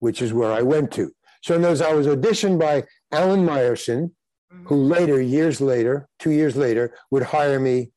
which 0.00 0.22
is 0.22 0.32
where 0.32 0.52
I 0.52 0.62
went 0.62 0.90
to. 0.92 1.12
So 1.42 1.54
in 1.54 1.62
those, 1.62 1.80
I 1.80 1.92
was 1.92 2.06
auditioned 2.06 2.58
by 2.58 2.84
Alan 3.12 3.46
Myerson, 3.46 4.10
mm-hmm. 4.52 4.66
who 4.66 4.76
later, 4.76 5.20
years 5.20 5.60
later, 5.60 6.08
two 6.18 6.30
years 6.30 6.56
later, 6.56 6.94
would 7.10 7.22
hire 7.22 7.60
me 7.60 7.92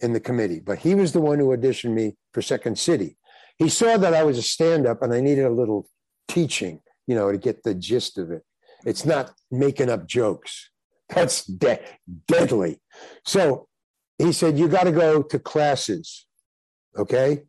in 0.00 0.12
the 0.12 0.20
committee. 0.20 0.60
But 0.60 0.78
he 0.78 0.94
was 0.94 1.12
the 1.12 1.20
one 1.20 1.38
who 1.38 1.56
auditioned 1.56 1.94
me 1.94 2.16
for 2.32 2.42
Second 2.42 2.78
City. 2.78 3.16
He 3.58 3.68
saw 3.68 3.96
that 3.96 4.14
I 4.14 4.22
was 4.24 4.38
a 4.38 4.42
stand 4.42 4.86
up 4.86 5.02
and 5.02 5.12
I 5.12 5.20
needed 5.20 5.44
a 5.44 5.50
little 5.50 5.88
teaching, 6.28 6.80
you 7.06 7.14
know, 7.14 7.30
to 7.30 7.38
get 7.38 7.62
the 7.62 7.74
gist 7.74 8.18
of 8.18 8.30
it. 8.30 8.42
It's 8.84 9.04
not 9.04 9.32
making 9.50 9.90
up 9.90 10.06
jokes. 10.06 10.70
That's 11.08 11.44
de- 11.44 11.80
deadly. 12.26 12.80
So 13.24 13.68
he 14.18 14.32
said, 14.32 14.58
You 14.58 14.68
got 14.68 14.84
to 14.84 14.92
go 14.92 15.22
to 15.22 15.38
classes. 15.38 16.26
Okay. 16.96 17.42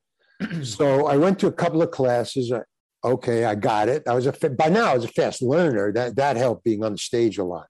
So 0.64 1.08
I 1.08 1.18
went 1.18 1.40
to 1.40 1.48
a 1.48 1.52
couple 1.52 1.82
of 1.82 1.92
classes. 1.92 2.52
I- 2.52 2.62
Okay, 3.04 3.46
I 3.46 3.54
got 3.54 3.88
it. 3.88 4.08
I 4.08 4.16
was 4.16 4.26
a 4.26 4.32
by 4.50 4.68
now 4.68 4.86
I 4.86 4.96
was 4.96 5.06
a 5.06 5.10
fast 5.10 5.44
learner. 5.44 5.94
That 5.94 6.16
that 6.16 6.38
helped 6.38 6.64
being 6.64 6.84
on 6.84 6.94
the 6.94 6.98
stage 6.98 7.38
a 7.38 7.44
lot 7.44 7.68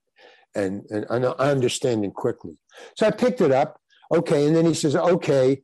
and, 0.54 0.82
and, 0.88 1.04
and 1.10 1.26
understanding 1.26 2.10
quickly. 2.10 2.56
So 2.96 3.06
I 3.06 3.10
picked 3.10 3.42
it 3.42 3.52
up. 3.52 3.78
Okay. 4.10 4.46
And 4.46 4.56
then 4.56 4.64
he 4.64 4.72
says, 4.72 4.96
okay, 4.96 5.60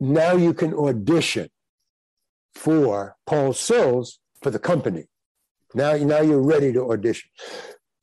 now 0.00 0.32
you 0.32 0.52
can 0.52 0.74
audition 0.74 1.48
for 2.56 3.14
Paul 3.24 3.52
Sills 3.52 4.18
for 4.42 4.50
the 4.50 4.58
company. 4.58 5.04
Now, 5.74 5.94
now 5.96 6.20
you're 6.20 6.42
ready 6.42 6.72
to 6.72 6.90
audition. 6.90 7.30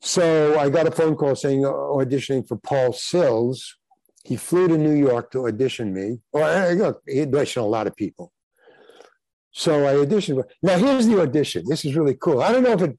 So 0.00 0.58
I 0.58 0.70
got 0.70 0.86
a 0.86 0.90
phone 0.90 1.14
call 1.16 1.36
saying 1.36 1.64
uh, 1.66 1.70
auditioning 1.70 2.48
for 2.48 2.56
Paul 2.56 2.94
Sills. 2.94 3.76
He 4.24 4.36
flew 4.36 4.66
to 4.68 4.78
New 4.78 4.94
York 4.94 5.30
to 5.32 5.46
audition 5.46 5.92
me. 5.92 6.20
Or 6.32 6.72
look, 6.74 7.02
he 7.06 7.20
auditioned 7.26 7.62
a 7.62 7.66
lot 7.66 7.86
of 7.86 7.94
people. 7.96 8.32
So 9.52 9.86
I 9.86 10.04
auditioned. 10.04 10.42
Now 10.62 10.78
here's 10.78 11.06
the 11.06 11.20
audition. 11.20 11.64
This 11.68 11.84
is 11.84 11.94
really 11.94 12.16
cool. 12.20 12.42
I 12.42 12.52
don't 12.52 12.62
know 12.62 12.72
if 12.72 12.82
it 12.82 12.98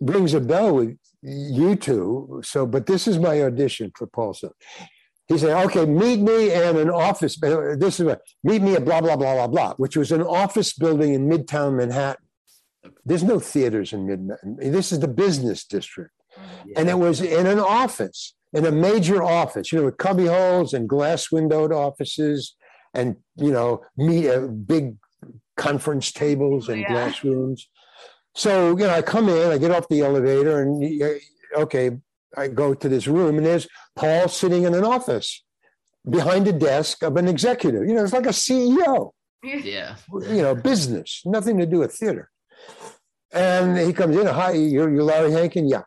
brings 0.00 0.34
a 0.34 0.40
bell 0.40 0.74
with 0.74 0.98
you 1.22 1.76
two. 1.76 2.42
So, 2.44 2.66
but 2.66 2.86
this 2.86 3.08
is 3.08 3.18
my 3.18 3.42
audition 3.42 3.92
for 3.96 4.06
Paul 4.06 4.34
Sills. 4.34 4.54
He 5.26 5.38
said, 5.38 5.64
"Okay, 5.66 5.86
meet 5.86 6.20
me 6.20 6.52
in 6.52 6.76
an 6.76 6.90
office. 6.90 7.38
This 7.38 8.00
is 8.00 8.04
what 8.04 8.20
meet 8.42 8.62
me 8.62 8.74
at 8.74 8.84
blah 8.84 9.00
blah 9.00 9.16
blah 9.16 9.34
blah 9.34 9.46
blah, 9.46 9.74
which 9.74 9.96
was 9.96 10.12
an 10.12 10.22
office 10.22 10.74
building 10.74 11.14
in 11.14 11.28
Midtown 11.28 11.76
Manhattan. 11.76 12.26
There's 13.06 13.22
no 13.22 13.38
theaters 13.38 13.92
in 13.92 14.06
Midtown. 14.06 14.72
This 14.72 14.92
is 14.92 15.00
the 15.00 15.08
business 15.08 15.64
district, 15.64 16.12
and 16.76 16.90
it 16.90 16.98
was 16.98 17.22
in 17.22 17.46
an 17.46 17.60
office, 17.60 18.34
in 18.52 18.66
a 18.66 18.72
major 18.72 19.22
office, 19.22 19.72
you 19.72 19.78
know, 19.78 19.84
with 19.86 19.96
cubby 19.96 20.26
holes 20.26 20.74
and 20.74 20.88
glass 20.88 21.30
windowed 21.32 21.72
offices, 21.72 22.54
and 22.92 23.16
you 23.36 23.52
know, 23.52 23.80
meet 23.96 24.28
uh, 24.28 24.40
big 24.40 24.96
conference 25.56 26.12
tables 26.12 26.68
and 26.68 26.80
Yeah. 26.82 26.88
glass 26.92 27.24
rooms. 27.24 27.68
So 28.34 28.70
you 28.70 28.84
know, 28.86 28.90
I 28.90 29.02
come 29.02 29.28
in, 29.28 29.50
I 29.50 29.58
get 29.58 29.70
off 29.70 29.88
the 29.88 30.00
elevator, 30.02 30.60
and 30.62 30.82
okay, 31.56 31.90
I 32.36 32.48
go 32.48 32.74
to 32.74 32.88
this 32.88 33.06
room, 33.06 33.36
and 33.38 33.46
there's 33.46 33.68
Paul 33.94 34.28
sitting 34.28 34.64
in 34.64 34.74
an 34.74 34.84
office 34.84 35.44
behind 36.08 36.46
a 36.48 36.52
desk 36.52 37.02
of 37.02 37.16
an 37.16 37.28
executive. 37.28 37.86
You 37.86 37.94
know, 37.94 38.04
it's 38.04 38.12
like 38.12 38.26
a 38.26 38.30
CEO 38.32 39.12
Yeah. 39.42 39.96
you 40.12 40.42
know, 40.42 40.54
business, 40.54 41.22
nothing 41.24 41.58
to 41.58 41.66
do 41.66 41.78
with 41.78 41.92
theater. 41.94 42.30
And 43.32 43.78
he 43.78 43.92
comes 43.92 44.16
in, 44.16 44.26
hi, 44.26 44.52
you're, 44.52 44.92
you're 44.92 45.02
Larry 45.02 45.32
Hankin? 45.32 45.68
Yeah. 45.68 45.82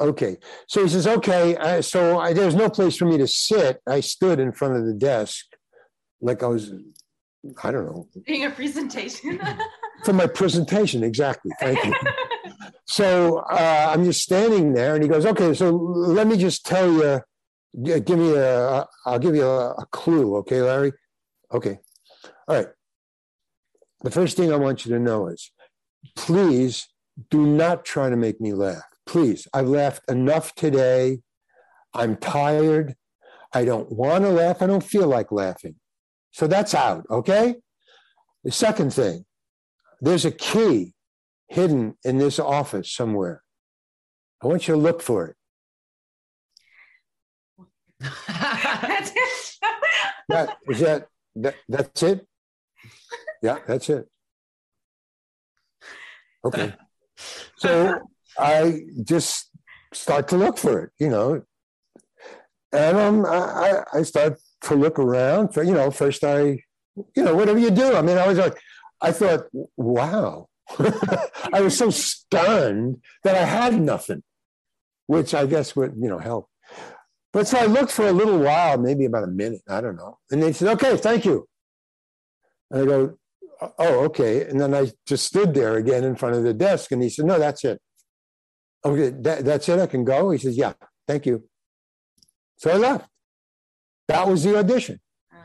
Okay. 0.00 0.36
So 0.66 0.82
he 0.82 0.88
says, 0.88 1.06
okay. 1.06 1.56
Uh, 1.56 1.82
so 1.82 2.18
I, 2.18 2.32
there 2.32 2.46
was 2.46 2.54
no 2.54 2.68
place 2.70 2.96
for 2.96 3.04
me 3.06 3.16
to 3.18 3.26
sit. 3.26 3.80
I 3.86 4.00
stood 4.00 4.38
in 4.40 4.52
front 4.52 4.76
of 4.76 4.86
the 4.86 4.94
desk 4.94 5.46
like 6.20 6.42
I 6.42 6.46
was, 6.46 6.72
I 7.62 7.70
don't 7.70 7.86
know. 7.86 8.06
Being 8.26 8.44
a 8.44 8.50
presentation. 8.50 9.40
for 10.04 10.12
my 10.12 10.26
presentation, 10.26 11.02
exactly. 11.02 11.52
Thank 11.58 11.84
you. 11.84 11.94
so 12.86 13.38
uh, 13.50 13.92
I'm 13.94 14.04
just 14.04 14.22
standing 14.22 14.74
there 14.74 14.94
and 14.94 15.02
he 15.02 15.08
goes, 15.08 15.24
okay, 15.24 15.54
so 15.54 15.70
let 15.70 16.26
me 16.26 16.36
just 16.36 16.66
tell 16.66 16.92
you, 16.92 17.20
give 18.00 18.18
me 18.18 18.34
a, 18.34 18.86
I'll 19.06 19.18
give 19.18 19.34
you 19.34 19.46
a, 19.46 19.70
a 19.72 19.86
clue. 19.90 20.36
Okay, 20.36 20.60
Larry? 20.60 20.92
Okay. 21.52 21.78
All 22.46 22.56
right. 22.56 22.68
The 24.02 24.10
first 24.10 24.36
thing 24.36 24.52
I 24.52 24.56
want 24.56 24.84
you 24.84 24.92
to 24.92 24.98
know 24.98 25.28
is 25.28 25.50
please 26.16 26.88
do 27.30 27.46
not 27.46 27.84
try 27.84 28.08
to 28.10 28.16
make 28.16 28.40
me 28.40 28.52
laugh. 28.52 28.82
Please, 29.06 29.46
I've 29.52 29.68
laughed 29.68 30.08
enough 30.10 30.54
today. 30.54 31.20
I'm 31.92 32.16
tired. 32.16 32.94
I 33.52 33.64
don't 33.64 33.90
want 33.90 34.24
to 34.24 34.30
laugh. 34.30 34.62
I 34.62 34.66
don't 34.66 34.84
feel 34.84 35.08
like 35.08 35.32
laughing. 35.32 35.74
So 36.30 36.46
that's 36.46 36.74
out, 36.74 37.06
okay? 37.10 37.56
The 38.44 38.52
second 38.52 38.92
thing, 38.92 39.24
there's 40.00 40.24
a 40.24 40.30
key 40.30 40.94
hidden 41.48 41.96
in 42.04 42.18
this 42.18 42.38
office 42.38 42.90
somewhere. 42.90 43.42
I 44.42 44.46
want 44.46 44.66
you 44.66 44.74
to 44.74 44.80
look 44.80 45.02
for 45.02 45.26
it. 45.26 45.36
that, 50.28 50.56
is 50.68 50.80
that, 50.80 51.06
that 51.36 51.54
that's 51.68 52.02
it? 52.02 52.26
Yeah, 53.42 53.58
that's 53.66 53.90
it. 53.90 54.08
Okay. 56.44 56.72
So 57.56 58.00
I 58.38 58.80
just 59.02 59.50
start 59.92 60.28
to 60.28 60.36
look 60.36 60.56
for 60.56 60.84
it, 60.84 60.90
you 60.98 61.10
know. 61.10 61.42
And 62.72 62.96
um, 62.96 63.26
I, 63.26 63.82
I 63.92 64.02
start 64.02 64.38
to 64.62 64.74
look 64.74 64.98
around 64.98 65.54
you 65.56 65.72
know, 65.72 65.90
first 65.90 66.24
I, 66.24 66.62
you 67.16 67.22
know, 67.22 67.34
whatever 67.34 67.58
you 67.58 67.70
do. 67.70 67.94
I 67.94 68.02
mean, 68.02 68.18
I 68.18 68.26
was 68.26 68.38
like, 68.38 68.58
I 69.00 69.12
thought, 69.12 69.46
wow. 69.76 70.48
I 71.52 71.60
was 71.60 71.76
so 71.76 71.90
stunned 71.90 73.02
that 73.24 73.36
I 73.36 73.44
had 73.44 73.80
nothing, 73.80 74.22
which 75.06 75.34
I 75.34 75.46
guess 75.46 75.74
would, 75.74 75.94
you 75.98 76.08
know, 76.08 76.18
help. 76.18 76.48
But 77.32 77.46
so 77.46 77.58
I 77.58 77.66
looked 77.66 77.92
for 77.92 78.06
a 78.06 78.12
little 78.12 78.38
while, 78.38 78.76
maybe 78.78 79.04
about 79.04 79.24
a 79.24 79.28
minute, 79.28 79.62
I 79.68 79.80
don't 79.80 79.96
know. 79.96 80.18
And 80.30 80.42
they 80.42 80.52
said, 80.52 80.68
okay, 80.74 80.96
thank 80.96 81.24
you. 81.24 81.46
And 82.70 82.82
I 82.82 82.84
go, 82.84 83.18
oh, 83.60 83.72
oh 83.78 84.04
okay. 84.04 84.44
And 84.48 84.60
then 84.60 84.74
I 84.74 84.90
just 85.06 85.26
stood 85.26 85.54
there 85.54 85.76
again 85.76 86.04
in 86.04 86.16
front 86.16 86.36
of 86.36 86.42
the 86.42 86.54
desk 86.54 86.92
and 86.92 87.02
he 87.02 87.08
said, 87.08 87.26
no, 87.26 87.38
that's 87.38 87.64
it. 87.64 87.80
Okay, 88.84 89.10
that, 89.20 89.44
that's 89.44 89.68
it. 89.68 89.78
I 89.78 89.86
can 89.86 90.04
go. 90.04 90.30
He 90.30 90.38
says, 90.38 90.56
yeah, 90.56 90.72
thank 91.06 91.26
you. 91.26 91.44
So 92.56 92.70
I 92.70 92.76
left. 92.76 93.08
That 94.10 94.26
was 94.26 94.42
the 94.42 94.58
audition. 94.58 94.98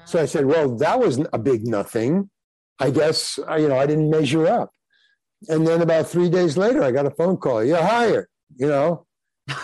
So 0.06 0.20
I 0.20 0.26
said, 0.26 0.46
well, 0.48 0.76
that 0.78 1.00
was 1.00 1.24
a 1.32 1.38
big 1.38 1.68
nothing. 1.68 2.32
I 2.80 2.90
guess, 2.90 3.38
you 3.38 3.68
know, 3.70 3.78
I 3.78 3.86
didn't 3.86 4.10
measure 4.10 4.48
up. 4.48 4.72
And 5.48 5.68
then 5.68 5.84
about 5.84 6.08
three 6.08 6.30
days 6.30 6.58
later, 6.58 6.82
I 6.82 6.90
got 6.90 7.06
a 7.06 7.12
phone 7.12 7.38
call. 7.38 7.64
You're 7.64 7.84
hired. 7.84 8.28
You 8.56 8.68
know, 8.68 9.06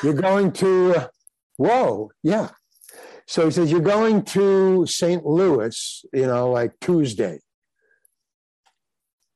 you're 0.04 0.22
going 0.30 0.52
to, 0.54 0.94
uh, 0.96 1.08
whoa, 1.58 2.12
yeah. 2.22 2.50
So 3.26 3.46
he 3.46 3.52
says, 3.52 3.72
you're 3.72 3.90
going 3.96 4.24
to 4.36 4.86
St. 4.86 5.26
Louis, 5.26 6.06
you 6.14 6.28
know, 6.28 6.52
like 6.52 6.74
Tuesday. 6.80 7.40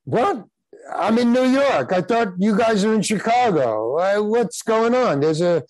What? 0.03 0.45
I'm 0.95 1.17
in 1.17 1.33
New 1.33 1.49
York. 1.49 1.91
I 1.91 2.01
thought 2.01 2.33
you 2.37 2.55
guys 2.55 2.85
are 2.85 2.93
in 2.93 3.01
Chicago. 3.01 3.97
Uh, 3.97 4.21
what's 4.21 4.61
going 4.61 4.93
on? 4.93 5.21
There's 5.21 5.41
a, 5.41 5.63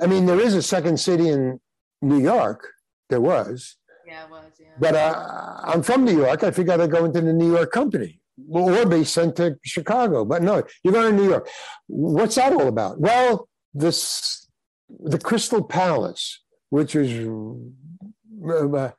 I 0.00 0.06
mean, 0.06 0.24
there 0.24 0.40
is 0.40 0.54
a 0.54 0.62
second 0.62 0.98
city 0.98 1.28
in 1.28 1.60
New 2.00 2.18
York. 2.20 2.66
There 3.12 3.20
was. 3.20 3.76
Yeah, 4.06 4.24
it 4.24 4.30
was. 4.30 4.52
Yeah. 4.58 4.68
But 4.80 4.94
uh, 4.94 5.60
I'm 5.64 5.82
from 5.82 6.06
New 6.06 6.16
York. 6.16 6.42
I 6.42 6.50
figured 6.50 6.80
I'd 6.80 6.90
go 6.90 7.04
into 7.04 7.20
the 7.20 7.34
New 7.34 7.52
York 7.52 7.70
company 7.70 8.20
or 8.48 8.86
be 8.86 9.04
sent 9.04 9.36
to 9.36 9.58
Chicago. 9.62 10.24
But 10.24 10.42
no, 10.42 10.62
you're 10.82 10.94
going 10.94 11.14
to 11.14 11.22
New 11.22 11.28
York. 11.28 11.46
What's 11.88 12.36
that 12.36 12.54
all 12.54 12.68
about? 12.68 13.00
Well, 13.00 13.50
this 13.74 14.48
the 14.88 15.18
Crystal 15.18 15.62
Palace, 15.62 16.42
which 16.70 16.94
is 16.94 17.28
uh, 17.28 18.92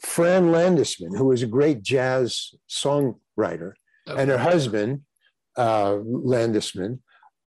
Fran 0.00 0.52
Landesman, 0.52 1.16
who 1.16 1.24
was 1.24 1.42
a 1.42 1.46
great 1.46 1.82
jazz 1.82 2.50
songwriter, 2.68 3.72
okay. 4.06 4.20
and 4.20 4.30
her 4.30 4.36
husband, 4.36 5.00
uh, 5.56 5.92
Landesman, 6.04 7.00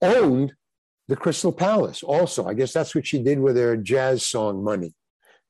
owned 0.02 0.54
the 1.10 1.16
Crystal 1.16 1.52
Palace 1.52 2.04
also. 2.04 2.46
I 2.48 2.54
guess 2.54 2.72
that's 2.72 2.94
what 2.94 3.08
she 3.08 3.22
did 3.22 3.40
with 3.40 3.58
her 3.58 3.76
jazz 3.76 4.26
song 4.26 4.64
money, 4.64 4.94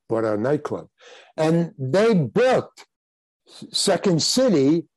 bought 0.08 0.24
a 0.24 0.38
nightclub. 0.38 0.88
And 1.36 1.74
they 1.78 2.14
booked 2.14 2.86
Second 3.72 4.24
City 4.24 4.88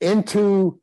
into 0.00 0.80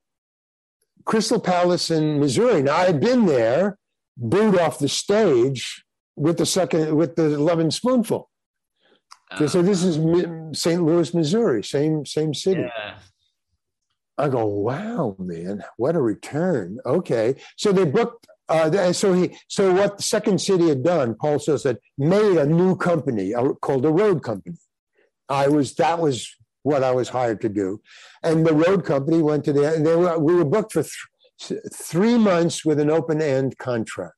Crystal 1.05 1.39
Palace 1.39 1.89
in 1.89 2.19
Missouri. 2.19 2.61
Now 2.61 2.75
I 2.75 2.85
had 2.85 2.99
been 2.99 3.25
there, 3.25 3.79
booed 4.15 4.59
off 4.59 4.77
the 4.77 4.87
stage 4.87 5.83
with 6.15 6.37
the 6.37 6.45
second 6.45 6.95
with 6.95 7.15
the 7.15 7.29
Lovin' 7.29 7.71
Spoonful. 7.71 8.29
They 9.39 9.47
said 9.47 9.65
this 9.65 9.83
is 9.83 9.95
St. 10.57 10.81
Louis, 10.83 11.13
Missouri, 11.13 11.63
same 11.63 12.05
same 12.05 12.33
city. 12.33 12.61
Yeah. 12.61 12.99
I 14.17 14.29
go, 14.29 14.45
wow, 14.45 15.15
man, 15.19 15.63
what 15.75 15.95
a 15.95 16.01
return. 16.01 16.79
Okay, 16.85 17.35
so 17.57 17.71
they 17.71 17.85
booked. 17.85 18.27
Uh, 18.47 18.93
so 18.93 19.13
he, 19.13 19.35
so 19.47 19.73
what 19.73 19.97
the 19.97 20.03
Second 20.03 20.39
City 20.39 20.67
had 20.67 20.83
done, 20.83 21.15
Paul 21.15 21.39
says 21.39 21.63
that 21.63 21.79
made 21.97 22.37
a 22.37 22.45
new 22.45 22.75
company 22.75 23.33
called 23.61 23.85
a 23.85 23.91
road 23.91 24.23
company. 24.23 24.57
I 25.29 25.47
was 25.47 25.73
that 25.75 25.99
was 25.99 26.29
what 26.61 26.83
I 26.83 26.91
was 26.91 27.09
hired 27.09 27.41
to 27.41 27.49
do, 27.49 27.81
and 28.23 28.45
the 28.45 28.53
road 28.53 28.85
company 28.85 29.21
went 29.21 29.45
to 29.45 29.53
the. 29.53 29.73
And 29.73 29.85
they 29.85 29.95
were 29.95 30.19
we 30.19 30.35
were 30.35 30.45
booked 30.45 30.73
for 30.73 30.85
th- 31.39 31.59
three 31.73 32.17
months 32.17 32.63
with 32.63 32.79
an 32.79 32.91
open 32.91 33.21
end 33.21 33.57
contract. 33.57 34.13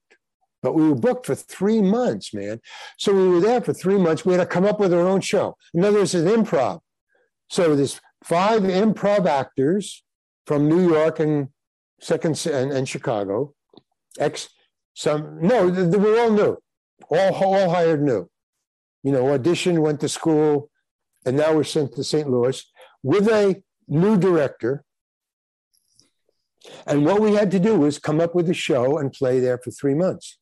But 0.61 0.73
we 0.73 0.89
were 0.89 0.95
booked 0.95 1.27
for 1.27 1.35
three 1.35 1.81
months, 1.81 2.33
man. 2.33 2.59
So 2.97 3.13
we 3.13 3.29
were 3.29 3.39
there 3.39 3.61
for 3.61 3.73
three 3.73 3.97
months. 3.97 4.25
We 4.25 4.33
had 4.33 4.41
to 4.41 4.45
come 4.45 4.65
up 4.65 4.79
with 4.79 4.93
our 4.93 5.07
own 5.07 5.21
show. 5.21 5.55
In 5.73 5.85
other 5.85 5.99
words, 5.99 6.15
it's 6.15 6.29
improv. 6.29 6.81
So 7.49 7.75
there's 7.75 8.01
five 8.23 8.63
improv 8.63 9.25
actors 9.25 10.03
from 10.45 10.67
New 10.67 10.89
York 10.89 11.19
and 11.19 11.49
second 12.01 12.45
and, 12.47 12.71
and 12.71 12.89
Chicago. 12.89 13.53
Ex 14.19 14.49
some 14.93 15.39
no, 15.41 15.69
they 15.69 15.97
were 15.97 16.19
all 16.19 16.31
new, 16.31 16.57
all 17.09 17.33
all 17.35 17.69
hired 17.69 18.01
new. 18.01 18.29
You 19.03 19.11
know, 19.11 19.25
auditioned, 19.25 19.79
went 19.79 19.99
to 20.01 20.09
school, 20.09 20.71
and 21.25 21.37
now 21.37 21.53
we're 21.53 21.63
sent 21.63 21.93
to 21.93 22.03
St. 22.03 22.29
Louis 22.29 22.63
with 23.03 23.27
a 23.27 23.61
new 23.87 24.17
director. 24.17 24.83
And 26.85 27.05
what 27.05 27.21
we 27.21 27.33
had 27.33 27.51
to 27.51 27.59
do 27.59 27.77
was 27.77 27.99
come 27.99 28.19
up 28.19 28.33
with 28.33 28.49
a 28.49 28.53
show 28.53 28.97
and 28.97 29.13
play 29.13 29.39
there 29.39 29.57
for 29.57 29.71
three 29.71 29.93
months. 29.93 30.39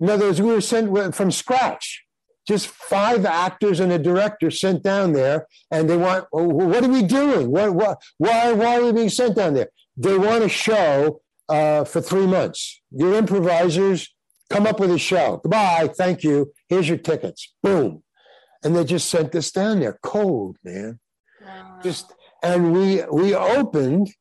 In 0.00 0.08
other 0.08 0.26
words, 0.26 0.40
we 0.40 0.50
were 0.50 0.60
sent 0.60 1.14
from 1.14 1.30
scratch. 1.30 2.04
Just 2.48 2.68
five 2.68 3.24
actors 3.24 3.80
and 3.80 3.92
a 3.92 3.98
director 3.98 4.50
sent 4.50 4.82
down 4.82 5.12
there, 5.12 5.46
and 5.70 5.88
they 5.88 5.96
want, 5.96 6.26
oh, 6.32 6.48
what 6.48 6.84
are 6.84 6.88
we 6.88 7.02
doing? 7.02 7.50
What, 7.50 7.74
what, 7.74 8.02
why, 8.18 8.52
why 8.52 8.78
are 8.78 8.84
we 8.84 8.92
being 8.92 9.08
sent 9.08 9.36
down 9.36 9.54
there? 9.54 9.68
They 9.96 10.18
want 10.18 10.44
a 10.44 10.48
show 10.48 11.20
uh, 11.48 11.84
for 11.84 12.00
three 12.00 12.26
months. 12.26 12.80
Your 12.90 13.14
improvisers 13.14 14.14
come 14.50 14.66
up 14.66 14.80
with 14.80 14.90
a 14.90 14.98
show. 14.98 15.40
Goodbye, 15.42 15.90
thank 15.96 16.22
you. 16.22 16.52
Here's 16.68 16.88
your 16.88 16.98
tickets. 16.98 17.54
Boom. 17.62 18.02
And 18.62 18.74
they 18.74 18.84
just 18.84 19.08
sent 19.08 19.34
us 19.34 19.50
down 19.50 19.80
there, 19.80 19.98
cold, 20.02 20.56
man. 20.64 21.00
Wow. 21.44 21.80
Just 21.82 22.12
and 22.42 22.72
we 22.72 23.02
we 23.10 23.34
opened 23.34 24.12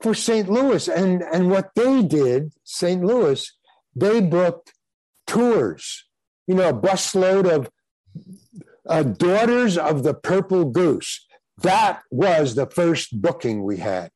for 0.00 0.14
St. 0.14 0.48
Louis, 0.48 0.88
and 0.88 1.22
and 1.22 1.50
what 1.50 1.70
they 1.74 2.02
did, 2.02 2.52
St. 2.64 3.04
Louis, 3.04 3.50
they 3.94 4.20
booked 4.20 4.72
tours, 5.26 6.04
you 6.46 6.54
know, 6.54 6.70
a 6.70 6.74
busload 6.74 7.48
of 7.48 7.70
uh, 8.88 9.02
Daughters 9.02 9.76
of 9.76 10.02
the 10.02 10.14
Purple 10.14 10.66
Goose. 10.66 11.26
That 11.62 12.02
was 12.10 12.54
the 12.54 12.66
first 12.66 13.20
booking 13.20 13.64
we 13.64 13.78
had. 13.78 14.10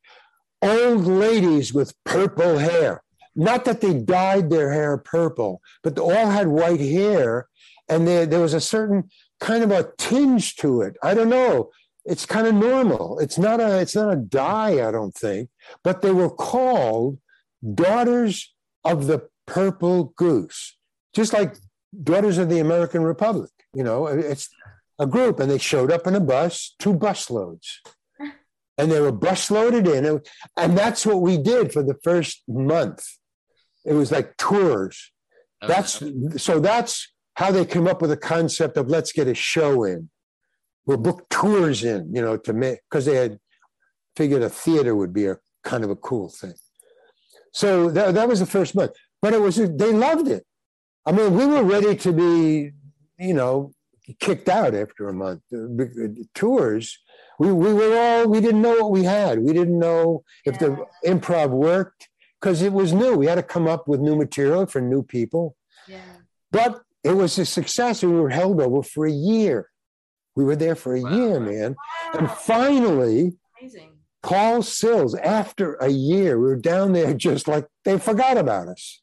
Old 0.66 1.06
ladies 1.06 1.72
with 1.72 1.94
purple 2.04 2.58
hair. 2.58 3.02
Not 3.34 3.64
that 3.66 3.80
they 3.80 3.94
dyed 3.94 4.50
their 4.50 4.72
hair 4.72 4.96
purple, 4.96 5.60
but 5.82 5.94
they 5.94 6.02
all 6.02 6.30
had 6.30 6.48
white 6.48 6.80
hair. 6.80 7.48
And 7.88 8.06
there, 8.06 8.26
there 8.26 8.40
was 8.40 8.54
a 8.54 8.60
certain 8.60 9.10
kind 9.40 9.62
of 9.62 9.70
a 9.70 9.90
tinge 9.98 10.56
to 10.56 10.80
it. 10.82 10.96
I 11.02 11.14
don't 11.14 11.28
know. 11.28 11.70
It's 12.04 12.26
kind 12.26 12.46
of 12.46 12.54
normal. 12.54 13.18
It's 13.18 13.38
not 13.38 13.60
a 13.60 13.80
it's 13.80 13.94
not 13.94 14.12
a 14.12 14.16
dye, 14.16 14.86
I 14.86 14.90
don't 14.90 15.14
think. 15.14 15.50
But 15.82 16.02
they 16.02 16.12
were 16.12 16.30
called 16.30 17.18
Daughters 17.74 18.54
of 18.84 19.06
the 19.06 19.28
Purple 19.46 20.14
Goose 20.16 20.76
just 21.16 21.32
like 21.32 21.56
Daughters 22.02 22.36
of 22.36 22.50
the 22.50 22.58
American 22.60 23.02
Republic. 23.02 23.50
You 23.72 23.82
know, 23.82 24.06
it's 24.06 24.50
a 24.98 25.06
group, 25.06 25.40
and 25.40 25.50
they 25.50 25.58
showed 25.58 25.90
up 25.90 26.06
in 26.06 26.14
a 26.14 26.20
bus, 26.20 26.74
two 26.78 26.92
bus 26.92 27.30
loads, 27.30 27.80
and 28.78 28.90
they 28.90 29.00
were 29.00 29.12
bus 29.12 29.50
loaded 29.50 29.86
in, 29.86 30.20
and 30.56 30.76
that's 30.78 31.06
what 31.06 31.20
we 31.20 31.38
did 31.38 31.72
for 31.72 31.82
the 31.82 31.96
first 32.02 32.42
month. 32.48 33.04
It 33.84 33.94
was 33.94 34.10
like 34.10 34.36
tours. 34.36 35.12
Oh, 35.62 35.68
That's 35.68 36.02
so 36.36 36.60
that's 36.60 37.12
how 37.34 37.50
they 37.50 37.64
came 37.64 37.86
up 37.86 38.00
with 38.00 38.10
the 38.10 38.16
concept 38.16 38.76
of 38.76 38.88
let's 38.88 39.12
get 39.12 39.28
a 39.28 39.34
show 39.34 39.84
in. 39.84 40.10
We'll 40.86 40.98
book 40.98 41.26
tours 41.30 41.84
in, 41.84 42.14
you 42.14 42.20
know, 42.20 42.36
to 42.36 42.52
make 42.52 42.80
because 42.90 43.06
they 43.06 43.16
had 43.16 43.38
figured 44.16 44.42
a 44.42 44.50
theater 44.50 44.94
would 44.94 45.12
be 45.12 45.26
a 45.26 45.38
kind 45.64 45.84
of 45.84 45.90
a 45.90 45.96
cool 45.96 46.28
thing. 46.28 46.54
So 47.52 47.90
that, 47.90 48.14
that 48.14 48.28
was 48.28 48.40
the 48.40 48.46
first 48.46 48.74
month. 48.74 48.92
But 49.22 49.32
it 49.32 49.40
was 49.40 49.56
they 49.56 49.92
loved 49.92 50.28
it. 50.28 50.44
I 51.06 51.12
mean, 51.12 51.34
we 51.34 51.46
were 51.46 51.62
ready 51.62 51.96
to 51.96 52.12
be, 52.12 52.72
you 53.18 53.34
know, 53.34 53.72
kicked 54.20 54.48
out 54.48 54.74
after 54.74 55.08
a 55.08 55.14
month. 55.14 55.42
Tours, 56.34 56.98
we, 57.38 57.52
we 57.52 57.72
were 57.74 57.96
all, 57.98 58.28
we 58.28 58.40
didn't 58.40 58.62
know 58.62 58.74
what 58.82 58.90
we 58.92 59.04
had. 59.04 59.38
We 59.40 59.52
didn't 59.52 59.78
know 59.78 60.22
if 60.44 60.58
the 60.58 60.86
improv 61.04 61.50
worked 61.50 62.08
because 62.40 62.62
it 62.62 62.72
was 62.72 62.92
new. 62.92 63.16
We 63.16 63.26
had 63.26 63.34
to 63.36 63.42
come 63.42 63.66
up 63.66 63.86
with 63.88 64.00
new 64.00 64.16
material 64.16 64.66
for 64.66 64.80
new 64.80 65.02
people. 65.02 65.56
Yeah. 65.88 66.00
But 66.50 66.82
it 67.04 67.12
was 67.12 67.38
a 67.38 67.44
success. 67.44 68.02
We 68.02 68.12
were 68.12 68.30
held 68.30 68.60
over 68.60 68.82
for 68.82 69.06
a 69.06 69.12
year. 69.12 69.70
We 70.34 70.44
were 70.44 70.56
there 70.56 70.74
for 70.76 70.94
a 70.94 71.00
Wow. 71.02 71.10
year, 71.16 71.40
man. 71.40 71.76
And 72.14 72.30
finally, 72.30 73.32
Amazing. 73.60 73.92
Paul 74.22 74.62
Sills, 74.62 75.14
after 75.14 75.74
a 75.74 75.88
year, 75.88 76.38
we 76.38 76.46
were 76.48 76.56
down 76.56 76.92
there 76.92 77.14
just 77.28 77.48
like 77.48 77.66
they 77.84 77.98
forgot 77.98 78.36
about 78.38 78.68
us. 78.68 79.02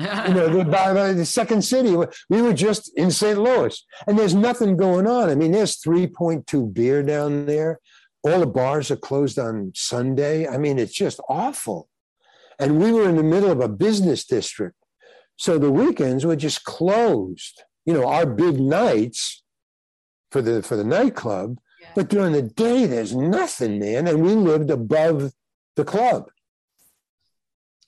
You 0.00 0.34
know, 0.34 0.48
the, 0.48 0.64
by, 0.70 0.94
by 0.94 1.12
the 1.12 1.26
second 1.26 1.62
city, 1.62 1.94
we 2.28 2.42
were 2.42 2.52
just 2.54 2.90
in 2.96 3.10
St. 3.10 3.38
Louis, 3.38 3.84
and 4.06 4.18
there's 4.18 4.34
nothing 4.34 4.76
going 4.76 5.06
on. 5.06 5.28
I 5.30 5.34
mean, 5.34 5.52
there's 5.52 5.78
3.2 5.80 6.72
beer 6.72 7.02
down 7.02 7.46
there. 7.46 7.80
All 8.22 8.40
the 8.40 8.46
bars 8.46 8.90
are 8.90 8.96
closed 8.96 9.38
on 9.38 9.72
Sunday. 9.74 10.46
I 10.46 10.58
mean, 10.58 10.78
it's 10.78 10.92
just 10.94 11.20
awful. 11.28 11.88
And 12.58 12.78
we 12.80 12.92
were 12.92 13.08
in 13.08 13.16
the 13.16 13.22
middle 13.22 13.50
of 13.50 13.60
a 13.60 13.68
business 13.68 14.24
district. 14.24 14.76
So 15.36 15.58
the 15.58 15.70
weekends 15.72 16.26
were 16.26 16.36
just 16.36 16.64
closed. 16.64 17.62
You 17.86 17.94
know, 17.94 18.06
our 18.06 18.26
big 18.26 18.60
nights 18.60 19.42
for 20.30 20.42
the 20.42 20.62
for 20.62 20.76
the 20.76 20.84
nightclub, 20.84 21.58
Yeah. 21.80 21.88
but 21.94 22.08
during 22.08 22.32
the 22.32 22.42
day, 22.42 22.84
there's 22.86 23.16
nothing, 23.16 23.78
man. 23.78 24.06
And 24.06 24.22
we 24.22 24.34
lived 24.34 24.70
above 24.70 25.32
the 25.76 25.84
club. 25.84 26.30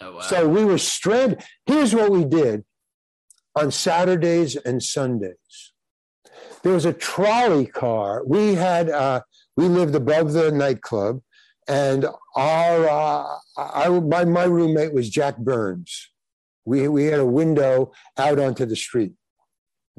Oh. 0.03 0.21
So 0.21 0.49
we 0.49 0.65
were 0.65 0.79
stranded. 0.79 1.43
Here's 1.67 1.95
what 1.95 2.11
we 2.11 2.25
did 2.25 2.65
on 3.55 3.71
Saturdays 3.71 4.57
and 4.57 4.83
Sundays. 4.83 5.73
There 6.63 6.73
was 6.73 6.85
a 6.85 6.93
trolley 6.93 7.67
car. 7.67 8.23
We 8.25 8.55
had 8.55 8.89
uh, 8.89 9.23
we 9.57 9.67
lived 9.67 9.95
above 9.95 10.33
the 10.33 10.51
nightclub, 10.51 11.21
and 11.69 12.07
our 12.37 12.89
uh, 12.89 13.39
I, 13.57 13.89
my 13.89 14.25
my 14.25 14.45
roommate 14.45 14.95
was 14.95 15.11
Jack 15.11 15.39
Burns. 15.39 16.11
We 16.65 16.89
we 16.89 17.07
had 17.07 17.21
a 17.21 17.27
window 17.27 17.93
out 18.17 18.39
onto 18.39 18.65
the 18.65 18.77
street, 18.77 19.13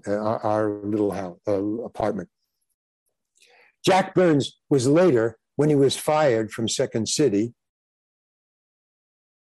uh, 0.08 0.16
our, 0.16 0.40
our 0.40 0.70
little 0.84 1.12
house 1.12 1.38
uh, 1.48 1.62
apartment. 1.84 2.30
Jack 3.86 4.16
Burns 4.16 4.58
was 4.70 4.88
later 4.88 5.38
when 5.58 5.70
he 5.70 5.76
was 5.76 5.98
fired 5.98 6.52
from 6.52 6.70
Second 6.70 7.10
City 7.10 7.54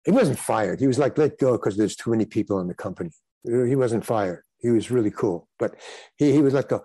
he 0.05 0.11
wasn't 0.11 0.39
fired. 0.39 0.79
He 0.79 0.87
was 0.87 0.99
like 0.99 1.17
let 1.17 1.37
go 1.37 1.53
because 1.53 1.77
there's 1.77 1.95
too 1.95 2.11
many 2.11 2.25
people 2.25 2.59
in 2.59 2.67
the 2.67 2.73
company. 2.73 3.11
He 3.43 3.75
wasn't 3.75 4.05
fired. 4.05 4.43
He 4.59 4.69
was 4.69 4.91
really 4.91 5.11
cool, 5.11 5.47
but 5.59 5.75
he, 6.17 6.31
he 6.31 6.41
was 6.41 6.53
let 6.53 6.69
go. 6.69 6.83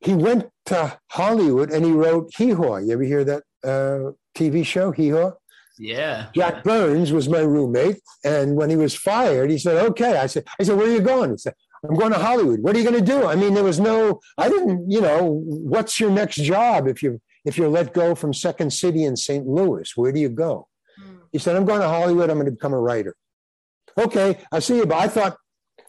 He 0.00 0.14
went 0.14 0.48
to 0.66 0.98
Hollywood 1.10 1.70
and 1.70 1.84
he 1.84 1.92
wrote 1.92 2.30
Hee 2.36 2.50
Haw. 2.50 2.78
You 2.78 2.92
ever 2.92 3.02
hear 3.02 3.24
that 3.24 3.42
uh, 3.62 4.12
TV 4.34 4.64
show, 4.64 4.90
Hee 4.90 5.10
Haw? 5.10 5.32
yeah. 5.80 6.26
Jack 6.34 6.62
Burns 6.62 7.12
was 7.12 7.28
my 7.28 7.40
roommate, 7.40 8.00
and 8.24 8.54
when 8.54 8.68
he 8.70 8.76
was 8.76 8.94
fired, 8.94 9.50
he 9.50 9.58
said, 9.58 9.84
"Okay." 9.86 10.18
I 10.18 10.26
said, 10.26 10.44
"I 10.58 10.62
said, 10.64 10.76
where 10.76 10.86
are 10.86 10.92
you 10.92 11.00
going?" 11.00 11.30
He 11.30 11.38
said, 11.38 11.54
"I'm 11.88 11.96
going 11.96 12.12
to 12.12 12.18
Hollywood." 12.18 12.60
What 12.60 12.76
are 12.76 12.78
you 12.78 12.88
going 12.88 13.02
to 13.02 13.12
do? 13.12 13.26
I 13.26 13.34
mean, 13.34 13.54
there 13.54 13.64
was 13.64 13.80
no. 13.80 14.20
I 14.36 14.48
didn't. 14.48 14.90
You 14.90 15.00
know, 15.00 15.42
what's 15.46 15.98
your 15.98 16.10
next 16.10 16.36
job 16.36 16.86
if 16.86 17.02
you 17.02 17.20
if 17.44 17.56
you're 17.56 17.68
let 17.68 17.94
go 17.94 18.14
from 18.14 18.34
Second 18.34 18.72
City 18.72 19.04
in 19.04 19.16
St. 19.16 19.46
Louis? 19.46 19.90
Where 19.96 20.12
do 20.12 20.20
you 20.20 20.28
go? 20.28 20.68
He 21.32 21.38
said, 21.38 21.56
I'm 21.56 21.64
going 21.64 21.80
to 21.80 21.88
Hollywood. 21.88 22.30
I'm 22.30 22.36
going 22.36 22.46
to 22.46 22.52
become 22.52 22.72
a 22.72 22.80
writer. 22.80 23.14
Okay, 23.96 24.38
I 24.52 24.58
see 24.58 24.76
you. 24.76 24.86
But 24.86 24.98
I 24.98 25.08
thought, 25.08 25.36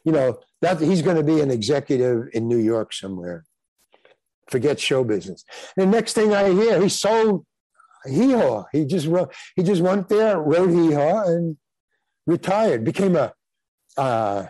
you 0.04 0.12
know, 0.12 0.40
that 0.62 0.80
he's 0.80 1.02
going 1.02 1.18
to 1.18 1.24
be 1.24 1.42
an 1.42 1.52
executive 1.52 2.28
in 2.34 2.48
New 2.48 2.58
York 2.58 2.94
somewhere. 2.94 3.46
Forget 4.50 4.80
show 4.80 5.04
business. 5.04 5.46
And 5.78 5.88
the 5.88 5.98
next 5.98 6.14
thing 6.14 6.34
I 6.34 6.52
hear, 6.52 6.82
he 6.82 6.90
sold 6.90 7.46
Hee 8.06 8.32
Haw. 8.34 8.66
He 8.72 8.86
just 8.86 9.08
wrote, 9.08 9.34
he 9.56 9.64
just 9.64 9.82
went 9.82 10.10
there, 10.10 10.40
wrote 10.40 10.70
Hee 10.70 10.94
Haw, 10.94 11.24
and 11.24 11.58
retired. 12.28 12.84
Became 12.84 13.16
a, 13.16 13.34
uh, 13.98 14.48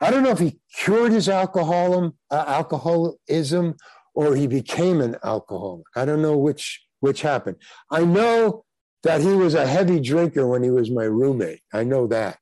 I 0.00 0.10
don't 0.10 0.22
know 0.22 0.30
if 0.30 0.38
he 0.38 0.60
cured 0.74 1.12
his 1.12 1.28
alcoholism, 1.28 2.16
uh, 2.30 2.44
alcoholism, 2.46 3.74
or 4.14 4.36
he 4.36 4.46
became 4.46 5.00
an 5.00 5.16
alcoholic. 5.24 5.86
I 5.96 6.04
don't 6.04 6.22
know 6.22 6.36
which 6.36 6.84
which 7.00 7.22
happened. 7.22 7.56
I 7.90 8.04
know 8.04 8.64
that 9.02 9.20
he 9.20 9.28
was 9.28 9.54
a 9.54 9.66
heavy 9.66 10.00
drinker 10.00 10.46
when 10.46 10.62
he 10.62 10.70
was 10.70 10.90
my 10.90 11.04
roommate. 11.04 11.60
I 11.72 11.84
know 11.84 12.06
that. 12.08 12.38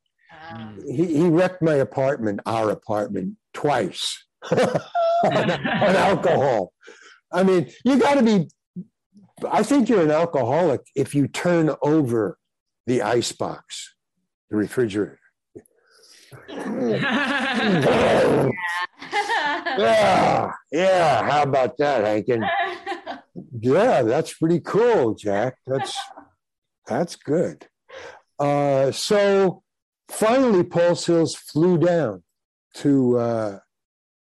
Wow. 0.53 0.73
He, 0.87 1.19
he 1.19 1.29
wrecked 1.29 1.63
my 1.63 1.75
apartment, 1.75 2.41
our 2.47 2.71
apartment, 2.71 3.37
twice 3.53 4.25
on, 4.51 4.61
on 5.23 5.51
alcohol. 5.53 6.73
I 7.33 7.43
mean, 7.43 7.71
you 7.85 7.99
got 7.99 8.15
to 8.15 8.23
be, 8.23 8.49
I 9.51 9.63
think 9.63 9.89
you're 9.89 10.03
an 10.03 10.11
alcoholic 10.11 10.83
if 10.95 11.15
you 11.15 11.29
turn 11.29 11.71
over 11.83 12.39
the 12.87 13.03
ice 13.03 13.33
box, 13.33 13.95
the 14.51 14.57
refrigerator. 14.57 15.19
Yeah, 19.79 20.53
yeah. 20.73 21.31
How 21.31 21.43
about 21.43 21.77
that, 21.79 22.05
Hankin? 22.05 22.45
Yeah, 23.61 24.03
that's 24.03 24.33
pretty 24.33 24.61
cool, 24.61 25.15
Jack. 25.15 25.57
That's 25.67 25.97
that's 26.87 27.17
good. 27.17 27.69
Uh, 28.39 28.91
so 28.93 29.63
finally, 30.09 30.63
Paul 30.63 30.95
Sills 30.95 31.35
flew 31.35 31.79
down 31.79 32.23
to 32.75 33.19
uh, 33.19 33.59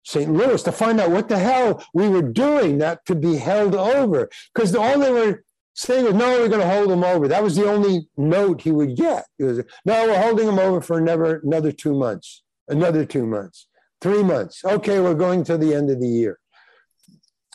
St. 0.05 0.32
Louis 0.32 0.62
to 0.62 0.72
find 0.72 1.01
out 1.01 1.10
what 1.10 1.28
the 1.28 1.39
hell 1.39 1.85
we 1.93 2.09
were 2.09 2.22
doing, 2.22 2.78
not 2.78 3.05
to 3.06 3.14
be 3.14 3.36
held 3.36 3.74
over, 3.74 4.28
because 4.55 4.74
all 4.74 4.98
they 4.98 5.12
were 5.12 5.44
saying 5.74 6.05
was, 6.05 6.14
"No, 6.14 6.40
we're 6.40 6.48
going 6.48 6.60
to 6.60 6.68
hold 6.68 6.90
him 6.90 7.05
over." 7.05 7.28
That 7.28 7.43
was 7.43 7.56
the 7.56 7.68
only 7.68 8.09
note 8.16 8.62
he 8.62 8.72
would 8.72 8.97
get. 8.97 9.26
It 9.39 9.44
was, 9.44 9.59
"No, 9.85 10.06
we're 10.06 10.22
holding 10.22 10.48
him 10.48 10.59
over 10.59 10.80
for 10.80 10.98
another 10.98 11.40
another 11.44 11.72
two 11.72 11.94
months, 11.94 12.43
another 12.68 13.05
two 13.05 13.26
months, 13.26 13.68
three 14.01 14.22
months." 14.22 14.64
Okay, 14.64 15.01
we're 15.01 15.14
going 15.14 15.44
to 15.44 15.59
the 15.59 15.74
end 15.74 15.90
of 15.90 16.01
the 16.01 16.09
year. 16.09 16.39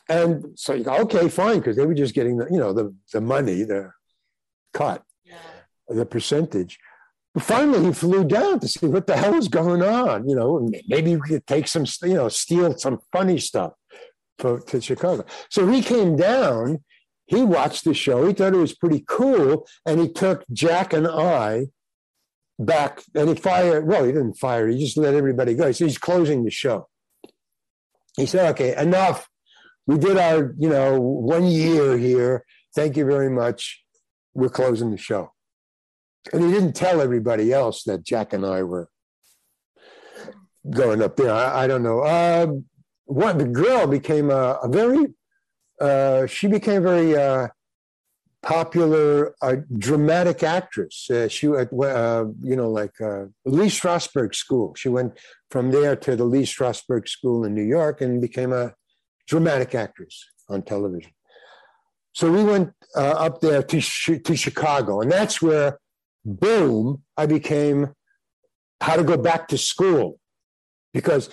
And 0.10 0.46
so 0.56 0.74
okay, 0.74 1.30
fine, 1.30 1.58
because 1.58 1.76
they 1.76 1.86
were 1.86 1.94
just 1.94 2.14
getting 2.14 2.38
the, 2.38 2.48
you 2.52 2.60
know, 2.60 2.74
the, 2.74 2.94
the 3.14 3.22
money, 3.22 3.64
the 3.64 3.92
cut, 4.74 5.04
Yeah. 5.24 5.36
the 5.88 6.06
percentage. 6.06 6.80
But 7.34 7.44
finally, 7.44 7.86
he 7.86 7.94
flew 7.94 8.24
down 8.26 8.60
to 8.60 8.68
see 8.68 8.86
what 8.88 9.08
the 9.08 9.18
hell 9.18 9.34
was 9.34 9.48
going 9.48 9.82
on. 9.82 10.28
You 10.30 10.36
know, 10.36 10.70
maybe 10.88 11.16
we 11.16 11.28
could 11.28 11.48
take 11.48 11.68
some, 11.68 11.86
you 12.04 12.14
know, 12.16 12.30
steal 12.30 12.78
some 12.78 13.00
funny 13.12 13.40
stuff 13.40 13.74
for, 14.38 14.60
to 14.60 14.80
Chicago. 14.82 15.26
So 15.50 15.68
he 15.68 15.82
came 15.82 16.16
down. 16.16 16.84
He 17.26 17.42
watched 17.42 17.86
the 17.86 17.94
show. 17.94 18.28
He 18.28 18.34
thought 18.34 18.54
it 18.54 18.58
was 18.58 18.76
pretty 18.76 19.04
cool, 19.08 19.66
and 19.86 20.00
he 20.00 20.12
took 20.12 20.44
Jack 20.52 20.94
and 20.94 21.08
I 21.08 21.68
back. 22.60 23.02
And 23.16 23.30
he 23.30 23.36
fired. 23.36 23.88
Well, 23.88 24.04
he 24.04 24.12
didn't 24.12 24.36
fire. 24.38 24.68
He 24.68 24.78
just 24.78 24.98
let 24.98 25.16
everybody 25.16 25.56
go. 25.56 25.68
He 25.68 25.74
said 25.74 25.88
he's 25.88 25.98
closing 25.98 26.44
the 26.44 26.52
show. 26.52 26.88
He 28.16 28.26
said, 28.28 28.52
"Okay, 28.52 28.76
enough. 28.76 29.28
We 29.88 29.98
did 29.98 30.18
our, 30.18 30.54
you 30.60 30.70
know, 30.70 31.00
one 31.00 31.46
year 31.46 31.98
here. 31.98 32.46
Thank 32.76 32.96
you 32.96 33.06
very 33.06 33.30
much. 33.30 33.83
We're 34.34 34.50
closing 34.50 34.92
the 34.92 34.98
show." 34.98 35.32
And 36.32 36.44
he 36.44 36.52
didn't 36.52 36.74
tell 36.74 37.02
everybody 37.02 37.52
else 37.52 37.84
that 37.84 38.04
Jack 38.04 38.34
and 38.34 38.46
I 38.46 38.64
were 38.64 38.90
going 40.70 41.02
up 41.02 41.18
there. 41.18 41.32
I, 41.32 41.64
I 41.64 41.68
don't 41.68 41.84
know. 41.84 42.00
Uh, 42.00 42.48
what 43.06 43.38
the 43.38 43.46
girl 43.46 43.88
became 43.88 44.30
a, 44.30 44.60
a 44.64 44.70
very, 44.70 45.08
uh, 45.82 46.26
she 46.26 46.48
became 46.48 46.84
very 46.84 47.16
uh, 47.16 47.50
popular 48.42 49.36
uh, 49.42 49.56
dramatic 49.78 50.44
actress. 50.44 51.10
Uh, 51.10 51.28
she, 51.28 51.48
went, 51.48 51.72
uh, 51.74 52.26
you 52.42 52.56
know, 52.56 52.70
like 52.70 53.00
uh, 53.02 53.26
Lee 53.46 53.68
Strasberg 53.68 54.36
School. 54.36 54.74
She 54.76 54.90
went 54.90 55.18
from 55.50 55.72
there 55.72 55.96
to 55.96 56.16
the 56.16 56.26
Lee 56.26 56.44
Strasberg 56.44 57.08
School 57.08 57.46
in 57.46 57.54
New 57.54 57.64
York 57.64 58.02
and 58.02 58.22
became 58.22 58.54
a 58.54 58.74
dramatic 59.28 59.76
actress 59.76 60.26
on 60.50 60.62
television. 60.62 61.12
So 62.14 62.32
we 62.32 62.44
went 62.44 62.72
uh, 62.96 63.00
up 63.00 63.42
there 63.42 63.64
to, 63.64 63.82
to 64.20 64.36
Chicago, 64.36 65.02
and 65.02 65.12
that's 65.12 65.42
where, 65.42 65.80
boom, 66.24 67.04
I 67.18 67.26
became 67.26 67.94
how 68.82 68.96
to 68.96 69.04
go 69.04 69.18
back 69.18 69.48
to 69.50 69.58
school 69.58 70.20
because 70.94 71.30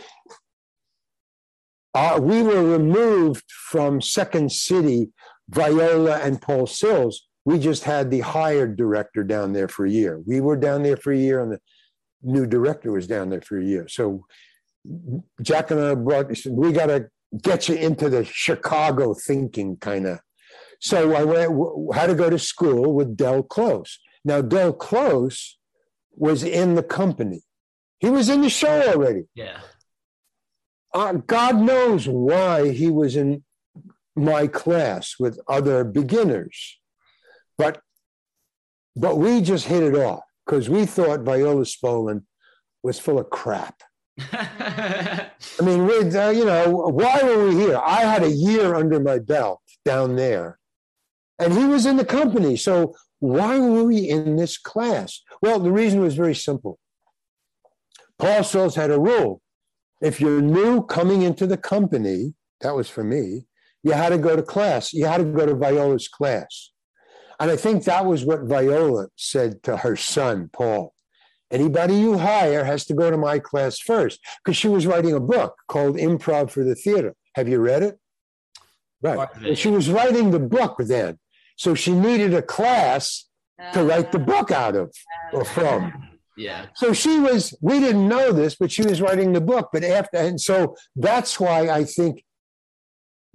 uh, 1.94 2.18
we 2.22 2.42
were 2.42 2.64
removed 2.64 3.44
from 3.50 4.00
Second 4.00 4.52
City, 4.52 5.10
Viola 5.48 6.18
and 6.18 6.40
Paul 6.40 6.66
Sills. 6.66 7.26
We 7.44 7.58
just 7.58 7.84
had 7.84 8.10
the 8.10 8.20
hired 8.20 8.76
director 8.76 9.24
down 9.24 9.52
there 9.52 9.68
for 9.68 9.84
a 9.84 9.90
year. 9.90 10.20
We 10.26 10.40
were 10.40 10.56
down 10.56 10.82
there 10.82 10.96
for 10.96 11.12
a 11.12 11.18
year, 11.18 11.42
and 11.42 11.52
the 11.52 11.58
new 12.22 12.46
director 12.46 12.92
was 12.92 13.06
down 13.06 13.30
there 13.30 13.40
for 13.40 13.58
a 13.58 13.64
year. 13.64 13.88
So 13.88 14.24
Jack 15.42 15.70
and 15.70 15.80
I 15.80 15.94
brought, 15.94 16.32
we 16.48 16.72
got 16.72 16.86
to 16.86 17.08
get 17.42 17.68
you 17.68 17.74
into 17.74 18.08
the 18.08 18.24
Chicago 18.24 19.14
thinking 19.14 19.76
kind 19.76 20.06
of. 20.06 20.20
So 20.80 21.14
I 21.14 21.24
went, 21.24 21.94
had 21.94 22.06
to 22.06 22.14
go 22.14 22.30
to 22.30 22.38
school 22.38 22.94
with 22.94 23.16
Del 23.16 23.42
Close. 23.42 23.98
Now, 24.24 24.40
Del 24.40 24.72
Close 24.72 25.58
was 26.12 26.42
in 26.42 26.74
the 26.74 26.82
company. 26.82 27.42
He 27.98 28.10
was 28.10 28.28
in 28.28 28.40
the 28.40 28.48
show 28.50 28.82
already. 28.92 29.24
Yeah. 29.34 29.60
Uh, 30.92 31.12
God 31.12 31.56
knows 31.56 32.08
why 32.08 32.70
he 32.70 32.90
was 32.90 33.14
in 33.14 33.44
my 34.16 34.46
class 34.46 35.14
with 35.18 35.38
other 35.48 35.84
beginners. 35.84 36.78
But 37.56 37.80
but 38.96 39.18
we 39.18 39.40
just 39.40 39.66
hit 39.66 39.82
it 39.82 39.94
off 39.94 40.24
because 40.44 40.68
we 40.68 40.84
thought 40.84 41.20
Viola 41.20 41.64
Spolin 41.64 42.24
was 42.82 42.98
full 42.98 43.18
of 43.18 43.30
crap. 43.30 43.82
I 44.18 45.30
mean, 45.62 45.86
with 45.86 46.14
uh, 46.14 46.30
you 46.30 46.44
know, 46.44 46.70
why 46.70 47.22
were 47.22 47.48
we 47.48 47.54
here? 47.56 47.80
I 47.84 48.00
had 48.00 48.22
a 48.22 48.30
year 48.30 48.74
under 48.74 48.98
my 49.00 49.18
belt 49.18 49.60
down 49.84 50.16
there, 50.16 50.58
and 51.40 51.52
he 51.52 51.64
was 51.64 51.86
in 51.86 51.96
the 51.96 52.04
company. 52.04 52.56
So 52.56 52.94
why 53.18 53.58
were 53.58 53.84
we 53.84 54.08
in 54.08 54.36
this 54.36 54.58
class? 54.58 55.20
Well, 55.42 55.58
the 55.58 55.72
reason 55.72 56.00
was 56.00 56.14
very 56.14 56.34
simple. 56.34 56.78
Paul 58.18 58.42
Schultz 58.42 58.76
had 58.76 58.90
a 58.90 59.00
rule: 59.00 59.40
if 60.00 60.20
you're 60.20 60.42
new 60.42 60.84
coming 60.84 61.22
into 61.22 61.46
the 61.46 61.56
company, 61.56 62.34
that 62.60 62.76
was 62.76 62.88
for 62.88 63.02
me, 63.02 63.46
you 63.82 63.92
had 63.92 64.10
to 64.10 64.18
go 64.18 64.36
to 64.36 64.42
class. 64.42 64.92
You 64.92 65.06
had 65.06 65.18
to 65.18 65.24
go 65.24 65.46
to 65.46 65.54
Viola's 65.54 66.08
class. 66.08 66.70
And 67.38 67.50
I 67.50 67.56
think 67.56 67.84
that 67.84 68.04
was 68.04 68.24
what 68.24 68.42
Viola 68.42 69.08
said 69.16 69.62
to 69.62 69.78
her 69.78 69.96
son, 69.96 70.50
Paul. 70.52 70.92
Anybody 71.50 71.94
you 71.94 72.18
hire 72.18 72.64
has 72.64 72.84
to 72.86 72.94
go 72.94 73.10
to 73.10 73.16
my 73.16 73.38
class 73.38 73.78
first 73.78 74.20
because 74.44 74.56
she 74.56 74.68
was 74.68 74.86
writing 74.86 75.14
a 75.14 75.20
book 75.20 75.56
called 75.66 75.96
Improv 75.96 76.50
for 76.50 76.62
the 76.62 76.74
Theater. 76.74 77.14
Have 77.34 77.48
you 77.48 77.58
read 77.58 77.82
it? 77.82 77.98
Right. 79.02 79.28
She 79.54 79.68
was 79.68 79.88
writing 79.88 80.30
the 80.30 80.38
book 80.38 80.76
then. 80.78 81.18
So 81.60 81.74
she 81.74 81.92
needed 81.92 82.32
a 82.32 82.40
class 82.40 83.26
to 83.74 83.84
write 83.84 84.12
the 84.12 84.18
book 84.18 84.50
out 84.50 84.74
of 84.74 84.90
or 85.30 85.44
from. 85.44 86.08
Yeah. 86.34 86.68
So 86.74 86.94
she 86.94 87.18
was, 87.18 87.54
we 87.60 87.80
didn't 87.80 88.08
know 88.08 88.32
this, 88.32 88.54
but 88.54 88.72
she 88.72 88.80
was 88.80 89.02
writing 89.02 89.34
the 89.34 89.42
book. 89.42 89.68
But 89.70 89.84
after, 89.84 90.16
and 90.16 90.40
so 90.40 90.74
that's 90.96 91.38
why 91.38 91.68
I 91.68 91.84
think 91.84 92.24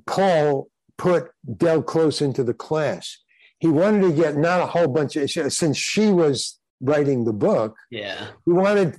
Paul 0.08 0.70
put 0.98 1.30
Del 1.56 1.84
Close 1.84 2.20
into 2.20 2.44
the 2.44 2.56
class. 2.56 3.16
He 3.60 3.68
wanted 3.68 4.02
to 4.02 4.12
get 4.12 4.36
not 4.38 4.60
a 4.60 4.66
whole 4.66 4.88
bunch 4.88 5.16
of, 5.18 5.30
since 5.30 5.78
she 5.78 6.10
was 6.10 6.60
writing 6.82 7.26
the 7.26 7.34
book. 7.34 7.76
Yeah. 7.92 8.30
We 8.48 8.54
wanted 8.54 8.96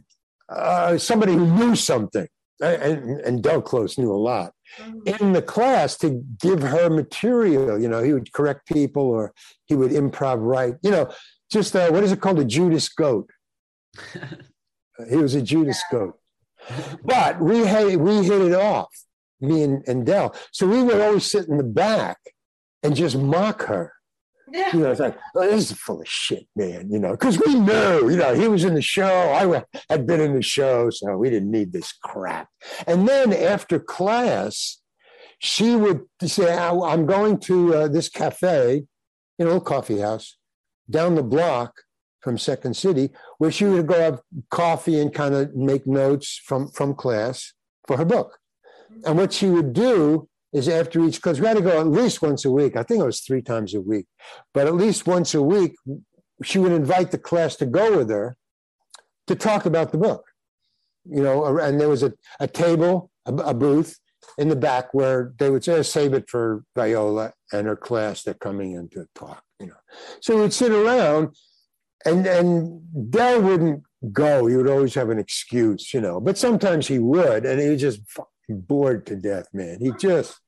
uh, 0.48 0.98
somebody 0.98 1.32
who 1.32 1.52
knew 1.52 1.74
something, 1.74 2.28
and, 2.60 3.20
and 3.20 3.42
Del 3.42 3.62
Close 3.62 3.98
knew 3.98 4.12
a 4.12 4.16
lot 4.16 4.52
mm-hmm. 4.78 5.24
in 5.24 5.32
the 5.32 5.42
class 5.42 5.96
to 5.98 6.22
give 6.40 6.62
her 6.62 6.88
material. 6.88 7.80
You 7.80 7.88
know, 7.88 8.02
he 8.02 8.12
would 8.12 8.32
correct 8.32 8.66
people 8.66 9.02
or 9.02 9.34
he 9.66 9.74
would 9.74 9.90
improv 9.90 10.38
write. 10.40 10.76
You 10.82 10.90
know, 10.90 11.10
just 11.50 11.76
uh, 11.76 11.90
what 11.90 12.04
is 12.04 12.12
it 12.12 12.20
called? 12.20 12.38
A 12.38 12.44
Judas 12.44 12.88
goat. 12.88 13.30
he 15.08 15.16
was 15.16 15.34
a 15.34 15.42
Judas 15.42 15.82
yeah. 15.90 15.98
goat. 15.98 16.18
But 17.04 17.40
we 17.40 17.58
had, 17.60 17.96
we 17.96 18.24
hit 18.24 18.40
it 18.40 18.54
off, 18.54 18.88
me 19.40 19.62
and, 19.62 19.86
and 19.86 20.04
Del. 20.04 20.34
So 20.52 20.66
we 20.66 20.82
would 20.82 21.00
always 21.00 21.30
sit 21.30 21.48
in 21.48 21.58
the 21.58 21.64
back 21.64 22.18
and 22.82 22.96
just 22.96 23.16
mock 23.16 23.62
her. 23.64 23.92
Yeah. 24.52 24.70
You 24.72 24.80
know, 24.80 24.90
it's 24.92 25.00
like, 25.00 25.18
oh, 25.34 25.46
this 25.46 25.70
is 25.70 25.76
full 25.76 26.00
of 26.00 26.08
shit, 26.08 26.46
man, 26.54 26.88
you 26.90 26.98
know, 26.98 27.12
because 27.12 27.40
we 27.44 27.54
knew, 27.54 28.10
you 28.10 28.16
know, 28.16 28.34
he 28.34 28.46
was 28.46 28.64
in 28.64 28.74
the 28.74 28.82
show. 28.82 29.04
I 29.04 29.64
had 29.90 30.06
been 30.06 30.20
in 30.20 30.34
the 30.34 30.42
show, 30.42 30.88
so 30.90 31.16
we 31.16 31.30
didn't 31.30 31.50
need 31.50 31.72
this 31.72 31.92
crap. 31.92 32.48
And 32.86 33.08
then 33.08 33.32
after 33.32 33.80
class, 33.80 34.80
she 35.38 35.74
would 35.74 36.02
say, 36.22 36.56
I'm 36.56 37.06
going 37.06 37.38
to 37.40 37.74
uh, 37.74 37.88
this 37.88 38.08
cafe, 38.08 38.84
you 39.38 39.44
know, 39.44 39.60
coffee 39.60 39.98
house 39.98 40.36
down 40.88 41.16
the 41.16 41.22
block 41.22 41.74
from 42.20 42.38
Second 42.38 42.76
City, 42.76 43.10
where 43.38 43.50
she 43.50 43.64
would 43.64 43.86
go 43.86 44.00
have 44.00 44.20
coffee 44.50 45.00
and 45.00 45.12
kind 45.12 45.34
of 45.34 45.54
make 45.54 45.86
notes 45.86 46.40
from, 46.44 46.70
from 46.70 46.94
class 46.94 47.52
for 47.86 47.96
her 47.96 48.04
book. 48.04 48.38
And 49.04 49.18
what 49.18 49.32
she 49.32 49.46
would 49.46 49.72
do 49.72 50.28
is 50.56 50.68
after 50.68 51.04
each, 51.04 51.16
because 51.16 51.40
we 51.40 51.46
had 51.46 51.56
to 51.56 51.62
go 51.62 51.80
at 51.80 51.86
least 51.86 52.22
once 52.22 52.44
a 52.44 52.50
week. 52.50 52.76
I 52.76 52.82
think 52.82 53.00
it 53.00 53.06
was 53.06 53.20
three 53.20 53.42
times 53.42 53.74
a 53.74 53.80
week, 53.80 54.06
but 54.54 54.66
at 54.66 54.74
least 54.74 55.06
once 55.06 55.34
a 55.34 55.42
week, 55.42 55.74
she 56.42 56.58
would 56.58 56.72
invite 56.72 57.10
the 57.10 57.18
class 57.18 57.56
to 57.56 57.66
go 57.66 57.98
with 57.98 58.10
her 58.10 58.36
to 59.26 59.34
talk 59.34 59.66
about 59.66 59.92
the 59.92 59.98
book. 59.98 60.24
You 61.04 61.22
know, 61.22 61.58
and 61.58 61.80
there 61.80 61.88
was 61.88 62.02
a, 62.02 62.12
a 62.40 62.48
table, 62.48 63.10
a, 63.26 63.34
a 63.34 63.54
booth 63.54 63.98
in 64.38 64.48
the 64.48 64.56
back 64.56 64.92
where 64.92 65.32
they 65.38 65.50
would 65.50 65.64
say, 65.64 65.82
save 65.82 66.14
it 66.14 66.28
for 66.28 66.64
Viola 66.74 67.32
and 67.52 67.66
her 67.66 67.76
class. 67.76 68.22
They're 68.22 68.34
coming 68.34 68.72
in 68.72 68.88
to 68.90 69.06
talk, 69.14 69.42
you 69.60 69.66
know. 69.66 69.80
So 70.20 70.40
we'd 70.40 70.52
sit 70.52 70.72
around 70.72 71.36
and 72.04 72.26
and 72.26 73.10
Del 73.10 73.40
wouldn't 73.42 73.82
go. 74.12 74.46
He 74.46 74.56
would 74.56 74.68
always 74.68 74.94
have 74.94 75.10
an 75.10 75.18
excuse, 75.18 75.94
you 75.94 76.00
know. 76.00 76.20
But 76.20 76.38
sometimes 76.38 76.88
he 76.88 76.98
would, 76.98 77.46
and 77.46 77.60
he 77.60 77.68
was 77.70 77.80
just 77.80 78.00
bored 78.48 79.06
to 79.06 79.16
death, 79.16 79.48
man. 79.52 79.78
He 79.80 79.92
just 79.92 80.40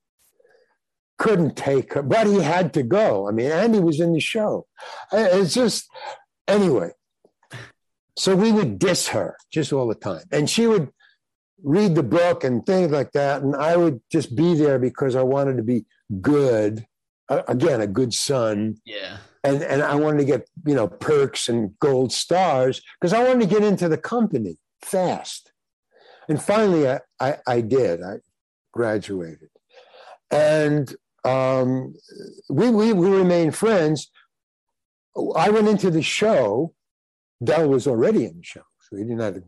couldn't 1.19 1.57
take 1.57 1.95
her, 1.95 2.03
but 2.03 2.27
he 2.27 2.41
had 2.41 2.73
to 2.75 2.83
go. 2.83 3.29
I 3.29 3.33
mean, 3.33 3.51
Andy 3.51 3.81
was 3.81 4.01
in 4.01 4.13
the 4.13 4.21
show. 4.21 4.67
It's 5.13 5.55
just, 5.55 5.89
anyway. 6.47 6.91
So 8.17 8.35
we 8.35 8.51
would 8.51 8.79
diss 8.79 9.09
her 9.09 9.37
just 9.53 9.73
all 9.73 9.87
the 9.87 9.95
time. 9.95 10.25
And 10.33 10.49
she 10.49 10.67
would 10.67 10.91
read 11.63 11.95
the 11.95 12.03
book 12.03 12.45
and 12.45 12.65
things 12.65 12.91
like 12.91 13.13
that. 13.13 13.43
And 13.43 13.55
I 13.55 13.77
would 13.77 14.01
just 14.11 14.35
be 14.35 14.55
there 14.55 14.79
because 14.79 15.17
I 15.17 15.23
wanted 15.23 15.57
to 15.57 15.63
be 15.63 15.85
good. 16.21 16.87
again, 17.29 17.81
a 17.81 17.87
good 17.87 18.15
son. 18.15 18.77
Yeah. 18.85 19.19
And, 19.45 19.63
and 19.63 19.83
I 19.83 19.95
wanted 19.95 20.19
to 20.19 20.25
get, 20.25 20.49
you 20.67 20.75
know, 20.75 20.89
perks 20.89 21.49
and 21.49 21.79
gold 21.79 22.13
stars 22.13 22.81
because 23.01 23.13
I 23.13 23.23
wanted 23.23 23.49
to 23.49 23.55
get 23.55 23.65
into 23.65 23.89
the 23.89 23.99
company 23.99 24.59
fast. 24.83 25.53
And 26.29 26.43
finally, 26.43 26.89
I, 26.89 27.01
I, 27.21 27.37
I 27.47 27.61
did. 27.61 28.03
I 28.03 28.17
graduated. 28.73 29.49
And 30.31 30.95
um, 31.25 31.95
we, 32.49 32.71
we, 32.71 32.93
we 32.93 33.09
remained 33.09 33.55
friends. 33.55 34.11
I 35.37 35.51
went 35.51 35.69
into 35.69 35.91
the 35.91 36.03
show. 36.03 36.75
Del 37.43 37.69
was 37.69 37.87
already 37.87 38.25
in 38.25 38.39
the 38.39 38.45
show, 38.45 38.63
so 38.81 38.97
he 38.97 39.05
didn't 39.05 39.21
have 39.21 39.35
to. 39.35 39.43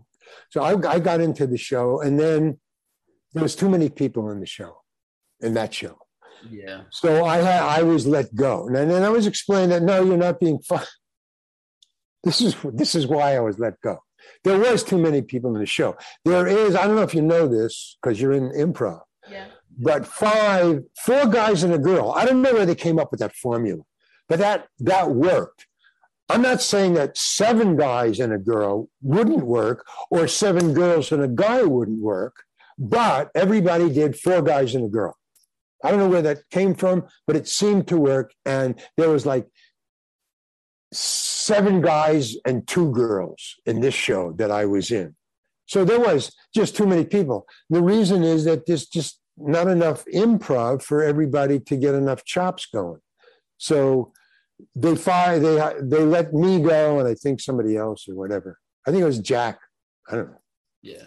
So 0.50 0.62
I, 0.62 0.72
I 0.88 0.98
got 1.00 1.20
into 1.20 1.46
the 1.46 1.58
show, 1.58 2.00
and 2.00 2.18
then 2.18 2.60
there 3.32 3.42
was 3.42 3.56
too 3.56 3.68
many 3.68 3.88
people 3.88 4.30
in 4.30 4.40
the 4.40 4.46
show, 4.46 4.82
in 5.40 5.54
that 5.54 5.74
show. 5.74 5.98
Yeah. 6.48 6.82
So 6.90 7.24
I 7.24 7.38
had 7.38 7.62
I 7.62 7.82
was 7.82 8.06
let 8.06 8.34
go, 8.34 8.68
and 8.68 8.76
then 8.90 9.02
I 9.02 9.08
was 9.08 9.26
explained 9.26 9.72
that 9.72 9.82
no, 9.82 10.04
you're 10.04 10.16
not 10.16 10.40
being 10.40 10.60
fun. 10.60 10.84
This 12.22 12.40
is 12.40 12.54
this 12.74 12.94
is 12.94 13.06
why 13.06 13.34
I 13.34 13.40
was 13.40 13.58
let 13.58 13.80
go. 13.80 13.98
There 14.44 14.58
was 14.58 14.84
too 14.84 14.98
many 14.98 15.22
people 15.22 15.54
in 15.54 15.60
the 15.60 15.66
show. 15.66 15.96
There 16.24 16.46
is 16.46 16.76
I 16.76 16.86
don't 16.86 16.96
know 16.96 17.02
if 17.02 17.14
you 17.14 17.22
know 17.22 17.48
this 17.48 17.96
because 18.00 18.20
you're 18.20 18.32
in 18.32 18.50
improv. 18.50 19.00
Yeah 19.28 19.46
but 19.80 20.06
five, 20.06 20.82
four 21.04 21.26
guys 21.26 21.62
and 21.62 21.72
a 21.72 21.78
girl. 21.78 22.12
I 22.12 22.26
don't 22.26 22.42
know 22.42 22.52
where 22.52 22.66
they 22.66 22.74
came 22.74 22.98
up 22.98 23.10
with 23.10 23.20
that 23.20 23.34
formula, 23.34 23.82
but 24.28 24.38
that 24.38 24.68
that 24.78 25.10
worked. 25.10 25.66
I'm 26.28 26.42
not 26.42 26.62
saying 26.62 26.94
that 26.94 27.18
seven 27.18 27.76
guys 27.76 28.20
and 28.20 28.32
a 28.32 28.38
girl 28.38 28.88
wouldn't 29.02 29.44
work 29.44 29.84
or 30.10 30.28
seven 30.28 30.74
girls 30.74 31.10
and 31.10 31.22
a 31.22 31.28
guy 31.28 31.62
wouldn't 31.64 32.00
work, 32.00 32.44
but 32.78 33.30
everybody 33.34 33.90
did 33.90 34.16
four 34.16 34.40
guys 34.40 34.76
and 34.76 34.84
a 34.84 34.88
girl. 34.88 35.16
I 35.82 35.90
don't 35.90 35.98
know 35.98 36.08
where 36.08 36.22
that 36.22 36.48
came 36.50 36.74
from, 36.74 37.08
but 37.26 37.34
it 37.34 37.48
seemed 37.48 37.88
to 37.88 37.96
work. 37.96 38.32
And 38.44 38.80
there 38.96 39.08
was 39.08 39.26
like 39.26 39.48
seven 40.92 41.80
guys 41.80 42.36
and 42.44 42.66
two 42.68 42.92
girls 42.92 43.56
in 43.66 43.80
this 43.80 43.94
show 43.94 44.32
that 44.32 44.50
I 44.50 44.66
was 44.66 44.90
in. 44.90 45.16
So 45.66 45.84
there 45.84 46.00
was 46.00 46.34
just 46.54 46.76
too 46.76 46.86
many 46.86 47.04
people. 47.04 47.46
The 47.70 47.82
reason 47.82 48.22
is 48.22 48.44
that 48.44 48.66
this 48.66 48.86
just 48.86 49.19
not 49.40 49.68
enough 49.68 50.04
improv 50.14 50.82
for 50.82 51.02
everybody 51.02 51.60
to 51.60 51.76
get 51.76 51.94
enough 51.94 52.24
chops 52.24 52.66
going. 52.66 53.00
So 53.58 54.12
they 54.74 54.96
fire, 54.96 55.38
they 55.38 55.56
they 55.82 56.04
let 56.04 56.32
me 56.32 56.60
go, 56.60 56.98
and 56.98 57.08
I 57.08 57.14
think 57.14 57.40
somebody 57.40 57.76
else 57.76 58.08
or 58.08 58.14
whatever. 58.14 58.58
I 58.86 58.90
think 58.90 59.02
it 59.02 59.06
was 59.06 59.18
Jack. 59.18 59.58
I 60.10 60.16
don't 60.16 60.30
know. 60.30 60.42
Yeah. 60.82 61.04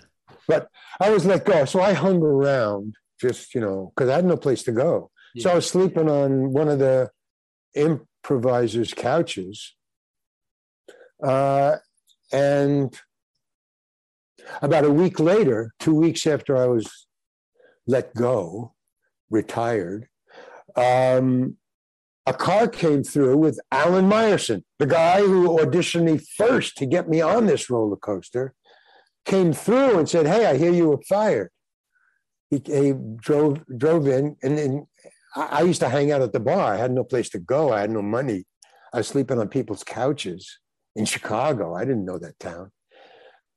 But 0.47 0.68
I 0.99 1.10
was 1.10 1.26
let 1.26 1.45
go, 1.45 1.65
so 1.65 1.81
I 1.81 1.93
hung 1.93 2.22
around 2.22 2.95
just 3.19 3.55
you 3.55 3.61
know 3.61 3.91
because 3.95 4.10
I 4.10 4.15
had 4.15 4.26
no 4.26 4.38
place 4.38 4.64
to 4.64 4.72
go. 4.72 5.11
Yeah. 5.34 5.43
So 5.43 5.51
I 5.51 5.55
was 5.55 5.68
sleeping 5.68 6.10
on 6.10 6.51
one 6.51 6.68
of 6.68 6.80
the 6.80 7.10
improvisers' 7.76 8.93
couches, 8.93 9.76
uh, 11.23 11.77
and 12.31 12.95
about 14.61 14.85
a 14.85 14.91
week 14.91 15.19
later, 15.19 15.73
two 15.80 15.95
weeks 15.95 16.27
after 16.27 16.57
I 16.57 16.65
was 16.68 17.07
let 17.88 18.14
go, 18.15 18.73
retired, 19.30 20.07
um, 20.76 21.57
a 22.26 22.34
car 22.34 22.68
came 22.68 23.03
through 23.03 23.38
with 23.38 23.60
Alan 23.72 24.10
Myerson, 24.10 24.64
the 24.80 24.85
guy 24.85 25.19
who 25.19 25.57
auditioned 25.60 26.03
me 26.03 26.19
first 26.38 26.77
to 26.77 26.85
get 26.85 27.10
me 27.10 27.22
on 27.22 27.47
this 27.47 27.69
roller 27.69 27.97
coaster. 27.97 28.53
came 29.26 29.53
through 29.53 29.99
and 29.99 30.10
said, 30.10 30.27
"Hey, 30.27 30.45
I 30.45 30.57
hear 30.57 30.72
you 30.72 30.89
were 30.89 31.01
fired." 31.07 31.49
He, 32.49 32.61
he 32.65 32.93
drove 33.18 33.61
drove 33.77 34.07
in, 34.07 34.35
and, 34.41 34.85
I, 35.35 35.60
I 35.60 35.61
used 35.61 35.81
to 35.81 35.89
hang 35.89 36.11
out 36.11 36.22
at 36.22 36.34
the 36.34 36.39
bar. 36.39 36.73
I 36.73 36.77
had 36.77 36.91
no 36.91 37.03
place 37.03 37.30
to 37.30 37.39
go. 37.39 37.73
I 37.73 37.81
had 37.81 37.91
no 37.91 38.01
money. 38.01 38.45
I 38.93 38.97
was 38.97 39.07
sleeping 39.07 39.39
on 39.39 39.47
people's 39.47 39.84
couches 39.84 40.60
in 40.95 41.05
Chicago. 41.05 41.73
I 41.73 41.85
didn't 41.85 42.05
know 42.05 42.19
that 42.19 42.39
town. 42.39 42.72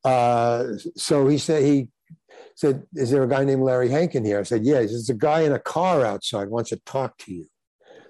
Uh, 0.04 0.78
so 0.96 1.26
he 1.28 1.38
said 1.38 1.62
he 1.64 1.88
said, 2.54 2.86
"Is 2.94 3.10
there 3.10 3.22
a 3.22 3.28
guy 3.28 3.44
named 3.44 3.62
Larry 3.62 3.88
Hankin 3.88 4.24
here?" 4.24 4.40
I 4.40 4.44
said, 4.44 4.64
"Yeah." 4.64 4.80
He 4.80 4.88
says, 4.88 5.06
"There's 5.06 5.16
a 5.16 5.20
guy 5.20 5.40
in 5.42 5.52
a 5.52 5.58
car 5.58 6.04
outside 6.04 6.48
wants 6.48 6.70
to 6.70 6.76
talk 6.84 7.18
to 7.18 7.32
you." 7.32 7.46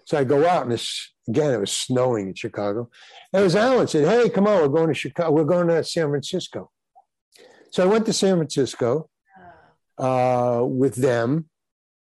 So 0.04 0.16
I 0.16 0.24
go 0.24 0.46
out, 0.46 0.62
and 0.62 0.72
this 0.72 1.12
again, 1.28 1.52
it 1.52 1.60
was 1.60 1.72
snowing 1.72 2.28
in 2.28 2.34
Chicago. 2.34 2.88
And 3.32 3.40
it 3.40 3.44
was 3.44 3.56
Alan 3.56 3.88
said, 3.88 4.08
"Hey, 4.08 4.28
come 4.28 4.46
on, 4.46 4.60
we're 4.60 4.68
going 4.68 4.88
to 4.88 4.94
Chicago. 4.94 5.32
We're 5.32 5.44
going 5.44 5.68
to 5.68 5.82
San 5.84 6.08
Francisco." 6.08 6.70
So 7.70 7.82
I 7.82 7.86
went 7.86 8.06
to 8.06 8.12
San 8.12 8.36
Francisco 8.36 9.10
uh, 9.98 10.62
with 10.64 10.94
them. 10.94 11.50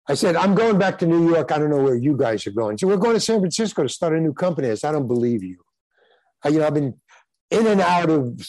I 0.07 0.15
said, 0.15 0.35
"I'm 0.35 0.55
going 0.55 0.77
back 0.77 0.97
to 0.99 1.05
New 1.05 1.29
York. 1.29 1.51
I 1.51 1.59
don't 1.59 1.69
know 1.69 1.83
where 1.83 1.95
you 1.95 2.17
guys 2.17 2.45
are 2.47 2.51
going." 2.51 2.77
So 2.77 2.87
we're 2.87 2.97
going 2.97 3.15
to 3.15 3.19
San 3.21 3.39
Francisco 3.39 3.83
to 3.83 3.89
start 3.89 4.13
a 4.13 4.19
new 4.19 4.33
company. 4.33 4.69
I 4.69 4.75
said, 4.75 4.89
"I 4.89 4.93
don't 4.93 5.07
believe 5.07 5.43
you." 5.43 5.59
I, 6.43 6.49
you 6.49 6.59
know, 6.59 6.67
I've 6.67 6.73
been 6.73 6.99
in 7.53 7.67
and 7.67 7.81
out 7.81 8.09
of 8.09 8.41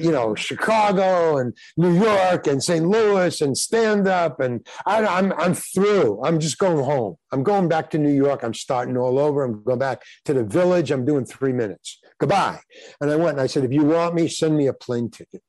you 0.00 0.10
know 0.10 0.34
Chicago 0.34 1.36
and 1.38 1.56
New 1.76 1.92
York 1.92 2.46
and 2.46 2.62
St. 2.62 2.86
Louis 2.86 3.40
and 3.40 3.56
stand 3.56 4.08
up 4.08 4.40
and 4.40 4.66
I, 4.86 5.04
I'm 5.06 5.32
I'm 5.34 5.54
through. 5.54 6.22
I'm 6.24 6.40
just 6.40 6.58
going 6.58 6.82
home. 6.82 7.16
I'm 7.32 7.42
going 7.42 7.68
back 7.68 7.90
to 7.90 7.98
New 7.98 8.12
York. 8.12 8.42
I'm 8.42 8.54
starting 8.54 8.96
all 8.96 9.18
over. 9.18 9.44
I'm 9.44 9.62
going 9.62 9.78
back 9.78 10.02
to 10.24 10.32
the 10.32 10.44
village. 10.44 10.90
I'm 10.90 11.04
doing 11.04 11.26
three 11.26 11.52
minutes. 11.52 12.00
Goodbye. 12.18 12.60
And 13.00 13.10
I 13.10 13.16
went 13.16 13.32
and 13.32 13.40
I 13.40 13.46
said, 13.46 13.64
if 13.64 13.72
you 13.72 13.84
want 13.84 14.14
me, 14.14 14.26
send 14.28 14.56
me 14.56 14.66
a 14.66 14.72
plane 14.72 15.10
ticket. 15.10 15.42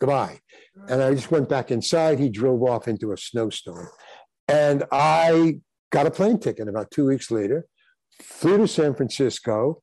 Goodbye. 0.00 0.40
And 0.88 1.02
I 1.02 1.14
just 1.14 1.30
went 1.30 1.48
back 1.48 1.70
inside. 1.70 2.18
He 2.18 2.30
drove 2.30 2.62
off 2.62 2.88
into 2.88 3.12
a 3.12 3.16
snowstorm, 3.16 3.88
and 4.46 4.84
I 4.90 5.60
got 5.90 6.06
a 6.06 6.10
plane 6.10 6.38
ticket. 6.38 6.68
About 6.68 6.90
two 6.90 7.06
weeks 7.06 7.30
later, 7.30 7.66
flew 8.22 8.58
to 8.58 8.68
San 8.68 8.94
Francisco, 8.94 9.82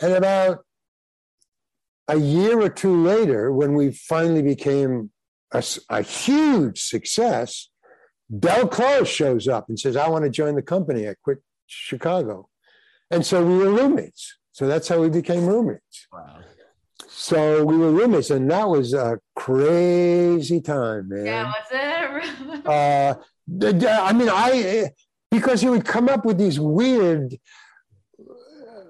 and 0.00 0.12
about 0.12 0.65
a 2.08 2.16
year 2.16 2.60
or 2.60 2.68
two 2.68 3.02
later, 3.02 3.52
when 3.52 3.74
we 3.74 3.90
finally 3.92 4.42
became 4.42 5.10
a, 5.52 5.62
a 5.90 6.02
huge 6.02 6.82
success, 6.82 7.68
Del 8.38 8.68
Close 8.68 9.08
shows 9.08 9.48
up 9.48 9.68
and 9.68 9.78
says, 9.78 9.96
I 9.96 10.08
want 10.08 10.24
to 10.24 10.30
join 10.30 10.54
the 10.54 10.62
company. 10.62 11.08
I 11.08 11.14
quit 11.22 11.38
Chicago. 11.66 12.48
And 13.10 13.24
so 13.24 13.44
we 13.44 13.58
were 13.58 13.70
roommates. 13.70 14.36
So 14.52 14.66
that's 14.66 14.88
how 14.88 15.00
we 15.00 15.10
became 15.10 15.46
roommates. 15.46 16.06
Wow. 16.12 16.40
So 17.08 17.64
we 17.64 17.76
were 17.76 17.90
roommates, 17.90 18.30
and 18.30 18.50
that 18.50 18.68
was 18.68 18.94
a 18.94 19.18
crazy 19.34 20.60
time, 20.60 21.08
man. 21.08 21.26
Yeah, 21.26 21.52
was 21.52 22.56
it? 22.62 22.66
uh, 22.66 23.14
I 24.04 24.12
mean, 24.12 24.28
I 24.30 24.90
because 25.30 25.60
he 25.60 25.68
would 25.68 25.84
come 25.84 26.08
up 26.08 26.24
with 26.24 26.38
these 26.38 26.58
weird 26.58 27.36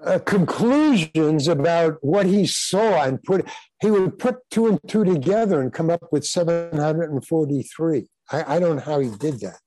uh, 0.03 0.19
conclusions 0.19 1.47
about 1.47 1.97
what 2.01 2.25
he 2.25 2.45
saw 2.45 3.03
and 3.03 3.21
put 3.23 3.47
he 3.81 3.91
would 3.91 4.17
put 4.17 4.37
two 4.51 4.67
and 4.67 4.79
two 4.87 5.03
together 5.03 5.61
and 5.61 5.73
come 5.73 5.89
up 5.89 6.01
with 6.11 6.25
743 6.25 8.07
i, 8.31 8.55
I 8.55 8.59
don't 8.59 8.77
know 8.77 8.81
how 8.81 8.99
he 8.99 9.09
did 9.09 9.39
that. 9.41 9.59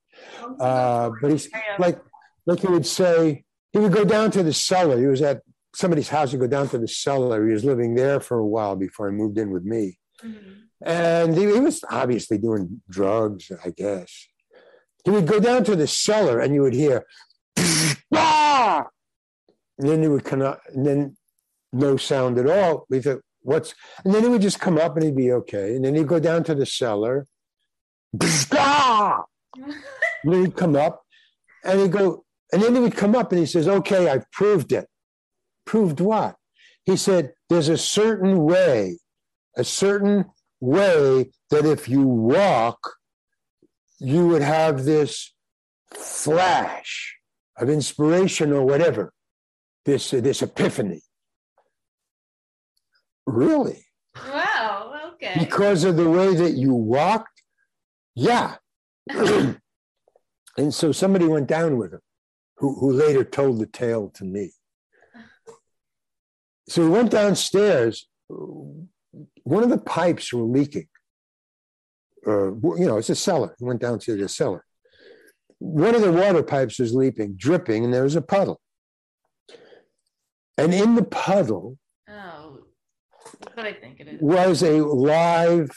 Uh, 0.59 1.11
but 1.21 1.31
he's 1.31 1.49
like 1.79 1.99
like 2.45 2.59
he 2.59 2.67
would 2.67 2.85
say 2.85 3.43
he 3.71 3.79
would 3.79 3.93
go 3.93 4.03
down 4.03 4.31
to 4.31 4.43
the 4.43 4.53
cellar. 4.53 4.99
He 4.99 5.07
was 5.07 5.21
at 5.21 5.41
somebody's 5.75 6.09
house 6.09 6.31
he'd 6.31 6.39
go 6.39 6.47
down 6.47 6.67
to 6.69 6.77
the 6.77 6.87
cellar. 6.87 7.45
He 7.45 7.53
was 7.53 7.63
living 7.63 7.95
there 7.95 8.19
for 8.19 8.37
a 8.39 8.45
while 8.45 8.75
before 8.75 9.09
he 9.09 9.15
moved 9.15 9.37
in 9.37 9.51
with 9.51 9.63
me. 9.63 9.97
Mm-hmm. 10.23 10.51
and 10.85 11.35
he, 11.35 11.51
he 11.51 11.59
was 11.59 11.83
obviously 11.89 12.37
doing 12.37 12.83
drugs 12.87 13.51
i 13.65 13.71
guess. 13.71 14.27
He 15.03 15.09
would 15.09 15.25
go 15.25 15.39
down 15.39 15.63
to 15.63 15.75
the 15.75 15.87
cellar 15.87 16.39
and 16.39 16.53
you 16.53 16.61
would 16.61 16.75
hear! 16.75 17.07
And 19.77 19.89
then 19.89 20.01
he 20.01 20.07
would 20.07 20.23
come 20.23 20.41
up, 20.41 20.61
and 20.73 20.85
then 20.85 21.17
no 21.73 21.97
sound 21.97 22.37
at 22.37 22.49
all. 22.49 22.85
We 22.89 23.01
thought, 23.01 23.21
what's, 23.41 23.73
and 24.03 24.13
then 24.13 24.23
he 24.23 24.29
would 24.29 24.41
just 24.41 24.59
come 24.59 24.77
up 24.77 24.95
and 24.95 25.05
he'd 25.05 25.15
be 25.15 25.31
okay. 25.31 25.75
And 25.75 25.85
then 25.85 25.95
he'd 25.95 26.07
go 26.07 26.19
down 26.19 26.43
to 26.45 26.55
the 26.55 26.65
cellar. 26.65 27.27
and 30.23 30.33
then 30.33 30.41
he'd 30.45 30.55
come 30.55 30.75
up 30.75 31.03
and 31.63 31.79
he'd 31.79 31.91
go, 31.91 32.25
and 32.51 32.61
then 32.61 32.75
he 32.75 32.81
would 32.81 32.95
come 32.95 33.15
up 33.15 33.31
and 33.31 33.39
he 33.39 33.45
says, 33.45 33.67
okay, 33.67 34.09
I've 34.09 34.29
proved 34.31 34.71
it. 34.71 34.87
Proved 35.65 35.99
what? 35.99 36.35
He 36.83 36.97
said, 36.97 37.33
there's 37.49 37.69
a 37.69 37.77
certain 37.77 38.43
way, 38.43 38.97
a 39.55 39.63
certain 39.63 40.25
way 40.59 41.31
that 41.49 41.65
if 41.65 41.87
you 41.87 42.01
walk, 42.01 42.95
you 43.99 44.27
would 44.27 44.41
have 44.41 44.83
this 44.83 45.33
flash 45.93 47.17
of 47.57 47.69
inspiration 47.69 48.51
or 48.51 48.65
whatever 48.65 49.13
this 49.85 50.13
uh, 50.13 50.21
this 50.21 50.41
epiphany. 50.41 51.01
Really? 53.25 53.85
Wow. 54.15 55.11
Okay. 55.13 55.35
Because 55.39 55.83
of 55.83 55.95
the 55.95 56.09
way 56.09 56.35
that 56.35 56.51
you 56.51 56.73
walked, 56.73 57.43
yeah. 58.15 58.55
and 59.09 59.57
so 60.69 60.91
somebody 60.91 61.25
went 61.25 61.47
down 61.47 61.77
with 61.77 61.93
him, 61.93 62.01
who 62.57 62.79
who 62.79 62.91
later 62.91 63.23
told 63.23 63.59
the 63.59 63.67
tale 63.67 64.09
to 64.15 64.25
me. 64.25 64.51
So 66.67 66.83
we 66.83 66.89
went 66.89 67.11
downstairs. 67.11 68.07
One 68.29 69.63
of 69.63 69.69
the 69.69 69.77
pipes 69.77 70.31
were 70.31 70.43
leaking. 70.43 70.87
Uh, 72.25 72.53
you 72.53 72.85
know, 72.85 72.97
it's 72.97 73.09
a 73.09 73.15
cellar. 73.15 73.55
We 73.59 73.67
went 73.67 73.81
down 73.81 73.99
to 73.99 74.15
the 74.15 74.29
cellar. 74.29 74.63
One 75.59 75.95
of 75.95 76.01
the 76.01 76.11
water 76.11 76.43
pipes 76.43 76.79
was 76.79 76.93
leaking, 76.93 77.35
dripping, 77.35 77.83
and 77.83 77.93
there 77.93 78.03
was 78.03 78.15
a 78.15 78.21
puddle. 78.21 78.59
And 80.57 80.73
in 80.73 80.95
the 80.95 81.03
puddle 81.03 81.77
oh, 82.09 82.59
what 83.53 83.65
I 83.65 83.73
think 83.73 83.99
it 83.99 84.07
is. 84.07 84.21
was 84.21 84.63
a 84.63 84.83
live, 84.83 85.69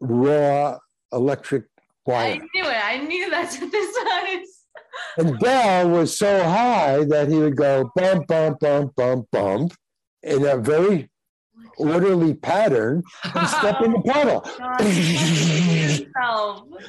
raw 0.00 0.78
electric 1.12 1.64
wire. 2.04 2.32
I 2.32 2.36
knew 2.36 2.64
it. 2.64 2.84
I 2.84 2.98
knew 2.98 3.30
that's 3.30 3.60
what 3.60 3.70
this 3.70 3.94
was. 3.94 4.48
And 5.18 5.38
Del 5.40 5.90
was 5.90 6.16
so 6.16 6.42
high 6.42 7.04
that 7.04 7.28
he 7.28 7.36
would 7.36 7.56
go 7.56 7.90
bump, 7.94 8.26
bump, 8.28 8.60
bump, 8.60 8.94
bump, 8.96 9.26
bump 9.30 9.74
in 10.22 10.46
a 10.46 10.56
very 10.56 11.10
orderly 11.78 12.34
pattern 12.34 13.02
and 13.22 13.48
step 13.48 13.80
in 13.82 13.92
the 13.92 14.00
puddle. 14.06 14.40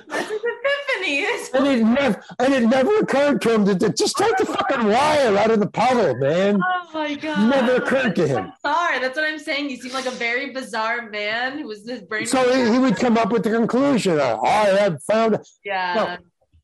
That's 0.10 0.30
his 0.30 0.42
epiphany. 0.42 1.26
and 1.54 1.68
it 1.68 1.84
never 1.84 2.24
and 2.40 2.54
it 2.54 2.64
never 2.68 2.98
occurred 2.98 3.42
to 3.42 3.54
him 3.54 3.66
to, 3.66 3.76
to 3.78 3.94
just 3.94 4.18
take 4.18 4.36
the 4.38 4.46
fucking 4.46 4.88
wire 4.88 5.38
out 5.38 5.52
of 5.52 5.60
the 5.60 5.68
puddle, 5.70 6.16
man. 6.18 6.60
Oh 6.64 6.90
my 6.94 7.16
god. 7.16 7.50
Never 7.50 7.76
occurred 7.76 8.16
to 8.16 8.28
him. 8.28 8.52
Sorry, 8.66 9.00
that's 9.00 9.16
what 9.18 9.26
I'm 9.26 9.40
saying. 9.40 9.70
You 9.70 9.78
seem 9.78 9.94
like 9.94 10.06
a 10.06 10.12
very 10.12 10.52
bizarre 10.54 11.10
man 11.10 11.60
who 11.60 11.68
was 11.68 11.88
his 11.88 12.02
brain. 12.02 12.26
So 12.26 12.52
he, 12.54 12.72
he, 12.74 12.80
would 12.80 12.98
come 12.98 13.18
up 13.18 13.32
with 13.32 13.44
the 13.44 13.52
conclusion. 13.52 14.20
Uh, 14.20 14.40
I 14.42 14.66
have 14.68 15.04
found 15.04 15.38
Yeah. 15.64 16.18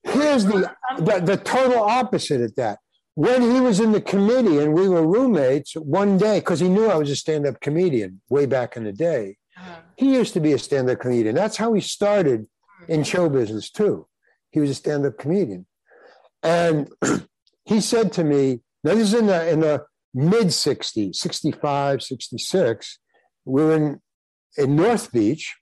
here's 0.04 0.46
the, 0.46 0.72
the 0.98 1.20
the 1.20 1.38
total 1.38 1.80
opposite 1.82 2.42
of 2.42 2.56
that 2.56 2.80
when 3.16 3.42
he 3.42 3.60
was 3.60 3.80
in 3.80 3.92
the 3.92 4.02
committee 4.02 4.60
and 4.60 4.74
we 4.74 4.90
were 4.90 5.06
roommates 5.06 5.74
one 5.74 6.18
day 6.18 6.40
because 6.40 6.60
he 6.60 6.70
knew 6.70 6.88
i 6.88 6.96
was 6.96 7.10
a 7.10 7.16
stand-up 7.16 7.60
comedian 7.62 8.22
way 8.30 8.46
back 8.46 8.76
in 8.76 8.84
the 8.84 8.92
day 8.92 9.38
uh-huh. 9.58 9.76
he 9.96 10.14
used 10.14 10.34
to 10.34 10.40
be 10.40 10.54
a 10.54 10.60
stand-up 10.60 11.00
comedian 11.00 11.36
that's 11.36 11.58
how 11.58 11.74
he 11.74 11.82
started 11.82 12.48
in 12.88 13.00
hmm. 13.00 13.04
show 13.04 13.30
business 13.30 13.70
too 13.70 14.08
he 14.52 14.60
was 14.60 14.70
a 14.70 14.76
stand-up 14.76 15.18
comedian 15.18 15.66
and 16.42 16.90
he 17.66 17.80
said 17.80 18.12
to 18.12 18.24
me 18.24 18.62
now 18.84 18.96
this 18.96 19.10
is 19.10 19.14
in 19.14 19.28
the 19.28 19.50
in 19.50 19.60
the 19.60 19.84
mid 20.14 20.48
60s 20.48 21.16
65 21.16 22.02
66 22.02 23.00
we 23.46 23.64
we're 23.64 23.76
in 23.76 24.02
in 24.58 24.76
north 24.76 25.12
beach 25.12 25.56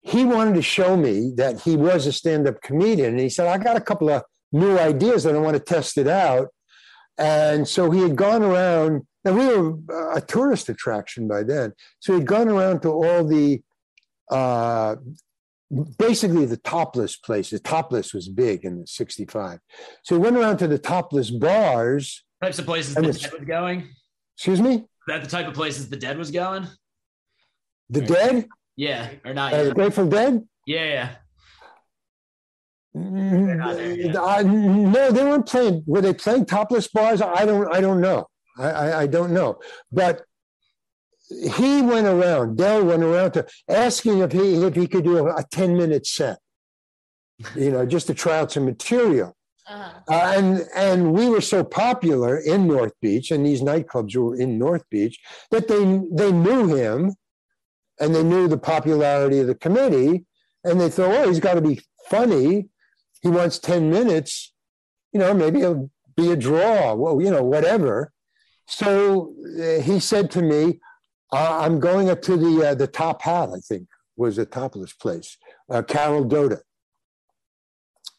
he 0.00 0.24
wanted 0.24 0.54
to 0.54 0.62
show 0.62 0.96
me 0.96 1.32
that 1.36 1.60
he 1.62 1.76
was 1.76 2.06
a 2.06 2.12
stand-up 2.12 2.62
comedian 2.62 3.10
and 3.10 3.20
he 3.20 3.28
said 3.28 3.48
i 3.48 3.58
got 3.58 3.76
a 3.76 3.80
couple 3.80 4.08
of 4.08 4.22
new 4.52 4.78
ideas 4.78 5.26
and 5.26 5.36
I 5.36 5.40
want 5.40 5.56
to 5.56 5.62
test 5.62 5.98
it 5.98 6.08
out. 6.08 6.48
And 7.18 7.66
so 7.66 7.90
he 7.90 8.02
had 8.02 8.14
gone 8.14 8.42
around, 8.42 9.06
and 9.24 9.36
we 9.36 9.46
were 9.46 10.12
a 10.14 10.20
tourist 10.20 10.68
attraction 10.68 11.26
by 11.26 11.42
then. 11.42 11.72
So 11.98 12.14
he'd 12.16 12.26
gone 12.26 12.48
around 12.48 12.82
to 12.82 12.90
all 12.90 13.24
the, 13.24 13.62
uh, 14.30 14.96
basically 15.98 16.44
the 16.44 16.58
topless 16.58 17.16
places. 17.16 17.60
Topless 17.62 18.12
was 18.12 18.28
big 18.28 18.64
in 18.64 18.86
65. 18.86 19.60
So 20.02 20.14
he 20.14 20.20
went 20.20 20.36
around 20.36 20.58
to 20.58 20.68
the 20.68 20.78
topless 20.78 21.30
bars. 21.30 22.22
Types 22.42 22.58
of 22.58 22.66
places 22.66 22.94
the 22.94 23.02
dead 23.02 23.32
was 23.32 23.44
going. 23.46 23.88
Excuse 24.36 24.60
me? 24.60 24.84
That 25.06 25.22
the 25.22 25.30
type 25.30 25.46
of 25.46 25.54
places 25.54 25.88
the 25.88 25.96
dead 25.96 26.18
was 26.18 26.30
going? 26.30 26.66
The 27.88 28.02
dead? 28.02 28.48
Yeah, 28.76 29.10
or 29.24 29.32
not. 29.32 29.54
Uh, 29.54 29.72
Grateful 29.72 30.06
Dead? 30.06 30.46
Yeah, 30.66 30.84
yeah. 30.84 31.14
Uh, 32.96 34.42
no, 34.42 35.10
they 35.10 35.24
weren't 35.24 35.46
playing. 35.46 35.84
Were 35.86 36.00
they 36.00 36.14
playing 36.14 36.46
topless 36.46 36.88
bars? 36.88 37.20
I 37.20 37.44
don't. 37.44 37.72
I 37.74 37.80
don't 37.80 38.00
know. 38.00 38.26
I, 38.58 38.70
I, 38.70 39.00
I 39.02 39.06
don't 39.06 39.32
know. 39.32 39.58
But 39.92 40.22
he 41.28 41.82
went 41.82 42.06
around, 42.06 42.56
Del 42.56 42.84
went 42.84 43.02
around 43.02 43.32
to 43.32 43.46
asking 43.68 44.20
if 44.20 44.32
he 44.32 44.54
if 44.64 44.74
he 44.74 44.86
could 44.86 45.04
do 45.04 45.18
a, 45.18 45.36
a 45.36 45.44
10 45.50 45.76
minute 45.76 46.06
set, 46.06 46.38
you 47.54 47.70
know, 47.70 47.84
just 47.84 48.06
to 48.06 48.14
try 48.14 48.38
out 48.38 48.52
some 48.52 48.64
material. 48.64 49.36
Uh-huh. 49.68 50.00
Uh, 50.08 50.32
and 50.36 50.68
and 50.76 51.12
we 51.12 51.28
were 51.28 51.40
so 51.40 51.64
popular 51.64 52.38
in 52.38 52.68
North 52.68 52.92
Beach, 53.02 53.32
and 53.32 53.44
these 53.44 53.62
nightclubs 53.62 54.14
were 54.14 54.36
in 54.36 54.58
North 54.58 54.88
Beach 54.90 55.18
that 55.50 55.66
they 55.66 55.82
they 56.12 56.30
knew 56.30 56.74
him, 56.74 57.14
and 57.98 58.14
they 58.14 58.22
knew 58.22 58.46
the 58.46 58.58
popularity 58.58 59.40
of 59.40 59.48
the 59.48 59.56
committee, 59.56 60.24
and 60.62 60.80
they 60.80 60.88
thought, 60.88 61.10
oh, 61.10 61.28
he's 61.28 61.40
got 61.40 61.54
to 61.54 61.60
be 61.60 61.80
funny. 62.08 62.68
He 63.22 63.28
wants 63.28 63.58
ten 63.58 63.90
minutes, 63.90 64.52
you 65.12 65.20
know, 65.20 65.34
maybe 65.34 65.60
it'll 65.60 65.90
be 66.16 66.30
a 66.32 66.36
draw, 66.36 66.94
well, 66.94 67.20
you 67.20 67.30
know, 67.30 67.42
whatever. 67.42 68.12
So 68.66 69.34
uh, 69.60 69.80
he 69.80 70.00
said 70.00 70.30
to 70.32 70.42
me, 70.42 70.80
uh, 71.32 71.60
"I'm 71.62 71.80
going 71.80 72.10
up 72.10 72.22
to 72.22 72.36
the 72.36 72.68
uh, 72.68 72.74
the 72.74 72.86
Top 72.86 73.22
Hat, 73.22 73.50
I 73.50 73.60
think 73.60 73.88
was 74.16 74.36
the 74.36 74.46
top 74.46 74.74
of 74.74 74.80
this 74.80 74.94
place, 74.94 75.36
uh, 75.70 75.82
Carol 75.82 76.24
Doda." 76.24 76.60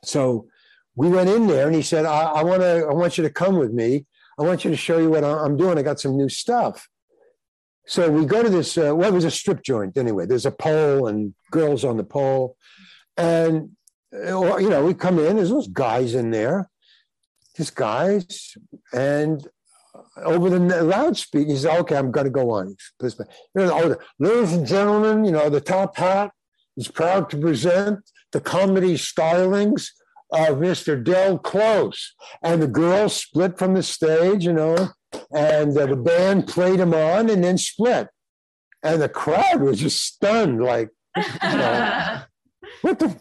So 0.03 0.47
we 0.95 1.09
went 1.09 1.29
in 1.29 1.47
there 1.47 1.67
and 1.67 1.75
he 1.75 1.81
said, 1.81 2.05
I, 2.05 2.23
I 2.23 2.43
want 2.43 2.61
to, 2.61 2.87
I 2.89 2.93
want 2.93 3.17
you 3.17 3.23
to 3.23 3.29
come 3.29 3.57
with 3.57 3.71
me. 3.71 4.05
I 4.39 4.43
want 4.43 4.65
you 4.65 4.71
to 4.71 4.77
show 4.77 4.97
you 4.97 5.09
what 5.09 5.23
I'm 5.23 5.55
doing. 5.55 5.77
I 5.77 5.83
got 5.83 5.99
some 5.99 6.17
new 6.17 6.29
stuff. 6.29 6.87
So 7.85 8.09
we 8.09 8.25
go 8.25 8.43
to 8.43 8.49
this, 8.49 8.77
uh, 8.77 8.95
well, 8.95 9.09
it 9.09 9.13
was 9.13 9.25
a 9.25 9.31
strip 9.31 9.63
joint 9.63 9.97
anyway. 9.97 10.25
There's 10.25 10.45
a 10.45 10.51
pole 10.51 11.07
and 11.07 11.33
girls 11.51 11.83
on 11.85 11.97
the 11.97 12.03
pole. 12.03 12.57
And, 13.15 13.76
uh, 14.25 14.57
you 14.57 14.69
know, 14.69 14.85
we 14.85 14.93
come 14.93 15.19
in, 15.19 15.37
there's 15.37 15.49
those 15.49 15.67
guys 15.67 16.15
in 16.15 16.31
there, 16.31 16.69
just 17.55 17.75
guys. 17.75 18.55
And 18.93 19.47
over 20.17 20.49
the 20.49 20.83
loudspeaker, 20.83 21.51
he 21.51 21.57
said, 21.57 21.79
okay, 21.81 21.95
I'm 21.95 22.11
going 22.11 22.25
to 22.25 22.31
go 22.31 22.51
on. 22.51 22.75
Ladies 24.19 24.53
and 24.53 24.65
gentlemen, 24.65 25.25
you 25.25 25.31
know, 25.31 25.49
the 25.49 25.61
top 25.61 25.97
hat 25.97 26.31
is 26.75 26.87
proud 26.87 27.29
to 27.29 27.37
present 27.37 27.99
the 28.31 28.41
comedy 28.41 28.95
stylings 28.95 29.89
of 30.31 30.57
Mr. 30.57 31.01
Del 31.01 31.37
Close. 31.37 32.13
And 32.41 32.61
the 32.61 32.67
girls 32.67 33.15
split 33.15 33.57
from 33.57 33.73
the 33.73 33.83
stage, 33.83 34.45
you 34.45 34.53
know, 34.53 34.89
and 35.31 35.77
uh, 35.77 35.85
the 35.85 35.95
band 35.95 36.47
played 36.47 36.79
him 36.79 36.93
on 36.93 37.29
and 37.29 37.43
then 37.43 37.57
split. 37.57 38.09
And 38.83 39.01
the 39.01 39.09
crowd 39.09 39.61
was 39.61 39.79
just 39.79 40.03
stunned, 40.03 40.61
like, 40.61 40.89
you 41.15 41.23
know, 41.41 42.21
what 42.81 42.99
the? 42.99 43.19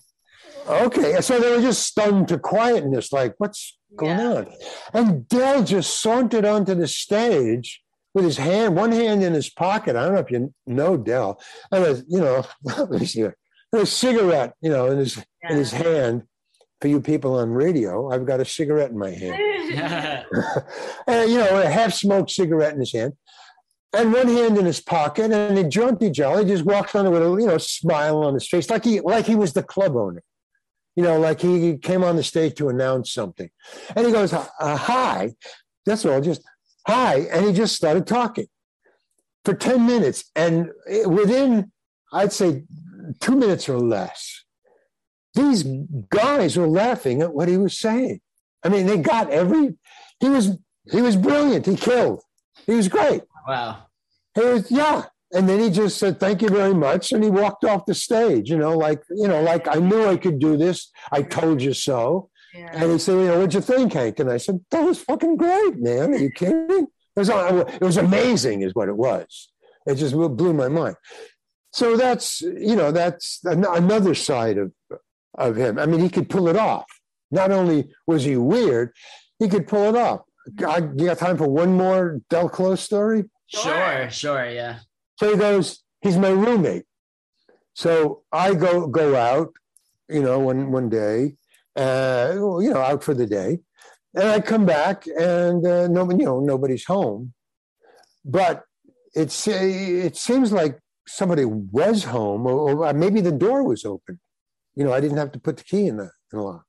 Okay, 0.68 1.20
so 1.20 1.38
they 1.38 1.50
were 1.50 1.62
just 1.62 1.84
stunned 1.86 2.28
to 2.28 2.38
quietness, 2.38 3.12
like, 3.12 3.34
what's 3.38 3.78
going 3.96 4.18
yeah. 4.18 4.32
on? 4.32 4.52
And 4.92 5.28
Del 5.28 5.62
just 5.62 6.00
sauntered 6.00 6.44
onto 6.44 6.74
the 6.74 6.88
stage 6.88 7.82
with 8.14 8.24
his 8.24 8.38
hand, 8.38 8.76
one 8.76 8.92
hand 8.92 9.22
in 9.22 9.32
his 9.32 9.50
pocket. 9.50 9.94
I 9.94 10.04
don't 10.04 10.14
know 10.14 10.20
if 10.20 10.30
you 10.30 10.52
know 10.66 10.96
Del, 10.96 11.40
And 11.70 11.84
a, 11.84 12.04
you 12.08 12.20
know, 12.20 12.44
let 12.64 12.90
me 12.90 13.06
see, 13.06 13.26
a 13.72 13.86
cigarette, 13.86 14.54
you 14.60 14.70
know, 14.70 14.86
in 14.86 14.98
his 14.98 15.16
yeah. 15.16 15.50
in 15.50 15.58
his 15.58 15.70
hand 15.70 16.22
for 16.80 16.88
you 16.88 17.00
people 17.00 17.34
on 17.34 17.50
radio, 17.50 18.10
I've 18.10 18.26
got 18.26 18.40
a 18.40 18.44
cigarette 18.44 18.90
in 18.90 18.98
my 18.98 19.10
hand. 19.10 19.36
and, 21.06 21.30
you 21.30 21.38
know, 21.38 21.60
a 21.60 21.68
half 21.68 21.92
smoked 21.92 22.30
cigarette 22.30 22.74
in 22.74 22.80
his 22.80 22.92
hand, 22.92 23.14
and 23.92 24.12
one 24.12 24.28
hand 24.28 24.58
in 24.58 24.64
his 24.64 24.80
pocket, 24.80 25.32
and 25.32 25.58
a 25.58 25.64
jaunty 25.68 26.10
jolly 26.10 26.44
just 26.44 26.64
walks 26.64 26.94
on 26.94 27.10
with 27.10 27.22
a 27.22 27.40
you 27.40 27.46
know 27.46 27.58
smile 27.58 28.24
on 28.24 28.34
his 28.34 28.48
face, 28.48 28.70
like 28.70 28.84
he 28.84 29.00
like 29.00 29.26
he 29.26 29.34
was 29.34 29.52
the 29.52 29.62
club 29.62 29.96
owner. 29.96 30.22
You 30.96 31.02
know, 31.02 31.20
like 31.20 31.40
he 31.40 31.76
came 31.76 32.02
on 32.02 32.16
the 32.16 32.22
stage 32.22 32.54
to 32.56 32.68
announce 32.68 33.12
something, 33.12 33.50
and 33.94 34.06
he 34.06 34.12
goes, 34.12 34.32
uh, 34.32 34.46
"Hi," 34.60 35.34
that's 35.84 36.04
all, 36.04 36.20
just 36.20 36.42
hi, 36.86 37.26
and 37.30 37.44
he 37.44 37.52
just 37.52 37.76
started 37.76 38.06
talking 38.06 38.46
for 39.44 39.54
ten 39.54 39.86
minutes, 39.86 40.30
and 40.34 40.70
within, 41.06 41.70
I'd 42.12 42.32
say, 42.32 42.64
two 43.20 43.36
minutes 43.36 43.68
or 43.68 43.78
less, 43.78 44.44
these 45.34 45.64
guys 46.08 46.56
were 46.56 46.66
laughing 46.66 47.22
at 47.22 47.34
what 47.34 47.48
he 47.48 47.58
was 47.58 47.78
saying. 47.78 48.20
I 48.64 48.68
mean, 48.68 48.86
they 48.86 48.96
got 48.96 49.30
every. 49.30 49.76
He 50.18 50.28
was 50.28 50.58
he 50.90 51.02
was 51.02 51.16
brilliant. 51.16 51.66
He 51.66 51.76
killed. 51.76 52.22
He 52.66 52.74
was 52.74 52.88
great. 52.88 53.22
Wow. 53.46 53.84
He 54.34 54.40
was 54.40 54.70
yeah. 54.70 55.04
And 55.32 55.48
then 55.48 55.60
he 55.60 55.70
just 55.70 55.98
said, 55.98 56.20
"Thank 56.20 56.42
you 56.42 56.48
very 56.48 56.74
much," 56.74 57.12
and 57.12 57.22
he 57.22 57.30
walked 57.30 57.64
off 57.64 57.86
the 57.86 57.94
stage. 57.94 58.48
You 58.48 58.58
know, 58.58 58.76
like 58.76 59.02
you 59.10 59.26
know, 59.26 59.42
like 59.42 59.66
I 59.68 59.80
knew 59.80 60.06
I 60.06 60.16
could 60.16 60.38
do 60.38 60.56
this. 60.56 60.90
I 61.10 61.22
told 61.22 61.60
you 61.60 61.72
so. 61.72 62.30
Yeah. 62.54 62.70
And 62.72 62.92
he 62.92 62.98
said, 62.98 63.14
"You 63.14 63.26
know, 63.26 63.38
what'd 63.38 63.54
you 63.54 63.60
think, 63.60 63.92
Hank?" 63.92 64.20
And 64.20 64.30
I 64.30 64.36
said, 64.36 64.60
"That 64.70 64.82
was 64.82 65.00
fucking 65.02 65.36
great, 65.36 65.78
man. 65.78 66.14
Are 66.14 66.18
you 66.18 66.30
kidding? 66.30 66.86
It 67.16 67.20
was 67.20 67.30
uh, 67.30 67.64
it 67.80 67.84
was 67.84 67.96
amazing, 67.96 68.62
is 68.62 68.74
what 68.74 68.88
it 68.88 68.96
was. 68.96 69.48
It 69.86 69.96
just 69.96 70.14
blew 70.14 70.52
my 70.52 70.68
mind." 70.68 70.96
So 71.72 71.96
that's 71.96 72.40
you 72.40 72.76
know 72.76 72.92
that's 72.92 73.40
another 73.44 74.14
side 74.14 74.58
of 74.58 74.72
of 75.36 75.56
him. 75.56 75.78
I 75.78 75.86
mean, 75.86 76.00
he 76.00 76.08
could 76.08 76.30
pull 76.30 76.48
it 76.48 76.56
off. 76.56 76.86
Not 77.30 77.50
only 77.50 77.88
was 78.06 78.24
he 78.24 78.36
weird, 78.36 78.92
he 79.38 79.48
could 79.48 79.66
pull 79.66 79.94
it 79.94 79.96
off. 79.96 80.20
I, 80.66 80.78
you 80.78 81.06
got 81.06 81.18
time 81.18 81.36
for 81.36 81.48
one 81.48 81.72
more 81.76 82.20
Del 82.30 82.48
Close 82.48 82.80
story? 82.80 83.24
Sure, 83.48 84.08
sure, 84.10 84.48
yeah. 84.48 84.78
So 85.18 85.30
he 85.30 85.36
goes, 85.36 85.82
he's 86.00 86.18
my 86.18 86.30
roommate. 86.30 86.84
So 87.74 88.22
I 88.32 88.54
go 88.54 88.86
go 88.86 89.16
out, 89.16 89.52
you 90.08 90.22
know, 90.22 90.38
one 90.38 90.70
one 90.70 90.88
day, 90.88 91.36
uh, 91.76 92.32
you 92.34 92.70
know, 92.72 92.80
out 92.80 93.04
for 93.04 93.14
the 93.14 93.26
day, 93.26 93.58
and 94.14 94.28
I 94.28 94.40
come 94.40 94.64
back 94.64 95.06
and 95.06 95.66
uh, 95.66 95.88
nobody, 95.88 96.20
you 96.20 96.26
know, 96.26 96.40
nobody's 96.40 96.84
home. 96.84 97.34
But 98.24 98.62
it's 99.14 99.46
it 99.46 100.16
seems 100.16 100.52
like 100.52 100.78
somebody 101.06 101.44
was 101.44 102.04
home, 102.04 102.46
or, 102.46 102.86
or 102.86 102.92
maybe 102.92 103.20
the 103.20 103.32
door 103.32 103.62
was 103.62 103.84
open 103.84 104.20
you 104.76 104.84
know, 104.84 104.92
I 104.92 105.00
didn't 105.00 105.16
have 105.16 105.32
to 105.32 105.40
put 105.40 105.56
the 105.56 105.64
key 105.64 105.86
in 105.86 105.96
the, 105.96 106.10
in 106.32 106.38
the 106.38 106.42
lock. 106.42 106.64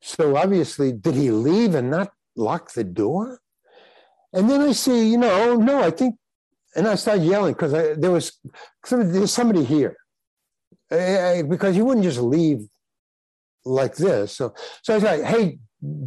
So 0.00 0.36
obviously, 0.36 0.92
did 0.92 1.14
he 1.14 1.30
leave 1.30 1.74
and 1.74 1.90
not 1.90 2.12
lock 2.36 2.72
the 2.72 2.84
door? 2.84 3.40
And 4.32 4.48
then 4.48 4.62
I 4.62 4.72
see, 4.72 5.10
you 5.10 5.18
know, 5.18 5.56
no, 5.56 5.82
I 5.82 5.90
think, 5.90 6.16
and 6.74 6.86
I 6.86 6.94
started 6.94 7.24
yelling 7.24 7.54
because 7.54 7.72
there 7.72 8.10
was 8.10 8.38
somebody, 8.84 9.10
there 9.10 9.20
was 9.20 9.32
somebody 9.32 9.64
here, 9.64 9.96
uh, 10.90 11.42
because 11.42 11.76
you 11.76 11.84
wouldn't 11.84 12.04
just 12.04 12.20
leave 12.20 12.66
like 13.64 13.94
this. 13.96 14.36
So, 14.36 14.54
so 14.82 14.94
I 14.94 14.96
was 14.96 15.04
like, 15.04 15.22
hey, 15.22 15.58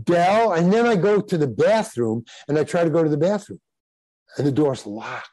Del, 0.04 0.54
and 0.54 0.72
then 0.72 0.86
I 0.86 0.96
go 0.96 1.22
to 1.22 1.38
the 1.38 1.48
bathroom 1.48 2.24
and 2.48 2.58
I 2.58 2.64
try 2.64 2.84
to 2.84 2.90
go 2.90 3.04
to 3.04 3.10
the 3.10 3.18
bathroom, 3.18 3.60
and 4.38 4.48
the 4.48 4.52
door's 4.52 4.86
locked. 4.86 5.30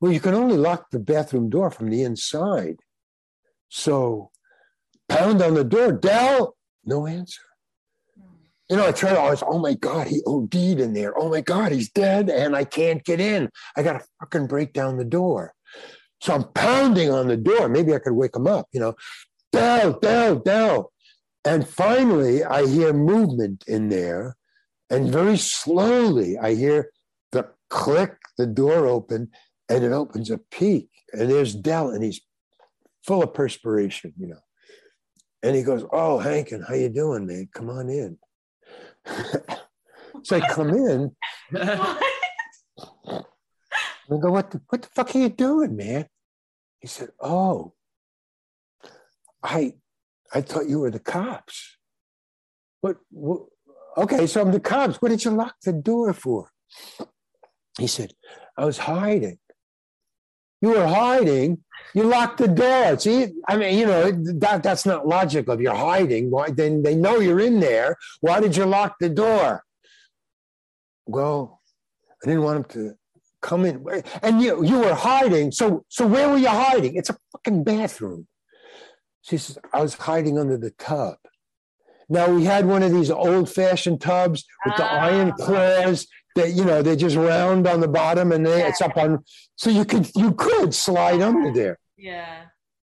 Well, 0.00 0.12
you 0.12 0.20
can 0.20 0.34
only 0.34 0.56
lock 0.56 0.90
the 0.90 0.98
bathroom 0.98 1.48
door 1.48 1.70
from 1.70 1.88
the 1.88 2.02
inside. 2.02 2.76
So 3.68 4.30
pound 5.08 5.40
on 5.40 5.54
the 5.54 5.62
door. 5.62 5.92
Del, 5.92 6.56
no 6.84 7.06
answer. 7.06 7.42
You 8.72 8.78
know, 8.78 8.86
I 8.86 8.92
try 8.92 9.10
to 9.10 9.20
always, 9.20 9.42
oh 9.46 9.58
my 9.58 9.74
God, 9.74 10.06
he 10.06 10.22
OD'd 10.24 10.54
in 10.54 10.94
there. 10.94 11.12
Oh 11.18 11.28
my 11.28 11.42
God, 11.42 11.72
he's 11.72 11.90
dead 11.90 12.30
and 12.30 12.56
I 12.56 12.64
can't 12.64 13.04
get 13.04 13.20
in. 13.20 13.50
I 13.76 13.82
got 13.82 14.00
to 14.00 14.06
fucking 14.18 14.46
break 14.46 14.72
down 14.72 14.96
the 14.96 15.04
door. 15.04 15.52
So 16.22 16.32
I'm 16.32 16.44
pounding 16.54 17.10
on 17.10 17.28
the 17.28 17.36
door. 17.36 17.68
Maybe 17.68 17.94
I 17.94 17.98
could 17.98 18.14
wake 18.14 18.34
him 18.34 18.46
up, 18.46 18.68
you 18.72 18.80
know. 18.80 18.94
Del, 19.52 19.98
Del, 20.00 20.36
Del. 20.36 20.90
And 21.44 21.68
finally, 21.68 22.44
I 22.44 22.66
hear 22.66 22.94
movement 22.94 23.62
in 23.66 23.90
there. 23.90 24.38
And 24.88 25.12
very 25.12 25.36
slowly, 25.36 26.38
I 26.38 26.54
hear 26.54 26.92
the 27.30 27.50
click, 27.68 28.16
the 28.38 28.46
door 28.46 28.86
open, 28.86 29.32
and 29.68 29.84
it 29.84 29.92
opens 29.92 30.30
a 30.30 30.38
peek. 30.50 30.88
And 31.12 31.30
there's 31.30 31.54
Del, 31.54 31.90
and 31.90 32.02
he's 32.02 32.22
full 33.06 33.22
of 33.22 33.34
perspiration, 33.34 34.14
you 34.16 34.28
know. 34.28 34.40
And 35.42 35.54
he 35.54 35.62
goes, 35.62 35.84
"Oh, 35.92 36.20
Hankin, 36.20 36.62
how 36.62 36.74
you 36.74 36.88
doing, 36.88 37.26
man? 37.26 37.50
Come 37.52 37.68
on 37.68 37.90
in." 37.90 38.16
So 40.22 40.36
I 40.36 40.40
come 40.40 40.70
in. 40.70 41.16
I 41.54 41.98
go, 44.08 44.30
"What 44.30 44.50
the 44.50 44.60
what 44.68 44.82
the 44.82 44.88
fuck 44.88 45.14
are 45.14 45.18
you 45.18 45.28
doing, 45.28 45.76
man?" 45.76 46.06
He 46.80 46.88
said, 46.88 47.10
"Oh, 47.20 47.74
I 49.42 49.74
I 50.32 50.40
thought 50.40 50.68
you 50.68 50.80
were 50.80 50.90
the 50.90 51.00
cops." 51.00 51.76
What, 52.80 52.96
what? 53.10 53.42
Okay, 53.96 54.26
so 54.26 54.40
I'm 54.40 54.52
the 54.52 54.60
cops. 54.60 55.00
What 55.00 55.10
did 55.10 55.24
you 55.24 55.30
lock 55.30 55.54
the 55.62 55.72
door 55.72 56.12
for? 56.12 56.50
He 57.78 57.86
said, 57.86 58.12
"I 58.56 58.64
was 58.64 58.78
hiding." 58.78 59.38
You 60.62 60.70
were 60.70 60.86
hiding. 60.86 61.58
You 61.94 62.04
locked 62.04 62.38
the 62.38 62.48
door. 62.48 62.98
See, 62.98 63.32
I 63.48 63.56
mean, 63.56 63.78
you 63.78 63.84
know, 63.84 64.10
that 64.12 64.62
that's 64.62 64.86
not 64.86 65.06
logical. 65.06 65.54
If 65.54 65.60
you're 65.60 65.74
hiding, 65.74 66.30
why 66.30 66.50
then 66.50 66.82
they 66.82 66.94
know 66.94 67.18
you're 67.18 67.40
in 67.40 67.60
there. 67.60 67.98
Why 68.20 68.40
did 68.40 68.56
you 68.56 68.64
lock 68.64 68.96
the 68.98 69.10
door? 69.10 69.64
Well, 71.04 71.60
I 72.22 72.28
didn't 72.28 72.44
want 72.44 72.58
him 72.58 72.64
to 72.64 72.94
come 73.42 73.64
in. 73.66 73.84
And 74.22 74.40
you 74.40 74.64
you 74.64 74.78
were 74.78 74.94
hiding. 74.94 75.52
So 75.52 75.84
so 75.88 76.06
where 76.06 76.30
were 76.30 76.38
you 76.38 76.48
hiding? 76.48 76.94
It's 76.94 77.10
a 77.10 77.18
fucking 77.32 77.64
bathroom. 77.64 78.28
She 79.22 79.36
says, 79.36 79.58
I 79.72 79.82
was 79.82 79.94
hiding 79.94 80.38
under 80.38 80.56
the 80.56 80.70
tub. 80.70 81.16
Now 82.08 82.28
we 82.30 82.44
had 82.44 82.66
one 82.66 82.82
of 82.82 82.92
these 82.92 83.10
old-fashioned 83.10 84.00
tubs 84.00 84.44
with 84.66 84.76
the 84.76 84.84
iron 84.84 85.32
ah. 85.32 85.44
claws 85.44 86.06
They, 86.34 86.48
you 86.50 86.64
know, 86.64 86.82
they're 86.82 86.96
just 86.96 87.16
round 87.16 87.66
on 87.66 87.80
the 87.80 87.88
bottom 87.88 88.32
and 88.32 88.46
they, 88.46 88.58
yeah. 88.58 88.68
it's 88.68 88.80
up 88.80 88.96
on. 88.96 89.24
So 89.56 89.70
you 89.70 89.84
could 89.84 90.10
you 90.16 90.32
could 90.32 90.74
slide 90.74 91.20
under 91.20 91.52
there. 91.52 91.78
Yeah. 91.96 92.44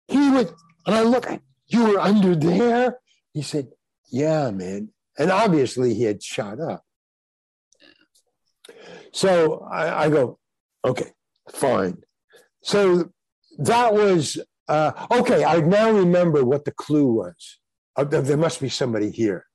He 0.08 0.30
would, 0.30 0.52
and 0.86 0.96
I 0.96 1.02
look. 1.02 1.28
You 1.68 1.94
were 1.94 2.00
under 2.00 2.36
there. 2.36 3.00
He 3.34 3.42
said, 3.42 3.70
"Yeah, 4.12 4.52
man." 4.52 4.90
And 5.18 5.32
obviously, 5.32 5.94
he 5.94 6.04
had 6.04 6.22
shot 6.22 6.60
up. 6.60 6.84
So 9.16 9.66
I, 9.72 10.06
I 10.06 10.10
go, 10.10 10.40
okay, 10.84 11.12
fine. 11.50 12.04
So 12.62 13.12
that 13.60 13.94
was 13.94 14.38
uh, 14.68 14.92
okay. 15.10 15.46
I 15.46 15.62
now 15.62 15.92
remember 15.92 16.44
what 16.44 16.66
the 16.66 16.72
clue 16.72 17.08
was. 17.08 17.60
Uh, 17.96 18.04
there 18.04 18.36
must 18.36 18.60
be 18.60 18.68
somebody 18.68 19.10
here. 19.10 19.46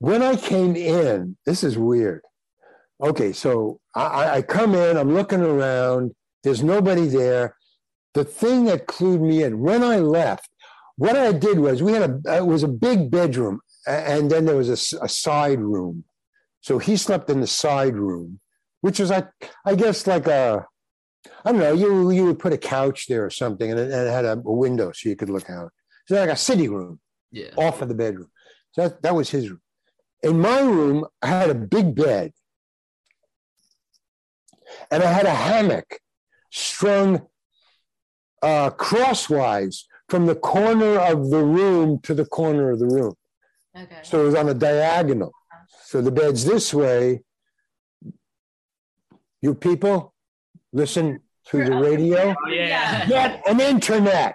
When 0.00 0.22
I 0.22 0.36
came 0.36 0.76
in, 0.76 1.36
this 1.44 1.64
is 1.64 1.76
weird. 1.76 2.22
Okay, 3.00 3.32
so 3.32 3.80
I, 3.94 4.30
I 4.36 4.42
come 4.42 4.74
in, 4.74 4.96
I'm 4.96 5.14
looking 5.14 5.40
around, 5.40 6.14
there's 6.44 6.62
nobody 6.62 7.06
there. 7.06 7.56
The 8.14 8.24
thing 8.24 8.64
that 8.66 8.86
clued 8.86 9.20
me 9.20 9.42
in, 9.42 9.60
when 9.60 9.82
I 9.82 9.96
left, 9.96 10.48
what 10.96 11.16
I 11.16 11.32
did 11.32 11.58
was 11.58 11.82
we 11.82 11.92
had 11.92 12.22
a, 12.26 12.36
it 12.38 12.46
was 12.46 12.62
a 12.62 12.68
big 12.68 13.10
bedroom, 13.10 13.60
and 13.86 14.30
then 14.30 14.44
there 14.44 14.56
was 14.56 14.68
a, 14.68 15.04
a 15.04 15.08
side 15.08 15.60
room. 15.60 16.04
So 16.60 16.78
he 16.78 16.96
slept 16.96 17.30
in 17.30 17.40
the 17.40 17.46
side 17.46 17.96
room, 17.96 18.40
which 18.80 18.98
was, 18.98 19.10
like, 19.10 19.28
I 19.64 19.74
guess, 19.74 20.06
like 20.06 20.26
a, 20.26 20.66
I 21.44 21.52
don't 21.52 21.60
know, 21.60 21.72
you, 21.72 22.10
you 22.10 22.24
would 22.26 22.38
put 22.38 22.52
a 22.52 22.58
couch 22.58 23.06
there 23.08 23.24
or 23.24 23.30
something, 23.30 23.70
and 23.70 23.78
it, 23.78 23.92
and 23.92 24.08
it 24.08 24.10
had 24.10 24.24
a, 24.24 24.32
a 24.32 24.52
window 24.52 24.92
so 24.92 25.08
you 25.08 25.16
could 25.16 25.30
look 25.30 25.50
out. 25.50 25.70
So 26.06 26.16
like 26.16 26.30
a 26.30 26.36
city 26.36 26.68
room 26.68 26.98
yeah. 27.30 27.50
off 27.56 27.82
of 27.82 27.88
the 27.88 27.94
bedroom. 27.94 28.30
So 28.72 28.88
that, 28.88 29.02
that 29.02 29.14
was 29.14 29.30
his 29.30 29.50
room. 29.50 29.60
In 30.22 30.40
my 30.40 30.60
room, 30.60 31.06
I 31.22 31.28
had 31.28 31.50
a 31.50 31.54
big 31.54 31.94
bed 31.94 32.32
and 34.90 35.02
I 35.02 35.12
had 35.12 35.26
a 35.26 35.34
hammock 35.34 36.00
strung 36.50 37.26
uh, 38.42 38.70
crosswise 38.70 39.86
from 40.08 40.26
the 40.26 40.34
corner 40.34 40.98
of 40.98 41.30
the 41.30 41.44
room 41.44 42.00
to 42.02 42.14
the 42.14 42.24
corner 42.24 42.70
of 42.70 42.78
the 42.78 42.86
room. 42.86 43.14
Okay. 43.76 44.00
So 44.02 44.22
it 44.22 44.24
was 44.24 44.34
on 44.34 44.48
a 44.48 44.54
diagonal. 44.54 45.32
So 45.84 46.00
the 46.00 46.10
bed's 46.10 46.44
this 46.44 46.74
way. 46.74 47.20
You 49.40 49.54
people 49.54 50.14
listen 50.72 51.20
through 51.46 51.66
the 51.66 51.76
radio. 51.76 52.34
Oh, 52.36 52.48
yeah. 52.50 53.06
Get 53.06 53.46
an 53.46 53.60
internet 53.60 54.34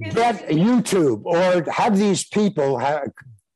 get 0.00 0.48
YouTube 0.48 1.24
or 1.24 1.70
have 1.70 1.96
these 1.96 2.24
people 2.26 2.78
have, 2.78 3.08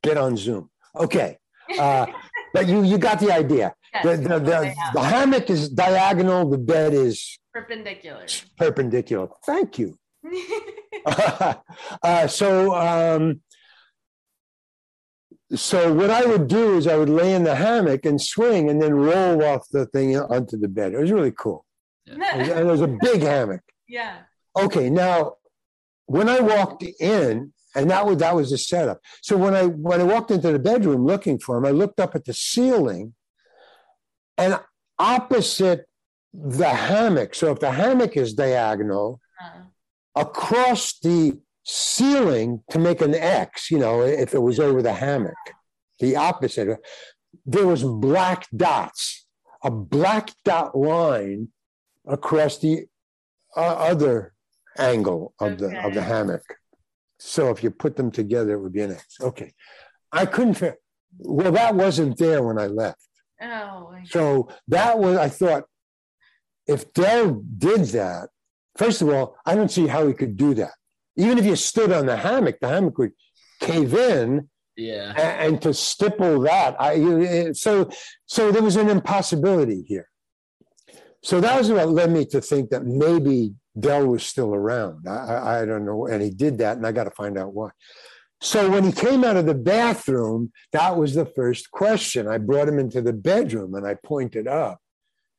get 0.03 0.17
on 0.17 0.37
Zoom. 0.37 0.71
Okay. 0.97 1.39
Uh, 1.79 2.07
but 2.53 2.69
you 2.69 2.83
you 2.83 2.99
got 2.99 3.21
the 3.21 3.33
idea. 3.33 3.75
Yes, 3.93 4.05
the, 4.05 4.17
the, 4.17 4.39
the, 4.41 4.75
the, 4.95 5.03
hammock 5.03 5.51
is 5.51 5.69
diagonal, 5.69 6.49
the 6.49 6.59
bed 6.59 6.95
is 6.95 7.39
perpendicular. 7.53 8.27
Perpendicular. 8.57 9.29
Thank 9.45 9.79
you. 9.79 9.97
uh, 11.07 12.27
so 12.27 12.75
um, 12.75 13.41
so 15.55 15.93
what 15.93 16.11
I 16.11 16.25
would 16.25 16.49
do 16.49 16.77
is 16.77 16.87
I 16.87 16.97
would 16.97 17.09
lay 17.09 17.35
in 17.35 17.45
the 17.45 17.55
hammock 17.55 18.05
and 18.07 18.21
swing 18.21 18.71
and 18.71 18.81
then 18.81 18.95
roll 18.95 19.45
off 19.45 19.69
the 19.71 19.87
thing 19.87 20.17
onto 20.17 20.57
the 20.57 20.69
bed. 20.69 20.95
It 20.95 20.99
was 20.99 21.13
really 21.13 21.33
cool. 21.33 21.65
Yeah. 22.07 22.37
and 22.37 22.61
it 22.61 22.67
was 22.67 22.81
a 22.81 22.89
big 22.89 23.23
hammock. 23.23 23.61
Yeah. 23.87 24.21
Okay, 24.59 24.89
now 24.89 25.35
when 26.07 26.27
I 26.27 26.41
walked 26.41 26.83
in, 26.83 27.53
and 27.75 27.91
that 27.91 28.07
was 28.07 28.19
that 28.19 28.35
was 28.35 28.51
the 28.51 28.59
setup. 28.59 29.01
So 29.23 29.37
when 29.37 29.55
I 29.55 29.65
when 29.67 30.01
I 30.01 30.05
walked 30.05 30.31
into 30.31 30.53
the 30.53 30.59
bedroom 30.59 31.05
looking 31.05 31.39
for 31.39 31.57
him, 31.57 31.67
I 31.67 31.71
looked 31.71 32.01
up 32.01 32.15
at 32.15 32.25
the 32.25 32.35
ceiling, 32.35 33.15
and 34.39 34.61
opposite 34.99 35.87
the 36.33 36.69
hammock. 36.69 37.35
So 37.35 37.53
if 37.53 37.61
the 37.61 37.71
hammock 37.71 38.17
is 38.17 38.35
diagonal, 38.35 39.21
uh-huh. 39.41 39.63
across 40.17 40.99
the 40.99 41.39
ceiling 41.65 42.63
to 42.71 42.79
make 42.79 43.01
an 43.01 43.15
X, 43.15 43.71
you 43.71 43.79
know, 43.79 44.03
if 44.03 44.35
it 44.35 44.43
was 44.43 44.59
over 44.61 44.83
the 44.83 44.93
hammock, 44.93 45.35
the 46.01 46.17
opposite, 46.17 46.79
there 47.47 47.67
was 47.67 47.83
black 47.85 48.47
dots, 48.55 49.27
a 49.63 49.71
black 49.71 50.33
dot 50.45 50.77
line 50.77 51.49
across 52.07 52.59
the 52.59 52.87
uh, 53.57 53.61
other 53.61 54.33
angle 54.79 55.35
of 55.41 55.53
okay. 55.53 55.67
the 55.67 55.87
of 55.87 55.95
the 55.95 56.03
hammock. 56.03 56.43
So 57.27 57.49
if 57.49 57.65
you 57.65 57.71
put 57.71 57.97
them 57.97 58.11
together, 58.11 58.53
it 58.53 58.61
would 58.61 58.75
be 58.75 58.83
an 58.83 58.93
X. 58.93 59.17
Okay, 59.19 59.55
I 60.13 60.27
couldn't. 60.27 60.63
Well, 61.17 61.53
that 61.53 61.75
wasn't 61.75 62.19
there 62.19 62.43
when 62.43 62.59
I 62.59 62.67
left. 62.67 63.01
Oh. 63.41 63.95
So 64.05 64.51
that 64.69 64.99
was 64.99 65.17
I 65.17 65.31
thought, 65.31 65.65
if 66.67 66.93
Dell 66.93 67.43
did 67.57 67.87
that, 67.87 68.29
first 68.77 69.01
of 69.01 69.09
all, 69.09 69.37
I 69.47 69.55
don't 69.55 69.71
see 69.71 69.87
how 69.87 70.07
he 70.07 70.13
could 70.13 70.37
do 70.37 70.53
that. 70.55 70.73
Even 71.17 71.39
if 71.39 71.47
you 71.47 71.57
stood 71.57 71.93
on 71.93 72.05
the 72.05 72.17
hammock, 72.17 72.61
the 72.61 72.69
hammock 72.69 72.99
would 72.99 73.13
cave 73.59 73.95
in. 73.95 74.51
Yeah. 74.77 75.15
And, 75.17 75.55
and 75.55 75.63
to 75.63 75.73
stipple 75.73 76.41
that, 76.41 76.77
I 76.79 76.97
eh, 76.97 77.53
so 77.55 77.89
so 78.27 78.53
there 78.53 78.63
was 78.63 78.77
an 78.77 78.91
impossibility 78.91 79.83
here. 79.89 80.11
So 81.23 81.41
that 81.41 81.57
was 81.57 81.73
what 81.73 81.89
led 81.89 82.11
me 82.11 82.27
to 82.27 82.43
think 82.43 82.69
that 82.69 82.85
maybe 82.85 83.55
Del 83.79 84.07
was 84.07 84.25
still 84.25 84.55
around. 84.55 85.09
I, 85.09 85.63
I 85.63 85.65
don't 85.65 85.85
know. 85.85 86.07
And 86.07 86.23
he 86.23 86.31
did 86.31 86.59
that, 86.59 86.77
and 86.77 86.87
I 86.87 86.93
got 86.93 87.05
to 87.05 87.11
find 87.11 87.37
out 87.39 87.53
why. 87.53 87.71
So 88.45 88.71
when 88.71 88.85
he 88.85 88.93
came 88.93 89.25
out 89.25 89.39
of 89.39 89.47
the 89.47 89.55
bathroom, 89.55 90.53
that 90.73 90.97
was 90.97 91.15
the 91.15 91.25
first 91.25 91.71
question. 91.71 92.29
I 92.29 92.37
brought 92.37 92.69
him 92.69 92.79
into 92.79 93.01
the 93.01 93.15
bedroom 93.15 93.75
and 93.75 93.87
I 93.87 93.95
pointed 93.95 94.47
up 94.47 94.81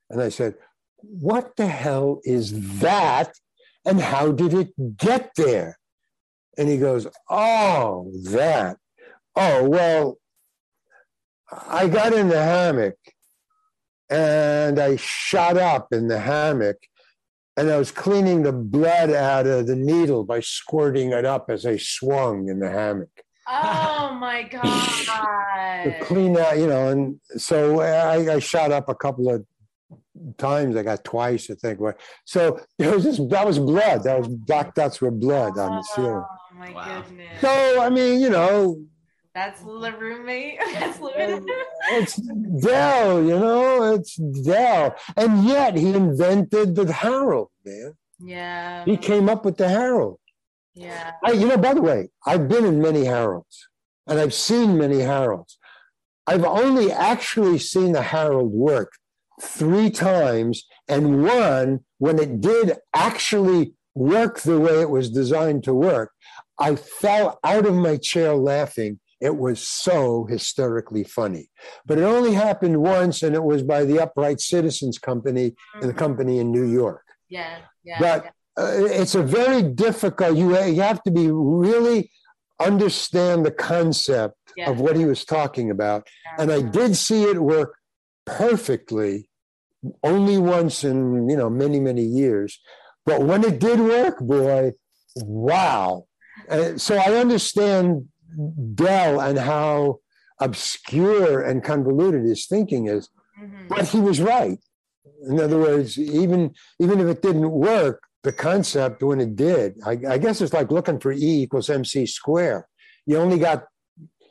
and 0.10 0.20
I 0.20 0.30
said, 0.30 0.56
What 1.02 1.56
the 1.56 1.68
hell 1.68 2.20
is 2.24 2.80
that? 2.80 3.32
And 3.86 4.02
how 4.02 4.32
did 4.32 4.56
it 4.56 4.98
get 4.98 5.32
there? 5.36 5.78
And 6.58 6.68
he 6.68 6.78
goes, 6.78 7.06
Oh, 7.30 8.12
that. 8.32 8.78
Oh, 9.36 9.70
well, 9.70 10.18
I 11.52 11.88
got 11.88 12.12
in 12.12 12.30
the 12.30 12.42
hammock 12.42 12.98
and 14.10 14.80
I 14.80 14.96
shot 14.96 15.58
up 15.58 15.90
in 15.92 16.08
the 16.08 16.20
hammock 16.20 16.78
and 17.58 17.70
I 17.70 17.78
was 17.78 17.92
cleaning 17.92 18.44
the 18.44 18.52
blood 18.52 19.12
out 19.12 19.48
of 19.48 19.68
the 19.68 19.76
needle 19.76 20.24
by 20.24 20.42
squirting 20.42 21.12
it 21.12 21.26
up 21.26 21.50
as 21.50 21.66
I 21.66 21.78
swung 21.78 22.50
in 22.50 22.60
the 22.60 22.70
hammock. 22.70 23.10
Oh 23.48 24.18
my 24.20 24.44
god! 24.52 25.84
to 25.84 26.00
clean 26.02 26.38
out, 26.38 26.58
you 26.58 26.68
know, 26.68 26.90
and 26.90 27.20
so 27.38 27.82
I, 27.82 28.34
I 28.34 28.40
shot 28.40 28.72
up 28.72 28.90
a 28.90 28.96
couple 28.96 29.30
of 29.30 29.46
times. 30.38 30.76
I 30.76 30.84
got 30.84 31.04
twice, 31.04 31.50
I 31.50 31.54
think. 31.54 31.80
So 32.26 32.60
it 32.80 32.94
was 32.94 33.04
just 33.04 33.30
that 33.30 33.46
was 33.46 33.60
blood. 33.60 34.04
That 34.04 34.20
was 34.20 34.28
black 34.28 34.74
dots 34.74 35.00
were 35.00 35.12
blood 35.12 35.58
on 35.58 35.78
the 35.78 35.84
ceiling. 35.84 36.24
Oh 36.26 36.56
my 36.58 36.72
wow. 36.72 37.02
goodness! 37.02 37.42
So 37.42 37.82
I 37.82 37.90
mean, 37.90 38.20
you 38.20 38.30
know, 38.30 38.82
that's 39.36 39.62
mm-hmm. 39.62 39.82
the 39.82 39.92
roommate. 39.92 40.60
That's 40.74 41.00
living. 41.00 41.46
it's 41.92 42.16
Del, 42.16 43.24
you 43.24 43.38
know, 43.38 43.94
it's 43.94 44.16
Del, 44.16 44.96
And 45.18 45.44
yet 45.46 45.78
he 45.78 45.94
invented 45.94 46.76
the 46.76 46.92
Harold, 46.92 47.50
man. 47.66 47.94
Yeah. 48.18 48.86
He 48.86 48.96
came 48.96 49.28
up 49.28 49.44
with 49.44 49.58
the 49.58 49.68
Harold. 49.68 50.20
Yeah. 50.74 51.12
I, 51.24 51.32
you 51.34 51.48
know, 51.48 51.58
by 51.58 51.74
the 51.74 51.82
way, 51.82 52.10
I've 52.26 52.48
been 52.48 52.66
in 52.66 52.82
many 52.82 53.04
Harolds 53.04 53.68
and 54.08 54.20
I've 54.20 54.34
seen 54.34 54.78
many 54.78 55.02
Harolds. 55.02 55.58
I've 56.26 56.46
only 56.46 56.92
actually 56.92 57.60
seen 57.60 57.92
the 57.92 58.02
Harold 58.02 58.52
work 58.52 58.94
three 59.42 59.90
times, 59.92 60.66
and 60.88 61.24
one 61.24 61.82
when 62.00 62.18
it 62.20 62.42
did 62.42 62.78
actually 62.94 63.74
work 63.94 64.40
the 64.40 64.60
way 64.60 64.82
it 64.82 64.90
was 64.90 65.10
designed 65.10 65.64
to 65.66 65.74
work. 65.74 66.12
I 66.58 66.78
fell 66.78 67.40
out 67.44 67.66
of 67.66 67.76
my 67.76 67.98
chair 67.98 68.34
laughing 68.34 69.00
it 69.26 69.36
was 69.36 69.60
so 69.60 70.26
hysterically 70.26 71.04
funny. 71.04 71.50
But 71.86 71.98
it 71.98 72.04
only 72.04 72.34
happened 72.34 72.78
once, 72.78 73.24
and 73.24 73.36
it 73.36 73.44
was 73.44 73.64
by 73.64 73.84
the 73.84 74.00
Upright 74.00 74.40
Citizens 74.40 75.00
Company 75.00 75.52
mm-hmm. 75.52 75.80
and 75.82 75.90
the 75.90 75.94
company 75.94 76.38
in 76.38 76.52
New 76.52 76.68
York. 76.68 77.04
Yeah, 77.28 77.58
yeah. 77.84 78.00
But 78.00 78.24
yeah. 78.24 78.32
Uh, 78.58 78.86
it's 78.86 79.16
a 79.16 79.24
very 79.24 79.62
difficult. 79.64 80.38
You 80.38 80.58
you 80.64 80.82
have 80.82 81.04
to 81.04 81.12
be 81.12 81.30
really 81.30 82.12
understand 82.62 83.46
the 83.46 83.52
concept 83.52 84.36
yeah. 84.56 84.70
of 84.70 84.80
what 84.80 84.96
he 84.96 85.06
was 85.06 85.26
talking 85.26 85.72
about, 85.72 86.08
yeah. 86.08 86.42
and 86.42 86.52
I 86.52 86.62
did 86.62 86.96
see 86.96 87.24
it 87.24 87.42
work 87.42 87.76
perfectly, 88.26 89.30
only 90.04 90.38
once 90.38 90.86
in 90.86 91.28
you 91.30 91.36
know 91.36 91.50
many 91.50 91.80
many 91.82 92.04
years. 92.04 92.60
But 93.06 93.24
when 93.24 93.44
it 93.44 93.60
did 93.60 93.80
work, 93.80 94.20
boy, 94.20 94.72
wow! 95.18 96.06
Uh, 96.50 96.78
so 96.78 96.96
I 96.96 97.16
understand 97.16 98.08
Del 98.74 99.20
and 99.20 99.38
how 99.38 100.00
obscure 100.40 101.42
and 101.42 101.64
convoluted 101.64 102.24
his 102.24 102.46
thinking 102.46 102.88
is. 102.88 103.10
Mm-hmm. 103.42 103.68
But 103.68 103.88
he 103.88 104.00
was 104.00 104.22
right. 104.22 104.60
In 105.28 105.40
other 105.40 105.58
words, 105.58 105.98
even 105.98 106.54
even 106.80 107.00
if 107.00 107.08
it 107.08 107.22
didn't 107.22 107.52
work, 107.52 108.02
the 108.24 108.32
concept 108.32 109.04
when 109.04 109.20
it 109.20 109.36
did, 109.36 109.76
I, 109.86 109.98
I 110.10 110.18
guess 110.18 110.42
it's 110.42 110.54
like 110.54 110.72
looking 110.72 111.00
for 111.00 111.12
E 111.12 111.44
equals 111.44 111.70
MC 111.70 112.06
square. 112.06 112.68
You 113.06 113.18
only 113.18 113.40
got 113.40 113.66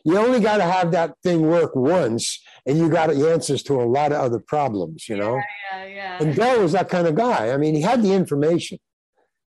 you 0.05 0.19
only 0.19 0.41
got 0.41 0.59
to 0.59 0.65
have 0.65 0.91
that 0.93 1.15
thing 1.23 1.43
work 1.43 1.75
once, 1.75 2.43
and 2.67 2.77
you 2.77 2.91
got 2.91 3.09
the 3.09 3.31
answers 3.31 3.63
to 3.65 3.81
a 3.81 3.85
lot 3.85 4.13
of 4.13 4.21
other 4.21 4.39
problems. 4.39 5.09
You 5.09 5.17
know. 5.17 5.41
Yeah, 5.73 5.85
yeah. 5.87 6.19
And 6.21 6.35
Del 6.35 6.61
was 6.61 6.73
that 6.73 6.89
kind 6.89 7.07
of 7.07 7.15
guy. 7.15 7.51
I 7.51 7.57
mean, 7.57 7.75
he 7.75 7.83
had 7.83 8.03
the 8.03 8.13
information. 8.13 8.79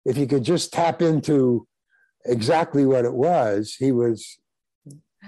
If 0.06 0.18
you 0.18 0.26
could 0.26 0.44
just 0.44 0.72
tap 0.72 1.02
into 1.02 1.68
exactly 2.26 2.86
what 2.86 3.06
it 3.06 3.14
was, 3.14 3.76
he 3.78 3.92
was 3.92 4.40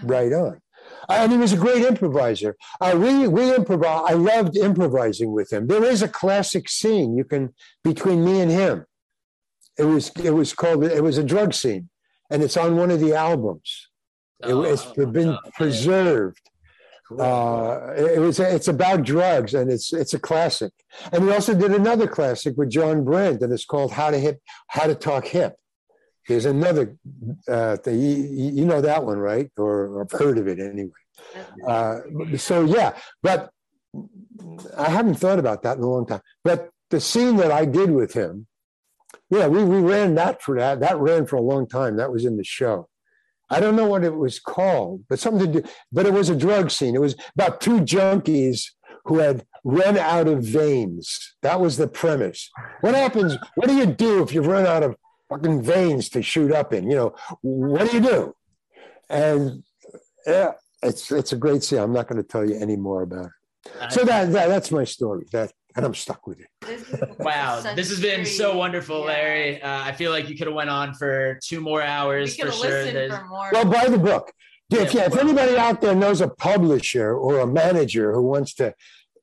right 0.03 0.31
on. 0.31 0.61
And 1.07 1.31
he 1.31 1.37
was 1.37 1.53
a 1.53 1.57
great 1.57 1.83
improviser. 1.83 2.55
Uh, 2.79 2.95
we 2.97 3.27
we 3.27 3.53
improvise. 3.55 4.03
I 4.07 4.13
loved 4.13 4.57
improvising 4.57 5.31
with 5.31 5.51
him. 5.51 5.67
There 5.67 5.83
is 5.83 6.01
a 6.01 6.07
classic 6.07 6.69
scene 6.69 7.15
you 7.15 7.23
can 7.23 7.53
between 7.83 8.23
me 8.23 8.41
and 8.41 8.51
him. 8.51 8.85
It 9.77 9.85
was 9.85 10.11
it 10.23 10.31
was 10.31 10.53
called 10.53 10.83
it 10.83 11.03
was 11.03 11.17
a 11.17 11.23
drug 11.23 11.53
scene, 11.53 11.89
and 12.29 12.43
it's 12.43 12.57
on 12.57 12.75
one 12.75 12.91
of 12.91 12.99
the 12.99 13.13
albums. 13.13 13.89
It, 14.41 14.55
has 14.55 14.87
oh, 14.97 15.05
been 15.05 15.37
preserved. 15.55 16.49
Cool. 17.07 17.21
Uh, 17.21 17.93
it 17.93 18.19
was 18.19 18.39
it's 18.39 18.67
about 18.67 19.03
drugs 19.03 19.55
and 19.55 19.71
it's 19.71 19.91
it's 19.91 20.13
a 20.13 20.19
classic. 20.19 20.71
And 21.11 21.25
we 21.25 21.33
also 21.33 21.55
did 21.55 21.71
another 21.71 22.07
classic 22.07 22.55
with 22.55 22.69
John 22.69 23.03
Brent, 23.03 23.41
and 23.41 23.51
it's 23.51 23.65
called 23.65 23.93
How 23.93 24.11
to 24.11 24.17
Hip 24.19 24.39
How 24.67 24.85
to 24.85 24.95
Talk 24.95 25.25
Hip. 25.27 25.55
There's 26.29 26.45
another 26.45 26.95
uh, 27.47 27.77
thing 27.77 27.99
you, 27.99 28.51
you, 28.53 28.65
know 28.65 28.81
that 28.81 29.03
one, 29.03 29.17
right? 29.17 29.49
Or, 29.57 30.03
I've 30.03 30.11
heard 30.11 30.37
of 30.37 30.47
it 30.47 30.59
anyway. 30.59 30.91
Uh, 31.67 32.01
so 32.37 32.65
yeah, 32.65 32.95
but 33.23 33.49
I 34.77 34.89
haven't 34.89 35.15
thought 35.15 35.39
about 35.39 35.63
that 35.63 35.77
in 35.77 35.83
a 35.83 35.89
long 35.89 36.05
time. 36.05 36.21
But 36.43 36.69
the 36.91 36.99
scene 36.99 37.37
that 37.37 37.51
I 37.51 37.65
did 37.65 37.89
with 37.89 38.13
him, 38.13 38.45
yeah, 39.31 39.47
we 39.47 39.63
we 39.63 39.79
ran 39.79 40.13
that 40.15 40.43
for 40.43 40.55
that. 40.59 40.81
That 40.81 40.99
ran 40.99 41.25
for 41.25 41.37
a 41.37 41.41
long 41.41 41.67
time. 41.67 41.97
That 41.97 42.11
was 42.11 42.25
in 42.25 42.37
the 42.37 42.43
show. 42.43 42.87
I 43.49 43.59
don't 43.59 43.75
know 43.75 43.87
what 43.87 44.03
it 44.03 44.15
was 44.15 44.39
called, 44.39 45.05
but 45.09 45.17
something 45.17 45.51
to 45.51 45.61
do, 45.61 45.69
but 45.91 46.05
it 46.05 46.13
was 46.13 46.29
a 46.29 46.35
drug 46.35 46.69
scene. 46.69 46.93
It 46.93 47.01
was 47.01 47.15
about 47.33 47.59
two 47.59 47.79
junkies 47.79 48.65
who 49.05 49.17
had 49.17 49.47
run 49.63 49.97
out 49.97 50.27
of 50.27 50.43
veins. 50.43 51.35
That 51.41 51.59
was 51.59 51.77
the 51.77 51.87
premise. 51.87 52.51
What 52.81 52.93
happens? 52.93 53.35
What 53.55 53.67
do 53.67 53.75
you 53.75 53.87
do 53.87 54.21
if 54.21 54.31
you've 54.31 54.45
run 54.45 54.67
out 54.67 54.83
of 54.83 54.95
fucking 55.29 55.61
veins 55.61 56.09
to 56.09 56.21
shoot 56.21 56.51
up 56.51 56.73
in? 56.73 56.89
You 56.89 56.95
know, 56.95 57.15
what 57.41 57.89
do 57.89 57.97
you 57.97 58.03
do? 58.03 58.35
And 59.09 59.63
yeah, 60.25 60.53
it's 60.83 61.11
it's 61.11 61.31
a 61.33 61.37
great 61.37 61.63
scene. 61.63 61.79
I'm 61.79 61.93
not 61.93 62.07
going 62.07 62.21
to 62.21 62.27
tell 62.27 62.47
you 62.47 62.55
any 62.55 62.75
more 62.75 63.03
about 63.03 63.25
it. 63.25 63.91
So 63.91 64.03
that, 64.05 64.31
that 64.31 64.47
that's 64.47 64.71
my 64.71 64.83
story. 64.83 65.25
That 65.31 65.51
and 65.75 65.85
I'm 65.85 65.93
stuck 65.93 66.25
with 66.27 66.39
it. 66.39 67.19
wow, 67.19 67.61
this 67.75 67.89
has 67.89 68.01
been 68.01 68.25
so 68.25 68.57
wonderful, 68.57 69.01
Larry. 69.01 69.61
Uh, 69.61 69.83
I 69.83 69.91
feel 69.91 70.11
like 70.11 70.29
you 70.29 70.35
could 70.35 70.47
have 70.47 70.55
went 70.55 70.69
on 70.69 70.93
for 70.93 71.39
two 71.43 71.61
more 71.61 71.81
hours 71.81 72.35
for 72.35 72.51
sure. 72.51 72.85
For 72.85 73.25
more. 73.27 73.49
Well, 73.51 73.65
buy 73.65 73.87
the 73.87 73.97
book. 73.97 74.31
Yeah, 74.69 74.81
if, 74.81 74.93
yeah, 74.93 75.05
if 75.05 75.17
anybody 75.17 75.57
out 75.57 75.81
there 75.81 75.95
knows 75.95 76.21
a 76.21 76.27
publisher 76.27 77.15
or 77.15 77.39
a 77.39 77.47
manager 77.47 78.13
who 78.13 78.23
wants 78.23 78.53
to, 78.55 78.73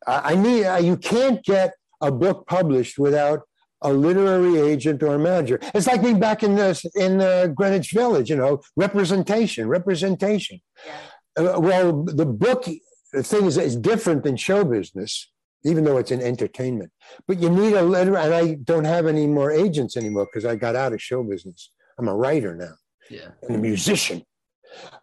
I 0.07 0.35
need. 0.35 0.65
Uh, 0.65 0.77
you 0.77 0.97
can't 0.97 1.45
get 1.45 1.75
a 2.01 2.11
book 2.13 2.47
published 2.47 2.99
without 2.99 3.41
a 3.83 3.93
literary 3.93 4.59
agent 4.59 5.03
or 5.03 5.15
a 5.15 5.19
manager. 5.19 5.59
It's 5.75 5.87
like 5.87 6.03
being 6.03 6.21
back 6.21 6.43
in 6.43 6.57
the 6.57 6.91
in 6.95 7.19
the 7.19 7.53
Greenwich 7.55 7.93
Village. 7.93 8.31
You 8.31 8.37
know, 8.37 8.63
representation, 8.77 9.69
representation. 9.69 10.61
Yeah. 10.87 11.51
Uh, 11.51 11.61
well, 11.61 12.05
the 12.05 12.27
book 12.27 12.67
the 13.13 13.23
thing 13.23 13.45
is, 13.45 13.57
is 13.59 13.77
different 13.77 14.25
than 14.25 14.37
show 14.37 14.65
business 14.65 15.31
even 15.67 15.85
though 15.85 15.99
it's 15.99 16.13
an 16.13 16.23
entertainment. 16.23 16.93
But 17.27 17.41
you 17.41 17.51
need 17.51 17.75
a 17.75 17.83
letter, 17.83 18.17
and 18.17 18.33
I 18.33 18.55
don't 18.55 18.85
have 18.85 19.07
any 19.07 19.27
more 19.27 19.51
agents 19.51 19.97
anymore 19.97 20.27
because 20.27 20.45
I 20.45 20.55
got 20.55 20.77
out 20.77 20.93
of 20.93 21.03
show 21.03 21.23
business. 21.23 21.73
I'm 21.99 22.09
a 22.09 22.15
writer 22.15 22.55
now, 22.55 22.75
yeah, 23.11 23.29
and 23.43 23.57
a 23.57 23.59
musician. 23.59 24.23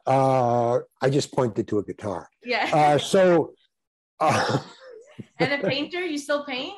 Uh, 0.05 0.79
I 1.01 1.09
just 1.09 1.33
pointed 1.33 1.67
to 1.67 1.79
a 1.79 1.83
guitar. 1.83 2.29
Yeah. 2.43 2.69
Uh, 2.71 2.97
so. 2.97 3.53
Uh, 4.19 4.59
and 5.39 5.53
a 5.53 5.67
painter, 5.67 6.05
you 6.05 6.17
still 6.17 6.45
paint? 6.45 6.75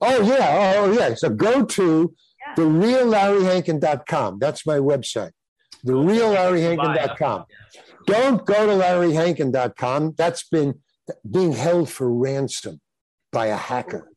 Oh 0.00 0.22
yeah, 0.22 0.74
oh, 0.76 0.84
oh 0.84 0.92
yeah. 0.92 1.14
So 1.14 1.28
go 1.30 1.64
to 1.64 2.14
yeah. 2.46 2.54
the 2.54 2.62
reallarryhankin.com. 2.62 4.38
That's 4.38 4.66
my 4.66 4.78
website. 4.78 5.32
The 5.84 5.92
reallarryhankin.com. 5.92 7.44
Don't 8.06 8.44
go 8.46 8.66
to 8.66 8.72
larryhankin.com. 8.72 10.14
That's 10.16 10.48
been 10.48 10.80
being 11.30 11.52
held 11.52 11.90
for 11.90 12.12
ransom 12.12 12.80
by 13.32 13.46
a 13.46 13.56
hacker 13.56 14.10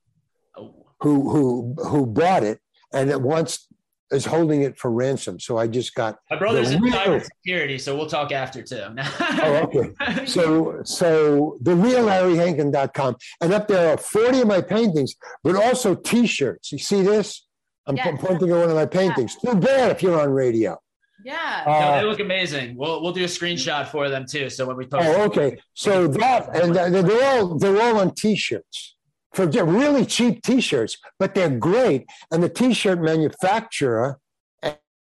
oh. 0.57 0.85
who 1.01 1.29
who 1.29 1.75
who 1.87 2.05
bought 2.05 2.43
it 2.43 2.59
and 2.93 3.09
it 3.09 3.21
wants 3.21 3.67
is 4.11 4.25
holding 4.25 4.63
it 4.63 4.77
for 4.77 4.91
ransom. 4.91 5.39
So 5.39 5.57
I 5.57 5.67
just 5.67 5.93
got 5.95 6.19
my 6.29 6.37
brother's 6.37 6.71
in 6.71 6.81
cyber 6.81 7.23
security, 7.23 7.77
so 7.77 7.95
we'll 7.95 8.07
talk 8.07 8.31
after 8.31 8.63
too. 8.63 8.83
oh, 8.97 9.69
okay. 9.73 10.25
So 10.25 10.81
so 10.83 11.57
the 11.61 11.75
real 11.75 12.05
LarryHankin.com. 12.05 13.17
And 13.41 13.53
up 13.53 13.67
there 13.67 13.93
are 13.93 13.97
40 13.97 14.41
of 14.41 14.47
my 14.47 14.61
paintings, 14.61 15.15
but 15.43 15.55
also 15.55 15.95
t-shirts. 15.95 16.71
You 16.71 16.79
see 16.79 17.01
this? 17.01 17.45
I'm 17.87 17.95
yes. 17.95 18.19
pointing 18.19 18.51
at 18.51 18.57
one 18.57 18.69
of 18.69 18.75
my 18.75 18.85
paintings. 18.85 19.35
Yeah. 19.43 19.53
Too 19.53 19.59
bad 19.59 19.91
if 19.91 20.03
you're 20.03 20.19
on 20.19 20.29
radio. 20.29 20.77
Yeah. 21.25 21.63
Uh, 21.65 21.79
no, 21.79 21.97
they 21.97 22.05
look 22.05 22.19
amazing. 22.19 22.75
We'll 22.77 23.01
we'll 23.01 23.13
do 23.13 23.23
a 23.23 23.27
screenshot 23.27 23.87
for 23.87 24.09
them 24.09 24.25
too. 24.29 24.49
So 24.49 24.65
when 24.65 24.77
we 24.77 24.85
post. 24.85 25.05
Oh, 25.07 25.23
okay. 25.23 25.57
So 25.73 26.07
that 26.07 26.55
and 26.55 26.75
they're 26.75 27.35
all 27.35 27.57
they're 27.57 27.81
all 27.81 27.99
on 27.99 28.13
t-shirts 28.15 28.95
for 29.33 29.47
really 29.47 30.05
cheap 30.05 30.41
t-shirts, 30.43 30.97
but 31.19 31.35
they're 31.35 31.49
great. 31.49 32.05
And 32.31 32.41
the 32.41 32.49
t-shirt 32.49 33.01
manufacturer 33.01 34.19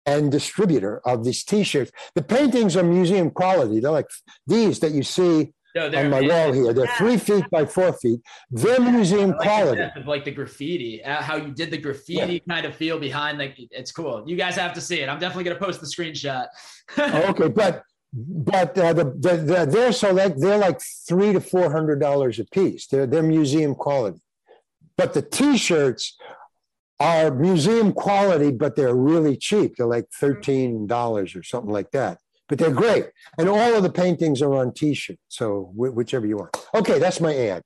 and 0.06 0.30
distributor 0.30 1.00
of 1.04 1.24
these 1.24 1.44
t-shirts, 1.44 1.90
the 2.14 2.22
paintings 2.22 2.76
are 2.76 2.82
museum 2.82 3.30
quality. 3.30 3.80
They're 3.80 3.90
like 3.90 4.08
these 4.46 4.80
that 4.80 4.92
you 4.92 5.02
see 5.02 5.52
no, 5.76 5.86
on 5.86 6.10
my 6.10 6.22
wall 6.22 6.52
here. 6.52 6.72
They're 6.72 6.86
three 6.96 7.18
feet 7.18 7.44
by 7.50 7.66
four 7.66 7.92
feet. 7.92 8.20
They're 8.50 8.80
museum 8.80 9.30
like 9.32 9.40
quality. 9.40 9.82
The 9.82 10.00
of 10.00 10.06
like 10.06 10.24
the 10.24 10.30
graffiti, 10.30 11.04
uh, 11.04 11.20
how 11.20 11.36
you 11.36 11.52
did 11.52 11.70
the 11.70 11.78
graffiti 11.78 12.42
yeah. 12.46 12.54
kind 12.54 12.66
of 12.66 12.74
feel 12.74 12.98
behind. 12.98 13.38
Like 13.38 13.56
it's 13.58 13.92
cool. 13.92 14.24
You 14.26 14.36
guys 14.36 14.56
have 14.56 14.72
to 14.74 14.80
see 14.80 15.00
it. 15.00 15.08
I'm 15.08 15.18
definitely 15.18 15.44
gonna 15.44 15.60
post 15.60 15.80
the 15.80 15.86
screenshot. 15.86 16.46
okay, 16.98 17.48
but 17.48 17.82
but 18.16 18.78
uh, 18.78 18.94
the, 18.94 19.04
the, 19.04 19.36
the, 19.36 19.66
they're 19.68 19.92
so 19.92 20.10
like 20.10 20.36
they're 20.36 20.56
like 20.56 20.80
three 21.06 21.34
to 21.34 21.40
four 21.40 21.70
hundred 21.70 22.00
dollars 22.00 22.38
a 22.38 22.46
piece. 22.46 22.86
They're 22.86 23.06
they're 23.06 23.22
museum 23.22 23.74
quality, 23.74 24.20
but 24.96 25.12
the 25.12 25.20
T-shirts 25.20 26.16
are 26.98 27.30
museum 27.30 27.92
quality, 27.92 28.52
but 28.52 28.74
they're 28.74 28.94
really 28.94 29.36
cheap. 29.36 29.76
They're 29.76 29.86
like 29.86 30.06
thirteen 30.18 30.86
dollars 30.86 31.36
or 31.36 31.42
something 31.42 31.70
like 31.70 31.90
that. 31.90 32.18
But 32.48 32.58
they're 32.58 32.70
great, 32.70 33.06
and 33.38 33.48
all 33.50 33.74
of 33.74 33.82
the 33.82 33.92
paintings 33.92 34.40
are 34.40 34.54
on 34.54 34.72
T-shirts. 34.72 35.20
So 35.28 35.70
whichever 35.74 36.26
you 36.26 36.38
want. 36.38 36.56
Okay, 36.74 36.98
that's 36.98 37.20
my 37.20 37.36
ad. 37.36 37.62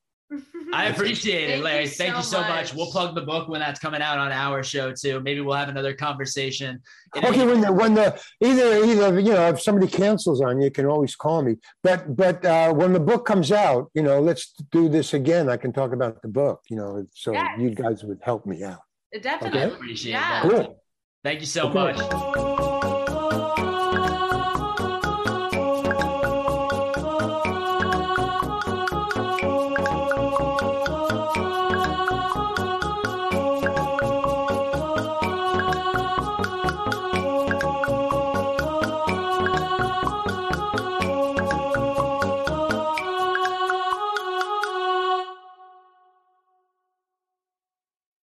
I 0.72 0.86
appreciate 0.86 1.50
it, 1.50 1.62
Larry. 1.62 1.88
Thank 1.88 1.88
you 1.88 1.94
so, 1.94 2.04
Thank 2.04 2.16
you 2.16 2.22
so 2.22 2.40
much. 2.40 2.48
much. 2.48 2.74
We'll 2.74 2.90
plug 2.90 3.14
the 3.14 3.22
book 3.22 3.48
when 3.48 3.60
that's 3.60 3.80
coming 3.80 4.00
out 4.00 4.18
on 4.18 4.30
our 4.30 4.62
show 4.62 4.92
too. 4.92 5.20
Maybe 5.20 5.40
we'll 5.40 5.56
have 5.56 5.68
another 5.68 5.94
conversation. 5.94 6.80
Okay, 7.16 7.44
when 7.44 7.60
the 7.60 7.72
when 7.72 7.94
the 7.94 8.20
either 8.40 8.84
either 8.84 9.18
you 9.18 9.32
know 9.32 9.48
if 9.48 9.60
somebody 9.60 9.88
cancels 9.88 10.40
on 10.40 10.58
you, 10.58 10.64
you 10.64 10.70
can 10.70 10.86
always 10.86 11.16
call 11.16 11.42
me. 11.42 11.56
But 11.82 12.16
but 12.16 12.44
uh, 12.44 12.72
when 12.72 12.92
the 12.92 13.00
book 13.00 13.26
comes 13.26 13.50
out, 13.50 13.90
you 13.94 14.02
know, 14.02 14.20
let's 14.20 14.54
do 14.70 14.88
this 14.88 15.14
again. 15.14 15.48
I 15.48 15.56
can 15.56 15.72
talk 15.72 15.92
about 15.92 16.22
the 16.22 16.28
book. 16.28 16.60
You 16.70 16.76
know, 16.76 17.06
so 17.12 17.32
yes. 17.32 17.58
you 17.58 17.70
guys 17.70 18.04
would 18.04 18.20
help 18.22 18.46
me 18.46 18.62
out. 18.62 18.80
Definitely 19.20 19.62
okay? 19.62 19.74
appreciate 19.74 20.12
yeah. 20.12 20.42
that. 20.42 20.50
Cool. 20.50 20.82
Thank 21.24 21.40
you 21.40 21.46
so 21.46 21.68
okay. 21.68 21.92
much. 21.92 22.46